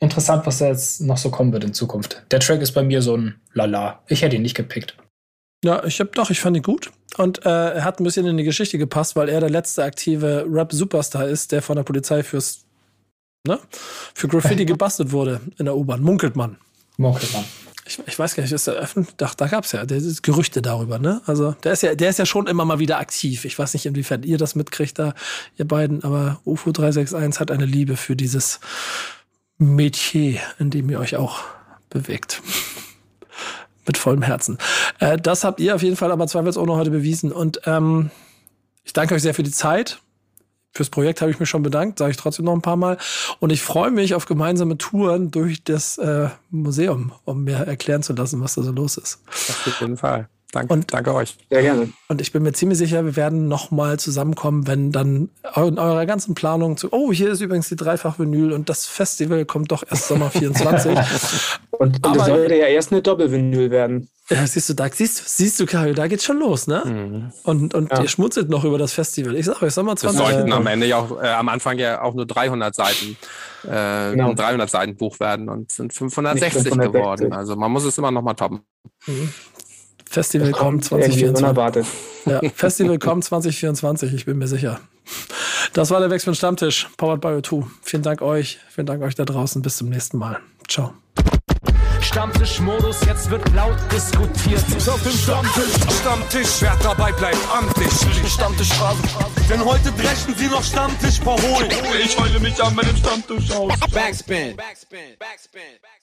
interessant, 0.00 0.44
was 0.46 0.58
da 0.58 0.66
jetzt 0.66 1.00
noch 1.00 1.16
so 1.16 1.30
kommen 1.30 1.52
wird 1.52 1.64
in 1.64 1.72
Zukunft. 1.72 2.22
Der 2.30 2.40
Track 2.40 2.60
ist 2.60 2.72
bei 2.72 2.82
mir 2.82 3.00
so 3.00 3.16
ein 3.16 3.36
Lala. 3.54 4.02
Ich 4.08 4.22
hätte 4.22 4.36
ihn 4.36 4.42
nicht 4.42 4.56
gepickt. 4.56 4.96
Ja, 5.64 5.84
ich 5.84 6.00
hab 6.00 6.12
doch, 6.14 6.30
ich 6.30 6.40
fand 6.40 6.56
ihn 6.56 6.62
gut. 6.62 6.90
Und 7.18 7.44
äh, 7.44 7.74
er 7.74 7.84
hat 7.84 8.00
ein 8.00 8.04
bisschen 8.04 8.26
in 8.26 8.36
die 8.36 8.44
Geschichte 8.44 8.78
gepasst, 8.78 9.16
weil 9.16 9.28
er 9.28 9.40
der 9.40 9.50
letzte 9.50 9.84
aktive 9.84 10.46
Rap-Superstar 10.48 11.28
ist, 11.28 11.52
der 11.52 11.62
von 11.62 11.76
der 11.76 11.84
Polizei 11.84 12.22
fürs, 12.22 12.64
ne, 13.46 13.58
für 14.14 14.28
Graffiti 14.28 14.64
gebastelt 14.66 15.12
wurde 15.12 15.40
in 15.58 15.66
der 15.66 15.76
U-Bahn. 15.76 16.02
Munkelt 16.02 16.36
man. 16.36 16.56
Munkelt 16.96 17.32
man. 17.32 17.44
Ich, 17.84 17.98
ich, 18.06 18.18
weiß 18.18 18.34
gar 18.34 18.42
nicht, 18.42 18.52
ist 18.52 18.66
der 18.66 18.74
öffentlich? 18.74 19.14
Da, 19.16 19.30
da 19.36 19.46
gab 19.46 19.64
es 19.64 19.72
ja 19.72 19.84
Gerüchte 19.84 20.62
darüber, 20.62 20.98
ne? 20.98 21.20
Also 21.26 21.52
der 21.64 21.72
ist 21.72 21.82
ja, 21.82 21.94
der 21.94 22.10
ist 22.10 22.18
ja 22.18 22.26
schon 22.26 22.46
immer 22.46 22.64
mal 22.64 22.78
wieder 22.78 22.98
aktiv. 22.98 23.44
Ich 23.44 23.58
weiß 23.58 23.74
nicht, 23.74 23.86
inwiefern 23.86 24.22
ihr 24.22 24.38
das 24.38 24.54
mitkriegt 24.54 24.98
da, 24.98 25.14
ihr 25.56 25.66
beiden, 25.66 26.02
aber 26.04 26.40
UFO 26.44 26.70
361 26.70 27.40
hat 27.40 27.50
eine 27.50 27.66
Liebe 27.66 27.96
für 27.96 28.14
dieses 28.14 28.60
Metier, 29.58 30.40
in 30.58 30.70
dem 30.70 30.88
ihr 30.90 31.00
euch 31.00 31.16
auch 31.16 31.40
bewegt 31.90 32.40
mit 33.86 33.96
vollem 33.96 34.22
Herzen. 34.22 34.58
Äh, 34.98 35.18
das 35.18 35.44
habt 35.44 35.60
ihr 35.60 35.74
auf 35.74 35.82
jeden 35.82 35.96
Fall 35.96 36.12
aber 36.12 36.26
zweifelsohne 36.26 36.74
heute 36.74 36.90
bewiesen. 36.90 37.32
Und 37.32 37.60
ähm, 37.66 38.10
ich 38.84 38.92
danke 38.92 39.14
euch 39.14 39.22
sehr 39.22 39.34
für 39.34 39.42
die 39.42 39.50
Zeit. 39.50 40.00
Fürs 40.74 40.88
Projekt 40.88 41.20
habe 41.20 41.30
ich 41.30 41.38
mich 41.38 41.50
schon 41.50 41.62
bedankt, 41.62 41.98
sage 41.98 42.12
ich 42.12 42.16
trotzdem 42.16 42.46
noch 42.46 42.54
ein 42.54 42.62
paar 42.62 42.76
Mal. 42.76 42.96
Und 43.40 43.50
ich 43.50 43.62
freue 43.62 43.90
mich 43.90 44.14
auf 44.14 44.24
gemeinsame 44.24 44.78
Touren 44.78 45.30
durch 45.30 45.62
das 45.62 45.98
äh, 45.98 46.30
Museum, 46.50 47.12
um 47.24 47.44
mir 47.44 47.56
erklären 47.56 48.02
zu 48.02 48.14
lassen, 48.14 48.40
was 48.40 48.54
da 48.54 48.62
so 48.62 48.72
los 48.72 48.96
ist. 48.96 49.20
Auf 49.28 49.80
jeden 49.80 49.98
Fall. 49.98 50.28
Danke, 50.52 50.74
und, 50.74 50.92
danke 50.92 51.14
euch. 51.14 51.36
Sehr 51.50 51.62
gerne. 51.62 51.88
Und 52.08 52.20
ich 52.20 52.30
bin 52.30 52.42
mir 52.42 52.52
ziemlich 52.52 52.76
sicher, 52.76 53.06
wir 53.06 53.16
werden 53.16 53.48
noch 53.48 53.70
mal 53.70 53.98
zusammenkommen, 53.98 54.66
wenn 54.66 54.92
dann 54.92 55.30
in 55.56 55.78
eurer 55.78 56.04
ganzen 56.04 56.34
Planung 56.34 56.76
zu, 56.76 56.92
oh, 56.92 57.10
hier 57.10 57.30
ist 57.30 57.40
übrigens 57.40 57.70
die 57.70 57.76
Dreifach-Vinyl 57.76 58.52
und 58.52 58.68
das 58.68 58.84
Festival 58.84 59.46
kommt 59.46 59.72
doch 59.72 59.82
erst 59.88 60.08
Sommer 60.08 60.30
24. 60.30 60.92
und, 61.70 62.06
und 62.06 62.16
es 62.16 62.26
sollte 62.26 62.54
ja 62.54 62.66
erst 62.66 62.92
eine 62.92 63.00
Doppel-Vinyl 63.00 63.70
werden. 63.70 64.10
Ja, 64.28 64.46
siehst 64.46 64.68
du, 64.68 64.74
da 64.74 64.88
siehst, 64.88 65.36
siehst 65.36 65.58
du, 65.58 65.66
Kario, 65.66 65.94
da 65.94 66.06
geht's 66.06 66.24
schon 66.24 66.38
los, 66.38 66.66
ne? 66.66 66.82
Mhm. 66.84 67.32
Und, 67.44 67.74
und 67.74 67.90
ja. 67.90 68.02
ihr 68.02 68.08
schmutzelt 68.08 68.50
noch 68.50 68.64
über 68.64 68.78
das 68.78 68.92
Festival. 68.92 69.34
Ich 69.34 69.46
sag 69.46 69.62
euch, 69.62 69.72
Sommer 69.72 69.96
20. 69.96 70.18
Das 70.18 70.28
sollten 70.28 70.52
am 70.52 70.66
Ende 70.66 70.86
ja 70.86 70.98
auch, 70.98 71.20
äh, 71.20 71.28
am 71.28 71.48
Anfang 71.48 71.78
ja 71.78 72.02
auch 72.02 72.14
nur 72.14 72.26
300 72.26 72.74
Seiten, 72.74 73.16
äh, 73.64 74.12
genau. 74.12 74.30
ein 74.30 74.36
300 74.36 74.70
Seiten 74.70 74.96
Buch 74.96 75.18
werden 75.18 75.48
und 75.48 75.72
sind 75.72 75.92
560, 75.92 76.62
560, 76.62 76.92
geworden. 76.92 77.32
Also 77.32 77.56
man 77.56 77.72
muss 77.72 77.84
es 77.84 77.98
immer 77.98 78.10
noch 78.10 78.22
mal 78.22 78.34
toppen. 78.34 78.60
Mhm. 79.06 79.32
Festival 80.22 80.52
kommt 80.52 80.84
2024. 80.84 81.86
Ja, 82.26 82.40
Festival 82.54 82.98
kommt 82.98 83.24
2024, 83.24 84.12
ich 84.12 84.26
bin 84.26 84.38
mir 84.38 84.46
sicher. 84.46 84.78
Das 85.72 85.90
war 85.90 86.00
der 86.00 86.10
Wechsel 86.10 86.34
Stammtisch, 86.34 86.88
powered 86.98 87.20
by 87.20 87.28
O2. 87.28 87.64
Vielen 87.82 88.02
Dank 88.02 88.20
euch, 88.20 88.58
vielen 88.68 88.86
Dank 88.86 89.02
euch 89.02 89.14
da 89.14 89.24
draußen. 89.24 89.62
Bis 89.62 89.78
zum 89.78 89.88
nächsten 89.88 90.18
Mal. 90.18 90.38
Ciao. 90.68 90.92
Stammtischmodus, 92.02 92.98
jetzt 93.06 93.30
wird 93.30 93.42
laut 93.54 93.78
diskutiert. 93.90 94.62
Ich 94.76 94.88
auf 94.88 95.02
dem 95.02 95.12
Stammtisch, 95.12 95.98
Stammtisch, 96.00 96.60
wer 96.60 96.76
dabei 96.82 97.12
bleibt, 97.12 97.38
amtlich. 97.56 97.92
Stammtischphase. 98.30 99.02
Denn 99.48 99.64
heute 99.64 99.90
brechen 99.92 100.34
sie 100.36 100.48
noch 100.48 100.62
Stammtisch 100.62 101.20
verholen. 101.20 101.70
Ich 102.04 102.18
heule 102.18 102.38
mich 102.40 102.62
an 102.62 102.74
meinem 102.74 102.96
Stammtisch 102.96 103.50
aus. 103.52 103.72
Backspin. 103.92 104.56
Backspin. 104.56 105.16
Backspin. 105.18 105.62
Backspin. 105.80 106.01